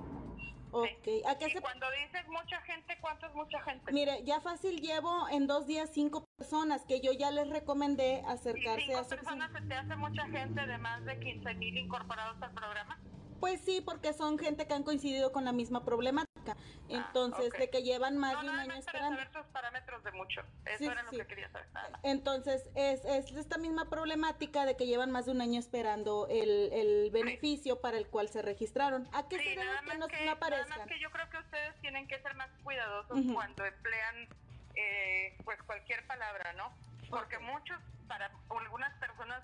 Ok. 0.72 1.28
¿A 1.28 1.38
qué 1.38 1.50
y 1.56 1.62
cuando 1.62 1.86
dices 2.04 2.28
mucha 2.30 2.60
gente, 2.62 2.98
¿cuánto 3.00 3.28
es 3.28 3.36
mucha 3.36 3.62
gente? 3.62 3.92
Mire, 3.92 4.24
ya 4.24 4.42
fácil 4.42 4.82
llevo 4.82 5.30
en 5.30 5.46
dos 5.46 5.68
días 5.68 5.92
cinco 5.94 6.26
personas 6.36 6.84
que 6.86 7.00
yo 7.00 7.12
ya 7.12 7.30
les 7.30 7.48
recomendé 7.50 8.24
acercarse 8.28 8.96
a 8.96 9.04
su 9.04 9.10
personas 9.12 9.52
se 9.52 9.62
te 9.62 9.76
hace 9.76 9.96
mucha 9.96 10.26
gente 10.30 10.66
de 10.66 10.78
más 10.80 11.06
de 11.06 11.20
15 11.20 11.54
mil 11.56 11.78
incorporados 11.78 12.42
al 12.42 12.52
programa? 12.54 12.98
Pues 13.44 13.60
sí, 13.60 13.82
porque 13.82 14.14
son 14.14 14.40
gente 14.40 14.66
que 14.68 14.74
han 14.74 14.84
coincidido 14.84 15.34
con 15.34 15.44
la 15.44 15.52
misma 15.52 15.84
problemática. 15.84 16.56
Ah, 16.56 16.88
Entonces, 16.88 17.52
de 17.52 17.70
que 17.70 17.84
llevan 17.84 18.18
más 18.18 18.42
de 18.42 18.50
un 18.50 18.58
año 18.58 18.74
esperando. 18.76 19.18
saber 19.18 19.34
tus 19.34 19.46
parámetros 19.48 20.02
de 20.06 20.14
mucho. 20.14 20.44
Eso 20.66 20.90
era 20.90 21.04
lo 21.04 21.12
que 21.12 21.28
quería 21.28 21.50
saber. 21.50 21.68
Entonces, 22.04 22.70
es, 22.74 23.04
es, 23.04 23.30
esta 23.34 23.58
misma 23.58 23.90
problemática 23.90 24.66
de 24.66 24.78
que 24.78 24.88
llevan 24.88 25.12
más 25.12 25.26
de 25.26 25.34
un 25.34 25.42
año 25.42 25.60
esperando 25.60 26.26
el, 26.30 26.72
el 26.72 27.12
beneficio 27.12 27.82
para 27.82 27.98
el 27.98 28.08
cual 28.08 28.30
se 28.30 28.42
registraron. 28.42 29.10
¿A 29.12 29.28
qué 29.28 29.38
se 29.40 29.50
debe 29.50 29.66
que 29.92 29.98
no, 29.98 30.08
que, 30.08 30.30
aparezcan? 30.30 30.70
Nada 30.70 30.86
más 30.86 30.88
que 30.88 31.02
yo 31.02 31.12
creo 31.12 31.30
que 31.30 31.38
ustedes 31.40 31.76
tienen 31.82 32.08
que 32.08 32.22
ser 32.22 32.36
más 32.36 32.50
cuidadosos 32.64 33.20
cuando 33.34 33.66
emplean 33.66 34.30
eh, 34.76 35.38
pues 35.44 35.62
cualquier 35.64 36.08
palabra, 36.08 36.54
¿no? 36.54 36.74
Porque 37.10 37.38
muchos, 37.40 37.78
para 38.08 38.32
algunas 38.48 38.98
personas, 39.00 39.44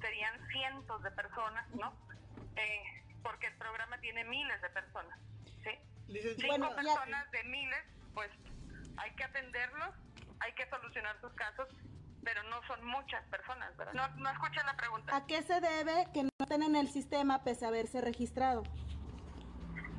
serían 0.00 0.48
cientos 0.52 1.02
de 1.02 1.10
personas, 1.10 1.68
¿no? 1.74 1.92
Eh, 2.54 3.01
porque 3.22 3.46
el 3.46 3.54
programa 3.56 3.98
tiene 3.98 4.24
miles 4.24 4.60
de 4.60 4.70
personas. 4.70 5.18
¿sí? 5.62 5.70
Cinco 6.38 6.74
personas 6.74 7.30
de 7.30 7.44
miles, 7.44 7.84
pues 8.14 8.30
hay 8.96 9.10
que 9.12 9.24
atenderlos, 9.24 9.94
hay 10.40 10.52
que 10.54 10.68
solucionar 10.68 11.20
sus 11.20 11.32
casos, 11.34 11.68
pero 12.24 12.42
no 12.44 12.62
son 12.66 12.84
muchas 12.84 13.24
personas, 13.26 13.76
¿verdad? 13.76 13.94
No, 13.94 14.08
no 14.16 14.30
escuchan 14.30 14.66
la 14.66 14.76
pregunta. 14.76 15.16
¿A 15.16 15.26
qué 15.26 15.42
se 15.42 15.60
debe 15.60 16.06
que 16.12 16.24
no 16.24 16.30
estén 16.38 16.62
en 16.62 16.76
el 16.76 16.88
sistema 16.88 17.42
pese 17.42 17.64
a 17.64 17.68
haberse 17.68 18.00
registrado? 18.00 18.62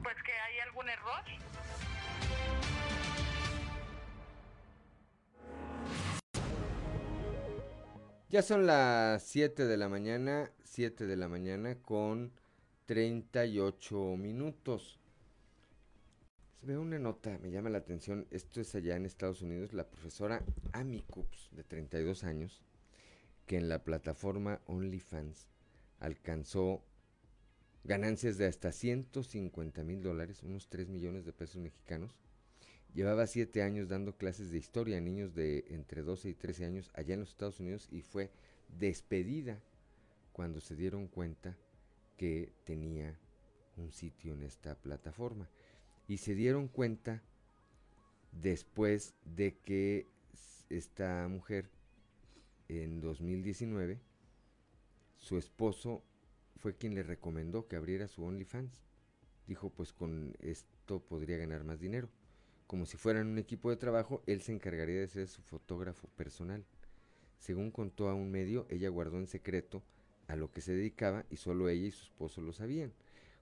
Pues 0.04 0.16
que 0.24 0.34
hay 0.34 0.60
algún 0.60 0.90
error. 0.90 1.24
Ya 8.30 8.42
son 8.42 8.66
las 8.66 9.22
7 9.28 9.66
de 9.66 9.78
la 9.78 9.90
mañana, 9.90 10.50
7 10.64 11.06
de 11.06 11.16
la 11.16 11.28
mañana 11.28 11.76
con 11.76 12.34
38 12.86 14.18
minutos. 14.18 15.00
Veo 16.62 16.82
una 16.82 17.00
nota, 17.00 17.38
me 17.40 17.52
llama 17.52 17.70
la 17.70 17.78
atención, 17.78 18.28
esto 18.32 18.62
es 18.62 18.76
allá 18.76 18.96
en 18.96 19.06
Estados 19.06 19.42
Unidos, 19.42 19.74
la 19.74 19.88
profesora 19.90 20.44
Amy 20.74 21.02
Coops, 21.02 21.50
de 21.52 21.64
32 21.64 22.24
años, 22.24 22.62
que 23.46 23.58
en 23.58 23.70
la 23.70 23.84
plataforma 23.84 24.62
OnlyFans 24.68 25.48
alcanzó 26.00 26.84
ganancias 27.84 28.38
de 28.38 28.48
hasta 28.48 28.72
150 28.72 29.84
mil 29.84 30.02
dólares, 30.02 30.44
unos 30.44 30.68
3 30.70 30.90
millones 30.90 31.26
de 31.26 31.34
pesos 31.34 31.62
mexicanos. 31.62 32.12
Llevaba 32.94 33.28
7 33.28 33.62
años 33.62 33.90
dando 33.90 34.18
clases 34.18 34.52
de 34.52 34.58
historia 34.58 34.98
a 34.98 35.02
niños 35.02 35.34
de 35.34 35.66
entre 35.70 36.02
12 36.02 36.30
y 36.30 36.34
13 36.34 36.66
años 36.66 36.92
allá 36.94 37.14
en 37.14 37.22
los 37.22 37.30
Estados 37.30 37.60
Unidos 37.60 37.88
y 37.92 38.02
fue 38.02 38.30
despedida 38.78 39.60
cuando 40.32 40.62
se 40.62 40.76
dieron 40.76 41.08
cuenta 41.08 41.58
que 42.24 42.54
tenía 42.64 43.20
un 43.76 43.92
sitio 43.92 44.32
en 44.32 44.44
esta 44.44 44.76
plataforma. 44.76 45.50
Y 46.08 46.20
se 46.20 46.36
dieron 46.36 46.70
cuenta 46.70 47.22
después 48.32 49.14
de 49.26 49.58
que 49.58 50.08
esta 50.70 51.28
mujer 51.28 51.70
en 52.70 53.02
2019, 53.02 54.00
su 55.18 55.38
esposo 55.38 56.02
fue 56.56 56.78
quien 56.78 56.96
le 56.96 57.04
recomendó 57.04 57.68
que 57.68 57.76
abriera 57.76 58.08
su 58.08 58.24
OnlyFans. 58.24 58.86
Dijo, 59.46 59.70
pues 59.70 59.92
con 59.92 60.34
esto 60.40 61.02
podría 61.02 61.36
ganar 61.36 61.66
más 61.66 61.82
dinero. 61.82 62.08
Como 62.68 62.86
si 62.86 62.96
fueran 62.96 63.28
un 63.28 63.38
equipo 63.38 63.70
de 63.70 63.76
trabajo, 63.76 64.24
él 64.28 64.42
se 64.42 64.54
encargaría 64.54 65.02
de 65.02 65.10
ser 65.10 65.28
su 65.28 65.42
fotógrafo 65.42 66.08
personal. 66.16 66.64
Según 67.38 67.70
contó 67.70 68.08
a 68.08 68.14
un 68.14 68.32
medio, 68.32 68.66
ella 68.70 68.88
guardó 68.88 69.18
en 69.18 69.28
secreto 69.28 69.84
a 70.28 70.36
lo 70.36 70.52
que 70.52 70.62
se 70.62 70.74
dedicaba 70.74 71.26
y 71.30 71.38
solo 71.38 71.70
ella 71.70 71.88
y 71.88 71.92
su 71.92 72.04
esposo 72.04 72.42
lo 72.42 72.54
sabían. 72.54 72.94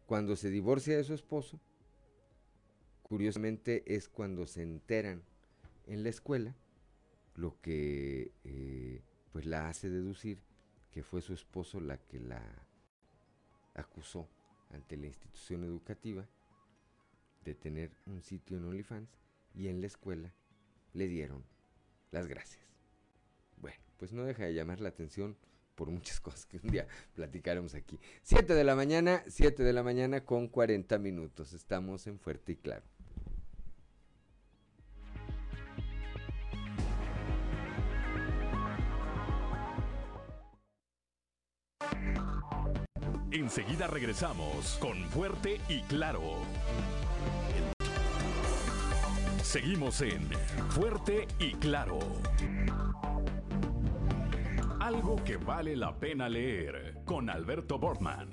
Cuando 0.05 0.35
se 0.35 0.49
divorcia 0.49 0.97
de 0.97 1.03
su 1.03 1.13
esposo, 1.13 1.59
curiosamente 3.03 3.83
es 3.95 4.09
cuando 4.09 4.45
se 4.47 4.63
enteran 4.63 5.23
en 5.87 6.03
la 6.03 6.09
escuela, 6.09 6.55
lo 7.35 7.59
que 7.61 8.31
eh, 8.43 9.01
pues 9.31 9.45
la 9.45 9.69
hace 9.69 9.89
deducir 9.89 10.39
que 10.91 11.03
fue 11.03 11.21
su 11.21 11.33
esposo 11.33 11.79
la 11.79 11.97
que 11.97 12.19
la 12.19 12.41
acusó 13.73 14.27
ante 14.71 14.97
la 14.97 15.07
institución 15.07 15.63
educativa 15.63 16.27
de 17.45 17.55
tener 17.55 17.91
un 18.05 18.21
sitio 18.21 18.57
en 18.57 18.65
OnlyFans 18.65 19.09
y 19.55 19.67
en 19.67 19.81
la 19.81 19.87
escuela 19.87 20.33
le 20.93 21.07
dieron 21.07 21.43
las 22.11 22.27
gracias. 22.27 22.63
Bueno, 23.57 23.79
pues 23.97 24.11
no 24.11 24.23
deja 24.23 24.43
de 24.43 24.53
llamar 24.53 24.81
la 24.81 24.89
atención 24.89 25.37
por 25.75 25.89
muchas 25.89 26.19
cosas 26.19 26.45
que 26.45 26.57
un 26.57 26.69
día 26.71 26.87
platicaremos 27.13 27.73
aquí. 27.75 27.99
7 28.23 28.53
de 28.53 28.63
la 28.63 28.75
mañana, 28.75 29.23
7 29.27 29.63
de 29.63 29.73
la 29.73 29.83
mañana 29.83 30.25
con 30.25 30.47
40 30.47 30.97
minutos. 30.99 31.53
Estamos 31.53 32.07
en 32.07 32.19
Fuerte 32.19 32.53
y 32.53 32.55
Claro. 32.57 32.83
Enseguida 43.31 43.87
regresamos 43.87 44.77
con 44.81 44.97
Fuerte 45.09 45.61
y 45.69 45.81
Claro. 45.83 46.21
Seguimos 49.41 50.01
en 50.01 50.29
Fuerte 50.69 51.27
y 51.39 51.53
Claro. 51.53 51.99
Algo 54.93 55.23
que 55.23 55.37
vale 55.37 55.77
la 55.77 55.97
pena 55.97 56.27
leer 56.27 57.01
con 57.05 57.29
Alberto 57.29 57.79
Bortman. 57.79 58.29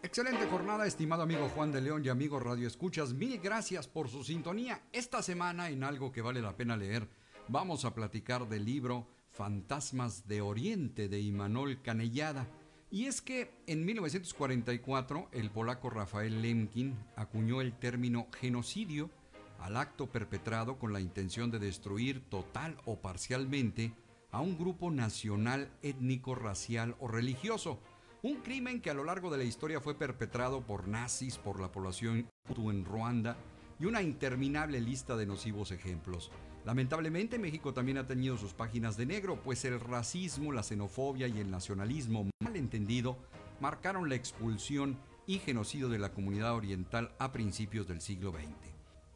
Excelente 0.00 0.46
jornada, 0.46 0.86
estimado 0.86 1.24
amigo 1.24 1.48
Juan 1.48 1.72
de 1.72 1.80
León 1.80 2.04
y 2.04 2.08
amigo 2.08 2.38
Radio 2.38 2.68
Escuchas. 2.68 3.14
Mil 3.14 3.40
gracias 3.40 3.88
por 3.88 4.08
su 4.08 4.22
sintonía. 4.22 4.80
Esta 4.92 5.22
semana 5.22 5.70
en 5.70 5.82
Algo 5.82 6.12
que 6.12 6.22
vale 6.22 6.40
la 6.40 6.56
pena 6.56 6.76
leer 6.76 7.08
vamos 7.48 7.84
a 7.84 7.94
platicar 7.94 8.48
del 8.48 8.64
libro 8.64 9.08
Fantasmas 9.32 10.28
de 10.28 10.40
Oriente 10.40 11.08
de 11.08 11.18
Imanol 11.18 11.82
Canellada. 11.82 12.46
Y 12.92 13.06
es 13.06 13.22
que 13.22 13.50
en 13.66 13.84
1944 13.84 15.30
el 15.32 15.50
polaco 15.50 15.90
Rafael 15.90 16.42
Lemkin 16.42 16.96
acuñó 17.16 17.60
el 17.60 17.72
término 17.72 18.28
genocidio 18.38 19.10
al 19.58 19.76
acto 19.76 20.06
perpetrado 20.06 20.78
con 20.78 20.92
la 20.92 21.00
intención 21.00 21.50
de 21.50 21.58
destruir 21.58 22.20
total 22.28 22.76
o 22.84 23.00
parcialmente 23.00 23.92
a 24.34 24.40
un 24.40 24.58
grupo 24.58 24.90
nacional, 24.90 25.70
étnico, 25.82 26.34
racial 26.34 26.96
o 26.98 27.06
religioso. 27.06 27.78
Un 28.20 28.40
crimen 28.40 28.80
que 28.80 28.90
a 28.90 28.94
lo 28.94 29.04
largo 29.04 29.30
de 29.30 29.38
la 29.38 29.44
historia 29.44 29.80
fue 29.80 29.96
perpetrado 29.96 30.62
por 30.66 30.88
nazis, 30.88 31.38
por 31.38 31.60
la 31.60 31.70
población 31.70 32.28
en 32.48 32.84
Ruanda 32.84 33.36
y 33.78 33.84
una 33.84 34.02
interminable 34.02 34.80
lista 34.80 35.16
de 35.16 35.26
nocivos 35.26 35.70
ejemplos. 35.70 36.32
Lamentablemente 36.64 37.38
México 37.38 37.72
también 37.74 37.96
ha 37.98 38.08
tenido 38.08 38.36
sus 38.36 38.54
páginas 38.54 38.96
de 38.96 39.06
negro, 39.06 39.40
pues 39.40 39.64
el 39.64 39.78
racismo, 39.78 40.50
la 40.50 40.64
xenofobia 40.64 41.28
y 41.28 41.38
el 41.38 41.52
nacionalismo 41.52 42.28
mal 42.42 42.56
entendido 42.56 43.16
marcaron 43.60 44.08
la 44.08 44.16
expulsión 44.16 44.98
y 45.28 45.38
genocidio 45.38 45.88
de 45.88 46.00
la 46.00 46.12
comunidad 46.12 46.54
oriental 46.54 47.14
a 47.20 47.30
principios 47.30 47.86
del 47.86 48.00
siglo 48.00 48.32
XX. 48.32 48.73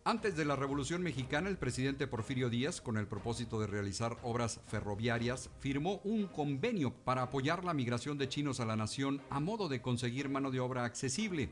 Antes 0.09 0.39
de 0.39 0.47
la 0.47 0.57
Revolución 0.57 1.03
Mexicana, 1.03 1.51
el 1.51 1.59
presidente 1.59 2.07
Porfirio 2.07 2.49
Díaz, 2.49 2.81
con 2.81 2.97
el 2.97 3.07
propósito 3.07 3.61
de 3.61 3.67
realizar 3.67 4.17
obras 4.23 4.59
ferroviarias, 4.67 5.51
firmó 5.61 6.01
un 6.03 6.29
convenio 6.29 6.95
para 6.95 7.21
apoyar 7.21 7.63
la 7.63 7.75
migración 7.75 8.17
de 8.17 8.27
chinos 8.27 8.59
a 8.59 8.65
la 8.65 8.75
nación 8.75 9.21
a 9.29 9.39
modo 9.39 9.69
de 9.69 9.83
conseguir 9.83 10.31
mano 10.31 10.51
de 10.51 10.61
obra 10.61 10.87
accesible. 10.87 11.51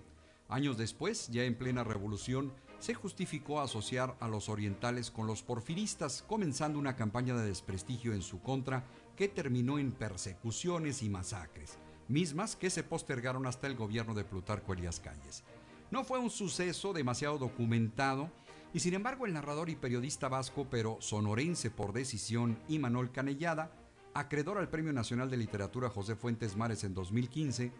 Años 0.48 0.78
después, 0.78 1.28
ya 1.28 1.44
en 1.44 1.54
plena 1.54 1.84
revolución, 1.84 2.50
se 2.78 2.94
justificó 2.94 3.60
asociar 3.60 4.16
a 4.20 4.28
los 4.28 4.48
orientales 4.48 5.10
con 5.10 5.26
los 5.26 5.42
porfiristas, 5.42 6.24
comenzando 6.26 6.78
una 6.78 6.96
campaña 6.96 7.36
de 7.36 7.46
desprestigio 7.46 8.14
en 8.14 8.22
su 8.22 8.40
contra 8.40 8.84
que 9.16 9.28
terminó 9.28 9.78
en 9.78 9.92
persecuciones 9.92 11.02
y 11.02 11.10
masacres, 11.10 11.76
mismas 12.08 12.56
que 12.56 12.70
se 12.70 12.82
postergaron 12.82 13.46
hasta 13.46 13.66
el 13.66 13.76
gobierno 13.76 14.14
de 14.14 14.24
Plutarco 14.24 14.72
Elías 14.72 14.98
Calles. 14.98 15.44
No 15.90 16.04
fue 16.04 16.18
un 16.18 16.30
suceso 16.30 16.92
demasiado 16.92 17.38
documentado, 17.38 18.30
y 18.76 18.80
sin 18.80 18.92
embargo 18.92 19.24
el 19.24 19.32
narrador 19.32 19.70
y 19.70 19.74
periodista 19.74 20.28
vasco, 20.28 20.66
pero 20.70 20.98
sonorense 21.00 21.70
por 21.70 21.94
decisión, 21.94 22.58
Imanol 22.68 23.10
Canellada, 23.10 23.70
acreedor 24.12 24.58
al 24.58 24.68
Premio 24.68 24.92
Nacional 24.92 25.30
de 25.30 25.38
Literatura 25.38 25.88
José 25.88 26.14
Fuentes 26.14 26.56
Mares 26.58 26.84
en 26.84 26.92
2015, 26.92 27.72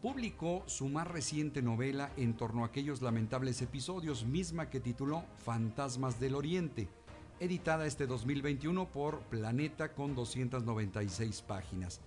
publicó 0.00 0.62
su 0.66 0.88
más 0.88 1.08
reciente 1.08 1.60
novela 1.60 2.12
en 2.16 2.34
torno 2.34 2.62
a 2.62 2.68
aquellos 2.68 3.02
lamentables 3.02 3.60
episodios, 3.62 4.26
misma 4.26 4.70
que 4.70 4.78
tituló 4.78 5.24
Fantasmas 5.44 6.20
del 6.20 6.36
Oriente, 6.36 6.88
editada 7.40 7.84
este 7.84 8.06
2021 8.06 8.92
por 8.92 9.18
Planeta 9.22 9.92
con 9.92 10.14
296 10.14 11.42
páginas. 11.42 12.00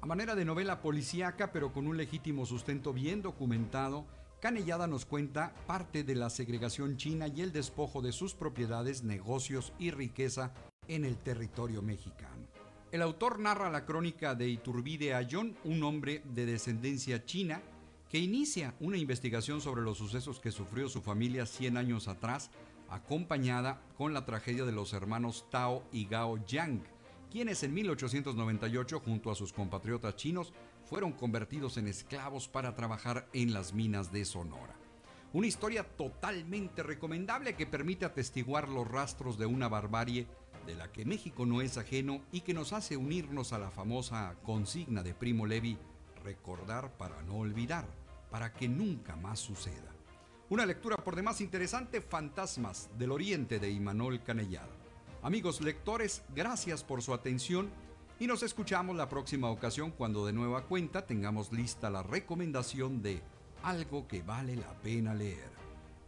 A 0.00 0.06
manera 0.06 0.34
de 0.34 0.44
novela 0.44 0.82
policíaca, 0.82 1.52
pero 1.52 1.72
con 1.72 1.86
un 1.86 1.96
legítimo 1.96 2.46
sustento 2.46 2.92
bien 2.92 3.22
documentado, 3.22 4.06
Canellada 4.46 4.86
nos 4.86 5.06
cuenta 5.06 5.52
parte 5.66 6.04
de 6.04 6.14
la 6.14 6.30
segregación 6.30 6.96
china 6.96 7.26
y 7.26 7.40
el 7.40 7.50
despojo 7.50 8.00
de 8.00 8.12
sus 8.12 8.32
propiedades, 8.32 9.02
negocios 9.02 9.72
y 9.76 9.90
riqueza 9.90 10.54
en 10.86 11.04
el 11.04 11.16
territorio 11.16 11.82
mexicano. 11.82 12.46
El 12.92 13.02
autor 13.02 13.40
narra 13.40 13.72
la 13.72 13.84
crónica 13.84 14.36
de 14.36 14.48
Iturbide 14.48 15.14
Ayón, 15.14 15.56
un 15.64 15.82
hombre 15.82 16.22
de 16.32 16.46
descendencia 16.46 17.24
china, 17.24 17.60
que 18.08 18.18
inicia 18.18 18.76
una 18.78 18.98
investigación 18.98 19.60
sobre 19.60 19.82
los 19.82 19.98
sucesos 19.98 20.38
que 20.38 20.52
sufrió 20.52 20.88
su 20.88 21.02
familia 21.02 21.44
100 21.44 21.76
años 21.76 22.06
atrás, 22.06 22.52
acompañada 22.88 23.82
con 23.98 24.14
la 24.14 24.24
tragedia 24.24 24.64
de 24.64 24.70
los 24.70 24.92
hermanos 24.92 25.46
Tao 25.50 25.82
y 25.90 26.06
Gao 26.06 26.38
Yang, 26.46 26.84
quienes 27.32 27.64
en 27.64 27.74
1898, 27.74 29.00
junto 29.00 29.32
a 29.32 29.34
sus 29.34 29.52
compatriotas 29.52 30.14
chinos, 30.14 30.52
fueron 30.88 31.12
convertidos 31.12 31.76
en 31.76 31.88
esclavos 31.88 32.48
para 32.48 32.74
trabajar 32.74 33.28
en 33.32 33.52
las 33.52 33.74
minas 33.74 34.12
de 34.12 34.24
Sonora. 34.24 34.76
Una 35.32 35.48
historia 35.48 35.82
totalmente 35.82 36.82
recomendable 36.82 37.54
que 37.54 37.66
permite 37.66 38.04
atestiguar 38.04 38.68
los 38.68 38.88
rastros 38.88 39.36
de 39.36 39.46
una 39.46 39.68
barbarie 39.68 40.26
de 40.64 40.74
la 40.76 40.90
que 40.92 41.04
México 41.04 41.44
no 41.44 41.60
es 41.60 41.76
ajeno 41.76 42.22
y 42.32 42.40
que 42.40 42.54
nos 42.54 42.72
hace 42.72 42.96
unirnos 42.96 43.52
a 43.52 43.58
la 43.58 43.70
famosa 43.70 44.36
consigna 44.44 45.02
de 45.02 45.14
Primo 45.14 45.44
Levi, 45.44 45.76
recordar 46.24 46.96
para 46.96 47.20
no 47.22 47.36
olvidar, 47.36 47.86
para 48.30 48.52
que 48.52 48.68
nunca 48.68 49.16
más 49.16 49.40
suceda. 49.40 49.92
Una 50.48 50.64
lectura 50.64 50.96
por 50.96 51.16
demás 51.16 51.40
interesante, 51.40 52.00
Fantasmas 52.00 52.88
del 52.96 53.10
Oriente 53.10 53.58
de 53.58 53.70
Imanol 53.70 54.22
Canellada. 54.22 54.70
Amigos 55.22 55.60
lectores, 55.60 56.22
gracias 56.34 56.84
por 56.84 57.02
su 57.02 57.12
atención 57.12 57.70
y 58.18 58.26
nos 58.26 58.42
escuchamos 58.42 58.96
la 58.96 59.08
próxima 59.08 59.50
ocasión 59.50 59.90
cuando 59.90 60.24
de 60.24 60.32
nueva 60.32 60.64
cuenta 60.64 61.06
tengamos 61.06 61.52
lista 61.52 61.90
la 61.90 62.02
recomendación 62.02 63.02
de 63.02 63.20
algo 63.62 64.08
que 64.08 64.22
vale 64.22 64.56
la 64.56 64.72
pena 64.80 65.14
leer. 65.14 65.50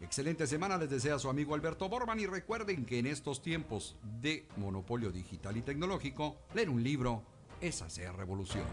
Excelente 0.01 0.47
semana 0.47 0.77
les 0.77 0.89
desea 0.89 1.19
su 1.19 1.29
amigo 1.29 1.53
Alberto 1.53 1.89
Borman 1.89 2.19
y 2.19 2.25
recuerden 2.25 2.85
que 2.85 2.99
en 2.99 3.05
estos 3.05 3.41
tiempos 3.41 3.97
de 4.21 4.47
monopolio 4.57 5.11
digital 5.11 5.57
y 5.57 5.61
tecnológico, 5.61 6.37
leer 6.53 6.69
un 6.69 6.81
libro 6.81 7.23
es 7.61 7.81
hacer 7.81 8.13
revolución. 8.15 8.63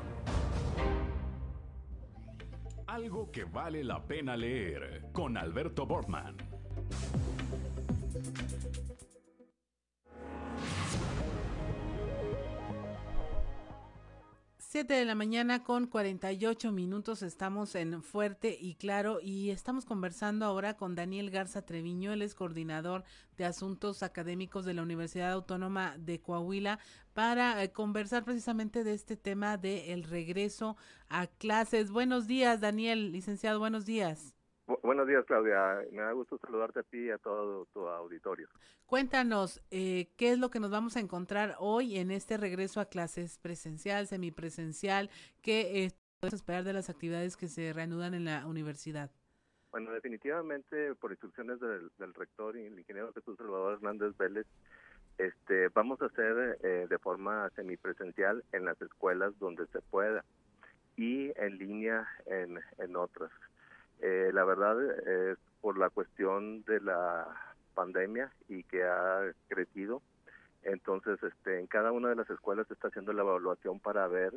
Algo 2.86 3.30
que 3.32 3.44
vale 3.44 3.82
la 3.82 4.02
pena 4.06 4.36
leer 4.36 5.10
con 5.12 5.36
Alberto 5.36 5.84
Bortman. 5.84 6.36
7 14.68 14.94
de 14.94 15.04
la 15.04 15.14
mañana 15.14 15.62
con 15.62 15.86
48 15.86 16.72
minutos 16.72 17.22
estamos 17.22 17.76
en 17.76 18.02
Fuerte 18.02 18.58
y 18.60 18.74
Claro 18.74 19.20
y 19.22 19.50
estamos 19.50 19.84
conversando 19.84 20.44
ahora 20.44 20.76
con 20.76 20.96
Daniel 20.96 21.30
Garza 21.30 21.62
Treviño, 21.62 22.12
él 22.12 22.20
es 22.20 22.34
coordinador 22.34 23.04
de 23.36 23.44
asuntos 23.44 24.02
académicos 24.02 24.64
de 24.64 24.74
la 24.74 24.82
Universidad 24.82 25.30
Autónoma 25.30 25.96
de 25.98 26.20
Coahuila 26.20 26.80
para 27.14 27.62
eh, 27.62 27.70
conversar 27.70 28.24
precisamente 28.24 28.82
de 28.82 28.94
este 28.94 29.16
tema 29.16 29.56
de 29.56 29.92
el 29.92 30.02
regreso 30.02 30.76
a 31.08 31.28
clases. 31.28 31.92
Buenos 31.92 32.26
días, 32.26 32.60
Daniel, 32.60 33.12
licenciado, 33.12 33.60
buenos 33.60 33.86
días. 33.86 34.35
Buenos 34.82 35.06
días, 35.06 35.24
Claudia. 35.26 35.80
Me 35.92 36.02
da 36.02 36.10
gusto 36.12 36.38
saludarte 36.38 36.80
a 36.80 36.82
ti 36.82 36.98
y 36.98 37.10
a 37.10 37.18
todo 37.18 37.66
tu 37.66 37.86
auditorio. 37.86 38.48
Cuéntanos, 38.86 39.62
eh, 39.70 40.08
¿qué 40.16 40.32
es 40.32 40.38
lo 40.40 40.50
que 40.50 40.58
nos 40.58 40.72
vamos 40.72 40.96
a 40.96 41.00
encontrar 41.00 41.54
hoy 41.60 41.98
en 41.98 42.10
este 42.10 42.36
regreso 42.36 42.80
a 42.80 42.86
clases 42.86 43.38
presencial, 43.38 44.08
semipresencial, 44.08 45.08
que 45.40 45.92
puedes 46.18 46.34
esperar 46.34 46.64
de 46.64 46.72
las 46.72 46.90
actividades 46.90 47.36
que 47.36 47.46
se 47.46 47.72
reanudan 47.72 48.14
en 48.14 48.24
la 48.24 48.44
universidad? 48.46 49.12
Bueno, 49.70 49.92
definitivamente 49.92 50.94
por 50.96 51.12
instrucciones 51.12 51.60
del, 51.60 52.14
rector 52.14 52.56
y 52.56 52.64
el 52.64 52.78
ingeniero 52.78 53.12
Jesús 53.12 53.36
Salvador 53.36 53.74
Hernández 53.74 54.16
Vélez, 54.16 54.46
este, 55.18 55.68
vamos 55.68 56.02
a 56.02 56.06
hacer 56.06 56.58
eh, 56.62 56.86
de 56.88 56.98
forma 56.98 57.50
semipresencial 57.50 58.42
en 58.52 58.64
las 58.64 58.80
escuelas 58.82 59.38
donde 59.38 59.66
se 59.68 59.80
pueda 59.80 60.24
y 60.96 61.30
en 61.36 61.58
línea 61.58 62.08
en, 62.26 62.58
en 62.78 62.96
otras. 62.96 63.30
Eh, 64.00 64.30
la 64.32 64.44
verdad 64.44 64.80
es 65.06 65.38
por 65.60 65.78
la 65.78 65.90
cuestión 65.90 66.62
de 66.64 66.80
la 66.80 67.26
pandemia 67.74 68.32
y 68.48 68.62
que 68.64 68.84
ha 68.84 69.32
crecido. 69.48 70.02
Entonces, 70.62 71.22
este, 71.22 71.60
en 71.60 71.66
cada 71.66 71.92
una 71.92 72.08
de 72.08 72.16
las 72.16 72.28
escuelas 72.28 72.66
se 72.66 72.74
está 72.74 72.88
haciendo 72.88 73.12
la 73.12 73.22
evaluación 73.22 73.78
para 73.78 74.06
ver 74.08 74.32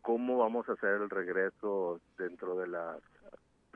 cómo 0.00 0.38
vamos 0.38 0.68
a 0.68 0.72
hacer 0.72 1.00
el 1.00 1.10
regreso 1.10 2.00
dentro 2.18 2.58
de 2.58 2.66
las 2.66 3.00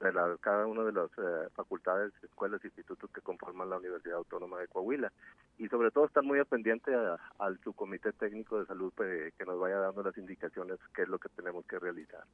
de 0.00 0.12
la, 0.12 0.36
cada 0.40 0.66
una 0.66 0.82
de 0.82 0.92
las 0.92 1.10
eh, 1.16 1.48
facultades, 1.54 2.12
escuelas, 2.22 2.62
institutos 2.64 3.10
que 3.10 3.22
conforman 3.22 3.70
la 3.70 3.78
Universidad 3.78 4.18
Autónoma 4.18 4.58
de 4.58 4.68
Coahuila. 4.68 5.10
Y 5.58 5.68
sobre 5.68 5.90
todo 5.90 6.04
estar 6.04 6.22
muy 6.22 6.42
pendiente 6.44 6.92
al 7.38 7.58
subcomité 7.60 8.12
técnico 8.12 8.60
de 8.60 8.66
salud 8.66 8.92
pues, 8.94 9.32
que 9.34 9.46
nos 9.46 9.58
vaya 9.58 9.78
dando 9.78 10.02
las 10.02 10.16
indicaciones 10.18 10.78
qué 10.94 11.02
es 11.02 11.08
lo 11.08 11.18
que 11.18 11.30
tenemos 11.30 11.64
que 11.66 11.78
realizar. 11.78 12.24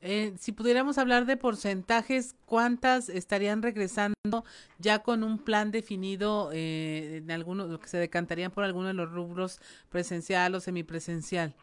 Eh, 0.00 0.34
si 0.38 0.52
pudiéramos 0.52 0.96
hablar 0.98 1.26
de 1.26 1.36
porcentajes, 1.36 2.36
¿cuántas 2.46 3.08
estarían 3.08 3.62
regresando 3.62 4.44
ya 4.78 5.02
con 5.02 5.24
un 5.24 5.38
plan 5.42 5.72
definido 5.72 6.50
eh, 6.52 7.16
en 7.16 7.30
algunos, 7.30 7.80
que 7.80 7.88
se 7.88 7.98
decantarían 7.98 8.52
por 8.52 8.64
alguno 8.64 8.88
de 8.88 8.94
los 8.94 9.12
rubros 9.12 9.60
presencial 9.90 10.54
o 10.54 10.60
semipresencial? 10.60 11.54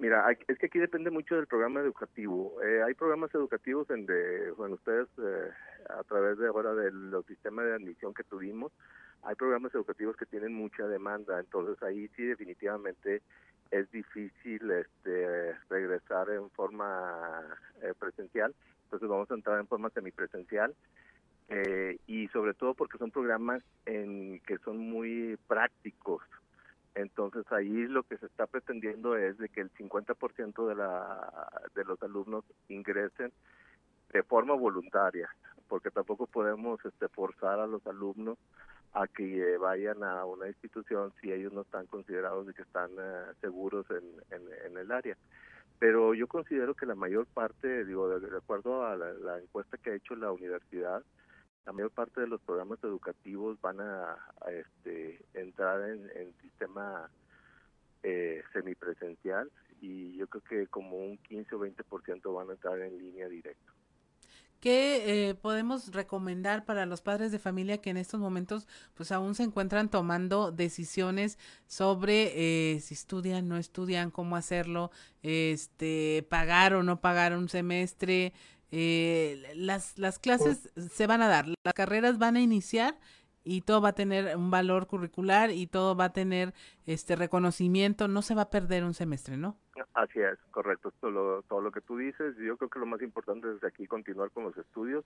Mira, 0.00 0.24
es 0.48 0.58
que 0.58 0.66
aquí 0.66 0.78
depende 0.78 1.10
mucho 1.10 1.36
del 1.36 1.46
programa 1.46 1.80
educativo. 1.80 2.56
Eh, 2.62 2.82
hay 2.82 2.94
programas 2.94 3.34
educativos 3.34 3.88
en 3.90 4.06
de, 4.06 4.50
bueno, 4.52 4.76
ustedes 4.76 5.06
eh, 5.18 5.50
a 5.90 6.02
través 6.04 6.38
de 6.38 6.48
ahora 6.48 6.74
de 6.74 6.90
los 6.90 7.26
sistemas 7.26 7.66
de 7.66 7.74
admisión 7.74 8.14
que 8.14 8.24
tuvimos, 8.24 8.72
hay 9.22 9.34
programas 9.34 9.74
educativos 9.74 10.16
que 10.16 10.24
tienen 10.24 10.54
mucha 10.54 10.86
demanda, 10.88 11.38
entonces 11.38 11.82
ahí 11.82 12.08
sí 12.16 12.24
definitivamente 12.24 13.20
es 13.70 13.90
difícil 13.90 14.70
este 14.70 15.54
regresar 15.68 16.30
en 16.30 16.50
forma 16.50 17.42
eh, 17.82 17.92
presencial, 17.98 18.54
entonces 18.84 19.08
vamos 19.08 19.30
a 19.30 19.34
entrar 19.34 19.60
en 19.60 19.66
forma 19.66 19.90
semipresencial 19.90 20.74
eh, 21.48 21.98
y 22.06 22.28
sobre 22.28 22.54
todo 22.54 22.74
porque 22.74 22.98
son 22.98 23.10
programas 23.10 23.62
en 23.86 24.40
que 24.40 24.58
son 24.58 24.78
muy 24.78 25.38
prácticos, 25.46 26.22
entonces 26.94 27.44
ahí 27.52 27.86
lo 27.86 28.02
que 28.02 28.18
se 28.18 28.26
está 28.26 28.46
pretendiendo 28.46 29.16
es 29.16 29.38
de 29.38 29.48
que 29.48 29.60
el 29.60 29.72
50% 29.74 30.66
de, 30.66 30.74
la, 30.74 31.50
de 31.74 31.84
los 31.84 32.02
alumnos 32.02 32.44
ingresen 32.68 33.32
de 34.12 34.22
forma 34.24 34.54
voluntaria, 34.54 35.28
porque 35.68 35.90
tampoco 35.90 36.26
podemos 36.26 36.84
este, 36.84 37.08
forzar 37.08 37.60
a 37.60 37.66
los 37.68 37.86
alumnos 37.86 38.38
a 38.92 39.06
que 39.06 39.56
vayan 39.58 40.02
a 40.02 40.24
una 40.24 40.48
institución 40.48 41.12
si 41.20 41.32
ellos 41.32 41.52
no 41.52 41.62
están 41.62 41.86
considerados 41.86 42.46
de 42.46 42.54
que 42.54 42.62
están 42.62 42.90
eh, 42.98 43.32
seguros 43.40 43.86
en, 43.90 44.04
en, 44.66 44.76
el 44.76 44.90
área. 44.90 45.16
Pero 45.78 46.14
yo 46.14 46.26
considero 46.26 46.74
que 46.74 46.86
la 46.86 46.94
mayor 46.94 47.26
parte, 47.26 47.84
digo, 47.84 48.08
de, 48.20 48.36
acuerdo 48.36 48.84
a 48.84 48.96
la 48.96 49.38
encuesta 49.38 49.78
que 49.78 49.90
ha 49.90 49.94
hecho 49.94 50.14
la 50.16 50.32
universidad, 50.32 51.02
la 51.66 51.72
mayor 51.72 51.90
parte 51.90 52.20
de 52.20 52.26
los 52.26 52.40
programas 52.40 52.82
educativos 52.82 53.60
van 53.60 53.80
a, 53.80 54.16
este, 54.50 55.20
entrar 55.34 55.88
en, 55.88 56.10
en 56.16 56.32
sistema 56.40 57.08
eh, 58.02 58.42
semipresencial 58.52 59.50
y 59.80 60.16
yo 60.16 60.26
creo 60.26 60.42
que 60.42 60.66
como 60.66 60.96
un 60.96 61.18
15 61.18 61.54
o 61.54 61.60
20% 61.60 62.34
van 62.34 62.50
a 62.50 62.52
entrar 62.52 62.80
en 62.80 62.98
línea 62.98 63.28
directa. 63.28 63.72
¿Qué 64.60 65.30
eh, 65.30 65.34
podemos 65.34 65.90
recomendar 65.90 66.66
para 66.66 66.84
los 66.84 67.00
padres 67.00 67.32
de 67.32 67.38
familia 67.38 67.78
que 67.78 67.88
en 67.88 67.96
estos 67.96 68.20
momentos 68.20 68.68
pues 68.92 69.10
aún 69.10 69.34
se 69.34 69.42
encuentran 69.42 69.88
tomando 69.88 70.52
decisiones 70.52 71.38
sobre 71.66 72.74
eh, 72.74 72.80
si 72.80 72.92
estudian, 72.92 73.48
no 73.48 73.56
estudian, 73.56 74.10
cómo 74.10 74.36
hacerlo, 74.36 74.90
este, 75.22 76.26
pagar 76.28 76.74
o 76.74 76.82
no 76.82 77.00
pagar 77.00 77.34
un 77.38 77.48
semestre, 77.48 78.34
eh, 78.70 79.50
las, 79.56 79.98
las 79.98 80.18
clases 80.18 80.70
se 80.92 81.06
van 81.06 81.22
a 81.22 81.28
dar, 81.28 81.46
las 81.64 81.74
carreras 81.74 82.18
van 82.18 82.36
a 82.36 82.42
iniciar 82.42 82.98
y 83.42 83.62
todo 83.62 83.80
va 83.80 83.90
a 83.90 83.94
tener 83.94 84.36
un 84.36 84.50
valor 84.50 84.86
curricular 84.86 85.50
y 85.50 85.66
todo 85.66 85.96
va 85.96 86.06
a 86.06 86.12
tener 86.12 86.52
este 86.84 87.16
reconocimiento, 87.16 88.08
no 88.08 88.20
se 88.20 88.34
va 88.34 88.42
a 88.42 88.50
perder 88.50 88.84
un 88.84 88.92
semestre, 88.92 89.36
¿no? 89.38 89.56
Así 89.94 90.20
es, 90.20 90.38
correcto, 90.50 90.92
todo 91.00 91.10
lo, 91.10 91.42
todo 91.42 91.60
lo 91.60 91.72
que 91.72 91.80
tú 91.80 91.96
dices. 91.96 92.36
Yo 92.36 92.56
creo 92.56 92.70
que 92.70 92.78
lo 92.78 92.86
más 92.86 93.02
importante 93.02 93.48
es 93.54 93.64
aquí 93.64 93.86
continuar 93.86 94.30
con 94.30 94.44
los 94.44 94.56
estudios. 94.56 95.04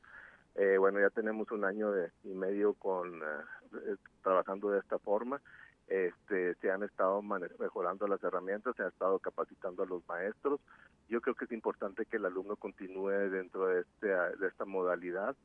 Eh, 0.56 0.76
bueno, 0.78 1.01
ya 1.01 1.10
tenemos 1.10 1.51
un 1.51 1.64
año 1.64 1.90
y 2.22 2.34
medio 2.34 2.74
con 2.74 3.14
eh, 3.16 3.96
trabajando 4.22 4.70
de 4.70 4.80
esta 4.80 4.98
forma. 4.98 5.40
Este, 5.86 6.55
se 6.56 6.70
han 6.70 6.82
estado 6.82 7.20
mejorando 7.22 8.06
las 8.06 8.22
herramientas, 8.22 8.74
se 8.76 8.82
ha 8.82 8.88
estado 8.88 9.18
capacitando 9.18 9.82
a 9.82 9.86
los 9.86 10.06
maestros 10.09 10.60
yo 11.09 11.20
creo 11.20 11.34
que 11.34 11.44
es 11.44 11.52
importante 11.52 12.06
que 12.06 12.16
el 12.16 12.24
alumno 12.24 12.56
continúe 12.56 13.30
dentro 13.30 13.66
de, 13.66 13.80
este, 13.80 14.06
de 14.06 14.48
esta 14.48 14.64
modalidad. 14.64 15.36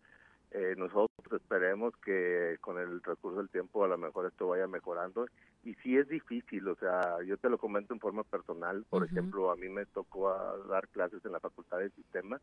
Eh, 0.52 0.74
nosotros 0.78 1.10
esperemos 1.32 1.96
que 1.98 2.58
con 2.62 2.80
el 2.80 3.04
recurso 3.04 3.38
del 3.38 3.50
tiempo 3.50 3.84
a 3.84 3.88
lo 3.88 3.98
mejor 3.98 4.26
esto 4.26 4.48
vaya 4.48 4.68
mejorando. 4.68 5.28
Y 5.64 5.76
sí 5.76 5.98
es 5.98 6.08
difícil, 6.08 6.68
o 6.68 6.76
sea, 6.76 7.22
yo 7.24 7.38
te 7.38 7.50
lo 7.50 7.58
comento 7.58 7.94
en 7.94 8.00
forma 8.00 8.24
personal. 8.24 8.86
Por 8.90 9.06
ejemplo, 9.06 9.52
a 9.52 9.56
mí 9.56 9.70
me 9.70 9.86
tocó 9.86 10.34
dar 10.70 10.88
clases 10.88 11.24
en 11.26 11.34
la 11.34 11.40
Facultad 11.40 11.80
de 11.80 11.90
Sistemas 11.92 12.42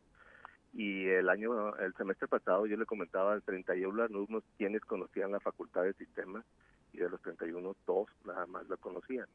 y 0.73 1.07
el 1.07 1.29
año, 1.29 1.75
el 1.77 1.93
semestre 1.95 2.27
pasado 2.27 2.67
yo 2.67 2.77
le 2.77 2.85
comentaba 2.85 3.33
a 3.33 3.41
31 3.41 4.03
alumnos 4.03 4.43
quienes 4.57 4.81
conocían 4.81 5.31
la 5.31 5.39
Facultad 5.39 5.83
de 5.83 5.93
Sistemas 5.93 6.45
y 6.93 6.99
de 6.99 7.09
los 7.09 7.21
31 7.21 7.75
dos 7.85 8.07
nada 8.25 8.45
más 8.45 8.67
la 8.69 8.77
conocían. 8.77 9.27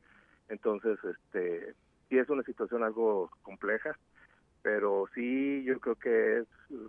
Entonces, 0.48 0.98
este, 1.02 1.74
sí 2.08 2.18
es 2.18 2.28
una 2.28 2.42
situación 2.44 2.84
algo 2.84 3.30
compleja, 3.42 3.98
pero 4.62 5.06
sí 5.14 5.64
yo 5.64 5.78
creo 5.80 5.96
que 5.96 6.38
es 6.38 6.46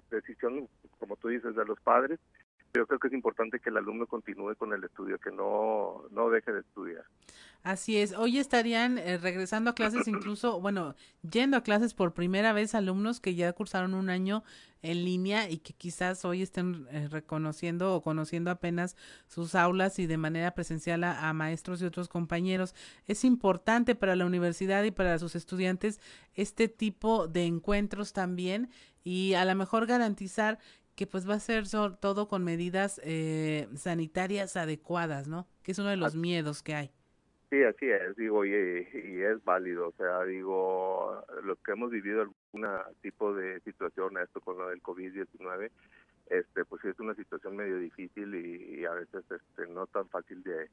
decisión, 0.09 0.67
como 0.99 1.15
tú 1.15 1.29
dices, 1.29 1.55
de 1.55 1.65
los 1.65 1.79
padres. 1.81 2.19
Yo 2.75 2.87
creo 2.87 2.99
que 2.99 3.07
es 3.07 3.13
importante 3.13 3.59
que 3.59 3.69
el 3.69 3.77
alumno 3.77 4.07
continúe 4.07 4.55
con 4.55 4.73
el 4.73 4.83
estudio, 4.83 5.19
que 5.19 5.31
no, 5.31 6.05
no 6.09 6.29
deje 6.31 6.51
de 6.51 6.61
estudiar. 6.61 7.05
Así 7.61 7.97
es. 7.97 8.13
Hoy 8.13 8.39
estarían 8.39 8.97
eh, 8.97 9.19
regresando 9.19 9.69
a 9.69 9.75
clases, 9.75 10.07
incluso, 10.07 10.59
bueno, 10.59 10.95
yendo 11.21 11.57
a 11.57 11.61
clases 11.61 11.93
por 11.93 12.13
primera 12.13 12.51
vez 12.51 12.73
alumnos 12.73 13.19
que 13.19 13.35
ya 13.35 13.53
cursaron 13.53 13.93
un 13.93 14.09
año 14.09 14.43
en 14.81 15.05
línea 15.05 15.49
y 15.49 15.59
que 15.59 15.73
quizás 15.73 16.25
hoy 16.25 16.41
estén 16.41 16.87
eh, 16.89 17.07
reconociendo 17.09 17.95
o 17.95 18.01
conociendo 18.01 18.51
apenas 18.51 18.97
sus 19.27 19.55
aulas 19.55 19.97
y 19.99 20.07
de 20.07 20.17
manera 20.17 20.55
presencial 20.55 21.03
a, 21.03 21.31
maestros 21.31 21.81
y 21.81 21.85
otros 21.85 22.09
compañeros. 22.09 22.75
Es 23.07 23.23
importante 23.23 23.95
para 23.95 24.15
la 24.15 24.25
universidad 24.25 24.83
y 24.83 24.91
para 24.91 25.17
sus 25.19 25.35
estudiantes 25.35 26.01
este 26.33 26.67
tipo 26.67 27.27
de 27.27 27.45
encuentros 27.45 28.13
también 28.13 28.69
y 29.03 29.33
a 29.33 29.45
lo 29.45 29.55
mejor 29.55 29.85
garantizar 29.85 30.59
que 30.95 31.07
pues 31.07 31.27
va 31.27 31.35
a 31.35 31.39
ser 31.39 31.65
todo 31.99 32.27
con 32.27 32.43
medidas 32.43 33.01
eh, 33.03 33.67
sanitarias 33.75 34.55
adecuadas, 34.57 35.27
¿no? 35.27 35.47
Que 35.63 35.71
es 35.71 35.79
uno 35.79 35.89
de 35.89 35.97
los 35.97 36.15
miedos 36.15 36.61
que 36.63 36.75
hay. 36.75 36.91
Sí, 37.53 37.61
así 37.61 37.85
es, 37.87 38.15
digo, 38.15 38.43
y, 38.45 38.51
es 38.51 39.43
válido, 39.43 39.89
o 39.89 39.91
sea, 39.91 40.23
digo, 40.23 41.23
los 41.43 41.59
que 41.59 41.73
hemos 41.73 41.91
vivido 41.91 42.21
algún 42.21 42.67
tipo 43.03 43.31
de 43.35 43.59
situación, 43.59 44.17
esto 44.17 44.41
con 44.41 44.57
lo 44.57 44.69
del 44.69 44.81
COVID-19, 44.81 45.69
este, 46.31 46.65
pues 46.65 46.83
es 46.85 46.99
una 46.99 47.13
situación 47.13 47.55
medio 47.55 47.77
difícil 47.77 48.33
y, 48.33 48.83
a 48.85 48.93
veces 48.93 49.23
este, 49.29 49.67
no 49.67 49.85
tan 49.85 50.09
fácil 50.09 50.41
de, 50.41 50.67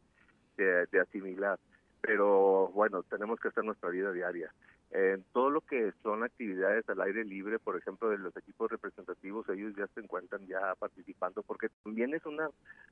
de, 0.56 1.00
asimilar, 1.00 1.58
pero 2.00 2.68
bueno, 2.68 3.02
tenemos 3.02 3.38
que 3.40 3.48
hacer 3.48 3.62
nuestra 3.62 3.90
vida 3.90 4.10
diaria. 4.12 4.50
En 4.92 5.22
todo 5.32 5.50
lo 5.50 5.60
que 5.60 5.92
son 6.02 6.24
actividades 6.24 6.88
al 6.88 7.00
aire 7.00 7.24
libre, 7.24 7.60
por 7.60 7.76
ejemplo, 7.76 8.10
de 8.10 8.18
los 8.18 8.36
equipos 8.36 8.70
representativos, 8.70 9.48
ellos 9.48 9.72
ya 9.76 9.86
se 9.88 10.00
encuentran 10.00 10.44
ya 10.48 10.74
participando, 10.80 11.42
porque 11.44 11.68
también 11.84 12.12
es 12.12 12.26
una 12.26 12.50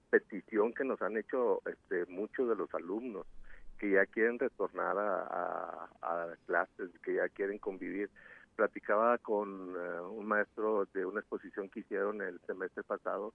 petición 0.08 0.72
que 0.72 0.84
nos 0.84 1.02
han 1.02 1.16
hecho 1.16 1.60
este, 1.66 2.06
muchos 2.06 2.48
de 2.48 2.54
los 2.54 2.72
alumnos 2.72 3.26
que 3.78 3.90
ya 3.90 4.06
quieren 4.06 4.38
retornar 4.38 4.96
a, 4.98 6.36
clases, 6.46 6.90
que 7.02 7.14
ya 7.14 7.28
quieren 7.28 7.58
convivir. 7.58 8.10
Platicaba 8.56 9.18
con 9.18 9.74
eh, 9.76 10.00
un 10.00 10.26
maestro 10.26 10.86
de 10.92 11.04
una 11.04 11.20
exposición 11.20 11.68
que 11.68 11.80
hicieron 11.80 12.20
el 12.22 12.40
semestre 12.46 12.82
pasado, 12.82 13.32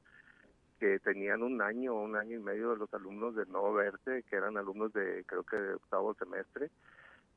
que 0.79 0.99
tenían 0.99 1.43
un 1.43 1.61
año 1.61 1.93
un 1.93 2.17
año 2.17 2.37
y 2.37 2.41
medio 2.41 2.71
de 2.71 2.77
los 2.77 2.93
alumnos 2.93 3.35
de 3.35 3.45
no 3.45 3.73
verse, 3.73 4.23
que 4.29 4.35
eran 4.35 4.57
alumnos 4.57 4.91
de 4.93 5.23
creo 5.25 5.43
que 5.43 5.55
de 5.55 5.73
octavo 5.75 6.13
semestre, 6.15 6.69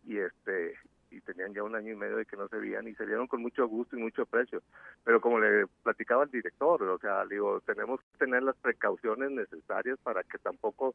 y 0.05 0.19
este 0.19 0.75
y 1.11 1.21
tenían 1.21 1.55
ya 1.55 1.63
un 1.63 1.75
año 1.75 1.93
y 1.93 1.97
medio 1.97 2.17
de 2.17 2.27
que 2.27 2.37
no 2.37 2.49
se 2.49 2.59
veían 2.59 2.89
y 2.89 2.95
se 2.95 3.07
vieron 3.07 3.27
con 3.27 3.43
mucho 3.43 3.67
gusto 3.67 3.97
y 3.97 4.01
mucho 4.01 4.23
aprecio. 4.23 4.63
Pero 5.05 5.21
como 5.21 5.39
le 5.39 5.67
platicaba 5.83 6.25
el 6.25 6.31
director, 6.31 6.83
o 6.83 6.99
sea, 6.99 7.25
digo, 7.27 7.61
tenemos 7.61 8.01
que 8.01 8.19
tener 8.19 8.43
las 8.43 8.57
precauciones 8.57 9.31
necesarias 9.31 9.99
para 10.03 10.23
que 10.25 10.39
tampoco 10.39 10.95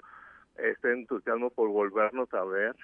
este 0.56 0.92
entusiasmo 0.94 1.50
por 1.50 1.70
volvernos 1.70 2.34
a 2.34 2.44
ver 2.44 2.76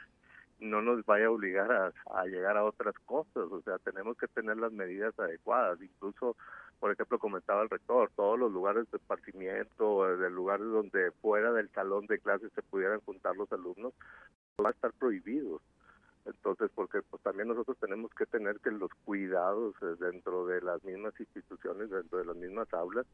no 0.59 0.81
nos 0.81 1.05
vaya 1.05 1.27
a 1.27 1.31
obligar 1.31 1.93
a, 2.09 2.25
llegar 2.25 2.57
a 2.57 2.63
otras 2.63 2.95
cosas, 3.05 3.43
o 3.51 3.61
sea, 3.61 3.77
tenemos 3.79 4.17
que 4.17 4.27
tener 4.27 4.57
las 4.57 4.71
medidas 4.71 5.17
adecuadas, 5.19 5.79
incluso 5.81 6.35
por 6.79 6.91
ejemplo, 6.91 7.17
comentaba 7.17 7.63
el 7.63 7.69
rector, 7.69 8.11
todos 8.15 8.37
los 8.37 8.51
lugares 8.51 8.89
de 8.91 8.97
esparcimiento, 8.97 10.15
de 10.15 10.29
lugares 10.29 10.67
donde 10.67 11.11
fuera 11.23 11.51
del 11.51 11.69
salón 11.69 12.05
de 12.05 12.19
clases 12.19 12.51
se 12.53 12.61
pudieran 12.61 12.99
juntar 13.01 13.35
los 13.35 13.51
alumnos, 13.51 13.93
van 14.57 14.67
a 14.67 14.69
estar 14.69 14.91
prohibidos. 14.93 15.61
Entonces, 16.27 16.69
porque 16.75 17.01
pues 17.01 17.23
también 17.23 17.47
nosotros 17.47 17.77
tenemos 17.79 18.13
que 18.13 18.25
tener 18.25 18.59
que 18.59 18.71
los 18.71 18.91
cuidados 19.05 19.75
eh, 19.81 19.95
dentro 19.99 20.45
de 20.45 20.61
las 20.61 20.83
mismas 20.83 21.17
instituciones, 21.19 21.89
dentro 21.89 22.19
de 22.19 22.25
las 22.25 22.35
mismas 22.35 22.71
aulas, 22.73 23.05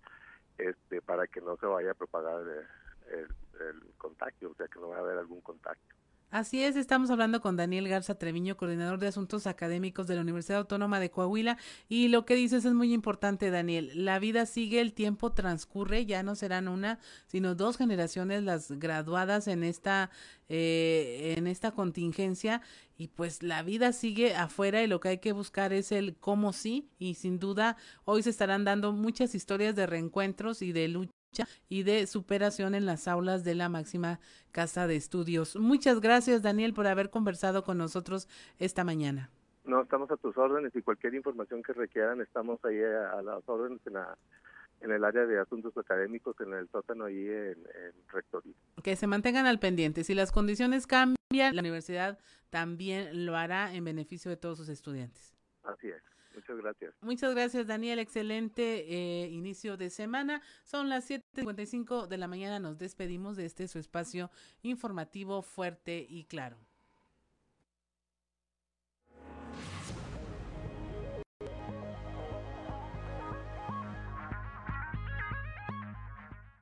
este, 0.58 1.02
para 1.02 1.28
que 1.28 1.40
no 1.42 1.56
se 1.58 1.68
vaya 1.68 1.92
a 1.92 1.94
propagar 1.96 2.42
el, 2.42 3.20
el, 3.20 3.28
el 3.68 3.94
contagio, 3.98 4.52
o 4.52 4.56
sea, 4.56 4.68
que 4.68 4.80
no 4.80 4.90
vaya 4.90 5.02
a 5.02 5.06
haber 5.06 5.18
algún 5.20 5.42
contagio. 5.42 5.94
Así 6.34 6.64
es, 6.64 6.76
estamos 6.76 7.12
hablando 7.12 7.42
con 7.42 7.58
Daniel 7.58 7.88
Garza 7.88 8.18
Treviño, 8.18 8.58
coordinador 8.58 8.98
de 8.98 9.06
asuntos 9.06 9.46
académicos 9.46 10.08
de 10.08 10.16
la 10.16 10.22
Universidad 10.22 10.58
Autónoma 10.58 11.00
de 11.00 11.12
Coahuila. 11.12 11.60
Y 11.90 12.08
lo 12.08 12.26
que 12.26 12.34
dices 12.34 12.66
es 12.66 12.74
muy 12.74 12.92
importante, 12.92 13.52
Daniel. 13.52 13.92
La 13.94 14.18
vida 14.18 14.48
sigue, 14.48 14.82
el 14.82 14.94
tiempo 14.94 15.34
transcurre, 15.34 16.08
ya 16.08 16.24
no 16.24 16.34
serán 16.34 16.70
una, 16.70 16.98
sino 17.28 17.54
dos 17.54 17.78
generaciones 17.78 18.42
las 18.42 18.72
graduadas 18.72 19.48
en 19.48 19.64
esta, 19.64 20.10
eh, 20.50 21.36
en 21.38 21.46
esta 21.46 21.70
contingencia. 21.70 22.64
Y 23.04 23.10
pues 23.10 23.44
la 23.44 23.64
vida 23.64 23.92
sigue 23.92 24.34
afuera 24.34 24.82
y 24.82 24.88
lo 24.88 25.02
que 25.02 25.10
hay 25.10 25.18
que 25.18 25.34
buscar 25.34 25.74
es 25.74 25.92
el 25.92 26.16
cómo 26.16 26.54
sí. 26.54 26.90
Y 27.00 27.16
sin 27.16 27.38
duda, 27.38 27.76
hoy 28.06 28.24
se 28.24 28.30
estarán 28.30 28.64
dando 28.64 28.94
muchas 28.94 29.36
historias 29.36 29.76
de 29.76 29.86
reencuentros 29.86 30.62
y 30.62 30.72
de 30.72 30.88
lucha 30.88 31.12
y 31.68 31.84
de 31.84 32.08
superación 32.08 32.76
en 32.76 32.86
las 32.86 33.10
aulas 33.10 33.44
de 33.44 33.56
la 33.56 33.68
máxima 33.68 34.22
casa 34.54 34.88
de 34.88 34.96
estudios. 34.96 35.58
Muchas 35.58 36.00
gracias, 36.00 36.44
Daniel, 36.44 36.74
por 36.74 36.88
haber 36.88 37.10
conversado 37.10 37.66
con 37.66 37.78
nosotros 37.78 38.30
esta 38.58 38.86
mañana. 38.86 39.30
No, 39.66 39.82
estamos 39.82 40.10
a 40.10 40.16
tus 40.16 40.38
órdenes 40.38 40.74
y 40.74 40.82
cualquier 40.82 41.14
información 41.16 41.62
que 41.62 41.74
requieran, 41.74 42.22
estamos 42.22 42.64
ahí 42.64 42.80
a, 42.82 43.22
las 43.22 43.44
órdenes 43.50 43.82
en, 43.86 43.96
la, 43.96 44.18
en 44.84 44.92
el 44.92 45.04
área 45.04 45.26
de 45.26 45.40
asuntos 45.40 45.76
académicos, 45.78 46.36
en 46.42 46.54
el 46.54 46.70
sótano 46.70 47.06
ahí 47.06 47.28
en, 47.28 47.58
en 47.58 48.08
Rectoría. 48.12 48.54
Que 48.84 48.96
se 48.96 49.08
mantengan 49.08 49.46
al 49.46 49.60
pendiente. 49.60 50.04
Si 50.04 50.14
las 50.14 50.32
condiciones 50.32 50.86
cambian, 50.88 51.56
la 51.56 51.62
universidad 51.62 52.20
también 52.50 53.26
lo 53.26 53.36
hará 53.36 53.74
en 53.74 53.86
beneficio 53.86 54.30
de 54.30 54.38
todos 54.38 54.58
sus 54.58 54.70
estudiantes. 54.70 55.34
Así 55.64 55.88
es. 55.88 56.04
Muchas 56.36 56.58
gracias. 56.58 56.94
Muchas 57.02 57.36
gracias, 57.36 57.68
Daniel. 57.68 58.00
Excelente 58.00 58.86
eh, 58.88 59.28
inicio 59.30 59.78
de 59.78 59.90
semana. 59.90 60.42
Son 60.64 60.90
las 60.90 61.10
7.55 61.10 62.08
de 62.08 62.18
la 62.18 62.28
mañana. 62.28 62.60
Nos 62.60 62.78
despedimos 62.78 63.38
de 63.38 63.46
este 63.46 63.68
su 63.68 63.80
espacio 63.80 64.32
informativo 64.64 65.42
fuerte 65.42 66.06
y 66.10 66.26
claro. 66.26 66.58